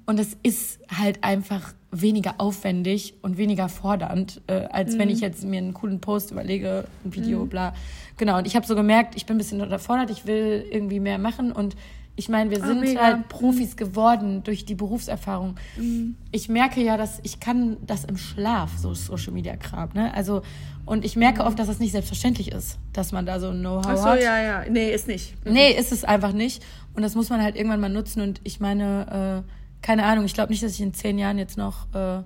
Und 0.06 0.18
es 0.18 0.36
ist 0.42 0.80
halt 0.98 1.22
einfach 1.22 1.74
weniger 1.92 2.34
aufwendig 2.38 3.14
und 3.22 3.36
weniger 3.36 3.68
fordernd, 3.68 4.40
äh, 4.46 4.66
als 4.70 4.96
wenn 4.98 5.08
ich 5.08 5.20
jetzt 5.20 5.44
mir 5.44 5.58
einen 5.58 5.74
coolen 5.74 6.00
Post 6.00 6.30
überlege, 6.30 6.84
ein 7.04 7.14
Video, 7.14 7.46
bla. 7.46 7.74
Genau. 8.16 8.38
Und 8.38 8.46
ich 8.46 8.54
habe 8.54 8.66
so 8.66 8.76
gemerkt, 8.76 9.16
ich 9.16 9.26
bin 9.26 9.36
ein 9.36 9.38
bisschen 9.38 9.60
unterfordert, 9.60 10.10
ich 10.10 10.26
will 10.26 10.64
irgendwie 10.70 11.00
mehr 11.00 11.18
machen 11.18 11.52
und 11.52 11.74
ich 12.16 12.28
meine, 12.28 12.50
wir 12.50 12.62
sind 12.62 12.80
mega. 12.80 13.00
halt 13.00 13.28
Profis 13.28 13.76
geworden 13.76 14.42
durch 14.44 14.66
die 14.66 14.74
Berufserfahrung. 14.74 15.56
Mhm. 15.76 16.16
Ich 16.32 16.48
merke 16.50 16.82
ja, 16.82 16.96
dass 16.98 17.18
ich 17.22 17.40
kann 17.40 17.78
das 17.86 18.04
im 18.04 18.18
Schlaf, 18.18 18.76
so 18.78 18.92
Social 18.92 19.32
Media 19.32 19.56
Kram, 19.56 19.88
ne? 19.94 20.12
Also 20.12 20.42
und 20.84 21.04
ich 21.04 21.16
merke 21.16 21.44
oft, 21.44 21.58
dass 21.58 21.68
das 21.68 21.78
nicht 21.78 21.92
selbstverständlich 21.92 22.52
ist, 22.52 22.78
dass 22.92 23.12
man 23.12 23.24
da 23.24 23.40
so 23.40 23.48
ein 23.48 23.60
Know-how 23.60 23.86
Mhm. 23.86 23.90
Ach 23.92 23.96
so, 23.96 24.04
hat. 24.10 24.22
ja, 24.22 24.42
ja. 24.42 24.64
Nee, 24.68 24.92
ist 24.92 25.08
nicht. 25.08 25.34
Nee, 25.46 25.72
ist 25.72 25.92
es 25.92 26.04
einfach 26.04 26.32
nicht. 26.32 26.62
Und 26.94 27.02
das 27.02 27.14
muss 27.14 27.30
man 27.30 27.42
halt 27.42 27.56
irgendwann 27.56 27.80
mal 27.80 27.88
nutzen. 27.88 28.20
Und 28.20 28.40
ich 28.44 28.60
meine, 28.60 29.44
äh, 29.46 29.50
keine 29.82 30.04
Ahnung, 30.04 30.24
ich 30.24 30.34
glaube 30.34 30.50
nicht, 30.50 30.62
dass 30.62 30.72
ich 30.72 30.80
in 30.80 30.94
zehn 30.94 31.18
Jahren 31.18 31.38
jetzt 31.38 31.56
noch, 31.58 31.86
äh, 31.94 32.22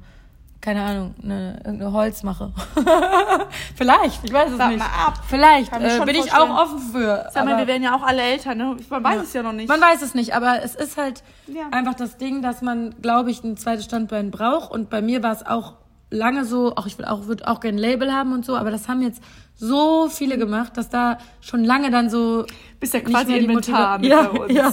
keine 0.61 0.83
Ahnung, 0.83 1.15
eine, 1.23 1.57
irgendeine 1.65 1.93
Holz 1.93 2.23
mache. 2.23 2.53
Vielleicht, 3.77 4.25
ich 4.25 4.33
weiß 4.33 4.51
es 4.53 4.57
Sag 4.59 4.69
nicht. 4.71 4.79
mal 4.79 4.87
ab. 4.87 5.23
Vielleicht 5.29 5.73
äh, 5.73 6.01
bin 6.05 6.15
ich 6.17 6.33
auch 6.33 6.49
offen 6.63 6.79
für. 6.79 7.29
Sag 7.33 7.45
mal, 7.45 7.59
wir 7.59 7.67
werden 7.67 7.83
ja 7.83 7.95
auch 7.97 8.03
alle 8.03 8.23
Eltern, 8.23 8.59
ne? 8.59 8.77
Man 8.89 9.05
weiß 9.05 9.23
es 9.23 9.33
ja 9.33 9.43
noch 9.43 9.53
nicht. 9.53 9.69
man 9.69 9.81
weiß 9.81 10.03
es 10.03 10.15
nicht, 10.15 10.35
aber 10.35 10.63
es 10.63 10.75
ist 10.75 10.97
halt 10.97 11.23
Ja. 11.47 11.65
einfach 11.71 11.95
das 11.95 12.17
Ding, 12.17 12.43
dass 12.43 12.63
man, 12.63 12.95
glaube 13.03 13.31
ich, 13.31 13.43
ein 13.45 13.57
zweites 13.57 13.85
Standbein 13.85 14.31
braucht. 14.31 14.71
Und 14.71 14.91
bei 14.91 15.03
mir 15.03 15.23
war 15.23 15.33
es 15.33 15.45
auch 15.45 15.75
lange 16.11 16.45
so, 16.45 16.75
auch 16.77 16.87
ich 16.87 16.97
will 16.99 17.05
auch, 17.05 17.27
würde 17.27 17.47
auch 17.49 17.61
gerne 17.61 17.77
ein 17.77 17.81
Label 17.81 18.13
haben 18.13 18.33
und 18.33 18.45
so, 18.47 18.57
aber 18.57 18.71
das 18.71 18.89
haben 18.89 19.03
jetzt 19.03 19.23
so 19.57 20.09
viele 20.09 20.39
gemacht, 20.39 20.77
dass 20.77 20.89
da 20.89 21.19
schon 21.41 21.65
lange 21.65 21.91
dann 21.91 22.09
so 22.11 22.45
Bist 22.81 22.95
ja 22.95 23.01
nicht 23.01 23.11
quasi 23.11 23.37
Inventar 23.37 23.99
mit 23.99 24.11
Motiva- 24.13 24.29
bei 24.33 24.41
uns. 24.41 24.53
Ja, 24.53 24.63
ja. 24.69 24.73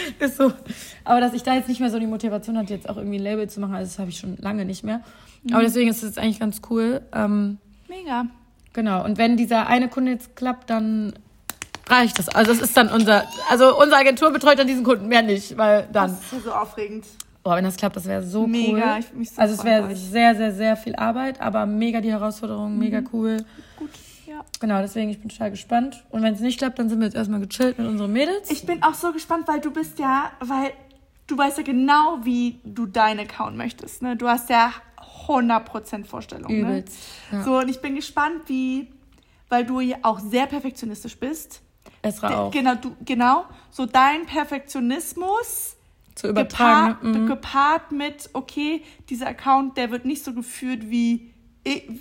Ist 0.18 0.36
so. 0.36 0.52
Aber 1.04 1.20
dass 1.20 1.34
ich 1.34 1.42
da 1.42 1.54
jetzt 1.54 1.68
nicht 1.68 1.80
mehr 1.80 1.90
so 1.90 1.98
die 1.98 2.06
Motivation 2.06 2.56
hatte, 2.58 2.72
jetzt 2.74 2.88
auch 2.88 2.96
irgendwie 2.96 3.18
ein 3.18 3.22
Label 3.22 3.48
zu 3.48 3.60
machen, 3.60 3.74
also 3.74 3.88
das 3.90 3.98
habe 3.98 4.10
ich 4.10 4.18
schon 4.18 4.36
lange 4.38 4.64
nicht 4.64 4.84
mehr. 4.84 5.00
Mhm. 5.42 5.54
Aber 5.54 5.62
deswegen 5.62 5.90
ist 5.90 6.02
es 6.02 6.18
eigentlich 6.18 6.40
ganz 6.40 6.60
cool. 6.70 7.02
Ähm, 7.14 7.58
Mega. 7.88 8.26
Genau, 8.72 9.04
und 9.04 9.18
wenn 9.18 9.36
dieser 9.36 9.66
eine 9.66 9.88
Kunde 9.88 10.12
jetzt 10.12 10.34
klappt, 10.34 10.70
dann 10.70 11.12
reicht 11.88 12.18
das. 12.18 12.28
Also 12.30 12.52
das 12.52 12.62
ist 12.62 12.74
dann 12.76 12.88
unser, 12.90 13.24
also 13.50 13.76
unsere 13.78 14.00
Agentur 14.00 14.30
betreut 14.32 14.58
dann 14.58 14.66
diesen 14.66 14.82
Kunden 14.84 15.08
mehr 15.08 15.20
nicht, 15.22 15.58
weil 15.58 15.86
dann, 15.92 16.10
Das 16.10 16.20
ist 16.22 16.32
ja 16.32 16.38
so 16.40 16.52
aufregend. 16.52 17.04
oh, 17.44 17.50
wenn 17.50 17.64
das 17.64 17.76
klappt, 17.76 17.96
das 17.96 18.06
wäre 18.06 18.22
so 18.22 18.46
Mega, 18.46 18.94
cool. 18.94 19.00
ich 19.00 19.06
würd 19.10 19.16
mich 19.18 19.30
so 19.30 19.42
also 19.42 19.54
es 19.54 19.64
wäre 19.64 19.94
sehr, 19.94 20.34
sehr, 20.36 20.52
sehr 20.52 20.76
viel 20.76 20.96
Arbeit, 20.96 21.40
aber 21.40 21.66
mega 21.66 22.00
die 22.00 22.10
Herausforderung, 22.12 22.78
mega 22.78 23.00
Mhm. 23.02 23.08
cool. 23.12 23.36
Ja. 24.42 24.50
Genau, 24.60 24.80
deswegen, 24.80 25.10
ich 25.10 25.20
bin 25.20 25.28
total 25.28 25.50
gespannt. 25.50 26.04
Und 26.10 26.22
wenn 26.22 26.34
es 26.34 26.40
nicht 26.40 26.58
klappt, 26.58 26.78
dann 26.78 26.88
sind 26.88 27.00
wir 27.00 27.06
jetzt 27.06 27.16
erstmal 27.16 27.40
gechillt 27.40 27.78
mit 27.78 27.86
unseren 27.86 28.12
Mädels. 28.12 28.50
Ich 28.50 28.64
bin 28.66 28.82
auch 28.82 28.94
so 28.94 29.12
gespannt, 29.12 29.48
weil 29.48 29.60
du 29.60 29.70
bist 29.70 29.98
ja, 29.98 30.32
weil 30.40 30.72
du 31.26 31.36
weißt 31.36 31.58
ja 31.58 31.64
genau, 31.64 32.18
wie 32.22 32.60
du 32.64 32.86
deinen 32.86 33.20
Account 33.20 33.56
möchtest. 33.56 34.02
Ne? 34.02 34.16
Du 34.16 34.28
hast 34.28 34.50
ja 34.50 34.72
100% 35.26 36.04
Vorstellung. 36.04 36.52
Ne? 36.52 36.60
Übelst. 36.60 36.96
Ja. 37.30 37.42
So, 37.42 37.58
und 37.58 37.68
ich 37.68 37.80
bin 37.80 37.94
gespannt, 37.94 38.42
wie, 38.46 38.88
weil 39.48 39.64
du 39.64 39.80
ja 39.80 39.96
auch 40.02 40.20
sehr 40.20 40.46
perfektionistisch 40.46 41.16
bist. 41.16 41.62
Esra 42.02 42.36
auch. 42.36 42.50
Genau, 42.50 42.74
du, 42.74 42.96
genau. 43.04 43.44
So 43.70 43.86
dein 43.86 44.26
Perfektionismus 44.26 45.76
Zu 46.14 46.28
übertragen. 46.28 46.88
gepaart, 46.88 47.04
ne? 47.04 47.18
Mhm. 47.18 47.26
gepaart 47.26 47.92
mit, 47.92 48.30
okay, 48.32 48.82
dieser 49.08 49.28
Account, 49.28 49.76
der 49.76 49.90
wird 49.90 50.04
nicht 50.04 50.24
so 50.24 50.34
geführt 50.34 50.90
wie, 50.90 51.31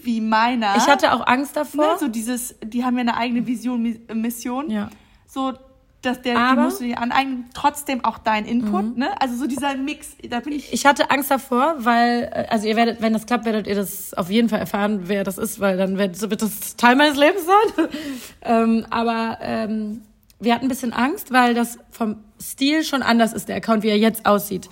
wie 0.03 0.21
meiner. 0.21 0.75
Ich 0.77 0.87
hatte 0.87 1.13
auch 1.13 1.25
Angst 1.27 1.55
davor. 1.55 1.85
ne, 1.93 1.99
so 1.99 2.07
dieses, 2.07 2.55
die 2.63 2.83
haben 2.83 2.95
ja 2.95 3.01
eine 3.01 3.15
eigene 3.17 3.45
Vision, 3.45 3.81
Mi- 3.83 4.13
Mission. 4.13 4.69
Ja. 4.71 4.89
So, 5.27 5.53
dass 6.01 6.19
der, 6.23 6.33
die 6.33 6.39
Aber- 6.39 6.61
Mhm. 6.61 6.65
musst 6.65 6.79
du 6.81 6.85
dir 6.85 6.99
aneignen, 6.99 7.45
trotzdem 7.53 8.03
auch 8.03 8.17
dein 8.17 8.45
Input, 8.45 8.97
ne? 8.97 9.09
Also 9.21 9.35
so 9.35 9.45
dieser 9.45 9.75
Mix, 9.77 10.15
da 10.27 10.39
bin 10.39 10.53
ich. 10.53 10.73
Ich 10.73 10.87
hatte 10.87 11.11
Angst 11.11 11.29
davor, 11.29 11.75
weil, 11.77 12.23
äh, 12.33 12.47
also 12.49 12.67
ihr 12.67 12.75
werdet, 12.75 13.01
wenn 13.03 13.13
das 13.13 13.27
klappt, 13.27 13.45
werdet 13.45 13.67
ihr 13.67 13.75
das 13.75 14.15
auf 14.15 14.31
jeden 14.31 14.49
Fall 14.49 14.59
erfahren, 14.59 15.01
wer 15.03 15.23
das 15.23 15.37
ist, 15.37 15.59
weil 15.59 15.77
dann 15.77 15.99
wird, 15.99 16.19
wird 16.27 16.41
das 16.41 16.75
Teil 16.75 16.95
meines 16.95 17.17
Lebens 17.17 17.45
sein. 17.45 17.87
ähm, 18.41 18.85
aber 18.89 19.37
ähm, 19.41 20.01
wir 20.39 20.55
hatten 20.55 20.65
ein 20.65 20.69
bisschen 20.69 20.91
Angst, 20.93 21.31
weil 21.31 21.53
das 21.53 21.77
vom 21.91 22.15
Stil 22.41 22.83
schon 22.83 23.03
anders 23.03 23.31
ist, 23.31 23.47
der 23.47 23.57
Account, 23.57 23.83
wie 23.83 23.89
er 23.89 23.97
jetzt 23.99 24.25
aussieht. 24.25 24.69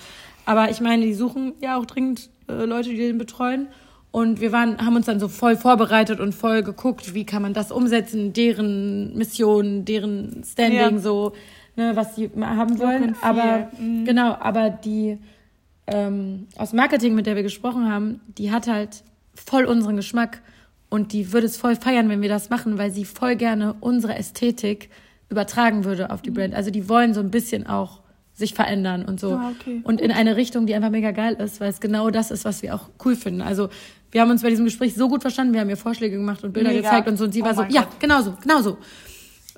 Aber 0.47 0.71
ich 0.71 0.81
meine, 0.81 1.05
die 1.05 1.13
suchen 1.13 1.53
ja 1.61 1.77
auch 1.77 1.85
dringend 1.85 2.31
äh, 2.47 2.65
Leute, 2.65 2.89
die 2.89 2.97
den 2.97 3.19
betreuen. 3.19 3.67
Und 4.11 4.41
wir 4.41 4.51
waren, 4.51 4.83
haben 4.83 4.95
uns 4.95 5.05
dann 5.05 5.19
so 5.19 5.27
voll 5.27 5.55
vorbereitet 5.55 6.19
und 6.19 6.33
voll 6.33 6.63
geguckt, 6.63 7.13
wie 7.13 7.25
kann 7.25 7.41
man 7.43 7.53
das 7.53 7.71
umsetzen, 7.71 8.33
deren 8.33 9.15
Mission, 9.15 9.85
deren 9.85 10.43
Standing, 10.43 10.77
Ja. 10.95 10.97
so, 10.97 11.33
ne, 11.75 11.91
was 11.95 12.15
sie 12.15 12.29
haben 12.41 12.79
wollen. 12.79 13.15
Aber 13.21 13.69
Mhm. 13.79 14.05
genau, 14.05 14.35
aber 14.39 14.69
die 14.71 15.19
ähm, 15.91 16.47
aus 16.55 16.73
Marketing, 16.73 17.15
mit 17.15 17.25
der 17.25 17.35
wir 17.35 17.43
gesprochen 17.43 17.91
haben, 17.91 18.21
die 18.37 18.51
hat 18.51 18.67
halt 18.67 19.03
voll 19.33 19.65
unseren 19.65 19.95
Geschmack 19.95 20.41
und 20.89 21.13
die 21.13 21.31
würde 21.33 21.47
es 21.47 21.57
voll 21.57 21.75
feiern, 21.75 22.09
wenn 22.09 22.21
wir 22.21 22.29
das 22.29 22.49
machen, 22.51 22.77
weil 22.77 22.91
sie 22.91 23.05
voll 23.05 23.35
gerne 23.35 23.75
unsere 23.79 24.15
Ästhetik 24.15 24.89
übertragen 25.29 25.85
würde 25.85 26.11
auf 26.11 26.21
die 26.21 26.31
Brand. 26.31 26.53
Also 26.55 26.69
die 26.71 26.89
wollen 26.89 27.13
so 27.15 27.19
ein 27.21 27.31
bisschen 27.31 27.65
auch 27.67 27.98
sich 28.39 28.53
verändern 28.55 29.05
und 29.05 29.19
so. 29.19 29.33
Ah, 29.33 29.51
okay. 29.59 29.81
Und 29.83 30.01
in 30.01 30.11
eine 30.11 30.35
Richtung, 30.35 30.65
die 30.65 30.73
einfach 30.73 30.89
mega 30.89 31.11
geil 31.11 31.35
ist, 31.35 31.59
weil 31.61 31.69
es 31.69 31.79
genau 31.79 32.09
das 32.09 32.31
ist, 32.31 32.45
was 32.45 32.63
wir 32.63 32.73
auch 32.73 32.89
cool 33.05 33.15
finden. 33.15 33.41
Also 33.41 33.69
wir 34.11 34.21
haben 34.21 34.31
uns 34.31 34.41
bei 34.41 34.49
diesem 34.49 34.65
Gespräch 34.65 34.95
so 34.95 35.07
gut 35.07 35.21
verstanden, 35.21 35.53
wir 35.53 35.61
haben 35.61 35.69
ihr 35.69 35.77
Vorschläge 35.77 36.15
gemacht 36.17 36.43
und 36.43 36.53
Bilder 36.53 36.69
Mega. 36.71 36.81
gezeigt 36.81 37.07
und 37.07 37.17
so 37.17 37.25
und 37.25 37.33
sie 37.33 37.41
Oh 37.43 37.45
war 37.45 37.53
so, 37.53 37.61
mein 37.61 37.71
ja, 37.71 37.81
Gott. 37.81 37.99
genau 37.99 38.21
so, 38.23 38.33
genau 38.41 38.61
so. 38.61 38.77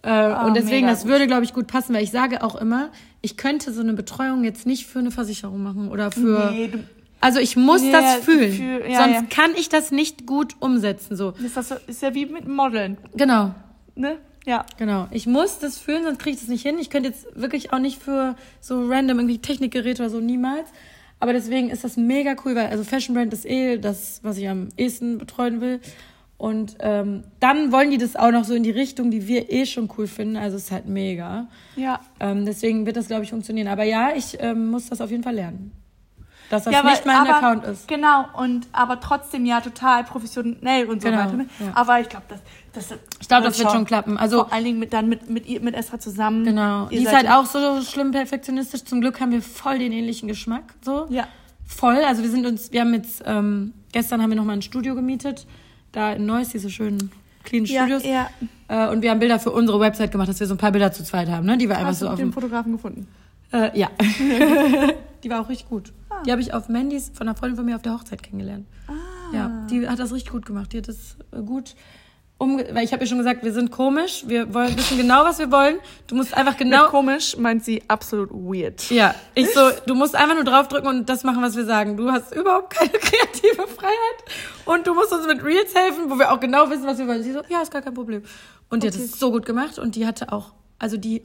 Äh, 0.03 0.33
und 0.45 0.55
deswegen, 0.57 0.87
das 0.87 1.05
würde, 1.05 1.27
glaube 1.27 1.43
ich, 1.43 1.53
gut 1.53 1.67
passen, 1.67 1.93
weil 1.93 2.03
ich 2.03 2.11
sage 2.11 2.43
auch 2.43 2.55
immer, 2.55 2.89
ich 3.21 3.37
könnte 3.37 3.71
so 3.71 3.81
eine 3.81 3.93
Betreuung 3.93 4.43
jetzt 4.43 4.65
nicht 4.65 4.87
für 4.87 4.99
eine 4.99 5.11
Versicherung 5.11 5.61
machen 5.61 5.89
oder 5.89 6.11
für. 6.11 6.49
Nee, 6.51 6.71
Also 7.19 7.39
ich 7.39 7.55
muss 7.55 7.81
Nee, 7.83 7.91
das 7.91 8.15
fühlen. 8.15 8.51
Gefühl- 8.51 8.83
ja, 8.91 9.03
Sonst 9.03 9.13
ja. 9.15 9.23
kann 9.29 9.51
ich 9.55 9.69
das 9.69 9.91
nicht 9.91 10.25
gut 10.25 10.55
umsetzen. 10.59 11.15
So. 11.15 11.33
ist, 11.45 11.55
das 11.55 11.69
ist 11.85 12.01
ja 12.01 12.15
wie 12.15 12.25
mit 12.25 12.47
Modeln, 12.47 12.97
Genau, 13.15 13.53
ne? 13.95 14.17
Ja. 14.45 14.65
genau. 14.77 15.07
Ich 15.11 15.27
muss 15.27 15.59
das 15.59 15.77
fühlen, 15.77 16.03
sonst 16.03 16.19
kriege 16.19 16.35
ich 16.35 16.39
das 16.41 16.49
nicht 16.49 16.63
hin. 16.63 16.77
Ich 16.79 16.89
könnte 16.89 17.09
jetzt 17.09 17.27
wirklich 17.35 17.73
auch 17.73 17.79
nicht 17.79 18.01
für 18.01 18.35
so 18.59 18.87
random 18.87 19.19
irgendwie 19.19 19.37
Technikgeräte 19.37 20.01
oder 20.01 20.09
so 20.09 20.19
niemals. 20.19 20.67
Aber 21.19 21.33
deswegen 21.33 21.69
ist 21.69 21.83
das 21.83 21.97
mega 21.97 22.35
cool, 22.43 22.55
weil 22.55 22.67
also 22.67 22.83
Fashion 22.83 23.13
Brand 23.13 23.31
ist 23.31 23.45
eh 23.45 23.77
das, 23.77 24.19
was 24.23 24.37
ich 24.37 24.49
am 24.49 24.69
ehesten 24.77 25.19
betreuen 25.19 25.61
will. 25.61 25.79
Und 26.37 26.77
ähm, 26.79 27.23
dann 27.39 27.71
wollen 27.71 27.91
die 27.91 27.99
das 27.99 28.15
auch 28.15 28.31
noch 28.31 28.45
so 28.45 28.55
in 28.55 28.63
die 28.63 28.71
Richtung, 28.71 29.11
die 29.11 29.27
wir 29.27 29.51
eh 29.51 29.67
schon 29.67 29.87
cool 29.95 30.07
finden. 30.07 30.37
Also 30.37 30.57
es 30.57 30.63
ist 30.63 30.71
halt 30.71 30.87
mega. 30.87 31.47
Ja. 31.75 31.99
Ähm, 32.19 32.47
deswegen 32.47 32.87
wird 32.87 32.97
das, 32.97 33.05
glaube 33.05 33.23
ich, 33.23 33.29
funktionieren. 33.29 33.67
Aber 33.67 33.83
ja, 33.83 34.15
ich 34.15 34.37
ähm, 34.39 34.71
muss 34.71 34.89
das 34.89 35.01
auf 35.01 35.11
jeden 35.11 35.21
Fall 35.21 35.35
lernen. 35.35 35.71
Dass 36.51 36.65
das 36.65 36.73
ja, 36.73 36.83
nicht 36.83 37.05
mein 37.05 37.15
aber, 37.15 37.37
Account 37.37 37.63
ist. 37.65 37.87
Genau, 37.87 38.25
und 38.37 38.67
aber 38.73 38.99
trotzdem 38.99 39.45
ja 39.45 39.61
total 39.61 40.03
professionell 40.03 40.85
und 40.87 41.01
so 41.01 41.07
Genau, 41.09 41.21
weiter. 41.23 41.33
Ne? 41.37 41.45
ja. 41.59 41.71
Aber 41.73 41.99
ich 42.01 42.09
glaube, 42.09 42.25
das, 42.27 42.39
das, 42.73 42.99
Ich 43.21 43.27
glaube, 43.29 43.43
das 43.47 43.57
wird 43.57 43.71
schon 43.71 43.85
klappen. 43.85 44.17
Also 44.17 44.39
Vor 44.43 44.51
allen 44.53 44.65
Dingen 44.65 44.77
mit, 44.79 44.91
dann 44.91 45.07
mit, 45.07 45.29
mit, 45.29 45.63
mit 45.63 45.73
Esra 45.75 45.97
zusammen. 45.99 46.43
Genau. 46.43 46.83
Ihr 46.89 46.99
Die 46.99 47.05
ist 47.05 47.13
halt 47.15 47.29
auch 47.29 47.45
so 47.45 47.81
schlimm 47.81 48.11
perfektionistisch. 48.11 48.83
Zum 48.83 48.99
Glück 49.01 49.21
haben 49.21 49.31
wir 49.31 49.41
voll 49.41 49.79
den 49.79 49.93
ähnlichen 49.93 50.27
Geschmack. 50.27 50.73
So. 50.83 51.07
Ja. 51.09 51.27
voll. 51.65 52.03
Also 52.05 52.21
wir 52.21 52.29
sind 52.29 52.45
uns, 52.45 52.71
wir 52.73 52.81
haben 52.81 52.93
jetzt, 52.93 53.23
ähm, 53.25 53.73
gestern 53.93 54.21
haben 54.21 54.29
wir 54.29 54.35
nochmal 54.37 54.57
ein 54.57 54.61
Studio 54.61 54.93
gemietet, 54.93 55.47
da 55.93 56.11
in 56.13 56.25
Neuss, 56.25 56.49
diese 56.49 56.69
schönen 56.69 57.11
clean 57.45 57.63
Ja, 57.63 57.83
Studios. 57.83 58.03
ja. 58.05 58.29
Äh, 58.67 58.89
und 58.91 59.01
wir 59.03 59.11
haben 59.11 59.19
Bilder 59.19 59.39
für 59.39 59.51
unsere 59.51 59.79
Website 59.79 60.11
gemacht, 60.11 60.27
dass 60.27 60.39
wir 60.41 60.47
so 60.47 60.55
ein 60.55 60.57
paar 60.57 60.71
Bilder 60.71 60.91
zu 60.91 61.03
zweit 61.05 61.29
haben, 61.29 61.45
ne? 61.45 61.57
Die 61.57 61.67
wir 61.69 61.75
einfach 61.77 61.91
Hast 61.91 61.99
so 61.99 62.09
auf 62.09 62.15
den 62.15 62.27
dem 62.27 62.33
Fotografen 62.33 62.73
gefunden? 62.73 63.07
Äh, 63.51 63.77
ja. 63.79 63.89
die 65.23 65.29
war 65.29 65.41
auch 65.41 65.49
richtig 65.49 65.69
gut. 65.69 65.93
Ah. 66.09 66.23
Die 66.25 66.31
habe 66.31 66.41
ich 66.41 66.53
auf 66.53 66.69
Mandys 66.69 67.11
von 67.13 67.27
einer 67.27 67.35
Freundin 67.35 67.57
von 67.57 67.65
mir 67.65 67.75
auf 67.75 67.81
der 67.81 67.93
Hochzeit 67.93 68.23
kennengelernt. 68.23 68.67
Ah. 68.87 68.93
Ja, 69.33 69.67
die 69.69 69.87
hat 69.87 69.99
das 69.99 70.11
richtig 70.13 70.31
gut 70.31 70.45
gemacht. 70.45 70.73
Die 70.73 70.77
hat 70.77 70.87
das 70.87 71.17
äh, 71.31 71.41
gut 71.41 71.75
umge... 72.37 72.67
Weil 72.73 72.83
ich 72.83 72.91
habe 72.91 73.03
ihr 73.03 73.07
schon 73.07 73.19
gesagt, 73.19 73.43
wir 73.43 73.53
sind 73.53 73.71
komisch. 73.71 74.23
Wir 74.27 74.53
wollen, 74.53 74.75
wissen 74.75 74.97
genau, 74.97 75.23
was 75.23 75.39
wir 75.39 75.51
wollen. 75.51 75.75
Du 76.07 76.15
musst 76.15 76.35
einfach 76.35 76.57
genau... 76.57 76.83
Mit 76.83 76.91
komisch 76.91 77.37
meint 77.37 77.63
sie 77.63 77.83
absolut 77.87 78.31
weird. 78.31 78.89
Ja, 78.89 79.13
ich 79.35 79.49
so, 79.53 79.69
du 79.85 79.93
musst 79.95 80.15
einfach 80.15 80.35
nur 80.35 80.43
draufdrücken 80.43 80.87
und 80.89 81.07
das 81.07 81.23
machen, 81.23 81.41
was 81.41 81.55
wir 81.55 81.65
sagen. 81.65 81.97
Du 81.97 82.11
hast 82.11 82.35
überhaupt 82.35 82.73
keine 82.73 82.89
kreative 82.91 83.67
Freiheit 83.67 84.65
und 84.65 84.87
du 84.87 84.93
musst 84.95 85.13
uns 85.13 85.27
mit 85.27 85.43
Reels 85.43 85.73
helfen, 85.75 86.09
wo 86.09 86.17
wir 86.17 86.31
auch 86.31 86.39
genau 86.39 86.69
wissen, 86.69 86.85
was 86.85 86.97
wir 86.97 87.07
wollen. 87.07 87.23
Sie 87.23 87.31
so, 87.31 87.41
ja, 87.47 87.61
ist 87.61 87.71
gar 87.71 87.81
kein 87.81 87.93
Problem. 87.93 88.23
Und 88.69 88.83
die 88.83 88.87
hat 88.87 88.95
Okay. 88.95 89.03
es 89.05 89.19
so 89.19 89.31
gut 89.31 89.45
gemacht 89.45 89.77
und 89.77 89.95
die 89.95 90.07
hatte 90.07 90.31
auch, 90.31 90.53
also 90.79 90.97
die 90.97 91.23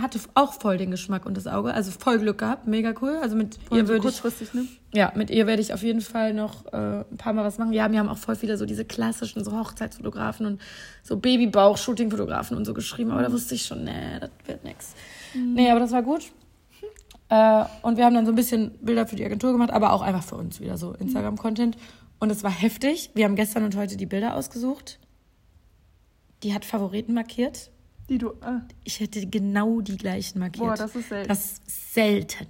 hatte 0.00 0.20
auch 0.34 0.52
voll 0.52 0.78
den 0.78 0.90
Geschmack 0.90 1.26
und 1.26 1.36
das 1.36 1.46
Auge, 1.46 1.74
also 1.74 1.90
voll 1.90 2.18
Glück 2.18 2.38
gehabt, 2.38 2.66
mega 2.66 2.94
cool. 3.00 3.18
Also 3.20 3.36
mit 3.36 3.58
Und 3.70 3.78
ihr 3.78 3.86
so 3.86 3.92
würde 3.92 4.08
ich, 4.08 4.54
ne? 4.54 4.66
ja, 4.94 5.12
mit 5.14 5.30
ihr 5.30 5.46
werde 5.46 5.60
ich 5.60 5.74
auf 5.74 5.82
jeden 5.82 6.00
Fall 6.00 6.34
noch 6.34 6.66
äh, 6.72 7.04
ein 7.10 7.16
paar 7.16 7.32
Mal 7.32 7.44
was 7.44 7.58
machen. 7.58 7.72
Ja, 7.72 7.90
wir 7.90 7.98
haben 7.98 8.08
auch 8.08 8.18
voll 8.18 8.36
viele 8.36 8.56
so 8.56 8.66
diese 8.66 8.84
klassischen 8.84 9.44
so 9.44 9.52
Hochzeitsfotografen 9.52 10.46
und 10.46 10.60
so 11.02 11.16
Babybauch-Shooting-Fotografen 11.16 12.56
und 12.56 12.64
so 12.64 12.74
geschrieben, 12.74 13.10
aber 13.10 13.22
da 13.22 13.32
wusste 13.32 13.54
ich 13.54 13.66
schon, 13.66 13.84
nee, 13.84 14.18
das 14.20 14.30
wird 14.46 14.64
nix. 14.64 14.94
Nee, 15.34 15.70
aber 15.70 15.80
das 15.80 15.92
war 15.92 16.02
gut. 16.02 16.30
Äh, 17.28 17.64
und 17.82 17.96
wir 17.96 18.04
haben 18.04 18.14
dann 18.14 18.24
so 18.24 18.32
ein 18.32 18.36
bisschen 18.36 18.78
Bilder 18.80 19.06
für 19.06 19.16
die 19.16 19.24
Agentur 19.24 19.52
gemacht, 19.52 19.70
aber 19.70 19.92
auch 19.92 20.02
einfach 20.02 20.22
für 20.22 20.36
uns 20.36 20.60
wieder 20.60 20.76
so 20.76 20.92
Instagram-Content. 20.94 21.76
Und 22.20 22.30
es 22.30 22.42
war 22.42 22.50
heftig. 22.50 23.10
Wir 23.14 23.24
haben 23.24 23.36
gestern 23.36 23.64
und 23.64 23.76
heute 23.76 23.96
die 23.96 24.06
Bilder 24.06 24.34
ausgesucht. 24.34 24.98
Die 26.42 26.54
hat 26.54 26.64
Favoriten 26.64 27.14
markiert. 27.14 27.70
Die 28.08 28.18
du. 28.18 28.32
Ah. 28.40 28.60
Ich 28.84 29.00
hätte 29.00 29.26
genau 29.26 29.80
die 29.80 29.96
gleichen 29.96 30.38
markiert. 30.38 30.66
Boah, 30.66 30.74
das 30.76 30.94
ist 30.96 31.08
selten. 31.08 31.28
Das 31.28 31.38
ist 31.66 31.94
selten. 31.94 32.46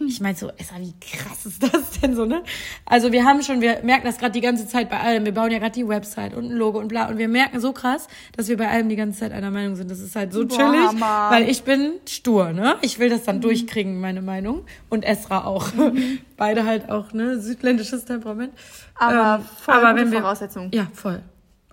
Ich 0.00 0.20
meine 0.20 0.36
so, 0.36 0.48
Essa, 0.56 0.76
wie 0.78 0.94
krass 1.00 1.44
ist 1.44 1.60
das 1.60 1.90
denn 2.02 2.14
so, 2.14 2.24
ne? 2.24 2.44
Also 2.86 3.10
wir 3.10 3.24
haben 3.24 3.42
schon, 3.42 3.60
wir 3.60 3.80
merken 3.82 4.04
das 4.06 4.18
gerade 4.18 4.30
die 4.30 4.40
ganze 4.40 4.68
Zeit 4.68 4.88
bei 4.90 5.00
allem. 5.00 5.24
Wir 5.24 5.34
bauen 5.34 5.50
ja 5.50 5.58
gerade 5.58 5.72
die 5.72 5.88
Website 5.88 6.34
und 6.34 6.44
ein 6.44 6.52
Logo 6.52 6.78
und 6.78 6.86
bla. 6.86 7.08
Und 7.08 7.18
wir 7.18 7.26
merken 7.26 7.58
so 7.58 7.72
krass, 7.72 8.06
dass 8.36 8.46
wir 8.46 8.56
bei 8.56 8.68
allem 8.68 8.88
die 8.88 8.94
ganze 8.94 9.18
Zeit 9.18 9.32
einer 9.32 9.50
Meinung 9.50 9.74
sind. 9.74 9.90
Das 9.90 9.98
ist 9.98 10.14
halt 10.14 10.32
so 10.32 10.46
Boah, 10.46 10.56
chillig, 10.56 10.86
Hammer. 10.86 11.30
weil 11.32 11.48
ich 11.48 11.64
bin 11.64 11.94
stur, 12.06 12.52
ne? 12.52 12.76
Ich 12.82 13.00
will 13.00 13.08
das 13.10 13.22
Mhm. 13.22 13.26
dann 13.26 13.40
durchkriegen, 13.40 14.00
meine 14.00 14.22
Meinung. 14.22 14.66
Und 14.88 15.04
Esra 15.04 15.44
auch. 15.44 15.66
Beide 16.36 16.64
halt 16.64 16.90
auch, 16.90 17.12
ne? 17.12 17.40
Südländisches 17.40 18.04
Temperament. 18.04 18.52
Aber 18.94 19.40
Ähm, 19.40 19.48
voll 19.62 19.74
aber 19.74 19.98
wenn 19.98 20.12
wir, 20.12 20.20
Voraussetzungen. 20.20 20.70
Ja, 20.72 20.86
voll. 20.94 21.22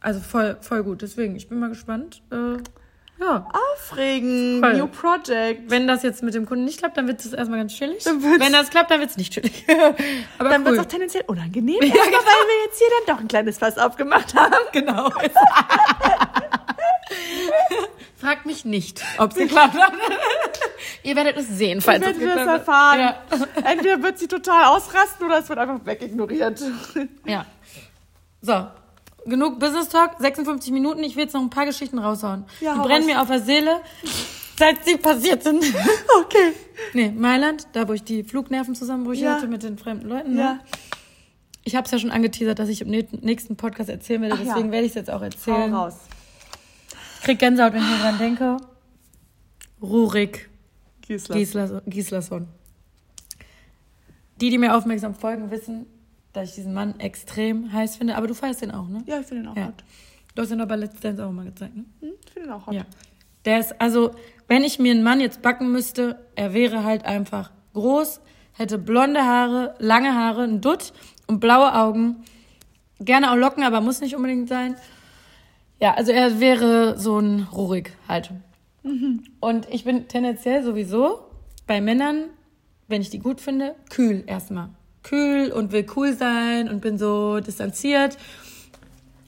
Also 0.02 0.20
voll, 0.20 0.58
voll 0.62 0.84
gut. 0.84 1.04
Deswegen, 1.04 1.36
ich 1.36 1.48
bin 1.48 1.60
mal 1.60 1.70
gespannt. 1.70 2.24
Äh, 2.32 2.58
ja. 3.20 3.48
Aufregend. 3.74 4.60
Voll. 4.64 4.74
New 4.78 4.88
Project. 4.88 5.70
Wenn 5.72 5.88
das 5.88 6.04
jetzt 6.04 6.22
mit 6.24 6.34
dem 6.34 6.46
Kunden 6.46 6.66
nicht 6.66 6.80
klappt, 6.80 6.98
dann 6.98 7.08
wird 7.08 7.20
es 7.24 7.34
erstmal 7.34 7.60
ganz 7.60 7.74
chillig. 7.74 8.06
Wenn 8.06 8.52
das 8.52 8.70
klappt, 8.70 8.92
dann 8.92 9.00
wird 9.00 9.10
es 9.12 9.18
nicht 9.18 9.34
chillig. 9.34 9.66
Aber 10.38 10.50
Dann 10.50 10.64
wird 10.66 10.74
cool. 10.74 10.80
es 10.80 10.86
auch 10.86 10.90
tendenziell 10.90 11.24
unangenehm, 11.28 11.82
erstmal, 11.82 12.04
weil 12.04 12.12
wir 12.12 12.66
jetzt 12.66 12.78
hier 12.78 12.88
dann 13.06 13.16
doch 13.16 13.22
ein 13.22 13.28
kleines 13.28 13.58
Fass 13.58 13.78
aufgemacht 13.78 14.34
haben. 14.36 14.54
genau. 14.72 15.10
Fragt 18.18 18.46
mich 18.46 18.66
nicht, 18.66 19.04
ob 19.18 19.32
es 19.32 19.38
geklappt 19.38 19.76
hat. 19.78 19.94
Ihr 21.04 21.16
werdet 21.16 21.38
es 21.38 21.48
sehen, 21.50 21.82
falls 21.82 22.00
es 22.06 22.20
wir 22.20 22.28
es 22.28 22.34
geklappt 22.36 22.50
hat. 22.50 22.60
erfahren. 22.60 23.00
Ja. 23.00 23.16
Entweder 23.72 24.02
wird 24.02 24.18
sie 24.18 24.28
total 24.28 24.66
ausrasten 24.66 25.26
oder 25.26 25.40
es 25.40 25.50
wird 25.50 25.60
einfach 25.60 25.86
wegignoriert. 25.86 26.62
ja. 27.26 27.46
So. 28.42 28.68
Genug 29.26 29.60
Business 29.60 29.90
Talk, 29.90 30.16
56 30.20 30.72
Minuten. 30.72 31.04
Ich 31.04 31.16
will 31.16 31.24
jetzt 31.24 31.34
noch 31.34 31.42
ein 31.42 31.50
paar 31.50 31.66
Geschichten 31.66 31.98
raushauen. 32.00 32.46
Ja, 32.62 32.74
Die 32.74 32.80
hau 32.80 32.84
brennen 32.84 33.06
mir 33.08 33.22
auf 33.22 33.28
der 33.28 33.40
Seele, 33.42 33.82
seit 34.58 34.86
sie 34.86 34.98
passiert 34.98 35.44
sind. 35.44 35.64
Okay. 36.22 36.54
Nee, 36.94 37.10
Mailand, 37.12 37.68
da 37.74 37.88
wo 37.88 37.94
ich 37.94 38.04
die 38.04 38.24
Flugnervenzusammenbrüche 38.24 39.26
Ja. 39.26 39.36
hatte 39.36 39.48
mit 39.48 39.64
den 39.64 39.78
fremden 39.78 40.08
Leuten. 40.10 40.34
Ne? 40.36 40.42
Ja. 40.42 40.60
Ich 41.64 41.76
habe 41.76 41.86
es 41.86 41.92
ja 41.92 42.00
schon 42.00 42.12
angeteasert, 42.12 42.58
dass 42.60 42.70
ich 42.70 42.82
im 42.82 42.90
nä- 42.90 43.08
nächsten 43.22 43.56
Podcast 43.58 43.90
erzählen 43.90 44.22
werde, 44.22 44.36
Ach 44.36 44.40
ja. 44.40 44.46
deswegen 44.54 44.72
werde 44.72 44.86
ich 44.86 44.92
es 44.92 44.96
jetzt 44.96 45.10
auch 45.12 45.20
Hau 45.20 45.26
erzählen. 45.26 45.74
raus. 45.74 45.96
Krieg 47.24 47.40
Gänsehaut, 47.40 47.74
wenn 47.74 47.82
ich 47.84 47.90
mir 47.90 47.98
dran 47.98 48.18
denke. 48.18 48.58
Rurik 49.82 50.50
Gisela. 51.02 51.38
Giesler, 51.38 51.82
Gislason. 51.88 52.48
Die, 54.42 54.50
die 54.50 54.58
mir 54.58 54.76
aufmerksam 54.76 55.16
folgen, 55.16 55.50
wissen, 55.52 55.86
dass 56.36 56.50
ich 56.50 56.56
diesen 56.56 56.74
Mann 56.74 57.00
extrem 57.00 57.72
heiß 57.72 57.96
finde. 57.98 58.16
Aber 58.16 58.28
du 58.28 58.34
feierst 58.34 58.62
den 58.62 58.72
auch, 58.72 58.88
ne? 58.88 59.04
Ja, 59.06 59.20
ich 59.20 59.26
finde 59.28 59.44
ihn 59.44 59.48
auch 59.50 59.56
Ja. 59.56 59.68
hot. 59.68 59.84
Du 60.36 60.42
hast 60.42 60.52
ihn 60.52 60.68
bei 60.68 60.76
Let's 60.76 61.00
Dance 61.00 61.26
auch 61.26 61.32
mal 61.32 61.46
gezeigt, 61.46 61.76
ne? 61.76 61.86
Hm, 62.02 62.10
Ich 62.26 62.32
finde 62.32 62.50
ihn 62.50 62.54
auch 62.54 62.68
hot. 62.68 62.74
Ja. 62.74 62.86
Der 63.46 63.60
ist, 63.60 63.80
also, 63.80 64.12
wenn 64.48 64.64
ich 64.64 64.80
mir 64.80 64.92
einen 64.92 65.04
Mann 65.04 65.20
jetzt 65.22 65.42
backen 65.42 65.72
müsste, 65.72 66.20
er 66.36 66.54
wäre 66.54 66.84
halt 66.84 67.06
einfach 67.06 67.52
groß, 67.74 68.20
hätte 68.54 68.78
blonde 68.78 69.24
Haare, 69.24 69.76
lange 69.80 70.14
Haare, 70.16 70.44
ein 70.44 70.62
Dutt 70.62 70.94
und 71.28 71.40
blaue 71.40 71.74
Augen. 71.74 72.18
Gerne 73.00 73.32
auch 73.32 73.36
Locken, 73.36 73.64
aber 73.64 73.82
muss 73.82 74.02
nicht 74.02 74.16
unbedingt 74.16 74.50
sein. 74.50 74.76
Ja, 75.82 75.94
also 75.94 76.12
er 76.12 76.40
wäre 76.40 76.98
so 76.98 77.20
ein 77.20 77.48
Rurik 77.52 77.96
halt. 78.08 78.32
Und 79.40 79.68
ich 79.70 79.84
bin 79.84 80.08
tendenziell 80.08 80.64
sowieso 80.64 81.20
bei 81.68 81.82
Männern, 81.82 82.26
wenn 82.88 83.02
ich 83.02 83.10
die 83.10 83.20
gut 83.20 83.42
finde, 83.42 83.76
kühl 83.90 84.24
erstmal. 84.28 84.70
Kühl 85.06 85.52
und 85.52 85.72
will 85.72 85.86
cool 85.96 86.14
sein 86.14 86.68
und 86.68 86.82
bin 86.82 86.98
so 86.98 87.40
distanziert. 87.40 88.18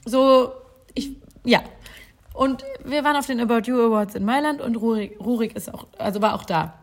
So, 0.06 0.52
ich, 0.94 1.12
ja. 1.46 1.62
Und 2.34 2.64
wir 2.84 3.04
waren 3.04 3.16
auf 3.16 3.28
den 3.28 3.40
About 3.40 3.70
You 3.70 3.80
Awards 3.80 4.16
in 4.16 4.26
Mailand 4.26 4.62
und 4.62 4.76
Rurik, 4.76 5.20
Rurik 5.20 5.56
ist 5.56 5.74
auch, 5.74 5.88
also 5.98 6.22
war 6.22 6.36
auch 6.36 6.44
da. 6.44 6.74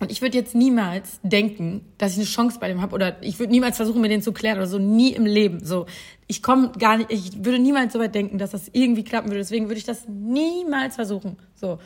Und 0.00 0.10
ich 0.10 0.22
würde 0.22 0.38
jetzt 0.38 0.54
niemals 0.54 1.20
denken, 1.22 1.84
dass 1.98 2.12
ich 2.12 2.18
eine 2.18 2.26
Chance 2.26 2.58
bei 2.58 2.68
dem 2.68 2.80
habe 2.80 2.94
oder 2.94 3.22
ich 3.22 3.38
würde 3.38 3.52
niemals 3.52 3.76
versuchen, 3.76 4.00
mir 4.00 4.08
den 4.08 4.22
zu 4.22 4.32
klären 4.32 4.56
oder 4.56 4.66
so, 4.66 4.78
nie 4.78 5.12
im 5.12 5.26
Leben. 5.26 5.64
So, 5.64 5.86
ich 6.26 6.42
komme 6.42 6.72
gar 6.78 6.96
nicht, 6.96 7.12
ich 7.12 7.44
würde 7.44 7.58
niemals 7.58 7.92
so 7.92 7.98
weit 7.98 8.14
denken, 8.14 8.38
dass 8.38 8.52
das 8.52 8.70
irgendwie 8.72 9.04
klappen 9.04 9.28
würde. 9.28 9.40
Deswegen 9.40 9.66
würde 9.66 9.78
ich 9.78 9.84
das 9.84 10.08
niemals 10.08 10.94
versuchen. 10.94 11.36
So, 11.54 11.78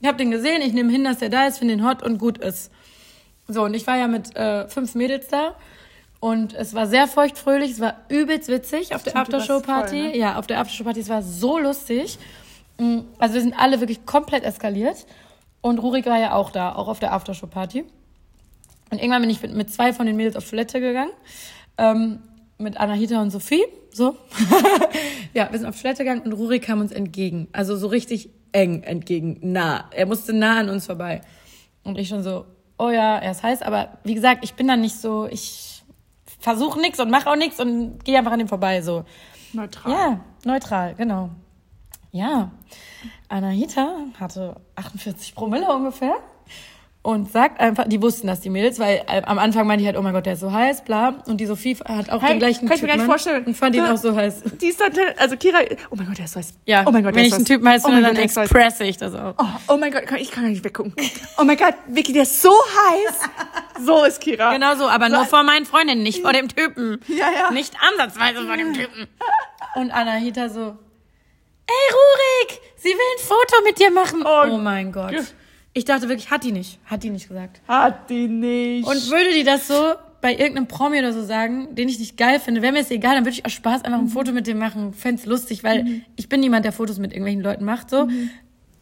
ich 0.00 0.08
habe 0.08 0.16
den 0.16 0.30
gesehen, 0.30 0.62
ich 0.62 0.72
nehme 0.72 0.90
hin, 0.90 1.04
dass 1.04 1.18
der 1.18 1.28
da 1.28 1.46
ist, 1.46 1.58
finde 1.58 1.76
den 1.76 1.86
hot 1.86 2.02
und 2.02 2.18
gut 2.18 2.38
ist. 2.38 2.72
So, 3.48 3.64
und 3.64 3.74
ich 3.74 3.86
war 3.86 3.98
ja 3.98 4.08
mit 4.08 4.34
äh, 4.34 4.66
fünf 4.68 4.94
Mädels 4.94 5.28
da 5.28 5.54
und 6.20 6.54
es 6.54 6.74
war 6.74 6.86
sehr 6.86 7.06
feuchtfröhlich, 7.06 7.72
es 7.72 7.80
war 7.80 7.94
übelst 8.08 8.48
witzig 8.48 8.94
auf 8.94 9.02
der 9.02 9.10
Stimmt, 9.12 9.22
Aftershow-Party. 9.34 10.02
ne? 10.02 10.16
Ja, 10.16 10.38
auf 10.38 10.46
der 10.46 10.60
Aftershow-Party, 10.60 11.00
es 11.00 11.08
war 11.08 11.22
so 11.22 11.58
lustig. 11.58 12.18
Mm, 12.78 13.00
Also 13.18 13.34
wir 13.34 13.40
sind 13.42 13.54
alle 13.58 13.80
wirklich 13.80 14.04
komplett 14.06 14.44
eskaliert. 14.44 15.06
Und 15.60 15.78
Rurik 15.78 16.06
war 16.06 16.18
ja 16.18 16.34
auch 16.34 16.50
da, 16.50 16.74
auch 16.74 16.88
auf 16.88 16.98
der 17.00 17.12
Aftershow-Party. 17.12 17.84
Und 18.90 18.98
irgendwann 18.98 19.20
bin 19.22 19.30
ich 19.30 19.42
mit, 19.42 19.54
mit 19.54 19.72
zwei 19.72 19.92
von 19.92 20.06
den 20.06 20.16
Mädels 20.16 20.34
auf 20.36 20.48
Toilette 20.48 20.80
gegangen. 20.80 21.10
Ähm, 21.76 22.20
mit 22.58 22.76
Anahita 22.78 23.20
und 23.22 23.30
Sophie. 23.30 23.64
So. 23.92 24.16
ja, 25.34 25.50
wir 25.50 25.58
sind 25.58 25.68
auf 25.68 25.80
Toilette 25.80 26.04
gegangen 26.04 26.22
und 26.22 26.32
Rurik 26.32 26.62
kam 26.64 26.80
uns 26.80 26.90
entgegen. 26.92 27.48
Also 27.52 27.76
so 27.76 27.86
richtig 27.88 28.30
eng 28.52 28.82
entgegen, 28.82 29.38
nah. 29.42 29.84
Er 29.92 30.06
musste 30.06 30.32
nah 30.32 30.58
an 30.58 30.68
uns 30.68 30.86
vorbei. 30.86 31.20
Und 31.84 31.98
ich 31.98 32.08
schon 32.08 32.22
so, 32.22 32.44
oh 32.78 32.88
ja, 32.90 33.18
er 33.18 33.30
ist 33.32 33.42
heiß. 33.42 33.62
Aber 33.62 33.98
wie 34.04 34.14
gesagt, 34.14 34.42
ich 34.42 34.54
bin 34.54 34.66
dann 34.68 34.80
nicht 34.80 34.96
so, 34.96 35.26
ich 35.30 35.67
versuche 36.38 36.80
nichts 36.80 37.00
und 37.00 37.10
mache 37.10 37.30
auch 37.30 37.36
nichts 37.36 37.60
und 37.60 38.04
gehe 38.04 38.18
einfach 38.18 38.32
an 38.32 38.40
ihm 38.40 38.48
vorbei. 38.48 38.82
So. 38.82 39.04
Neutral. 39.52 39.92
Ja, 39.92 40.20
neutral, 40.44 40.94
genau. 40.94 41.30
Ja, 42.10 42.50
Anahita 43.28 43.96
hatte 44.18 44.56
48 44.76 45.34
Promille 45.34 45.68
ungefähr 45.68 46.16
und 47.08 47.32
sagt 47.32 47.58
einfach, 47.58 47.88
die 47.88 48.02
wussten 48.02 48.26
das, 48.26 48.40
die 48.40 48.50
Mädels, 48.50 48.78
weil 48.78 49.02
äh, 49.08 49.22
am 49.24 49.38
Anfang 49.38 49.66
meinte 49.66 49.80
ich 49.80 49.86
halt, 49.86 49.96
oh 49.96 50.02
mein 50.02 50.12
Gott, 50.12 50.26
der 50.26 50.34
ist 50.34 50.40
so 50.40 50.52
heiß, 50.52 50.84
bla. 50.84 51.14
Und 51.26 51.38
die 51.38 51.46
Sophie 51.46 51.74
hat 51.76 52.10
auch 52.10 52.20
Hey, 52.20 52.34
den 52.34 52.38
gleichen 52.38 52.68
kann 52.68 52.76
ich 52.76 52.82
mir 52.82 52.88
gar 52.88 52.96
nicht 52.98 53.06
vorstellen. 53.06 53.44
und 53.46 53.56
fand 53.56 53.74
ihn 53.74 53.82
Ja. 53.84 53.94
auch 53.94 53.96
so 53.96 54.14
heiß. 54.14 54.42
Die 54.60 54.66
ist 54.66 54.78
dann, 54.78 54.92
also 55.16 55.36
Kira, 55.38 55.60
oh 55.90 55.94
mein 55.96 56.06
Gott, 56.06 56.18
der 56.18 56.26
ist 56.26 56.32
so 56.34 56.38
heiß. 56.40 56.52
Ja, 56.66 56.84
oh 56.86 56.90
mein 56.90 57.02
Gott, 57.02 57.14
wenn 57.14 57.22
der 57.22 57.22
ich 57.24 57.28
ist 57.28 57.34
einen 57.36 57.46
so 57.46 57.52
heiß. 57.54 57.56
Typen 57.56 57.68
heiß 57.70 57.82
oh 57.84 57.88
finde, 57.88 58.02
mein 58.02 58.14
dann 58.14 58.22
expresse 58.24 58.84
ich 58.84 58.98
das 58.98 59.14
auch. 59.14 59.34
Oh, 59.38 59.44
oh 59.74 59.76
mein 59.78 59.90
Gott, 59.90 60.02
ich 60.18 60.30
kann 60.30 60.42
gar 60.44 60.50
nicht 60.50 60.62
weggucken. 60.64 60.92
Oh 61.38 61.44
mein 61.44 61.56
Gott, 61.56 61.74
Vicky, 61.86 62.12
der 62.12 62.24
ist 62.24 62.42
so 62.42 62.50
heiß. 62.50 63.84
So 63.86 64.04
ist 64.04 64.20
Kira. 64.20 64.52
Genau 64.52 64.74
so, 64.74 64.86
aber 64.86 65.08
nur 65.08 65.20
So- 65.20 65.30
vor 65.30 65.44
meinen 65.44 65.64
Freundinnen, 65.64 66.02
nicht 66.02 66.20
vor 66.20 66.34
dem 66.34 66.48
Typen. 66.48 67.00
Ja, 67.08 67.28
ja. 67.34 67.50
Nicht 67.52 67.72
ansatzweise 67.90 68.46
vor 68.46 68.56
dem 68.58 68.74
Typen. 68.74 69.06
Und 69.76 69.90
Anahita 69.92 70.48
so, 70.50 70.60
ey 71.66 71.94
Rurik, 71.94 72.60
sie 72.76 72.88
will 72.88 72.94
ein 73.16 73.24
Foto 73.26 73.64
mit 73.64 73.78
dir 73.78 73.90
machen. 73.90 74.22
Oh, 74.26 74.54
Oh, 74.54 74.58
mein 74.58 74.92
Gott. 74.92 75.14
Ich 75.78 75.84
dachte 75.84 76.08
wirklich, 76.08 76.28
hat 76.28 76.42
die 76.42 76.50
nicht, 76.50 76.80
hat 76.86 77.04
die 77.04 77.10
nicht 77.10 77.28
gesagt. 77.28 77.60
Hat 77.68 78.10
die 78.10 78.26
nicht. 78.26 78.84
Und 78.84 79.10
würde 79.10 79.32
die 79.32 79.44
das 79.44 79.68
so 79.68 79.94
bei 80.20 80.32
irgendeinem 80.32 80.66
Promi 80.66 80.98
oder 80.98 81.12
so 81.12 81.22
sagen, 81.22 81.72
den 81.76 81.88
ich 81.88 82.00
nicht 82.00 82.16
geil 82.16 82.40
finde, 82.40 82.62
wäre 82.62 82.72
mir 82.72 82.80
es 82.80 82.90
egal, 82.90 83.14
dann 83.14 83.24
würde 83.24 83.36
ich 83.36 83.46
aus 83.46 83.52
Spaß 83.52 83.84
einfach 83.84 84.00
ein 84.00 84.08
Foto 84.08 84.32
mit 84.32 84.48
dem 84.48 84.58
machen, 84.58 84.92
fänd's 84.92 85.24
lustig, 85.24 85.62
weil 85.62 86.02
ich 86.16 86.28
bin 86.28 86.40
niemand, 86.40 86.64
der 86.64 86.72
Fotos 86.72 86.98
mit 86.98 87.12
irgendwelchen 87.12 87.42
Leuten 87.42 87.64
macht, 87.64 87.90
so. 87.90 88.08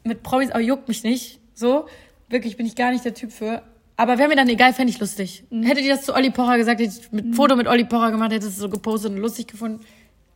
Mit 0.04 0.22
Promis 0.22 0.50
auch 0.52 0.58
juckt 0.58 0.88
mich 0.88 1.04
nicht, 1.04 1.38
so. 1.52 1.86
Wirklich 2.30 2.56
bin 2.56 2.64
ich 2.64 2.74
gar 2.76 2.92
nicht 2.92 3.04
der 3.04 3.12
Typ 3.12 3.30
für. 3.30 3.60
Aber 3.98 4.16
wäre 4.16 4.30
mir 4.30 4.36
dann 4.36 4.48
egal, 4.48 4.72
fände 4.72 4.90
ich 4.90 4.98
lustig. 4.98 5.44
Hätte 5.50 5.82
die 5.82 5.88
das 5.88 6.02
zu 6.02 6.14
Olli 6.14 6.30
Pocher 6.30 6.56
gesagt, 6.56 6.80
hätte 6.80 6.98
ich 6.98 7.12
mit 7.12 7.36
Foto 7.36 7.56
mit 7.56 7.66
Olli 7.66 7.84
Pocher 7.84 8.10
gemacht, 8.10 8.32
hätte 8.32 8.46
es 8.46 8.56
so 8.56 8.70
gepostet 8.70 9.12
und 9.12 9.18
lustig 9.18 9.48
gefunden. 9.48 9.84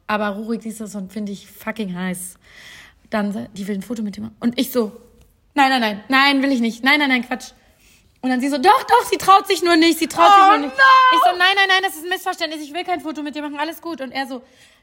Aber 0.06 0.28
Rurik 0.28 0.62
siehst 0.62 0.82
das 0.82 0.94
und 0.94 1.10
finde 1.10 1.32
ich 1.32 1.46
fucking 1.46 1.94
heiß. 1.94 2.34
Dann, 3.08 3.48
die 3.54 3.66
will 3.66 3.76
ein 3.76 3.82
Foto 3.82 4.02
mit 4.02 4.18
dir 4.18 4.20
machen. 4.20 4.36
Und 4.40 4.60
ich 4.60 4.70
so, 4.70 4.92
nein, 5.54 5.70
nein, 5.70 5.80
nein, 5.80 6.04
nein, 6.08 6.42
will 6.42 6.52
ich 6.52 6.60
nicht. 6.60 6.82
Nein, 6.84 6.98
nein, 6.98 7.08
nein, 7.08 7.26
Quatsch. 7.26 7.52
Und 8.22 8.28
dann 8.30 8.40
sie 8.40 8.48
so, 8.48 8.58
doch, 8.58 8.82
doch, 8.82 9.04
sie 9.10 9.16
traut 9.16 9.46
sich 9.46 9.62
nur 9.62 9.76
nicht, 9.76 9.98
sie 9.98 10.06
traut 10.06 10.26
sich 10.34 10.42
Oh, 10.44 10.48
nur 10.50 10.58
nicht. 10.58 10.76
no! 10.76 10.84
Ich 11.16 11.20
so, 11.24 11.38
nein, 11.38 11.54
nein, 11.56 11.68
nein, 11.68 11.80
das 11.82 11.94
ist 11.96 12.04
ein 12.04 12.10
Missverständnis, 12.10 12.62
ich 12.62 12.74
will 12.74 12.84
kein 12.84 13.00
Foto 13.00 13.22
mit 13.22 13.34
dir 13.34 13.40
machen, 13.42 13.58
alles 13.58 13.80
gut. 13.80 14.02
Und 14.02 14.12
er 14.12 14.26
so, 14.26 14.42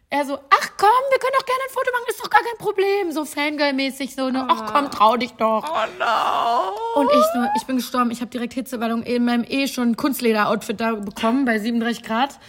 er 0.09 0.26
so, 0.26 0.34
ach 0.36 0.70
komm, 0.78 0.89
wir 1.11 1.20
können 1.20 1.34
doch 1.38 1.45
gerne 1.45 1.61
ein 1.68 1.74
Foto 1.74 1.91
machen, 1.91 2.05
ist 2.09 2.20
doch 2.20 2.30
gar 2.32 2.41
kein 2.41 2.57
Problem. 2.57 3.11
So 3.11 3.26
Fangirl-mäßig, 3.26 4.15
so, 4.15 4.30
ne, 4.32 4.47
ach 4.49 4.74
komm, 4.74 4.89
trau 4.89 5.18
dich 5.18 5.34
doch. 5.34 5.63
Oh 5.70 5.88
no. 5.99 7.01
Und 7.01 7.11
ich 7.11 7.26
so, 7.34 7.45
ich 7.57 7.68
bin 7.68 7.76
gestorben, 7.76 8.09
ich 8.09 8.22
habe 8.22 8.32
direkt 8.32 8.53
Hitzeballung 8.53 9.03
in 9.03 9.24
meinem 9.26 9.43
eh 9.47 9.68
schon 9.68 9.95
Kunstleder-Outfit 9.97 10.82
da 10.82 10.95
bekommen, 10.95 11.45
bei 11.45 11.59
37 11.59 12.01
Grad. 12.03 12.39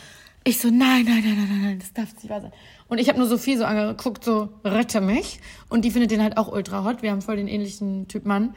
Ich 0.45 0.59
so, 0.59 0.69
nein, 0.69 1.05
nein, 1.05 1.23
nein, 1.23 1.37
nein, 1.37 1.49
nein, 1.51 1.63
nein, 1.65 1.79
das 1.81 1.93
darf 1.93 2.15
nicht 2.15 2.31
wahr 2.31 2.41
sein. 2.41 2.53
Und 2.89 2.99
ich 2.99 3.09
habe 3.09 3.19
nur 3.19 3.29
Sophie 3.29 3.57
so 3.57 3.65
angeguckt, 3.65 4.25
so, 4.25 4.49
rette 4.65 5.01
mich. 5.01 5.41
Und 5.69 5.85
die 5.85 5.91
findet 5.91 6.11
den 6.11 6.23
halt 6.23 6.39
auch 6.39 6.51
ultra 6.51 6.85
hot. 6.85 7.03
Wir 7.03 7.11
haben 7.11 7.21
voll 7.21 7.37
den 7.37 7.49
ähnlichen 7.49 8.09
Typ 8.09 8.25
Mann. 8.25 8.55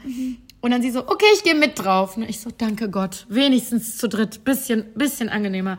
Und 0.62 0.70
dann 0.70 0.80
sie 0.80 0.90
so, 0.90 1.06
okay, 1.06 1.26
ich 1.34 1.42
gehe 1.44 1.54
mit 1.54 1.78
drauf. 1.78 2.16
Und 2.16 2.22
ich 2.22 2.40
so, 2.40 2.50
danke 2.50 2.88
Gott. 2.88 3.26
Wenigstens 3.28 3.98
zu 3.98 4.08
dritt. 4.08 4.44
Bisschen, 4.44 4.94
bisschen 4.94 5.28
angenehmer. 5.28 5.78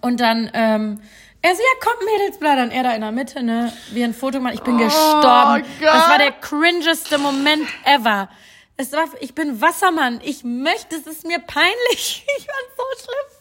Und 0.00 0.20
dann, 0.20 0.50
ähm, 0.54 1.00
er 1.42 1.56
so, 1.56 1.60
ja, 1.60 1.80
komm, 1.80 2.06
Mädels, 2.06 2.38
bla, 2.38 2.54
dann 2.54 2.70
er 2.70 2.84
da 2.84 2.94
in 2.94 3.00
der 3.00 3.10
Mitte, 3.10 3.42
ne, 3.42 3.72
wie 3.92 4.04
ein 4.04 4.14
Foto 4.14 4.38
gemacht. 4.38 4.54
Ich 4.54 4.60
bin 4.60 4.78
gestorben. 4.78 5.64
Gott. 5.80 5.88
Das 5.88 6.08
war 6.08 6.18
der 6.18 6.30
cringeste 6.30 7.18
Moment 7.18 7.66
ever. 7.84 8.28
Es 8.76 8.92
war, 8.92 9.04
ich 9.20 9.34
bin 9.34 9.60
Wassermann. 9.60 10.20
Ich 10.22 10.44
möchte, 10.44 10.94
es 10.94 11.06
ist 11.06 11.26
mir 11.26 11.40
peinlich. 11.40 12.24
Ich 12.38 12.46
fand's 12.46 12.66
so 12.76 13.04
schlimm. 13.04 13.38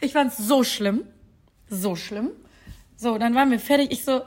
Ich 0.00 0.12
fand's 0.12 0.36
so 0.38 0.64
schlimm. 0.64 1.04
So 1.68 1.96
schlimm. 1.96 2.30
So, 3.02 3.18
dann 3.18 3.34
waren 3.34 3.50
wir 3.50 3.58
fertig. 3.58 3.90
Ich 3.90 4.04
so, 4.04 4.12
ja, 4.12 4.22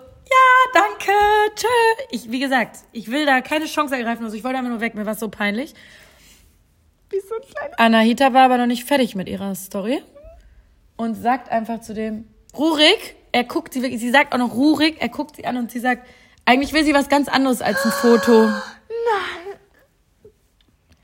danke, 0.74 1.12
tschö. 1.56 1.68
Ich, 2.12 2.30
wie 2.30 2.40
gesagt, 2.40 2.80
ich 2.92 3.10
will 3.10 3.26
da 3.26 3.40
keine 3.40 3.68
Chance 3.68 3.96
ergreifen. 3.96 4.26
Also 4.26 4.36
ich 4.36 4.44
wollte 4.44 4.58
einfach 4.58 4.70
nur 4.70 4.82
weg. 4.82 4.96
Mir 4.96 5.06
war 5.06 5.16
so 5.16 5.30
peinlich. 5.30 5.74
Wie 7.10 7.22
so 7.22 7.36
ein 7.36 7.42
kleiner. 7.50 7.80
Anahita 7.80 8.34
war 8.34 8.44
aber 8.44 8.58
noch 8.58 8.66
nicht 8.66 8.84
fertig 8.84 9.16
mit 9.16 9.30
ihrer 9.30 9.56
Story 9.56 10.04
und 10.98 11.16
sagt 11.16 11.50
einfach 11.50 11.80
zu 11.80 11.94
dem 11.94 12.28
Rurik, 12.54 13.16
er 13.32 13.46
guckt 13.46 13.72
sie 13.72 13.82
wirklich, 13.82 14.02
sie 14.02 14.10
sagt 14.10 14.34
auch 14.34 14.40
noch 14.40 14.54
Rurik, 14.54 14.98
er 15.00 15.08
guckt 15.08 15.38
sie 15.38 15.46
an 15.46 15.56
und 15.56 15.72
sie 15.72 15.80
sagt, 15.80 16.06
eigentlich 16.44 16.74
will 16.74 16.84
sie 16.84 16.94
was 16.94 17.08
ganz 17.08 17.30
anderes 17.30 17.62
als 17.62 17.86
ein 17.86 17.92
Foto. 17.94 18.50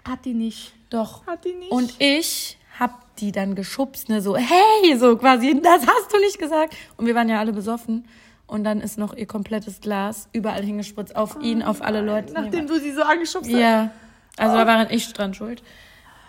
Hat 0.03 0.25
die 0.25 0.33
nicht. 0.33 0.73
Doch. 0.89 1.25
Hat 1.25 1.45
die 1.45 1.53
nicht. 1.53 1.71
Und 1.71 1.93
ich 1.99 2.57
hab 2.77 3.10
die 3.21 3.31
dann 3.31 3.55
geschubst, 3.55 4.09
ne, 4.09 4.21
so, 4.21 4.35
hey, 4.35 4.97
so 4.97 5.15
quasi, 5.15 5.61
das 5.61 5.81
hast 5.87 6.13
du 6.13 6.19
nicht 6.19 6.39
gesagt. 6.39 6.75
Und 6.97 7.05
wir 7.05 7.15
waren 7.15 7.29
ja 7.29 7.39
alle 7.39 7.53
besoffen. 7.53 8.05
Und 8.47 8.65
dann 8.65 8.81
ist 8.81 8.97
noch 8.97 9.15
ihr 9.15 9.27
komplettes 9.27 9.79
Glas 9.79 10.27
überall 10.33 10.61
hingespritzt, 10.61 11.15
auf 11.15 11.37
ihn, 11.41 11.63
auf 11.63 11.81
alle 11.81 12.01
Leute. 12.01 12.33
Nachdem 12.33 12.67
du 12.67 12.77
sie 12.79 12.91
so 12.91 13.01
angeschubst 13.01 13.49
hast. 13.49 13.57
Ja, 13.57 13.91
also 14.35 14.57
da 14.57 14.67
waren 14.67 14.87
ich 14.89 15.13
dran 15.13 15.33
schuld. 15.33 15.63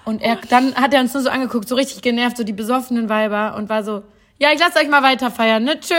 Und 0.05 0.23
er, 0.23 0.37
dann 0.49 0.75
hat 0.77 0.95
er 0.95 1.01
uns 1.01 1.15
nur 1.15 1.23
so 1.23 1.31
angeguckt, 1.31 1.69
so 1.69 1.75
richtig 1.75 2.01
genervt, 2.03 2.37
so 2.37 2.45
die 2.45 2.53
besoffenen 2.53 3.09
Weiber 3.09 3.57
und 3.57 3.69
war 3.69 3.83
so, 3.83 4.05
ja, 4.39 4.53
ich 4.53 4.61
lasse 4.61 4.79
euch 4.79 4.89
mal 4.89 5.03
weiter 5.03 5.31
feiern, 5.31 5.65
ne, 5.65 5.81
tschö. 5.81 5.95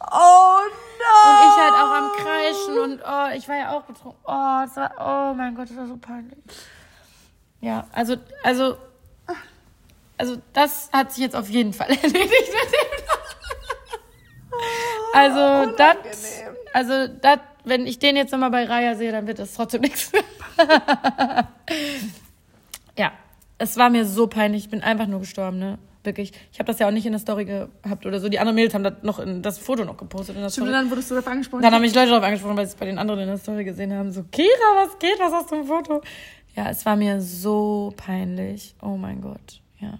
Oh 0.00 0.58
no. 0.98 1.30
Und 1.30 1.38
ich 1.40 1.56
halt 1.62 1.74
auch 1.74 1.92
am 1.92 2.12
Kreischen 2.12 2.78
und 2.78 3.00
oh, 3.00 3.36
ich 3.36 3.48
war 3.48 3.56
ja 3.56 3.70
auch 3.72 3.82
betrunken. 3.82 4.20
Oh, 4.24 4.62
das 4.64 4.76
war, 4.76 4.90
oh 4.98 5.34
mein 5.34 5.54
Gott, 5.54 5.70
das 5.70 5.76
war 5.76 5.86
so 5.86 5.96
peinlich. 5.96 6.38
Ja, 7.60 7.86
also, 7.92 8.16
also, 8.42 8.76
also 10.18 10.36
das 10.52 10.90
hat 10.92 11.12
sich 11.12 11.22
jetzt 11.22 11.36
auf 11.36 11.48
jeden 11.48 11.72
Fall 11.72 11.88
erledigt 12.02 12.14
mit 12.14 12.72
dem. 12.72 12.96
Also, 15.12 15.72
das, 15.76 15.96
also, 16.72 17.08
das, 17.20 17.38
wenn 17.64 17.86
ich 17.86 17.98
den 17.98 18.16
jetzt 18.16 18.32
nochmal 18.32 18.50
bei 18.50 18.64
Raya 18.64 18.94
sehe, 18.94 19.12
dann 19.12 19.26
wird 19.26 19.38
das 19.38 19.54
trotzdem 19.54 19.80
nichts 19.80 20.12
mehr. 20.12 20.22
ja, 22.98 23.12
es 23.58 23.76
war 23.76 23.90
mir 23.90 24.04
so 24.04 24.26
peinlich. 24.26 24.64
Ich 24.64 24.70
bin 24.70 24.82
einfach 24.82 25.06
nur 25.06 25.20
gestorben, 25.20 25.58
ne? 25.58 25.78
Wirklich. 26.04 26.32
Ich 26.52 26.58
habe 26.60 26.66
das 26.68 26.78
ja 26.78 26.86
auch 26.86 26.92
nicht 26.92 27.04
in 27.04 27.12
der 27.12 27.18
Story 27.18 27.44
gehabt 27.44 28.06
oder 28.06 28.20
so. 28.20 28.28
Die 28.28 28.38
anderen 28.38 28.54
Mädels 28.54 28.74
haben 28.74 28.84
das 28.84 29.02
noch 29.02 29.18
in 29.18 29.42
das 29.42 29.58
Foto 29.58 29.84
noch 29.84 29.96
gepostet 29.96 30.36
in 30.36 30.42
der 30.42 30.50
Stimmt, 30.50 30.68
Story. 30.68 30.80
dann 30.80 30.90
wurdest 30.90 31.10
du 31.10 31.14
darauf 31.16 31.28
angesprochen. 31.28 31.62
Dann 31.62 31.74
haben 31.74 31.82
mich 31.82 31.94
Leute 31.94 32.10
darauf 32.10 32.24
angesprochen, 32.24 32.56
weil 32.56 32.66
sie 32.66 32.72
es 32.72 32.78
bei 32.78 32.86
den 32.86 32.98
anderen 32.98 33.20
in 33.20 33.26
der 33.26 33.38
Story 33.38 33.64
gesehen 33.64 33.92
haben. 33.92 34.12
So, 34.12 34.22
Kira, 34.30 34.46
was 34.76 34.98
geht? 34.98 35.18
Was 35.18 35.32
hast 35.32 35.50
du 35.50 35.56
im 35.56 35.64
Foto? 35.64 36.02
Ja, 36.54 36.70
es 36.70 36.86
war 36.86 36.94
mir 36.96 37.20
so 37.20 37.92
peinlich. 37.96 38.76
Oh 38.80 38.96
mein 38.96 39.20
Gott. 39.20 39.60
Ja. 39.80 39.98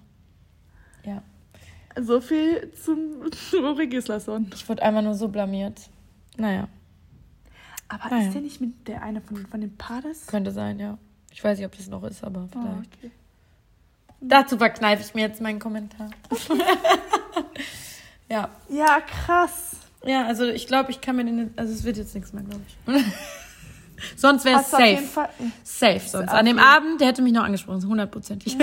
Ja. 1.07 1.23
so 2.03 2.21
viel 2.21 2.73
zum 2.85 3.23
Regislason. 3.77 4.51
Ich 4.55 4.69
wurde 4.69 4.83
einfach 4.83 5.03
nur 5.03 5.15
so 5.15 5.29
blamiert. 5.29 5.81
Naja, 6.37 6.69
Aber 7.89 8.05
Ah, 8.13 8.19
ja. 8.21 8.27
ist 8.27 8.35
der 8.35 8.43
nicht 8.43 8.61
mit 8.61 8.87
der 8.89 9.03
eine 9.03 9.21
von, 9.23 9.47
von 9.47 9.61
den 9.61 9.77
Pades? 9.77 10.27
könnte 10.27 10.51
sein, 10.51 10.79
ja. 10.79 10.99
Ich 11.33 11.43
weiß 11.43 11.57
nicht, 11.59 11.67
ob 11.67 11.77
das 11.77 11.87
noch 11.89 12.03
ist, 12.05 12.23
aber 12.25 12.43
Oh, 12.45 12.49
vielleicht. 12.61 12.97
okay. 12.99 13.11
Dazu 14.21 14.59
verkneife 14.59 15.03
ich 15.03 15.15
mir 15.15 15.21
jetzt 15.23 15.41
meinen 15.41 15.59
Kommentar. 15.61 16.11
ja. 18.29 18.49
Ja, 18.69 19.01
krass. 19.01 19.77
Ja, 20.05 20.27
also 20.27 20.45
ich 20.47 20.67
glaube, 20.67 20.91
ich 20.91 21.01
kann 21.01 21.17
mir 21.17 21.25
den. 21.25 21.53
Also 21.57 21.73
es 21.73 21.85
wird 21.85 21.97
jetzt 21.97 22.15
nichts 22.15 22.33
mehr, 22.33 22.43
glaube 22.43 22.63
ich. 22.67 23.05
sonst 24.17 24.45
wäre 24.45 24.61
es 24.61 24.71
safe. 24.71 25.29
Safe 25.65 26.01
sonst. 26.01 26.31
An 26.31 26.47
dem 26.47 26.59
Abend, 26.59 27.01
der 27.01 27.09
hätte 27.09 27.23
mich 27.23 27.33
noch 27.33 27.45
angesprochen, 27.45 27.81
so 27.81 27.89
hundertprozentig. 27.89 28.57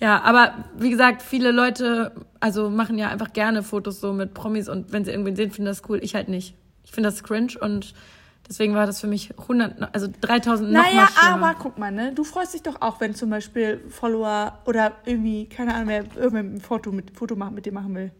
Ja, 0.00 0.20
aber 0.22 0.54
wie 0.78 0.90
gesagt, 0.90 1.22
viele 1.22 1.50
Leute, 1.50 2.12
also 2.40 2.70
machen 2.70 2.98
ja 2.98 3.08
einfach 3.08 3.32
gerne 3.32 3.62
Fotos 3.62 4.00
so 4.00 4.12
mit 4.12 4.32
Promis 4.34 4.68
und 4.68 4.92
wenn 4.92 5.04
sie 5.04 5.10
irgendwen 5.10 5.36
sehen, 5.36 5.50
finden 5.50 5.66
das 5.66 5.82
cool. 5.88 5.98
Ich 6.02 6.14
halt 6.14 6.28
nicht. 6.28 6.54
Ich 6.84 6.92
finde 6.92 7.08
das 7.10 7.22
cringe 7.22 7.52
und 7.60 7.94
deswegen 8.48 8.74
war 8.74 8.86
das 8.86 9.00
für 9.00 9.06
mich 9.06 9.38
100, 9.38 9.94
also 9.94 10.08
3000 10.22 10.72
noch 10.72 10.82
Naja, 10.82 10.94
mal 11.02 11.06
schlimmer. 11.08 11.46
aber 11.46 11.58
guck 11.60 11.78
mal, 11.78 11.92
ne? 11.92 12.12
Du 12.14 12.24
freust 12.24 12.54
dich 12.54 12.62
doch 12.62 12.80
auch, 12.80 13.00
wenn 13.00 13.14
zum 13.14 13.30
Beispiel 13.30 13.80
Follower 13.90 14.58
oder 14.64 14.92
irgendwie, 15.04 15.46
keine 15.46 15.74
Ahnung, 15.74 15.88
wer 15.88 16.04
irgendwann 16.16 16.54
ein 16.54 16.60
Foto 16.60 16.90
mit 16.90 17.10
Foto 17.16 17.36
machen, 17.36 17.54
mit 17.54 17.66
dir 17.66 17.72
machen 17.72 17.94
will. 17.94 18.10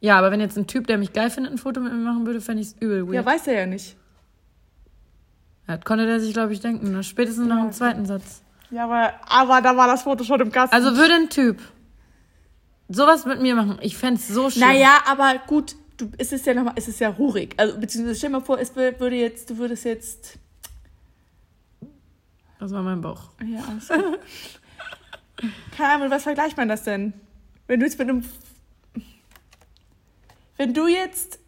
Ja, 0.00 0.18
aber 0.18 0.30
wenn 0.30 0.40
jetzt 0.40 0.58
ein 0.58 0.66
Typ, 0.66 0.86
der 0.86 0.98
mich 0.98 1.14
geil 1.14 1.30
findet, 1.30 1.52
ein 1.52 1.58
Foto 1.58 1.80
mit 1.80 1.92
mir 1.92 1.98
machen 1.98 2.26
würde, 2.26 2.42
fände 2.42 2.60
ich 2.60 2.68
es 2.68 2.76
übel 2.78 3.06
weird. 3.06 3.14
Ja, 3.14 3.24
weiß 3.24 3.46
er 3.46 3.60
ja 3.60 3.66
nicht. 3.66 3.96
Ja, 5.66 5.76
das 5.78 5.84
konnte 5.86 6.04
der 6.04 6.20
sich, 6.20 6.34
glaube 6.34 6.52
ich, 6.52 6.60
denken. 6.60 6.92
Ne? 6.92 7.02
Spätestens 7.02 7.46
nach 7.48 7.56
Ja, 7.56 7.62
dem 7.62 7.68
okay. 7.68 7.76
zweiten 7.78 8.04
Satz. 8.06 8.42
Ja, 8.70 8.84
aber, 8.84 9.12
aber 9.28 9.60
da 9.62 9.76
war 9.76 9.86
das 9.86 10.02
Foto 10.02 10.24
schon 10.24 10.40
im 10.40 10.50
Kasten. 10.50 10.74
Also 10.74 10.96
würde 10.96 11.14
ein 11.14 11.28
Typ 11.30 11.60
sowas 12.88 13.24
mit 13.24 13.40
mir 13.40 13.54
machen, 13.54 13.78
ich 13.80 13.96
fände 13.96 14.20
es 14.20 14.28
so 14.28 14.50
schlimm. 14.50 14.68
Naja, 14.68 14.98
aber 15.06 15.36
gut, 15.46 15.74
du, 15.96 16.10
es 16.18 16.32
ist 16.32 16.44
ja 16.46 16.54
nochmal, 16.54 16.74
es 16.76 16.86
ist 16.88 17.00
ja 17.00 17.08
ruhig. 17.08 17.54
Also, 17.56 17.78
beziehungsweise 17.78 18.16
stell 18.18 18.30
dir 18.30 18.38
mal 18.38 18.44
vor, 18.44 18.58
es 18.58 18.74
wür- 18.76 18.98
würde 19.00 19.16
jetzt, 19.16 19.48
du 19.50 19.56
würdest 19.56 19.84
jetzt. 19.84 20.38
Das 22.58 22.72
war 22.72 22.82
mein 22.82 23.00
Bauch. 23.00 23.30
Ja, 23.44 23.62
alles 23.68 23.88
gut. 23.88 24.18
Keine 25.76 25.88
Ahnung, 25.90 26.02
mit 26.04 26.10
was 26.12 26.22
vergleicht 26.24 26.56
man 26.56 26.68
das 26.68 26.82
denn? 26.84 27.12
Wenn 27.66 27.80
du 27.80 27.86
jetzt 27.86 27.98
mit 27.98 28.08
einem. 28.08 28.24
Wenn 30.56 30.72
du 30.72 30.86
jetzt, 30.86 31.38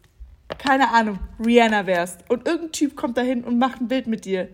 keine 0.57 0.89
Ahnung, 0.91 1.19
Rihanna 1.43 1.85
wärst 1.85 2.29
und 2.29 2.45
irgendein 2.47 2.71
Typ 2.73 2.95
kommt 2.95 3.17
dahin 3.17 3.43
und 3.43 3.57
macht 3.57 3.79
ein 3.79 3.87
Bild 3.87 4.07
mit 4.07 4.25
dir. 4.25 4.49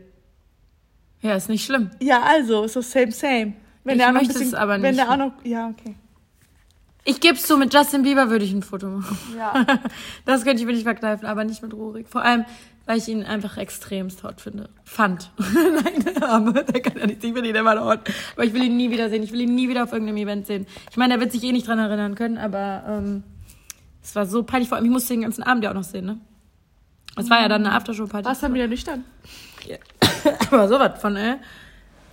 Ja, 1.23 1.35
ist 1.35 1.49
nicht 1.49 1.65
schlimm. 1.65 1.89
Ja, 1.99 2.21
also, 2.21 2.67
so 2.67 2.81
same, 2.81 3.11
same. 3.11 3.53
Wenn 3.83 3.95
Ich 3.95 3.97
der 3.99 4.09
auch 4.09 4.13
noch 4.13 4.19
ein 4.21 4.25
möchte 4.27 4.33
es 4.33 4.39
bisschen, 4.39 4.55
aber 4.55 4.73
Wenn 4.73 4.81
nicht. 4.81 4.97
der 4.99 5.09
auch 5.11 5.17
noch, 5.17 5.31
ja, 5.43 5.67
okay. 5.69 5.95
Ich 7.05 7.19
geb's 7.19 7.43
zu, 7.43 7.57
mit 7.57 7.73
Justin 7.73 8.03
Bieber 8.03 8.29
würde 8.29 8.45
ich 8.45 8.53
ein 8.53 8.63
Foto 8.63 8.87
machen. 8.87 9.17
Ja. 9.37 9.65
Das 10.25 10.43
könnte 10.45 10.61
ich 10.61 10.65
mir 10.67 10.73
nicht 10.73 10.83
verkneifen, 10.83 11.25
aber 11.25 11.43
nicht 11.43 11.61
mit 11.61 11.73
Rurik. 11.73 12.07
Vor 12.07 12.21
allem, 12.23 12.45
weil 12.85 12.97
ich 12.97 13.07
ihn 13.09 13.23
einfach 13.23 13.57
extremst 13.57 14.23
hot 14.23 14.39
finde. 14.39 14.69
Fand. 14.85 15.31
Nein, 15.37 16.05
der 16.15 16.29
Arme, 16.29 16.53
der 16.63 16.81
kann 16.81 16.97
ja 16.97 17.05
nicht, 17.07 17.23
ich 17.23 17.33
finde 17.33 17.49
ihn 17.49 17.55
immer 17.55 17.75
noch 17.75 17.85
hot. 17.85 17.99
Aber 18.35 18.45
ich 18.45 18.53
will 18.53 18.63
ihn 18.63 18.77
nie 18.77 18.89
wieder 18.89 19.09
sehen. 19.09 19.23
Ich 19.23 19.33
will 19.33 19.41
ihn 19.41 19.53
nie 19.55 19.67
wieder 19.67 19.83
auf 19.83 19.91
irgendeinem 19.91 20.17
Event 20.17 20.47
sehen. 20.47 20.65
Ich 20.91 20.95
meine, 20.97 21.15
er 21.15 21.19
wird 21.19 21.31
sich 21.33 21.43
eh 21.43 21.51
nicht 21.51 21.67
dran 21.67 21.79
erinnern 21.79 22.15
können, 22.15 22.37
aber 22.37 22.83
ähm, 22.87 23.23
es 24.01 24.15
war 24.15 24.25
so 24.25 24.43
peinlich. 24.43 24.69
Vor 24.69 24.77
allem, 24.77 24.85
ich 24.85 24.91
musste 24.91 25.13
den 25.13 25.21
ganzen 25.23 25.43
Abend 25.43 25.63
ja 25.65 25.71
auch 25.71 25.75
noch 25.75 25.83
sehen, 25.83 26.05
ne? 26.05 26.19
Es 27.15 27.29
war 27.29 27.41
ja 27.41 27.47
dann 27.47 27.65
eine 27.65 27.75
Aftershow-Party. 27.75 28.25
Warst 28.25 28.41
dann 28.43 28.53
wieder 28.53 28.67
nüchtern? 28.67 29.03
Aber 30.51 30.67
sowas 30.67 30.99
von, 31.01 31.15
ey. 31.15 31.35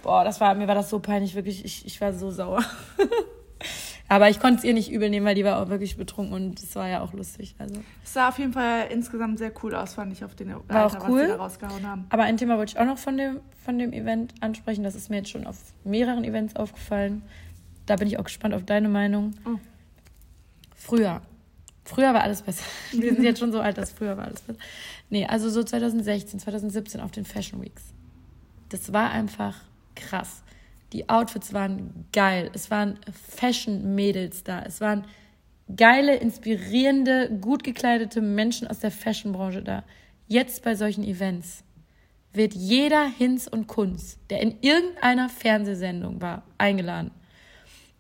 Boah, 0.03 0.25
das 0.25 0.41
war, 0.41 0.55
mir 0.55 0.69
war 0.69 0.75
das 0.75 0.91
so 0.91 0.99
peinlich, 0.99 1.35
wirklich. 1.35 1.65
Ich, 1.65 1.87
ich 1.87 2.01
war 2.01 2.13
so 2.13 2.31
sauer. 2.31 2.65
Aber 4.09 4.29
ich 4.29 4.41
konnte 4.41 4.59
es 4.59 4.65
ihr 4.65 4.75
nicht 4.75 4.91
übel 4.91 5.09
nehmen, 5.09 5.25
weil 5.25 5.37
die 5.37 5.45
war 5.45 5.63
auch 5.63 5.69
wirklich 5.69 5.97
betrunken 5.97 6.35
und 6.35 6.61
es 6.61 6.75
war 6.75 6.89
ja 6.89 7.01
auch 7.01 7.13
lustig. 7.13 7.55
Also. 7.59 7.77
Es 8.03 8.15
sah 8.15 8.29
auf 8.29 8.39
jeden 8.41 8.53
Fall 8.53 8.89
insgesamt 8.91 9.39
sehr 9.39 9.53
cool 9.63 9.73
aus, 9.73 9.95
fand 9.95 10.13
ich, 10.13 10.25
auf 10.25 10.35
den 10.35 10.53
War 10.53 10.87
auch 10.87 10.95
Alter, 10.95 11.09
cool. 11.09 11.21
was 11.21 11.23
die 11.23 11.29
da 11.29 11.37
rausgehauen 11.37 11.87
haben. 11.87 12.07
Aber 12.09 12.25
ein 12.25 12.37
Thema 12.37 12.59
wollte 12.59 12.73
ich 12.73 12.81
auch 12.81 12.87
noch 12.87 12.99
von 12.99 13.17
dem, 13.17 13.39
von 13.65 13.79
dem 13.79 13.93
Event 13.93 14.35
ansprechen. 14.41 14.83
Das 14.83 14.97
ist 14.97 15.11
mir 15.11 15.19
jetzt 15.19 15.31
schon 15.31 15.47
auf 15.47 15.59
mehreren 15.85 16.25
Events 16.25 16.57
aufgefallen. 16.57 17.23
Da 17.87 17.95
bin 17.95 18.09
ich 18.09 18.19
auch 18.19 18.25
gespannt 18.25 18.53
auf 18.53 18.65
deine 18.65 18.89
Meinung. 18.89 19.35
Oh. 19.45 19.61
Früher. 20.75 21.23
Früher 21.85 22.13
war 22.13 22.23
alles 22.23 22.43
besser. 22.43 22.65
Wir 22.93 23.15
sind 23.15 23.23
jetzt 23.23 23.39
schon 23.39 23.53
so 23.53 23.61
alt, 23.61 23.79
dass 23.79 23.93
früher 23.93 24.17
war 24.17 24.25
alles 24.25 24.41
besser. 24.43 24.59
Nee, 25.11 25.27
also 25.27 25.51
so 25.51 25.63
2016, 25.63 26.41
2017 26.41 27.01
auf 27.01 27.11
den 27.11 27.25
Fashion 27.25 27.61
Weeks. 27.61 27.83
Das 28.69 28.93
war 28.93 29.11
einfach 29.11 29.57
krass. 29.97 30.43
Die 30.93 31.09
Outfits 31.09 31.53
waren 31.53 32.07
geil. 32.13 32.51
Es 32.55 32.71
waren 32.71 32.99
Fashion-Mädels 33.13 34.45
da. 34.45 34.63
Es 34.63 34.81
waren 34.81 35.05
geile, 35.77 36.17
inspirierende, 36.17 37.31
gut 37.41 37.65
gekleidete 37.65 38.21
Menschen 38.21 38.67
aus 38.69 38.79
der 38.79 38.91
Fashion-Branche 38.91 39.63
da. 39.63 39.85
Jetzt 40.27 40.63
bei 40.63 40.75
solchen 40.75 41.05
Events 41.05 41.65
wird 42.33 42.55
jeder 42.55 43.09
Hinz 43.09 43.49
und 43.49 43.67
Kunz, 43.67 44.19
der 44.31 44.41
in 44.41 44.57
irgendeiner 44.61 45.29
Fernsehsendung 45.29 46.21
war, 46.21 46.45
eingeladen. 46.59 47.11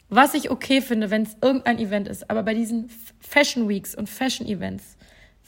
Was 0.09 0.35
ich 0.35 0.51
okay 0.51 0.81
finde, 0.81 1.11
wenn 1.11 1.23
es 1.23 1.37
irgendein 1.41 1.79
Event 1.79 2.09
ist, 2.09 2.31
aber 2.31 2.43
bei 2.43 2.55
diesen 2.55 2.91
Fashion 3.21 3.69
Weeks 3.69 3.95
und 3.95 4.09
Fashion 4.09 4.47
Events 4.47 4.97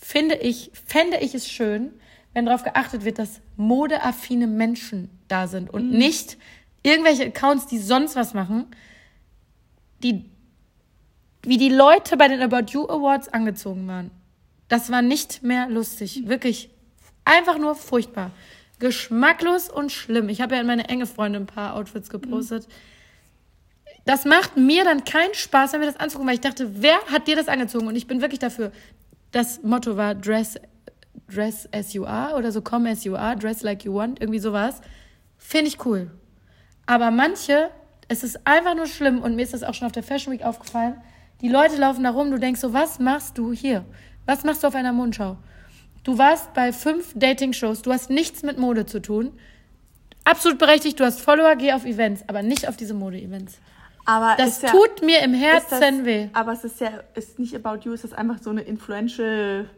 finde 0.03 0.35
ich, 0.37 0.71
fände 0.87 1.19
ich 1.19 1.35
es 1.35 1.49
schön, 1.49 1.93
wenn 2.35 2.47
darauf 2.47 2.65
geachtet 2.65 3.05
wird, 3.05 3.19
dass 3.19 3.41
modeaffine 3.57 4.47
Menschen 4.47 5.09
da 5.29 5.47
sind 5.47 5.71
und 5.71 5.91
mhm. 5.91 5.99
nicht 5.99 6.37
irgendwelche 6.83 7.27
Accounts, 7.27 7.67
die 7.67 7.79
sonst 7.79 8.17
was 8.17 8.35
machen, 8.35 8.67
die 10.03 10.29
wie 11.45 11.57
die 11.57 11.71
Leute 11.71 12.17
bei 12.17 12.29
den 12.29 12.41
About 12.41 12.73
You 12.73 12.89
Awards 12.89 13.29
angezogen 13.29 13.89
waren. 13.89 14.13
Das 14.69 14.91
war 14.93 15.03
nicht 15.03 15.43
mehr 15.43 15.69
lustig. 15.69 16.29
Wirklich 16.29 16.71
einfach 17.25 17.59
nur 17.59 17.75
furchtbar. 17.75 18.31
Geschmacklos 18.79 19.69
und 19.69 19.91
schlimm. 19.91 20.29
Ich 20.29 20.41
habe 20.41 20.55
ja 20.55 20.61
in 20.61 20.69
meine 20.69 20.89
enge 20.89 21.07
Freunde 21.07 21.41
ein 21.41 21.47
paar 21.47 21.75
Outfits 21.75 22.11
gepostet. 22.11 22.69
Mhm 22.69 22.73
das 24.05 24.25
macht 24.25 24.57
mir 24.57 24.85
dann 24.85 25.05
keinen 25.05 25.35
Spaß, 25.35 25.73
mir 25.75 25.87
das 25.87 25.97
anzugucken, 25.97 26.27
weil 26.27 26.35
ich 26.35 26.41
dachte, 26.41 26.83
wer 26.83 26.99
hat 27.07 27.29
dir 27.29 27.37
das 27.37 27.49
angezogen? 27.49 27.87
Und 27.87 27.97
ich 27.97 28.07
bin 28.07 28.21
wirklich 28.21 28.41
dafür. 28.41 28.73
Das 29.33 29.63
Motto 29.63 29.97
war 29.97 30.15
Dress, 30.15 30.57
dress 31.27 31.69
as 31.73 31.95
you 31.95 32.05
are 32.05 32.37
oder 32.37 32.53
so 32.53 32.61
Come 32.61 32.91
as 32.91 33.05
you 33.05 33.17
are, 33.17 33.35
Dress 33.35 33.63
like 33.63 33.85
you 33.85 33.95
want, 33.95 34.21
irgendwie 34.21 34.39
sowas. 34.39 34.81
Finde 35.39 35.69
ich 35.69 35.85
cool. 35.87 36.11
Aber 36.85 37.11
manche, 37.11 37.71
es 38.09 38.23
ist 38.23 38.47
einfach 38.47 38.75
nur 38.75 38.87
schlimm 38.87 39.23
und 39.23 39.35
mir 39.35 39.43
ist 39.43 39.55
das 39.55 39.63
auch 39.63 39.73
schon 39.73 39.87
auf 39.87 39.93
der 39.93 40.03
Fashion 40.03 40.35
Week 40.35 40.45
aufgefallen. 40.45 41.01
Die 41.41 41.49
Leute 41.49 41.77
laufen 41.77 42.05
da 42.05 42.11
rum, 42.11 42.31
du 42.31 42.39
denkst 42.39 42.61
so, 42.61 42.75
was 42.75 42.99
machst 42.99 43.39
du 43.39 43.53
hier? 43.53 43.87
Was 44.27 44.45
machst 44.45 44.63
du 44.63 44.69
auf 44.69 44.75
einer 44.75 44.93
Mondschau? 44.93 45.39
Du 46.05 46.19
warst 46.19 46.53
bei 46.53 46.73
fünf 46.73 47.13
Dating-Shows, 47.17 47.83
du 47.83 47.93
hast 47.93 48.11
nichts 48.11 48.43
mit 48.43 48.59
Mode 48.59 48.85
zu 48.85 49.01
tun. 49.01 49.33
Absolut 50.25 50.59
berechtigt, 50.59 51.01
du 51.01 51.05
hast 51.05 51.21
Follower, 51.21 51.57
geh 51.57 51.73
auf 51.73 51.87
Events, 51.87 52.23
aber 52.29 52.43
nicht 52.43 52.69
auf 52.69 52.77
diese 52.77 52.95
Mode-Events. 52.95 53.59
Aber 54.05 54.35
das 54.37 54.63
ja, 54.63 54.71
tut 54.71 55.03
mir 55.03 55.21
im 55.23 55.35
Herzen 55.35 55.81
das, 55.81 56.05
weh. 56.05 56.29
Aber 56.33 56.53
es 56.53 56.65
ist 56.65 56.81
ja 56.81 56.91
ist 57.15 57.39
nicht 57.39 57.55
About 57.55 57.85
You, 57.85 57.93
es 57.93 58.05
ist 58.05 58.15
einfach 58.15 58.39
so 58.43 58.51
eine 58.51 58.63
influential. 58.63 59.69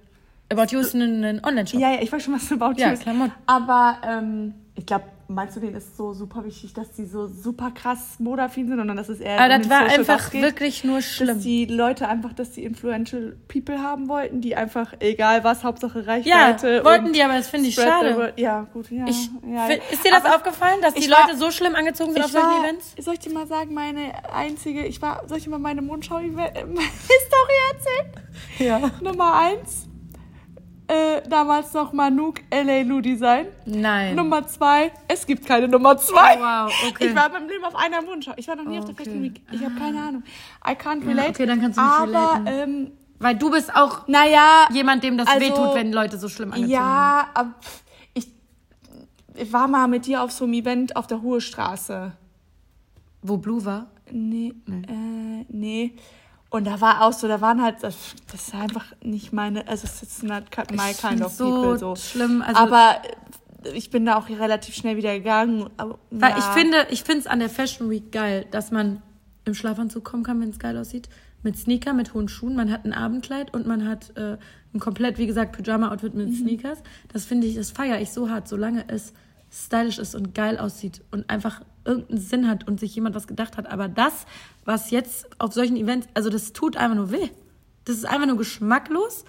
About 0.50 0.66
You 0.70 0.80
ist 0.80 0.94
ein, 0.94 1.24
ein 1.24 1.44
Online-Shop. 1.44 1.80
Ja, 1.80 1.92
ja, 1.92 2.02
ich 2.02 2.10
weiß 2.12 2.22
schon, 2.22 2.34
was 2.34 2.50
About 2.50 2.78
ja, 2.78 2.88
You 2.88 2.94
ist. 2.94 3.02
Klamotten. 3.02 3.32
Aber 3.46 3.98
ähm, 4.06 4.54
ich 4.76 4.86
glaube, 4.86 5.04
meinst 5.28 5.56
du, 5.56 5.60
denen 5.60 5.76
ist 5.76 5.96
so 5.96 6.12
super 6.12 6.44
wichtig, 6.44 6.74
dass 6.74 6.90
die 6.92 7.06
so 7.06 7.28
super 7.28 7.70
krass 7.70 8.16
modaffin 8.18 8.66
sind, 8.66 8.76
sondern 8.76 8.96
das 8.96 9.08
ist 9.08 9.20
eher. 9.20 9.38
Aber 9.40 9.56
das 9.56 9.70
war 9.70 9.82
einfach 9.82 10.30
geht, 10.30 10.42
wirklich 10.42 10.82
nur 10.82 11.00
schlimm. 11.00 11.28
Dass 11.28 11.38
die 11.38 11.64
Leute 11.66 12.08
einfach, 12.08 12.32
dass 12.32 12.50
die 12.50 12.64
influential 12.64 13.36
People 13.46 13.80
haben 13.80 14.08
wollten, 14.08 14.40
die 14.40 14.56
einfach, 14.56 14.92
egal 14.98 15.44
was, 15.44 15.62
Hauptsache 15.62 16.06
Reichweite. 16.06 16.76
Ja, 16.76 16.84
wollten 16.84 17.12
die, 17.12 17.22
aber 17.22 17.34
das 17.34 17.48
finde 17.48 17.68
ich 17.68 17.76
schade. 17.76 18.32
Ja, 18.36 18.66
gut, 18.72 18.90
ja. 18.90 19.06
Ich, 19.06 19.30
ja. 19.46 19.68
Ist 19.68 20.04
dir 20.04 20.10
das 20.10 20.24
aber 20.24 20.36
aufgefallen, 20.36 20.80
dass 20.82 20.94
die 20.94 21.06
Leute 21.06 21.36
so 21.36 21.52
schlimm 21.52 21.76
angezogen 21.76 22.12
sind 22.12 22.24
auf 22.24 22.32
solchen 22.32 22.48
war, 22.48 22.64
Events? 22.64 22.94
Soll 22.98 23.14
ich 23.14 23.20
dir 23.20 23.32
mal 23.32 23.46
sagen, 23.46 23.74
meine 23.74 24.12
einzige, 24.34 24.84
ich 24.84 25.00
war, 25.00 25.22
soll 25.28 25.38
ich 25.38 25.44
dir 25.44 25.50
mal 25.50 25.58
meine 25.58 25.82
Mondschau-Historie 25.82 26.34
erzählen? 27.72 28.12
Ja. 28.58 28.90
Nummer 29.00 29.34
eins 29.34 29.88
äh, 30.86 31.26
damals 31.28 31.72
noch 31.72 31.92
Manuk 31.92 32.40
LA 32.52 32.82
Lu 32.82 33.00
Design. 33.00 33.46
Nein. 33.64 34.14
Nummer 34.14 34.46
zwei, 34.46 34.92
es 35.08 35.26
gibt 35.26 35.46
keine 35.46 35.66
Nummer 35.66 35.96
zwei. 35.96 36.36
Oh, 36.36 36.40
wow, 36.40 36.72
okay. 36.88 37.06
Ich 37.08 37.14
war 37.14 37.30
beim 37.30 37.48
Leben 37.48 37.64
auf 37.64 37.74
einer 37.74 38.06
Wunsch. 38.06 38.28
Ich 38.36 38.46
war 38.48 38.56
noch 38.56 38.64
nie 38.64 38.76
oh, 38.76 38.80
auf 38.80 38.84
der 38.84 38.94
Fashion 38.94 39.22
Week. 39.22 39.40
Ich 39.50 39.64
habe 39.64 39.74
keine 39.76 40.00
Ahnung. 40.00 40.22
I 40.66 40.72
can't 40.72 41.06
relate. 41.06 41.22
Ja, 41.22 41.30
okay, 41.30 41.46
dann 41.46 41.60
kannst 41.60 41.78
du 41.78 41.82
nicht 41.82 42.16
aber, 42.16 42.50
ähm, 42.50 42.92
Weil 43.18 43.36
du 43.36 43.50
bist 43.50 43.74
auch 43.74 44.06
naja, 44.08 44.68
jemand, 44.72 45.02
dem 45.02 45.16
das 45.16 45.26
also, 45.26 45.40
wehtut, 45.40 45.74
wenn 45.74 45.92
Leute 45.92 46.18
so 46.18 46.28
schlimm 46.28 46.52
angezogen 46.52 46.72
Ja, 46.72 47.28
aber 47.32 47.54
ich, 48.12 48.28
ich 49.34 49.52
war 49.52 49.68
mal 49.68 49.88
mit 49.88 50.06
dir 50.06 50.22
auf 50.22 50.32
so 50.32 50.44
einem 50.44 50.54
Event 50.54 50.96
auf 50.96 51.06
der 51.06 51.22
Hohe 51.22 51.40
Straße. 51.40 52.12
Wo 53.22 53.38
Blue 53.38 53.64
war? 53.64 53.86
Nee, 54.10 54.54
nee. 54.66 54.82
Äh, 54.86 55.44
nee. 55.48 55.94
Und 56.54 56.68
da 56.68 56.80
war 56.80 57.02
auch 57.02 57.12
so, 57.12 57.26
da 57.26 57.40
waren 57.40 57.60
halt, 57.60 57.82
das, 57.82 58.14
ist 58.32 58.54
einfach 58.54 58.84
nicht 59.02 59.32
meine, 59.32 59.66
also 59.66 59.86
es 59.86 60.04
ist 60.04 60.22
not 60.22 60.44
my 60.70 60.94
kind 60.94 61.20
of 61.20 61.32
so 61.32 61.50
people 61.50 61.78
so. 61.80 61.96
schlimm. 61.96 62.42
Also 62.42 62.60
aber 62.60 63.02
ich 63.74 63.90
bin 63.90 64.06
da 64.06 64.16
auch 64.16 64.28
relativ 64.28 64.72
schnell 64.76 64.96
wieder 64.96 65.14
gegangen. 65.14 65.68
Aber, 65.78 65.98
weil 66.12 66.30
ja. 66.30 66.38
ich 66.38 66.44
finde, 66.44 66.86
ich 66.90 67.02
finde 67.02 67.22
es 67.22 67.26
an 67.26 67.40
der 67.40 67.50
Fashion 67.50 67.90
Week 67.90 68.12
geil, 68.12 68.46
dass 68.52 68.70
man 68.70 69.02
im 69.44 69.54
Schlafanzug 69.54 70.04
kommen 70.04 70.22
kann, 70.22 70.40
wenn 70.40 70.50
es 70.50 70.60
geil 70.60 70.78
aussieht. 70.78 71.08
Mit 71.42 71.58
Sneaker, 71.58 71.92
mit 71.92 72.14
hohen 72.14 72.28
Schuhen. 72.28 72.54
Man 72.54 72.70
hat 72.70 72.84
ein 72.84 72.92
Abendkleid 72.92 73.52
und 73.52 73.66
man 73.66 73.88
hat 73.88 74.16
äh, 74.16 74.36
ein 74.72 74.78
komplett, 74.78 75.18
wie 75.18 75.26
gesagt, 75.26 75.56
Pyjama-Outfit 75.56 76.14
mit 76.14 76.28
mhm. 76.28 76.34
Sneakers. 76.36 76.78
Das 77.12 77.24
finde 77.24 77.48
ich, 77.48 77.56
das 77.56 77.72
feiere 77.72 78.00
ich 78.00 78.12
so 78.12 78.30
hart, 78.30 78.46
solange 78.46 78.84
es 78.86 79.12
stylisch 79.50 79.98
ist 79.98 80.14
und 80.14 80.36
geil 80.36 80.58
aussieht 80.58 81.02
und 81.10 81.28
einfach 81.28 81.62
irgendeinen 81.84 82.20
Sinn 82.20 82.48
hat 82.48 82.66
und 82.66 82.80
sich 82.80 82.94
jemand 82.94 83.14
was 83.14 83.26
gedacht 83.26 83.56
hat. 83.56 83.66
Aber 83.70 83.88
das, 83.88 84.26
was 84.64 84.90
jetzt 84.90 85.28
auf 85.38 85.52
solchen 85.52 85.76
Events, 85.76 86.08
also 86.14 86.30
das 86.30 86.52
tut 86.52 86.76
einfach 86.76 86.96
nur 86.96 87.10
weh. 87.10 87.28
Das 87.84 87.96
ist 87.96 88.04
einfach 88.04 88.26
nur 88.26 88.36
geschmacklos. 88.36 89.24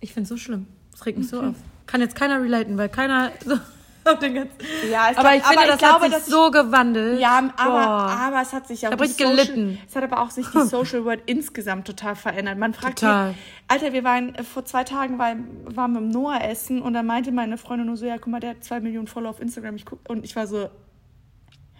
Ich 0.00 0.12
finde 0.12 0.22
es 0.24 0.28
so 0.28 0.36
schlimm. 0.36 0.66
Das 0.92 1.04
regt 1.06 1.18
mich 1.18 1.32
okay. 1.32 1.44
so 1.44 1.50
auf. 1.50 1.56
Kann 1.86 2.00
jetzt 2.00 2.16
keiner 2.16 2.40
relaten, 2.40 2.78
weil 2.78 2.88
keiner 2.88 3.32
so 3.44 3.58
auf 4.06 4.18
den 4.18 4.34
ganzen. 4.34 4.56
Ja, 4.90 5.10
ich 5.10 5.18
aber 5.18 5.34
ich 5.34 5.42
finde, 5.42 5.62
aber 5.62 5.68
das 5.68 5.78
glaube, 5.78 6.04
hat 6.06 6.22
sich 6.22 6.32
so 6.32 6.50
gewandelt. 6.50 7.20
Ja, 7.20 7.38
aber, 7.56 7.86
aber 7.86 8.40
es 8.40 8.52
hat 8.52 8.66
sich 8.68 8.82
ja 8.82 8.90
auch. 8.90 9.00
Ich 9.00 9.16
Social, 9.16 9.36
gelitten. 9.36 9.78
Es 9.88 9.96
hat 9.96 10.04
aber 10.04 10.20
auch 10.20 10.30
sich 10.30 10.46
die 10.46 10.60
Social 10.66 11.04
World 11.04 11.22
insgesamt 11.26 11.86
total 11.86 12.16
verändert. 12.16 12.58
Man 12.58 12.72
fragt 12.74 13.00
total. 13.00 13.30
Sich, 13.30 13.38
Alter, 13.68 13.92
wir 13.92 14.04
waren 14.04 14.34
äh, 14.34 14.44
vor 14.44 14.64
zwei 14.64 14.84
Tagen 14.84 15.18
war, 15.18 15.34
waren 15.64 15.92
wir 15.92 15.98
im 15.98 16.08
Noah 16.08 16.40
essen 16.42 16.82
und 16.82 16.94
da 16.94 17.02
meinte 17.02 17.32
meine 17.32 17.58
Freundin 17.58 17.86
nur 17.86 17.96
so, 17.96 18.06
ja, 18.06 18.16
guck 18.18 18.28
mal, 18.28 18.40
der 18.40 18.50
hat 18.50 18.64
zwei 18.64 18.80
Millionen 18.80 19.06
Follower 19.08 19.30
auf 19.30 19.40
Instagram. 19.40 19.76
Ich 19.76 19.84
guck, 19.84 20.08
und 20.08 20.24
ich 20.24 20.36
war 20.36 20.46
so, 20.46 20.68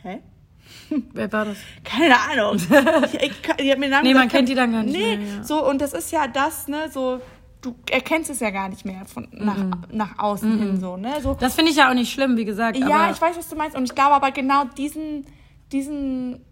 hä? 0.03 0.21
Wer 1.13 1.33
war 1.33 1.45
das? 1.45 1.59
Keine 1.85 2.17
Ahnung. 2.19 2.61
Ich, 3.13 3.23
ich, 3.23 3.33
ich 3.59 3.71
hab 3.71 3.79
mir 3.79 4.03
nee, 4.03 4.15
man 4.15 4.29
kennt 4.29 4.49
die 4.49 4.55
dann 4.55 4.73
gar 4.73 4.83
nicht 4.83 4.97
nee, 4.97 5.17
mehr. 5.17 5.37
Ja. 5.37 5.45
so, 5.45 5.67
und 5.69 5.81
das 5.81 5.93
ist 5.93 6.11
ja 6.13 6.27
das, 6.27 6.69
ne, 6.69 6.91
so, 6.91 7.21
du 7.61 7.75
erkennst 7.91 8.31
es 8.31 8.41
ja 8.41 8.51
gar 8.51 8.69
nicht 8.69 8.85
mehr 8.85 9.05
von 9.07 9.29
nach, 9.33 9.57
mm 9.57 9.73
nach 9.91 10.19
außen 10.19 10.57
mm 10.57 10.59
hin, 10.59 10.81
so, 10.81 10.97
ne? 10.97 11.21
So, 11.21 11.35
das 11.35 11.55
finde 11.55 11.71
ich 11.71 11.77
ja 11.77 11.89
auch 11.91 11.95
nicht 11.95 12.13
schlimm, 12.13 12.37
wie 12.37 12.45
gesagt. 12.45 12.77
Ja, 12.77 13.11
ich 13.11 13.21
weiß, 13.21 13.37
was 13.37 13.49
du 13.49 13.57
meinst. 13.57 13.77
Und 13.77 13.85
ich 13.85 13.95
glaube 13.95 14.15
aber 14.15 14.31
genau 14.31 14.65
diesen, 14.65 15.27
diesen, 15.73 16.45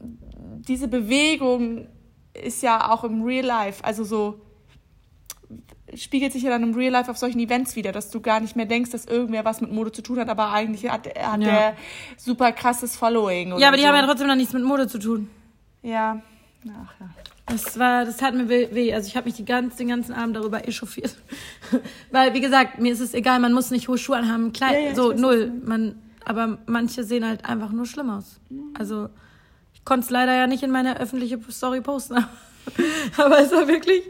diese 0.00 0.88
Bewegung 0.88 1.88
ist 2.34 2.62
ja 2.62 2.90
auch 2.90 3.04
im 3.04 3.22
Real 3.22 3.44
Life, 3.44 3.84
also 3.84 4.04
so, 4.04 4.40
spiegelt 5.96 6.32
sich 6.32 6.42
ja 6.42 6.50
dann 6.50 6.62
im 6.62 6.74
Real 6.74 6.92
Life 6.92 7.10
auf 7.10 7.18
solchen 7.18 7.38
Events 7.38 7.76
wieder, 7.76 7.92
dass 7.92 8.10
du 8.10 8.20
gar 8.20 8.40
nicht 8.40 8.56
mehr 8.56 8.66
denkst, 8.66 8.90
dass 8.90 9.04
irgendwer 9.04 9.44
was 9.44 9.60
mit 9.60 9.72
Mode 9.72 9.92
zu 9.92 10.02
tun 10.02 10.18
hat, 10.18 10.28
aber 10.28 10.52
eigentlich 10.52 10.88
hat, 10.88 11.06
hat 11.06 11.16
ja. 11.16 11.36
der 11.36 11.76
super 12.16 12.52
krasses 12.52 12.96
Following. 12.96 13.58
ja, 13.58 13.68
aber 13.68 13.76
die 13.76 13.82
so. 13.82 13.88
haben 13.88 13.96
ja 13.96 14.06
trotzdem 14.06 14.28
noch 14.28 14.36
nichts 14.36 14.52
mit 14.52 14.64
Mode 14.64 14.88
zu 14.88 14.98
tun. 14.98 15.28
Ja. 15.82 16.22
Ach 16.68 16.94
ja. 17.00 17.08
Das 17.46 17.78
war, 17.78 18.04
das 18.04 18.22
hat 18.22 18.34
mir 18.34 18.48
weh. 18.48 18.94
Also 18.94 19.08
ich 19.08 19.16
habe 19.16 19.26
mich 19.26 19.34
die 19.34 19.44
ganz, 19.44 19.76
den 19.76 19.88
ganzen 19.88 20.14
Abend 20.14 20.36
darüber 20.36 20.66
echauffiert. 20.66 21.16
Weil, 22.10 22.34
wie 22.34 22.40
gesagt, 22.40 22.78
mir 22.78 22.92
ist 22.92 23.00
es 23.00 23.14
egal, 23.14 23.40
man 23.40 23.52
muss 23.52 23.70
nicht 23.70 23.88
hohe 23.88 23.98
Schuhe 23.98 24.16
anhaben, 24.16 24.52
Kleid, 24.52 24.74
ja, 24.74 24.88
ja, 24.90 24.94
so 24.94 25.12
null. 25.12 25.52
Man, 25.64 25.96
aber 26.24 26.58
manche 26.66 27.04
sehen 27.04 27.26
halt 27.26 27.44
einfach 27.44 27.72
nur 27.72 27.84
schlimm 27.84 28.10
aus. 28.10 28.40
Mhm. 28.48 28.74
Also 28.78 29.08
ich 29.74 29.84
konnte 29.84 30.04
es 30.04 30.10
leider 30.10 30.34
ja 30.34 30.46
nicht 30.46 30.62
in 30.62 30.70
meine 30.70 31.00
öffentliche 31.00 31.38
Story 31.50 31.80
posten. 31.80 32.24
Aber 33.16 33.40
es 33.40 33.50
war 33.52 33.68
wirklich, 33.68 34.02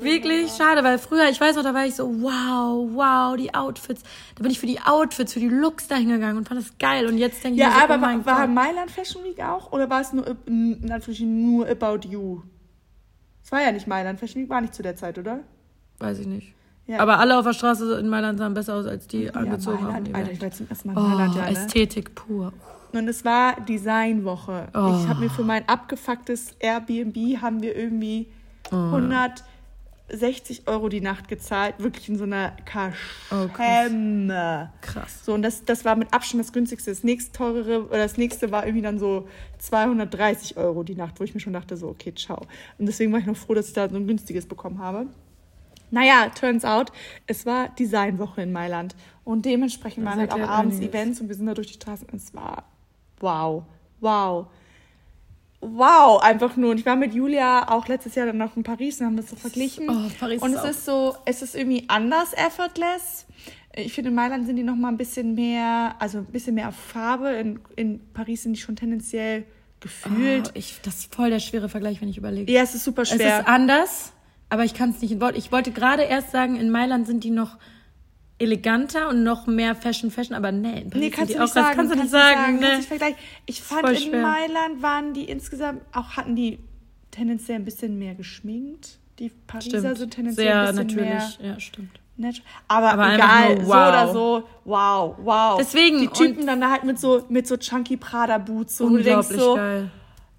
wirklich 0.00 0.50
schade, 0.50 0.82
weil 0.82 0.98
früher, 0.98 1.28
ich 1.28 1.40
weiß 1.40 1.56
noch, 1.56 1.62
da 1.62 1.72
war 1.72 1.86
ich 1.86 1.94
so, 1.94 2.06
wow, 2.22 2.88
wow, 2.92 3.36
die 3.36 3.54
Outfits. 3.54 4.02
Da 4.34 4.42
bin 4.42 4.50
ich 4.50 4.58
für 4.58 4.66
die 4.66 4.80
Outfits, 4.80 5.32
für 5.32 5.40
die 5.40 5.48
Looks 5.48 5.88
da 5.88 5.96
hingegangen 5.96 6.36
und 6.36 6.48
fand 6.48 6.60
das 6.60 6.76
geil. 6.78 7.06
Und 7.06 7.18
jetzt 7.18 7.42
denke 7.44 7.56
ich 7.56 7.60
ja, 7.60 7.68
mir 7.68 7.74
so, 7.74 7.80
aber 7.80 7.96
oh 7.96 8.26
war, 8.26 8.26
war 8.26 8.46
Mailand 8.46 8.90
Fashion 8.90 9.24
Week 9.24 9.40
auch? 9.40 9.72
Oder 9.72 9.88
war 9.88 10.00
es 10.00 10.12
nur, 10.12 10.36
nur 10.46 11.68
About 11.68 12.08
You? 12.08 12.42
Es 13.42 13.52
war 13.52 13.62
ja 13.62 13.72
nicht 13.72 13.86
Mailand 13.86 14.18
Fashion 14.18 14.42
Week, 14.42 14.50
war 14.50 14.60
nicht 14.60 14.74
zu 14.74 14.82
der 14.82 14.96
Zeit, 14.96 15.18
oder? 15.18 15.40
Weiß 15.98 16.18
ich 16.18 16.26
nicht. 16.26 16.54
Ja. 16.86 16.98
Aber 16.98 17.18
alle 17.20 17.38
auf 17.38 17.44
der 17.44 17.52
Straße 17.52 17.98
in 18.00 18.08
Mailand 18.08 18.38
sahen 18.38 18.54
besser 18.54 18.74
aus 18.74 18.86
als 18.86 19.06
die 19.06 19.24
ja, 19.24 19.32
angezogen 19.32 19.84
Mailand, 19.84 20.08
haben. 20.08 20.14
Alter, 20.16 20.32
ich 20.32 20.42
war 20.42 20.50
zum 20.50 20.68
ersten 20.68 20.92
Mal 20.92 21.00
in 21.00 21.08
Mailand, 21.08 21.34
oh, 21.34 21.38
ja, 21.38 21.44
ne? 21.44 21.50
Ästhetik 21.50 22.14
pur. 22.16 22.52
Und 22.92 23.08
es 23.08 23.24
war 23.24 23.60
Designwoche. 23.60 24.68
Oh. 24.74 24.98
Ich 25.00 25.08
habe 25.08 25.20
mir 25.20 25.30
für 25.30 25.44
mein 25.44 25.68
abgefucktes 25.68 26.56
Airbnb 26.58 27.40
haben 27.40 27.62
wir 27.62 27.76
irgendwie 27.76 28.26
oh. 28.72 28.76
160 28.76 30.66
Euro 30.66 30.88
die 30.88 31.00
Nacht 31.00 31.28
gezahlt, 31.28 31.76
wirklich 31.78 32.08
in 32.08 32.18
so 32.18 32.24
einer 32.24 32.52
Kaschemme. 32.64 34.70
Oh, 34.72 34.76
krass. 34.80 35.24
So, 35.24 35.34
und 35.34 35.42
das, 35.42 35.64
das 35.64 35.84
war 35.84 35.96
mit 35.96 36.12
Abstand 36.12 36.42
das 36.42 36.52
günstigste. 36.52 36.90
Das 36.90 37.04
nächste 37.04 37.32
teurere, 37.32 37.86
oder 37.86 37.98
das 37.98 38.16
nächste 38.16 38.50
war 38.50 38.66
irgendwie 38.66 38.82
dann 38.82 38.98
so 38.98 39.28
230 39.58 40.56
Euro 40.56 40.82
die 40.82 40.96
Nacht, 40.96 41.20
wo 41.20 41.24
ich 41.24 41.34
mir 41.34 41.40
schon 41.40 41.52
dachte, 41.52 41.76
so, 41.76 41.88
okay, 41.88 42.12
ciao. 42.14 42.46
Und 42.78 42.86
deswegen 42.86 43.12
war 43.12 43.20
ich 43.20 43.26
noch 43.26 43.36
froh, 43.36 43.54
dass 43.54 43.68
ich 43.68 43.74
da 43.74 43.88
so 43.88 43.96
ein 43.96 44.06
günstiges 44.06 44.46
bekommen 44.46 44.78
habe. 44.78 45.06
Naja, 45.92 46.28
turns 46.28 46.64
out, 46.64 46.92
es 47.26 47.46
war 47.46 47.68
Designwoche 47.70 48.42
in 48.42 48.52
Mailand. 48.52 48.94
Und 49.24 49.44
dementsprechend 49.44 50.04
waren 50.04 50.18
halt 50.18 50.32
auch 50.32 50.40
abends 50.40 50.80
Events 50.80 51.20
und 51.20 51.28
wir 51.28 51.34
sind 51.34 51.46
da 51.46 51.54
durch 51.54 51.68
die 51.68 51.74
Straßen. 51.74 52.06
Es 52.14 52.34
war 52.34 52.64
wow, 53.20 53.64
wow. 54.00 54.46
Wow, 55.62 56.22
einfach 56.22 56.56
nur. 56.56 56.70
Und 56.70 56.78
ich 56.80 56.86
war 56.86 56.96
mit 56.96 57.12
Julia 57.12 57.68
auch 57.70 57.86
letztes 57.86 58.14
Jahr 58.14 58.26
dann 58.26 58.38
noch 58.38 58.56
in 58.56 58.62
Paris 58.62 58.98
und 59.00 59.06
haben 59.06 59.16
das 59.18 59.28
so 59.28 59.36
verglichen. 59.36 59.86
Oh, 59.90 60.10
Paris 60.18 60.40
und 60.40 60.54
es 60.54 60.64
ist 60.64 60.84
so, 60.86 61.14
es 61.26 61.42
ist 61.42 61.54
irgendwie 61.54 61.84
anders 61.88 62.32
effortless. 62.32 63.26
Ich 63.76 63.92
finde, 63.92 64.08
in 64.08 64.14
Mailand 64.16 64.46
sind 64.46 64.56
die 64.56 64.62
noch 64.62 64.74
mal 64.74 64.88
ein 64.88 64.96
bisschen 64.96 65.34
mehr, 65.34 65.94
also 65.98 66.18
ein 66.18 66.24
bisschen 66.26 66.54
mehr 66.54 66.68
auf 66.68 66.74
Farbe. 66.76 67.28
In, 67.32 67.60
in 67.76 68.00
Paris 68.14 68.42
sind 68.44 68.54
die 68.54 68.60
schon 68.60 68.74
tendenziell 68.74 69.44
gefühlt. 69.80 70.48
Oh, 70.48 70.52
ich, 70.54 70.80
das 70.82 71.00
ist 71.00 71.14
voll 71.14 71.28
der 71.28 71.40
schwere 71.40 71.68
Vergleich, 71.68 72.00
wenn 72.00 72.08
ich 72.08 72.16
überlege. 72.16 72.50
ja, 72.50 72.62
es 72.62 72.74
ist 72.74 72.84
super 72.84 73.02
Es 73.02 73.10
schwer. 73.10 73.40
ist 73.40 73.46
anders, 73.46 74.12
aber 74.48 74.64
ich 74.64 74.72
kann 74.72 74.90
es 74.90 75.02
nicht 75.02 75.12
in 75.12 75.20
Wort. 75.20 75.36
Ich 75.36 75.52
wollte 75.52 75.72
gerade 75.72 76.02
erst 76.04 76.30
sagen, 76.32 76.56
in 76.56 76.70
Mailand 76.70 77.06
sind 77.06 77.22
die 77.22 77.30
noch 77.30 77.58
eleganter 78.40 79.08
und 79.08 79.22
noch 79.22 79.46
mehr 79.46 79.74
Fashion, 79.74 80.10
Fashion, 80.10 80.34
aber 80.34 80.50
nee, 80.50 80.86
Paris 80.88 80.94
Nee, 80.94 81.10
kannst 81.10 81.34
du 81.34 81.38
nicht 81.38 81.52
sagen. 81.52 81.76
Kannst 81.76 81.92
du 81.92 81.96
nicht 81.96 82.10
kannst 82.10 82.12
sagen, 82.12 82.40
kannst 82.44 82.60
ne? 82.62 82.76
nicht 82.78 82.88
vergleichen. 82.88 83.18
Ich 83.46 83.62
fand, 83.62 83.88
in 83.88 83.96
schwer. 83.96 84.22
Mailand 84.22 84.82
waren 84.82 85.12
die 85.12 85.24
insgesamt, 85.24 85.82
auch 85.92 86.16
hatten 86.16 86.34
die 86.34 86.58
tendenziell 87.10 87.58
ein 87.58 87.64
bisschen 87.64 87.98
mehr 87.98 88.14
geschminkt. 88.14 88.98
Die 89.18 89.30
Pariser 89.46 89.80
Stimmt. 89.80 89.98
sind 89.98 90.14
tendenziell 90.14 90.46
Sehr 90.46 90.60
ein 90.60 90.66
bisschen 90.66 90.86
natürlich, 90.86 91.38
mehr 91.40 91.48
ja, 91.52 91.60
stimmt. 91.60 92.00
Aber, 92.68 92.92
Aber 92.92 93.14
egal, 93.14 93.54
nur 93.56 93.64
so 93.64 93.70
wow. 93.70 93.88
oder 93.88 94.12
so, 94.12 94.48
wow, 94.64 95.16
wow. 95.22 95.58
Deswegen, 95.58 96.00
Die 96.00 96.08
Typen 96.08 96.46
dann 96.46 96.68
halt 96.70 96.84
mit 96.84 96.98
so, 96.98 97.24
mit 97.28 97.46
so 97.46 97.56
chunky 97.56 97.96
Prada-Boots. 97.96 98.76
So, 98.76 98.90
wo 98.90 98.96
du 98.96 99.02
denkst 99.02 99.28
so, 99.28 99.54
geil. 99.54 99.90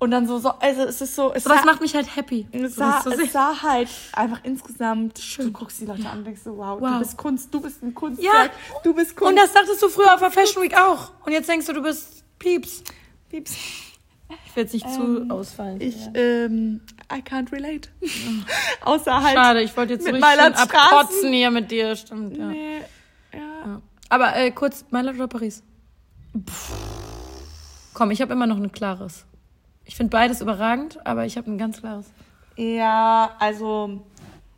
Und 0.02 0.10
dann 0.10 0.26
so, 0.26 0.40
so, 0.40 0.50
also 0.50 0.82
es 0.82 1.00
ist 1.00 1.16
so, 1.16 1.32
es 1.32 1.44
Sowas 1.44 1.60
sah, 1.60 1.66
macht 1.66 1.80
mich 1.80 1.94
halt 1.94 2.16
happy. 2.16 2.48
es 2.52 2.74
sah, 2.74 3.02
sehen. 3.04 3.20
es 3.24 3.34
sah 3.34 3.62
halt 3.62 3.88
einfach 4.14 4.40
insgesamt, 4.42 5.22
du 5.38 5.52
guckst 5.52 5.80
die 5.80 5.86
Leute 5.86 6.10
an 6.10 6.18
und 6.18 6.24
denkst 6.26 6.42
so, 6.44 6.58
wow, 6.58 6.82
Wow. 6.82 6.94
du 6.94 7.00
bist 7.00 7.18
Kunst, 7.18 7.54
du 7.54 7.62
bist 7.62 7.84
ein 7.84 7.94
Kunstwerk, 7.94 8.34
Ja. 8.52 8.80
du 8.84 8.96
bist 8.96 9.16
Kunst. 9.16 9.30
Und 9.30 9.36
das 9.38 9.54
dachtest 9.54 9.80
du 9.80 9.90
früher 9.90 10.12
auf 10.12 10.20
der 10.20 10.32
Fashion 10.32 10.64
Week 10.64 10.76
auch. 10.76 11.12
Und 11.24 11.34
jetzt 11.34 11.48
denkst 11.48 11.68
du, 11.68 11.74
du 11.74 11.84
bist 11.84 12.24
Pieps. 12.40 12.84
Pieps. 13.30 13.52
Ich 14.48 14.56
jetzt 14.56 14.74
nicht 14.74 14.92
zu 14.92 15.28
ausfallen. 15.30 15.80
Ich, 15.80 15.96
ja. 16.04 16.12
ähm, 16.16 16.82
I 17.14 17.20
can't 17.22 17.52
relate. 17.52 17.90
Außer 18.82 19.22
halt. 19.22 19.36
Schade, 19.36 19.62
ich 19.62 19.78
wollte 19.78 19.94
jetzt 19.94 20.06
so 20.08 20.12
mit 20.12 20.24
richtig 20.24 20.42
schön 20.42 20.54
abkotzen 20.56 21.32
hier 21.32 21.52
mit 21.52 21.70
dir, 21.70 21.96
stimmt, 21.96 22.36
ja. 22.38 22.48
Nee, 22.48 22.78
ja. 23.34 23.40
ja. 23.40 23.82
Aber 24.10 24.36
äh, 24.36 24.50
kurz, 24.50 24.84
Mailand 24.90 25.20
oder 25.20 25.28
Paris? 25.28 25.62
Komm, 27.94 28.10
ich 28.10 28.20
habe 28.20 28.34
immer 28.34 28.48
noch 28.48 28.58
ein 28.58 28.72
klares. 28.72 29.26
Ich 29.86 29.96
finde 29.96 30.10
beides 30.12 30.42
überragend, 30.42 31.06
aber 31.06 31.26
ich 31.26 31.38
habe 31.38 31.52
ein 31.52 31.58
ganz 31.58 31.80
klares. 31.82 32.06
Ja, 32.56 33.32
also 33.40 34.02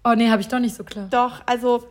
Oh 0.04 0.14
nee, 0.16 0.30
habe 0.30 0.42
ich 0.42 0.48
doch 0.48 0.60
nicht 0.60 0.76
so 0.76 0.84
klar. 0.84 1.08
doch, 1.10 1.42
also 1.46 1.88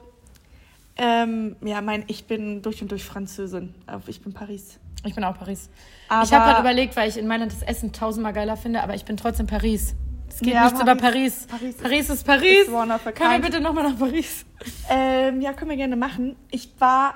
ähm, 0.97 1.57
ja, 1.65 1.81
mein, 1.81 2.05
ich 2.07 2.27
bin 2.27 2.61
durch 2.63 2.83
und 2.83 2.91
durch 2.91 3.05
Französin. 3.05 3.75
Ich 4.07 4.21
bin 4.23 4.33
Paris. 4.35 4.79
Ich 5.05 5.15
bin 5.15 5.25
auch 5.25 5.37
Paris. 5.39 5.71
Aber- 6.09 6.25
ich 6.25 6.33
habe 6.33 6.45
gerade 6.45 6.61
überlegt, 6.61 6.95
weil 6.97 7.09
ich 7.09 7.17
in 7.17 7.27
Mailand 7.27 7.51
das 7.53 7.63
Essen 7.63 7.93
tausendmal 7.93 8.33
geiler 8.35 8.57
finde, 8.57 8.83
aber 8.83 8.95
ich 8.95 9.05
bin 9.05 9.17
trotzdem 9.17 9.47
Paris. 9.47 9.95
Es 10.29 10.41
geht 10.41 10.55
Ja, 10.55 10.65
nichts 10.65 10.81
über 10.81 10.95
Paris- 10.95 11.47
Paris. 11.47 11.77
Paris 11.77 11.77
Paris, 11.77 12.01
ist- 12.09 12.11
ist 12.11 12.27
Paris. 12.27 12.67
ist 12.69 13.15
Können 13.15 13.33
wir 13.33 13.39
bitte 13.41 13.61
nochmal 13.61 13.91
nach 13.91 13.99
Paris? 13.99 14.45
Ähm, 14.91 15.41
ja, 15.41 15.53
können 15.55 15.71
wir 15.71 15.77
gerne 15.77 15.97
machen. 15.97 16.37
Ich 16.51 16.71
war, 16.79 17.15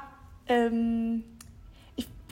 ähm, 0.48 1.22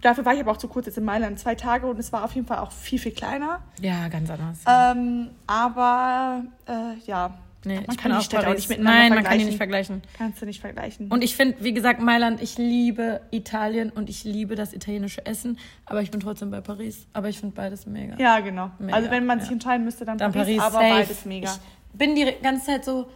dafür 0.05 0.25
war 0.25 0.35
ich 0.35 0.41
aber 0.41 0.53
auch 0.53 0.57
zu 0.57 0.69
kurz 0.69 0.87
jetzt 0.87 0.99
in 0.99 1.05
Mailand, 1.05 1.39
zwei 1.39 1.55
Tage 1.55 1.87
und 1.87 1.99
es 1.99 2.13
war 2.13 2.25
auf 2.25 2.35
jeden 2.35 2.47
Fall 2.47 2.59
auch 2.59 2.73
viel, 2.73 2.99
viel 2.99 3.13
kleiner. 3.13 3.61
Ja, 3.81 4.09
ganz 4.09 4.31
anders. 4.31 4.59
Ähm, 4.67 5.31
aber 5.47 6.45
äh, 6.67 6.99
ja, 7.07 7.35
nee, 7.65 7.77
man 7.77 7.85
ich 7.91 7.97
kann 7.97 7.97
bin 7.97 8.11
die 8.13 8.17
auch 8.19 8.23
Städte 8.23 8.49
auch 8.49 8.55
nicht 8.55 8.69
miteinander 8.69 9.01
Nein, 9.01 9.15
man 9.15 9.25
kann 9.25 9.39
die 9.39 9.57
vergleichen. 9.57 9.97
nicht 9.97 10.07
vergleichen. 10.07 10.19
Kannst 10.19 10.43
du 10.43 10.47
nicht 10.47 10.61
vergleichen. 10.61 11.09
Und 11.11 11.25
ich 11.25 11.35
finde, 11.37 11.57
wie 11.61 11.73
gesagt, 11.73 12.01
Mailand, 12.01 12.43
ich 12.43 12.59
liebe 12.59 13.23
Italien 13.31 13.91
und 13.91 14.11
ich 14.11 14.25
liebe 14.25 14.55
das 14.57 14.75
italienische 14.75 15.25
Essen, 15.25 15.59
aber 15.87 16.03
ich 16.03 16.11
bin 16.11 16.21
trotzdem 16.21 16.51
bei 16.51 16.61
Paris. 16.61 17.07
Aber 17.15 17.29
ich 17.29 17.41
finde 17.41 17.55
beides 17.55 17.87
mega. 17.87 18.17
ja, 18.19 18.41
genau. 18.41 18.71
Mega, 18.79 18.97
also 18.97 19.11
wenn 19.11 19.25
man 19.25 19.41
sich 19.41 19.49
ja. 19.49 19.55
entscheiden 19.55 19.85
müsste, 19.85 20.05
dann, 20.05 20.19
Dann 20.19 20.33
Paris, 20.33 20.59
Paris, 20.59 20.75
aber 20.75 20.87
safe. 20.87 21.01
beides 21.01 21.25
mega. 21.25 21.51
Ich 21.93 21.99
bin 21.99 22.15
die 22.15 22.27
ganze 22.43 22.67
Zeit 22.67 22.85
so, 22.85 23.09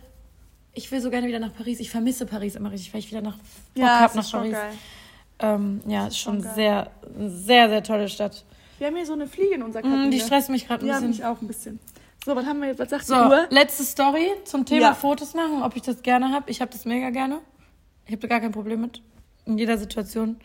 ich 0.73 0.91
will 0.91 1.01
so 1.01 1.11
gerne 1.11 1.27
wieder 1.27 1.41
nach 1.41 1.55
Paris. 1.55 1.81
Ich 1.81 1.91
vermisse 1.91 2.25
Paris 2.25 2.57
immer 2.57 2.71
richtig, 2.71 2.95
weil 2.95 3.01
ich 3.01 3.11
wieder 3.11 3.21
nach 3.21 3.37
Bock 3.37 3.45
ja, 3.75 4.01
hab 4.01 4.11
es 4.11 4.17
nach 4.17 4.31
Paris. 4.31 4.53
geil. 4.53 4.71
Ähm, 5.41 5.81
ja, 5.87 6.07
ist 6.09 6.19
schon 6.19 6.43
geil. 6.43 6.53
sehr, 6.55 6.91
sehr, 7.19 7.69
sehr 7.69 7.83
tolle 7.83 8.09
Stadt. 8.09 8.45
Wir 8.79 8.89
haben 8.89 8.97
hier 8.97 9.07
so 9.07 9.13
eine 9.13 9.27
Fliege 9.27 9.55
in 9.55 9.63
unserer 9.63 9.83
Mm, 9.87 9.91
Kabine. 9.91 10.11
die 10.11 10.21
stresst 10.21 10.51
mich 10.51 10.67
gerade 10.67 10.85
ein 10.85 10.89
Ja, 10.89 10.95
bisschen. 10.95 11.09
mich 11.11 11.25
auch 11.25 11.41
ein 11.41 11.47
bisschen. 11.47 11.81
So, 12.25 12.35
was 12.37 12.45
haben 12.47 12.61
wir 12.61 12.69
jetzt? 12.69 12.79
Was 12.81 12.91
sagt 12.91 13.07
So, 13.07 13.15
die 13.15 13.21
Uhr? 13.21 13.47
letzte 13.51 13.85
Story 13.85 14.27
zum 14.45 14.65
Thema 14.67 14.81
Ja. 14.81 14.95
Fotos 14.95 15.35
machen, 15.35 15.63
ob 15.63 15.77
ich 15.77 15.83
das 15.83 16.03
gerne 16.03 16.31
habe. 16.33 16.51
Ich 16.51 16.61
habe 16.61 16.71
das 16.73 16.85
mega 16.85 17.11
gerne. 17.11 17.39
Ich 18.07 18.13
habe 18.13 18.21
da 18.21 18.29
gar 18.29 18.41
kein 18.41 18.53
Problem 18.53 18.81
mit. 18.81 19.03
In 19.47 19.59
jeder 19.59 19.79
Situation. 19.79 20.37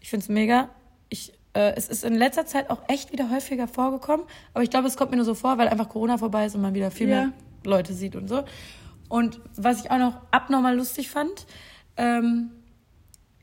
Ich 0.00 0.10
finde 0.10 0.24
es 0.24 0.28
mega. 0.28 0.68
Ich, 1.08 1.32
äh, 1.54 1.72
es 1.76 1.88
ist 1.88 2.04
in 2.04 2.14
letzter 2.14 2.44
Zeit 2.46 2.68
auch 2.70 2.80
echt 2.88 3.12
wieder 3.12 3.30
häufiger 3.30 3.68
vorgekommen. 3.68 4.26
Aber 4.54 4.64
ich 4.64 4.70
glaube, 4.70 4.88
es 4.88 4.96
kommt 4.96 5.10
mir 5.12 5.16
nur 5.16 5.24
so 5.26 5.34
vor, 5.34 5.58
weil 5.58 5.68
einfach 5.68 5.88
Corona 5.88 6.18
vorbei 6.18 6.46
ist 6.46 6.54
und 6.56 6.62
man 6.62 6.74
wieder 6.74 6.90
viel 6.90 7.08
Ja. 7.08 7.14
mehr 7.26 7.32
Leute 7.64 7.92
sieht 7.94 8.16
und 8.16 8.28
so. 8.28 8.42
Und 9.08 9.40
was 9.56 9.84
ich 9.84 9.90
auch 9.90 9.98
noch 9.98 10.16
abnormal 10.32 10.76
lustig 10.76 11.08
fand, 11.10 11.46
ähm, 11.96 12.50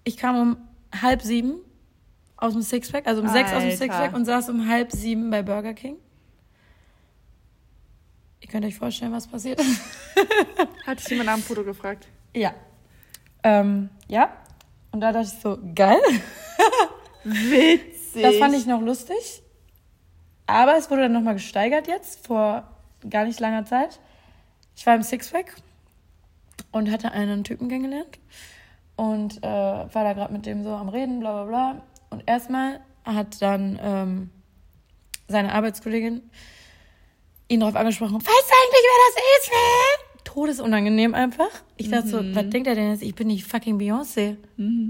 ich 0.04 0.18
kam 0.18 0.36
um 0.40 0.58
halb 1.02 1.22
sieben 1.22 1.56
aus 2.38 2.54
dem 2.54 2.62
Sixpack, 2.62 3.06
also 3.08 3.22
um 3.22 3.28
sechs 3.28 3.52
aus 3.52 3.60
dem 3.60 3.72
Alter. 3.72 3.78
Sixpack 3.78 4.14
und 4.14 4.26
saß 4.26 4.50
um 4.50 4.68
halb 4.68 4.92
sieben 4.92 5.30
bei 5.30 5.44
Burger 5.44 5.74
King. 5.74 5.98
Ihr 8.40 8.48
könnt 8.48 8.66
euch 8.66 8.78
vorstellen, 8.78 9.12
was 9.12 9.28
passiert 9.28 9.60
ist. 9.60 9.82
Hat 10.86 11.00
dich 11.00 11.10
jemand 11.10 11.28
nach 11.28 11.36
dem 11.36 11.44
Foto 11.44 11.64
gefragt? 11.64 12.08
Ja. 12.34 12.54
Ähm, 13.44 13.90
ja. 14.08 14.32
Und 14.92 15.02
da 15.02 15.12
dachte 15.12 15.30
ich 15.34 15.42
so, 15.42 15.60
geil. 15.76 16.00
Witzig. 17.24 18.22
Das 18.22 18.38
fand 18.38 18.56
ich 18.56 18.66
noch 18.66 18.82
lustig. 18.82 19.44
Aber 20.48 20.78
es 20.78 20.90
wurde 20.90 21.04
dann 21.04 21.12
nochmal 21.12 21.36
gesteigert 21.36 21.88
jetzt, 21.88 22.26
vor 22.26 22.68
gar 23.08 23.26
nicht 23.26 23.40
langer 23.40 23.66
Zeit. 23.66 24.00
Ich 24.76 24.86
war 24.86 24.96
im 24.96 25.04
Sixpack 25.04 25.54
und 26.72 26.90
hatte 26.90 27.12
einen 27.12 27.44
Typen 27.44 27.68
kennengelernt. 27.68 28.18
Und 29.00 29.42
äh, 29.44 29.48
war 29.48 30.04
da 30.04 30.12
gerade 30.12 30.34
mit 30.34 30.46
dem 30.46 30.62
so 30.62 30.72
am 30.72 30.90
Reden, 30.90 31.22
bla 31.22 31.32
bla 31.32 31.46
bla. 31.46 31.82
Und 32.10 32.22
erstmal 32.26 32.82
hat 33.06 33.42
dann 33.42 33.80
ähm, 33.82 34.30
seine 35.30 35.54
Arbeitskollegin 35.54 36.22
ihn 37.48 37.60
darauf 37.62 37.78
angesprochen, 37.78 38.16
weißt 38.16 38.28
du 38.28 38.32
eigentlich, 38.32 38.84
wer 38.84 39.00
das 39.08 39.24
ist? 39.40 39.52
Wer? 39.52 40.24
Todesunangenehm 40.26 41.16
einfach. 41.16 41.50
Ich 41.78 41.90
dachte 41.90 42.10
so, 42.10 42.18
was 42.36 42.50
denkt 42.50 42.68
er 42.68 42.76
denn 42.76 42.92
jetzt? 42.92 43.02
Ich 43.02 43.16
bin 43.16 43.30
die 43.30 43.42
fucking 43.42 43.80
Beyoncé. 43.80 44.36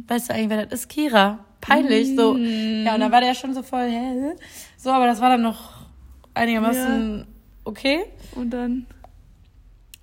Weißt 0.07 0.29
du 0.29 0.33
eigentlich, 0.33 0.49
wer 0.49 0.65
das 0.65 0.81
ist? 0.81 0.89
Kira. 0.89 1.45
Peinlich, 1.61 2.15
so. 2.15 2.35
Ja, 2.35 2.95
und 2.95 3.01
dann 3.01 3.11
war 3.11 3.21
der 3.21 3.35
schon 3.35 3.53
so 3.53 3.61
voll, 3.61 3.91
hä? 3.91 4.33
So, 4.75 4.89
aber 4.89 5.05
das 5.05 5.21
war 5.21 5.29
dann 5.29 5.43
noch 5.43 5.85
einigermaßen 6.33 7.27
okay. 7.63 8.05
Und 8.33 8.49
dann. 8.49 8.87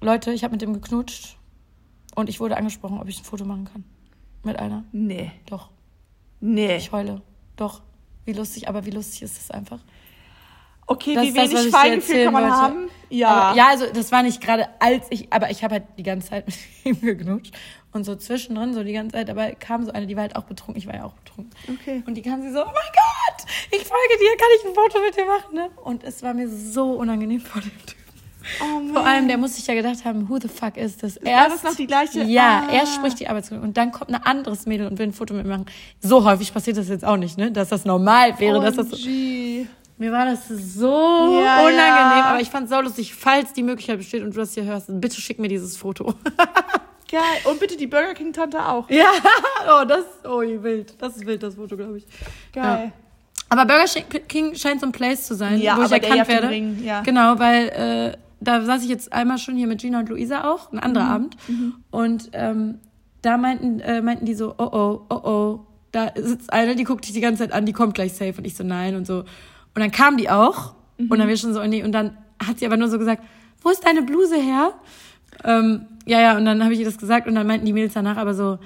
Leute, 0.01 0.33
ich 0.33 0.45
habe 0.45 0.53
mit 0.53 0.63
dem 0.63 0.75
geknutscht 0.75 1.37
und 2.15 2.29
ich 2.29 2.39
wurde 2.39 2.57
angesprochen, 2.57 3.01
ob 3.01 3.09
ich 3.09 3.19
ein 3.19 3.25
Foto 3.25 3.45
machen 3.45 3.65
kann. 3.65 3.85
Mit 4.47 4.59
einer. 4.61 4.85
Nee. 4.93 5.33
Doch. 5.47 5.71
Nee. 6.41 6.77
Ich 6.77 6.93
heule. 6.93 7.21
Doch. 7.57 7.83
Wie 8.25 8.33
lustig, 8.33 8.69
aber 8.69 8.87
wie 8.87 8.91
lustig 8.91 9.23
ist 9.23 9.37
das 9.39 9.51
einfach? 9.51 9.81
Okay, 10.87 11.15
Das 11.15 11.25
wie 11.25 11.33
das, 11.33 11.51
wenig 11.51 11.65
dir 11.65 11.71
Feingefühl 11.73 12.25
kann 12.25 12.33
man 12.33 12.43
wollte. 12.45 12.57
haben? 12.57 12.89
Ja. 13.11 13.29
Aber, 13.29 13.57
ja, 13.57 13.67
also 13.71 13.87
das 13.93 14.13
war 14.13 14.23
nicht 14.23 14.41
gerade 14.41 14.69
als 14.79 15.07
ich, 15.11 15.33
aber 15.33 15.51
ich 15.51 15.65
habe 15.65 15.75
halt 15.75 15.85
die 15.99 16.05
ganze 16.05 16.29
Zeit 16.31 16.47
mit 16.47 16.57
ihm 16.85 17.01
geknutscht. 17.01 17.53
Und 17.93 18.05
so 18.05 18.15
zwischendrin, 18.15 18.73
so 18.73 18.85
die 18.85 18.93
ganze 18.93 19.17
Zeit, 19.17 19.29
dabei 19.29 19.55
kam 19.57 19.85
so 19.85 19.91
eine, 19.91 20.07
die 20.07 20.15
war 20.15 20.23
halt 20.23 20.37
auch 20.37 20.45
betrunken, 20.45 20.77
ich 20.79 20.87
war 20.87 20.95
ja 20.95 21.05
auch 21.05 21.15
betrunken. 21.15 21.51
Okay. 21.69 22.05
Und 22.07 22.15
die 22.15 22.23
kam 22.23 22.41
sie 22.43 22.53
so, 22.53 22.61
oh 22.63 22.67
mein 22.67 22.75
Gott, 22.75 23.47
ich 23.73 23.85
folge 23.85 24.17
dir, 24.21 24.37
kann 24.37 24.49
ich 24.61 24.65
ein 24.69 24.75
Foto 24.75 25.01
mit 25.05 25.17
dir 25.17 25.27
machen, 25.27 25.55
ne? 25.55 25.71
Und 25.83 26.05
es 26.05 26.23
war 26.23 26.35
mir 26.35 26.49
so 26.49 26.93
unangenehm 26.93 27.41
vor 27.41 27.61
dem 27.63 27.71
Typen. 27.85 27.96
Oh. 28.61 28.93
Vor 28.95 29.05
allem, 29.07 29.29
der 29.29 29.39
muss 29.39 29.57
sich 29.57 29.67
ja 29.67 29.75
gedacht 29.75 30.05
haben, 30.05 30.29
who 30.29 30.39
the 30.41 30.49
fuck 30.49 30.77
is 30.77 30.97
this? 30.97 31.19
war 31.23 31.49
das 31.49 31.63
noch 31.63 31.75
die 31.75 31.87
gleiche? 31.87 32.23
Ja, 32.23 32.65
Ah. 32.69 32.73
erst 32.73 32.95
spricht 32.95 33.19
die 33.21 33.29
Arbeitskollegin 33.29 33.69
und 33.69 33.77
dann 33.77 33.93
kommt 33.93 34.11
ein 34.15 34.23
anderes 34.23 34.67
Mädel 34.67 34.87
und 34.87 34.99
will 34.99 35.07
ein 35.09 35.13
Foto 35.13 35.35
mit 35.35 35.45
mir 35.47 35.53
machen. 35.53 35.67
So 36.01 36.25
häufig 36.25 36.53
passiert 36.55 36.77
das 36.77 36.89
jetzt 36.89 37.05
auch 37.05 37.17
nicht, 37.17 37.37
ne? 37.39 37.51
Dass 37.53 37.69
das 37.71 37.85
normal 37.85 38.39
wäre, 38.39 38.61
dass 38.61 38.77
das 38.77 38.89
so, 38.91 39.09
mir 39.99 40.13
war 40.13 40.27
das 40.27 40.47
so 40.49 41.41
Ja, 41.41 41.61
unangenehm, 41.61 41.75
ja. 42.19 42.25
aber 42.27 42.41
ich 42.41 42.51
fand 42.51 42.65
es 42.65 42.71
saulustig, 42.71 43.15
falls 43.15 43.53
die 43.53 43.63
Möglichkeit 43.63 43.99
besteht 43.99 44.23
und 44.23 44.35
du 44.35 44.39
das 44.41 44.55
hier 44.55 44.65
hörst, 44.65 44.87
bitte 45.01 45.21
schick 45.21 45.39
mir 45.39 45.49
dieses 45.49 45.77
Foto. 45.77 46.15
Geil. 47.11 47.21
Und 47.45 47.61
bitte 47.61 47.77
die 47.77 47.87
Burger 47.87 48.15
King 48.15 48.33
Tante 48.33 48.65
auch. 48.67 48.91
ja, 48.91 49.11
oh, 49.81 49.85
das, 49.85 50.05
oh, 50.25 50.41
wild. 50.41 50.95
Das 51.01 51.17
ist 51.17 51.25
wild, 51.25 51.43
das 51.43 51.55
Foto, 51.55 51.77
glaube 51.77 51.99
ich. 51.99 52.07
Geil. 52.53 52.93
Aber 53.49 53.65
Burger 53.65 53.85
King 54.27 54.57
scheint 54.57 54.81
so 54.81 54.87
ein 54.87 54.93
Place 54.93 55.25
zu 55.25 55.37
sein, 55.37 55.61
Ja, 55.61 55.77
wo 55.79 55.83
ich 55.83 55.93
erkannt 55.93 56.27
werde. 56.27 56.49
Ring, 56.51 56.83
ja. 56.85 57.03
Genau, 57.03 57.39
weil 57.39 57.69
äh, 57.69 58.17
da 58.41 58.63
saß 58.65 58.83
ich 58.83 58.89
jetzt 58.89 59.13
einmal 59.13 59.39
schon 59.39 59.57
hier 59.57 59.67
mit 59.67 59.81
Gina 59.81 60.01
und 60.01 60.09
Luisa 60.09 60.51
auch, 60.51 60.71
ein 60.73 60.77
Mhm. 60.77 60.83
anderer 60.83 61.07
Abend. 61.09 61.37
Und 61.91 62.31
ähm, 62.33 62.79
da 63.23 63.37
meinten, 63.39 63.81
äh, 63.81 64.03
meinten 64.03 64.25
die 64.27 64.35
so, 64.35 64.55
oh 64.59 64.69
oh, 64.73 65.01
oh 65.09 65.15
oh, 65.25 65.61
da 65.93 66.13
sitzt 66.17 66.53
eine, 66.53 66.77
die 66.77 66.85
guckt 66.85 67.07
dich 67.07 67.15
die 67.15 67.21
ganze 67.21 67.45
Zeit 67.45 67.53
an, 67.53 67.65
die 67.67 67.73
kommt 67.73 67.95
gleich 67.95 68.13
safe. 68.13 68.35
Und 68.39 68.45
ich 68.47 68.55
so, 68.57 68.65
nein 68.65 68.95
und 68.97 69.07
so. 69.07 69.21
Und 69.21 69.27
dann 69.83 69.91
kam 69.91 70.17
die 70.17 70.29
auch 70.31 70.75
Mhm. 70.99 71.11
und 71.11 71.19
dann 71.19 71.29
wir 71.29 71.37
schon 71.37 71.53
so, 71.55 71.61
oh 71.61 71.67
nee. 71.67 71.83
Und 71.83 71.93
dann 71.93 72.17
hat 72.45 72.59
sie 72.59 72.67
aber 72.67 72.77
nur 72.77 72.89
so 72.89 72.99
gesagt, 72.99 73.23
wo 73.63 73.71
ist 73.71 73.85
deine 73.87 74.03
Bluse 74.03 74.37
her? 74.37 74.73
Ähm, 75.45 75.87
ja, 76.07 76.21
ja, 76.21 76.37
und 76.37 76.45
dann 76.45 76.63
habe 76.63 76.73
ich 76.75 76.79
ihr 76.81 76.87
das 76.87 76.99
gesagt 76.99 77.27
und 77.27 77.35
dann 77.35 77.47
meinten 77.47 77.67
die 77.67 77.73
Mädels 77.73 77.95
danach 77.95 78.17
aber 78.17 78.35
so, 78.35 78.59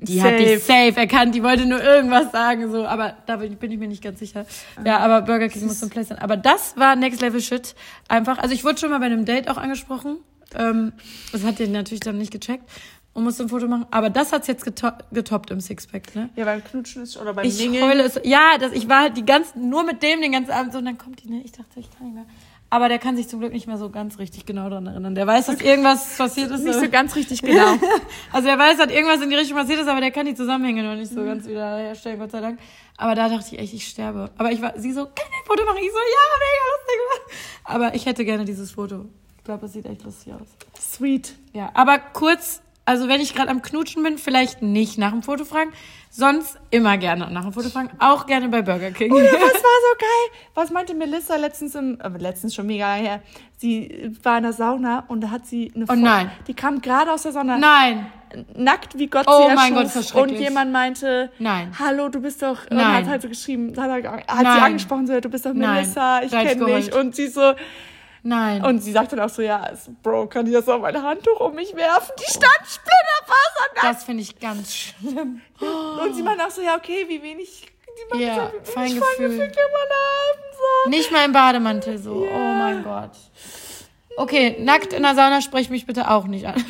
Die 0.00 0.22
hat 0.22 0.38
dich 0.38 0.62
safe 0.62 0.96
erkannt, 0.96 1.34
die 1.34 1.42
wollte 1.42 1.66
nur 1.66 1.82
irgendwas 1.82 2.30
sagen, 2.30 2.70
so, 2.70 2.86
aber 2.86 3.16
da 3.26 3.36
bin 3.36 3.58
ich, 3.60 3.78
mir 3.78 3.88
nicht 3.88 4.02
ganz 4.02 4.20
sicher. 4.20 4.46
Ja, 4.84 4.98
aber 4.98 5.22
Burger 5.22 5.48
King 5.48 5.66
muss 5.66 5.80
so 5.80 5.86
ein 5.86 5.90
Place 5.90 6.08
sein. 6.08 6.18
Aber 6.18 6.36
das 6.36 6.76
war 6.76 6.94
Next 6.94 7.20
Level 7.20 7.40
Shit. 7.40 7.74
Einfach, 8.06 8.38
also 8.38 8.54
ich 8.54 8.62
wurde 8.64 8.78
schon 8.78 8.90
mal 8.90 9.00
bei 9.00 9.06
einem 9.06 9.24
Date 9.24 9.48
auch 9.50 9.56
angesprochen. 9.56 10.18
Ähm, 10.54 10.92
das 11.32 11.42
hat 11.42 11.58
den 11.58 11.72
natürlich 11.72 12.00
dann 12.00 12.16
nicht 12.16 12.30
gecheckt 12.30 12.64
und 13.12 13.24
musste 13.24 13.42
ein 13.42 13.48
Foto 13.48 13.66
machen. 13.66 13.86
Aber 13.90 14.08
das 14.08 14.32
hat's 14.32 14.46
jetzt 14.46 14.64
geto 14.64 14.90
getoppt 15.10 15.50
im 15.50 15.60
Sixpack, 15.60 16.14
ne? 16.14 16.30
Ja, 16.36 16.44
beim 16.44 16.62
Knutschen 16.62 17.02
ist 17.02 17.16
oder 17.16 17.34
beim 17.34 17.44
Ich 17.44 17.58
Mingeln. 17.58 17.84
heule 17.84 18.04
es. 18.04 18.20
Ja, 18.22 18.56
das, 18.58 18.72
ich 18.72 18.88
war 18.88 19.00
halt 19.02 19.16
die 19.16 19.24
ganzen, 19.26 19.68
nur 19.68 19.82
mit 19.84 20.02
dem 20.04 20.20
den 20.20 20.30
ganzen 20.30 20.52
Abend 20.52 20.72
so 20.72 20.78
und 20.78 20.84
dann 20.84 20.96
kommt 20.96 21.24
die, 21.24 21.28
ne? 21.28 21.42
Ich 21.44 21.50
dachte, 21.52 21.80
ich 21.80 21.90
kann 21.90 22.06
nicht 22.06 22.14
mehr. 22.14 22.26
Aber 22.70 22.88
der 22.90 22.98
kann 22.98 23.16
sich 23.16 23.28
zum 23.28 23.40
Glück 23.40 23.52
nicht 23.52 23.66
mehr 23.66 23.78
so 23.78 23.88
ganz 23.88 24.18
richtig 24.18 24.44
genau 24.44 24.68
daran 24.68 24.86
erinnern. 24.86 25.14
Der 25.14 25.26
weiß, 25.26 25.46
dass 25.46 25.60
irgendwas 25.62 26.18
passiert 26.18 26.50
ist. 26.50 26.64
Nicht 26.64 26.78
so 26.78 26.88
ganz 26.90 27.16
richtig 27.16 27.40
genau. 27.40 27.78
Also 28.32 28.48
er 28.48 28.58
weiß, 28.58 28.76
dass 28.76 28.90
irgendwas 28.92 29.22
in 29.22 29.30
die 29.30 29.36
Richtung 29.36 29.56
passiert 29.56 29.80
ist, 29.80 29.88
aber 29.88 30.00
der 30.00 30.10
kann 30.10 30.26
die 30.26 30.34
Zusammenhänge 30.34 30.82
noch 30.82 30.94
nicht 30.94 31.10
so 31.10 31.24
ganz 31.24 31.46
wieder 31.46 31.78
herstellen, 31.78 32.18
Gott 32.18 32.30
sei 32.30 32.40
Dank. 32.40 32.58
Aber 32.98 33.14
da 33.14 33.28
dachte 33.28 33.54
ich 33.54 33.58
echt, 33.58 33.72
ich 33.72 33.88
sterbe. 33.88 34.30
Aber 34.36 34.52
ich 34.52 34.60
war, 34.60 34.78
sie 34.78 34.92
so, 34.92 35.04
kann 35.04 35.14
ich 35.16 35.34
ein 35.34 35.46
Foto 35.46 35.64
machen? 35.64 35.78
Ich 35.78 35.90
so, 35.90 35.98
ja, 35.98 36.24
mega 36.38 36.64
lustig. 36.74 37.40
Aber 37.64 37.94
ich 37.94 38.06
hätte 38.06 38.24
gerne 38.24 38.44
dieses 38.44 38.70
Foto. 38.72 39.06
Ich 39.38 39.44
glaube, 39.44 39.64
es 39.66 39.72
sieht 39.72 39.86
echt 39.86 40.04
lustig 40.04 40.34
aus. 40.34 40.48
Sweet. 40.78 41.34
Ja, 41.54 41.70
aber 41.72 41.98
kurz, 41.98 42.60
also 42.88 43.06
wenn 43.08 43.20
ich 43.20 43.34
gerade 43.34 43.50
am 43.50 43.60
Knutschen 43.62 44.02
bin, 44.02 44.18
vielleicht 44.18 44.62
nicht 44.62 44.96
nach 44.98 45.10
dem 45.12 45.22
Foto 45.22 45.44
fragen. 45.44 45.72
Sonst 46.10 46.58
immer 46.70 46.96
gerne 46.96 47.30
nach 47.30 47.42
dem 47.42 47.52
Foto 47.52 47.68
fragen. 47.68 47.90
Auch 47.98 48.24
gerne 48.26 48.48
bei 48.48 48.62
Burger 48.62 48.90
King. 48.92 49.14
Ja, 49.14 49.22
das 49.24 49.32
war 49.40 49.40
so 49.50 49.98
geil. 49.98 50.40
Was 50.54 50.70
meinte 50.70 50.94
Melissa 50.94 51.36
letztens 51.36 51.74
im, 51.74 52.00
äh, 52.00 52.08
letztens 52.18 52.54
schon 52.54 52.66
mega 52.66 52.94
her. 52.94 53.20
Sie 53.58 54.10
war 54.22 54.38
in 54.38 54.44
der 54.44 54.54
Sauna 54.54 55.04
und 55.08 55.20
da 55.20 55.30
hat 55.30 55.46
sie 55.46 55.70
eine 55.74 55.84
Oh 55.88 55.94
nein. 55.94 56.30
Die 56.46 56.54
kam 56.54 56.80
gerade 56.80 57.12
aus 57.12 57.22
der 57.24 57.32
Sauna. 57.32 57.58
Nein. 57.58 58.06
Nackt 58.56 58.98
wie 58.98 59.06
Gott 59.08 59.26
Oh 59.28 59.48
sie 59.48 59.54
mein 59.54 59.58
erschuf. 59.58 59.74
Gott, 59.76 59.84
ist 59.86 59.96
das 59.96 60.12
Und 60.12 60.28
schrecklich. 60.30 60.40
jemand 60.48 60.72
meinte, 60.72 61.30
Nein. 61.38 61.72
hallo, 61.78 62.08
du 62.08 62.20
bist 62.20 62.42
doch, 62.42 62.70
und 62.70 62.76
Nein. 62.76 62.94
hat 63.04 63.06
halt 63.08 63.22
so 63.22 63.28
geschrieben, 63.28 63.74
hat, 63.78 64.04
er- 64.04 64.12
hat 64.12 64.26
Nein. 64.42 64.54
sie 64.54 64.60
angesprochen, 64.62 65.06
so, 65.06 65.20
du 65.20 65.28
bist 65.28 65.44
doch 65.46 65.52
Nein. 65.54 65.74
Melissa, 65.74 66.20
ich 66.22 66.32
ich 66.32 66.38
kenne 66.38 66.64
dich. 66.76 66.94
Und 66.94 67.14
sie 67.16 67.28
so, 67.28 67.52
Nein. 68.22 68.64
und 68.64 68.80
sie 68.80 68.92
sagte 68.92 69.16
dann 69.16 69.26
auch 69.28 69.32
so, 69.32 69.42
ja, 69.42 69.70
Bro, 70.02 70.26
kann 70.26 70.46
ich 70.46 70.52
das 70.52 70.68
auf 70.68 70.80
mein 70.80 71.00
Handtuch 71.02 71.40
um 71.40 71.54
mich 71.54 71.74
werfen? 71.74 72.12
Die 72.18 72.30
stand 72.30 72.62
splitterfasernackt. 72.64 73.82
das 73.82 74.04
finde 74.04 74.22
ich 74.22 74.38
ganz 74.38 74.74
schlimm. 74.74 75.40
Und 75.60 76.14
sie 76.14 76.22
meinte 76.22 76.44
auch 76.46 76.50
so, 76.50 76.60
ja, 76.62 76.76
okay, 76.76 77.04
wie 77.08 77.22
wenig, 77.22 77.66
die 78.12 78.18
Ja, 78.22 78.34
so, 78.34 78.40
wie 78.40 78.52
wenig 78.52 78.68
Feingefühl. 78.68 79.02
Feingefühl 79.16 79.48
kann 79.48 79.70
man 79.72 79.88
haben, 79.90 80.42
so. 80.84 80.90
Nicht 80.90 81.12
mal 81.12 81.24
im 81.24 81.32
Bademantel 81.32 81.98
so. 81.98 82.24
Ja. 82.24 82.30
Oh 82.32 82.54
mein 82.54 82.82
Gott. 82.84 83.12
Okay, 84.16 84.56
nackt 84.58 84.92
in 84.92 85.02
der 85.02 85.14
Sauna 85.14 85.40
sprich 85.40 85.70
mich 85.70 85.86
bitte 85.86 86.10
auch 86.10 86.26
nicht 86.26 86.44
an. 86.44 86.56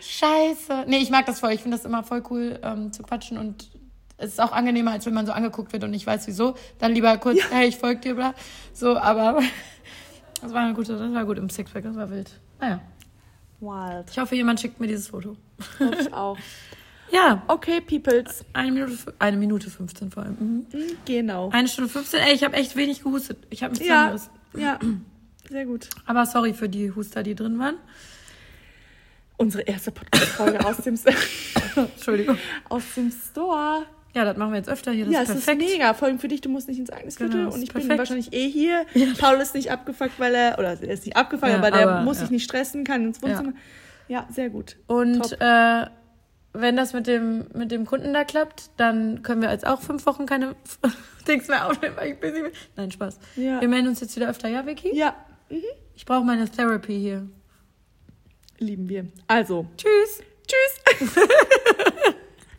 Scheiße. 0.00 0.84
Nee, 0.88 0.98
ich 0.98 1.10
mag 1.10 1.26
das 1.26 1.38
voll. 1.38 1.52
Ich 1.52 1.62
finde 1.62 1.76
das 1.76 1.84
immer 1.84 2.02
voll 2.02 2.24
cool 2.30 2.58
ähm, 2.62 2.92
zu 2.92 3.04
quatschen 3.04 3.38
und 3.38 3.70
es 4.18 4.30
ist 4.32 4.40
auch 4.40 4.52
angenehmer, 4.52 4.92
als 4.92 5.04
wenn 5.06 5.14
man 5.14 5.26
so 5.26 5.32
angeguckt 5.32 5.72
wird 5.72 5.84
und 5.84 5.92
ich 5.94 6.06
weiß 6.06 6.26
wieso. 6.26 6.54
Dann 6.78 6.92
lieber 6.92 7.16
kurz, 7.18 7.38
hey, 7.50 7.68
ich 7.68 7.76
folge 7.76 8.00
dir, 8.00 8.14
bla. 8.14 8.34
So, 8.72 8.96
aber 8.96 9.40
das 10.42 10.52
war 10.52 10.62
eine 10.62 10.74
gute, 10.74 10.96
das 10.96 11.12
war 11.14 11.24
gut 11.24 11.38
im 11.38 11.50
Sixpack, 11.50 11.82
das 11.84 11.96
war 11.96 12.10
wild. 12.10 12.30
Naja. 12.60 12.80
Wild. 13.60 14.10
Ich 14.10 14.18
hoffe, 14.18 14.34
jemand 14.36 14.60
schickt 14.60 14.80
mir 14.80 14.86
dieses 14.86 15.08
Foto. 15.08 15.36
Hoffe 15.80 15.96
ich 16.00 16.12
auch. 16.12 16.38
Ja, 17.12 17.42
Okay, 17.46 17.80
Peoples. 17.80 18.44
eine 18.52 18.72
Minute, 18.72 19.14
eine 19.20 19.36
Minute 19.36 19.70
15 19.70 20.10
vor 20.10 20.24
allem. 20.24 20.36
Mhm. 20.40 20.66
Genau. 21.04 21.50
Eine 21.50 21.68
Stunde 21.68 21.88
15. 21.90 22.20
Ey, 22.20 22.34
ich 22.34 22.42
habe 22.42 22.56
echt 22.56 22.74
wenig 22.74 23.02
gehustet. 23.02 23.38
Ich 23.50 23.62
habe 23.62 23.72
mich 23.78 23.86
Ja, 23.86 24.12
zusammengerissen. 24.16 24.30
ja, 24.58 24.78
sehr 25.48 25.66
gut. 25.66 25.88
Aber 26.04 26.26
sorry 26.26 26.52
für 26.52 26.68
die 26.68 26.90
Huster, 26.92 27.22
die 27.22 27.34
drin 27.36 27.58
waren. 27.60 27.76
Unsere 29.38 29.62
erste 29.64 29.92
Podcast-Folge 29.92 30.64
aus 30.66 30.78
dem, 30.78 30.98
Entschuldigung. 31.76 32.38
aus 32.70 32.82
dem 32.96 33.12
Store. 33.12 33.84
Ja, 34.16 34.24
das 34.24 34.36
machen 34.38 34.52
wir 34.52 34.56
jetzt 34.56 34.68
öfter 34.70 34.92
hier. 34.92 35.04
Das 35.04 35.12
ja, 35.14 35.20
ist 35.22 35.28
es 35.28 35.44
perfekt. 35.44 35.62
ist 35.62 35.72
mega. 35.74 35.92
Vor 35.94 36.08
allem 36.08 36.18
für 36.18 36.28
dich, 36.28 36.40
du 36.40 36.48
musst 36.48 36.68
nicht 36.68 36.78
ins 36.78 36.90
Agnesviertel 36.90 37.40
Genau, 37.40 37.52
und 37.54 37.62
ich 37.62 37.70
bin 37.72 37.82
perfekt. 37.82 37.98
wahrscheinlich 37.98 38.32
eh 38.32 38.48
hier. 38.48 38.86
Paul 39.20 39.36
ist 39.36 39.54
nicht 39.54 39.70
abgefuckt, 39.70 40.18
weil 40.18 40.34
er, 40.34 40.58
oder 40.58 40.70
er 40.70 40.82
ist 40.94 41.04
nicht 41.04 41.16
abgefuckt, 41.16 41.52
Ja, 41.52 41.58
aber 41.58 41.70
der 41.70 41.88
aber, 41.88 42.00
muss 42.02 42.16
ja. 42.16 42.22
sich 42.22 42.30
nicht 42.30 42.44
stressen, 42.44 42.82
kann 42.84 43.04
ins 43.08 43.20
Ja. 43.20 43.28
Wohnzimmer. 43.28 43.52
Ja, 44.08 44.26
sehr 44.30 44.48
gut. 44.48 44.76
Und 44.86 45.38
äh, 45.40 45.86
wenn 46.54 46.76
das 46.76 46.94
mit 46.94 47.06
dem, 47.06 47.44
mit 47.52 47.70
dem 47.70 47.84
Kunden 47.84 48.14
da 48.14 48.24
klappt, 48.24 48.70
dann 48.78 49.22
können 49.22 49.42
wir 49.42 49.50
jetzt 49.50 49.66
auch 49.66 49.82
fünf 49.82 50.06
Wochen 50.06 50.24
keine 50.24 50.56
Dings 51.28 51.48
mehr 51.48 51.66
aufnehmen, 51.68 51.96
weil 51.96 52.12
ich 52.12 52.18
busy 52.18 52.40
bin. 52.42 52.52
Nein, 52.76 52.90
Spaß. 52.90 53.18
Ja. 53.36 53.60
Wir 53.60 53.68
melden 53.68 53.88
uns 53.88 54.00
jetzt 54.00 54.16
wieder 54.16 54.30
öfter, 54.30 54.48
ja, 54.48 54.64
Vicky? 54.64 54.96
Ja, 54.96 55.14
mhm. 55.50 55.60
Ich 55.94 56.06
brauche 56.06 56.24
meine 56.24 56.48
Therapy 56.48 56.98
hier. 56.98 57.28
lieben 58.58 58.88
wir. 58.88 59.06
Also, 59.28 59.66
Tschüss. 59.76 60.22
tschüss. 60.48 61.14